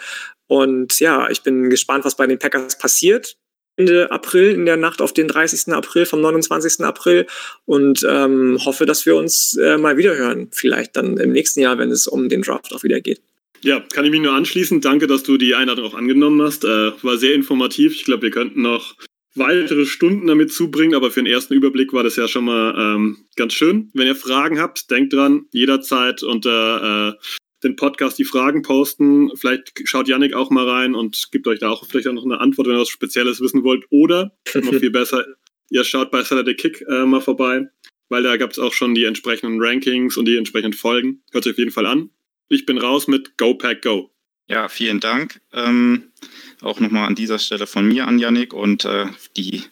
Und 0.49 0.99
ja, 0.99 1.31
ich 1.31 1.43
bin 1.43 1.71
gespannt, 1.71 2.05
was 2.05 2.17
bei 2.17 2.27
den 2.27 2.39
Packers 2.39 2.79
passiert. 2.79 3.37
Ende 3.77 4.11
April, 4.11 4.53
in 4.53 4.67
der 4.67 4.77
Nacht 4.77 5.03
auf 5.03 5.13
den 5.13 5.29
30. 5.29 5.73
April, 5.73 6.07
vom 6.07 6.21
29. 6.21 6.85
April 6.85 7.27
und 7.65 8.07
ähm, 8.09 8.59
hoffe, 8.65 8.87
dass 8.87 9.05
wir 9.07 9.17
uns 9.17 9.57
äh, 9.57 9.79
mal 9.79 9.97
wieder 9.97 10.17
hören. 10.17 10.49
Vielleicht 10.53 10.97
dann 10.97 11.17
im 11.17 11.33
nächsten 11.33 11.61
Jahr, 11.61 11.79
wenn 11.79 11.91
es 11.91 12.07
um 12.07 12.29
den 12.29 12.43
Draft 12.43 12.73
auch 12.73 12.85
wieder 12.85 13.01
geht. 13.01 13.21
Ja, 13.63 13.81
kann 13.81 14.05
ich 14.05 14.11
mich 14.11 14.21
nur 14.21 14.35
anschließen. 14.35 14.81
Danke, 14.81 15.07
dass 15.07 15.23
du 15.23 15.39
die 15.39 15.55
Einladung 15.55 15.87
auch 15.87 15.95
angenommen 15.95 16.43
hast. 16.43 16.65
Äh, 16.65 16.93
war 17.03 17.17
sehr 17.17 17.35
informativ. 17.35 17.95
Ich 17.95 18.05
glaube, 18.05 18.23
wir 18.23 18.31
könnten 18.31 18.63
noch 18.63 18.95
weitere 19.35 19.87
Stunden 19.87 20.27
damit 20.27 20.53
zubringen, 20.53 20.95
aber 20.95 21.11
für 21.11 21.23
den 21.23 21.33
ersten 21.33 21.55
Überblick 21.55 21.93
war 21.93 22.05
das 22.05 22.17
ja 22.17 22.29
schon 22.29 22.45
mal 22.45 22.75
ähm, 22.79 23.17
ganz 23.37 23.55
schön. 23.55 23.91
Wenn 23.95 24.07
ihr 24.07 24.17
Fragen 24.17 24.61
habt, 24.61 24.91
denkt 24.91 25.13
dran, 25.13 25.47
jederzeit 25.51 26.23
unter 26.23 27.15
äh, 27.15 27.27
den 27.65 27.77
Podcast 27.77 28.19
die 28.19 28.25
Fragen 28.25 28.63
posten. 28.63 29.31
Vielleicht 29.37 29.73
schaut 29.85 30.09
Yannick 30.09 30.35
auch 30.35 30.51
mal 30.51 30.69
rein 30.69 30.95
und 30.95 31.31
gibt 31.33 31.47
euch 31.47 31.59
da 31.59 31.71
auch 31.71 31.87
vielleicht 31.87 32.07
auch 32.09 32.13
noch 32.13 32.25
eine 32.25 32.41
Antwort, 32.41 32.69
wenn 32.69 32.77
ihr 32.77 32.81
was 32.81 32.89
Spezielles 32.89 33.41
wissen 33.41 33.65
wollt. 33.65 33.85
Oder, 33.91 34.37
noch 34.55 34.75
viel 34.79 34.91
besser, 34.91 35.25
ihr 35.71 35.85
schaut 35.85 36.11
bei 36.11 36.23
Saturday 36.23 36.55
Kick 36.55 36.85
äh, 36.89 37.05
mal 37.05 37.21
vorbei, 37.21 37.69
weil 38.09 38.23
da 38.23 38.37
gab 38.37 38.51
es 38.51 38.59
auch 38.59 38.73
schon 38.73 38.95
die 38.95 39.05
entsprechenden 39.05 39.61
Rankings 39.61 40.17
und 40.17 40.27
die 40.27 40.37
entsprechenden 40.37 40.75
Folgen. 40.75 41.23
Hört 41.33 41.45
sich 41.45 41.55
auf 41.55 41.59
jeden 41.59 41.73
Fall 41.73 41.87
an. 41.87 42.11
Ich 42.49 42.67
bin 42.67 42.79
raus 42.79 43.09
mit 43.09 43.37
Go 43.39 43.55
Pack 43.55 43.83
Go. 43.83 44.11
Ja, 44.47 44.69
vielen 44.69 45.01
Dank. 45.01 45.41
Ähm, 45.53 46.13
auch 46.61 46.79
nochmal 46.79 47.07
an 47.07 47.15
dieser 47.15 47.39
Stelle 47.39 47.67
von 47.67 47.89
mir 47.89 48.07
an 48.07 48.19
Yannick 48.19 48.53
und 48.53 48.85
äh, 48.85 49.07
die 49.37 49.63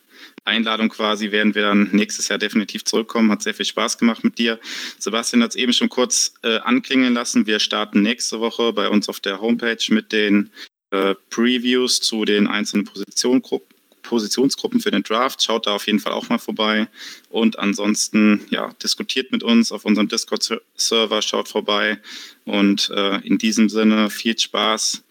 Einladung 0.44 0.88
quasi 0.88 1.30
werden 1.30 1.54
wir 1.54 1.62
dann 1.62 1.90
nächstes 1.92 2.28
Jahr 2.28 2.38
definitiv 2.38 2.84
zurückkommen. 2.84 3.30
Hat 3.30 3.42
sehr 3.42 3.54
viel 3.54 3.66
Spaß 3.66 3.98
gemacht 3.98 4.24
mit 4.24 4.38
dir. 4.38 4.58
Sebastian 4.98 5.42
hat 5.42 5.50
es 5.50 5.56
eben 5.56 5.72
schon 5.72 5.88
kurz 5.88 6.34
äh, 6.42 6.58
anklingen 6.58 7.14
lassen. 7.14 7.46
Wir 7.46 7.60
starten 7.60 8.02
nächste 8.02 8.40
Woche 8.40 8.72
bei 8.72 8.88
uns 8.88 9.08
auf 9.08 9.20
der 9.20 9.40
Homepage 9.40 9.82
mit 9.88 10.12
den 10.12 10.50
äh, 10.90 11.14
Previews 11.30 12.00
zu 12.00 12.24
den 12.24 12.46
einzelnen 12.46 12.84
Positionsgruppen 12.84 13.72
Positionsgruppen 14.02 14.80
für 14.80 14.90
den 14.90 15.04
Draft. 15.04 15.42
Schaut 15.42 15.66
da 15.66 15.76
auf 15.76 15.86
jeden 15.86 16.00
Fall 16.00 16.12
auch 16.12 16.28
mal 16.28 16.38
vorbei. 16.38 16.88
Und 17.30 17.58
ansonsten, 17.58 18.44
ja, 18.50 18.72
diskutiert 18.82 19.32
mit 19.32 19.42
uns 19.42 19.72
auf 19.72 19.84
unserem 19.84 20.08
Discord-Server, 20.08 21.22
schaut 21.22 21.48
vorbei. 21.48 21.98
Und 22.44 22.90
äh, 22.90 23.18
in 23.26 23.38
diesem 23.38 23.68
Sinne 23.68 24.10
viel 24.10 24.38
Spaß 24.38 25.04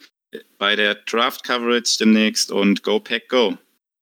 bei 0.58 0.76
der 0.76 0.96
Draft-Coverage 0.96 1.98
demnächst 2.00 2.52
und 2.52 2.84
Go 2.84 3.00
Pack 3.00 3.30
Go! 3.30 3.58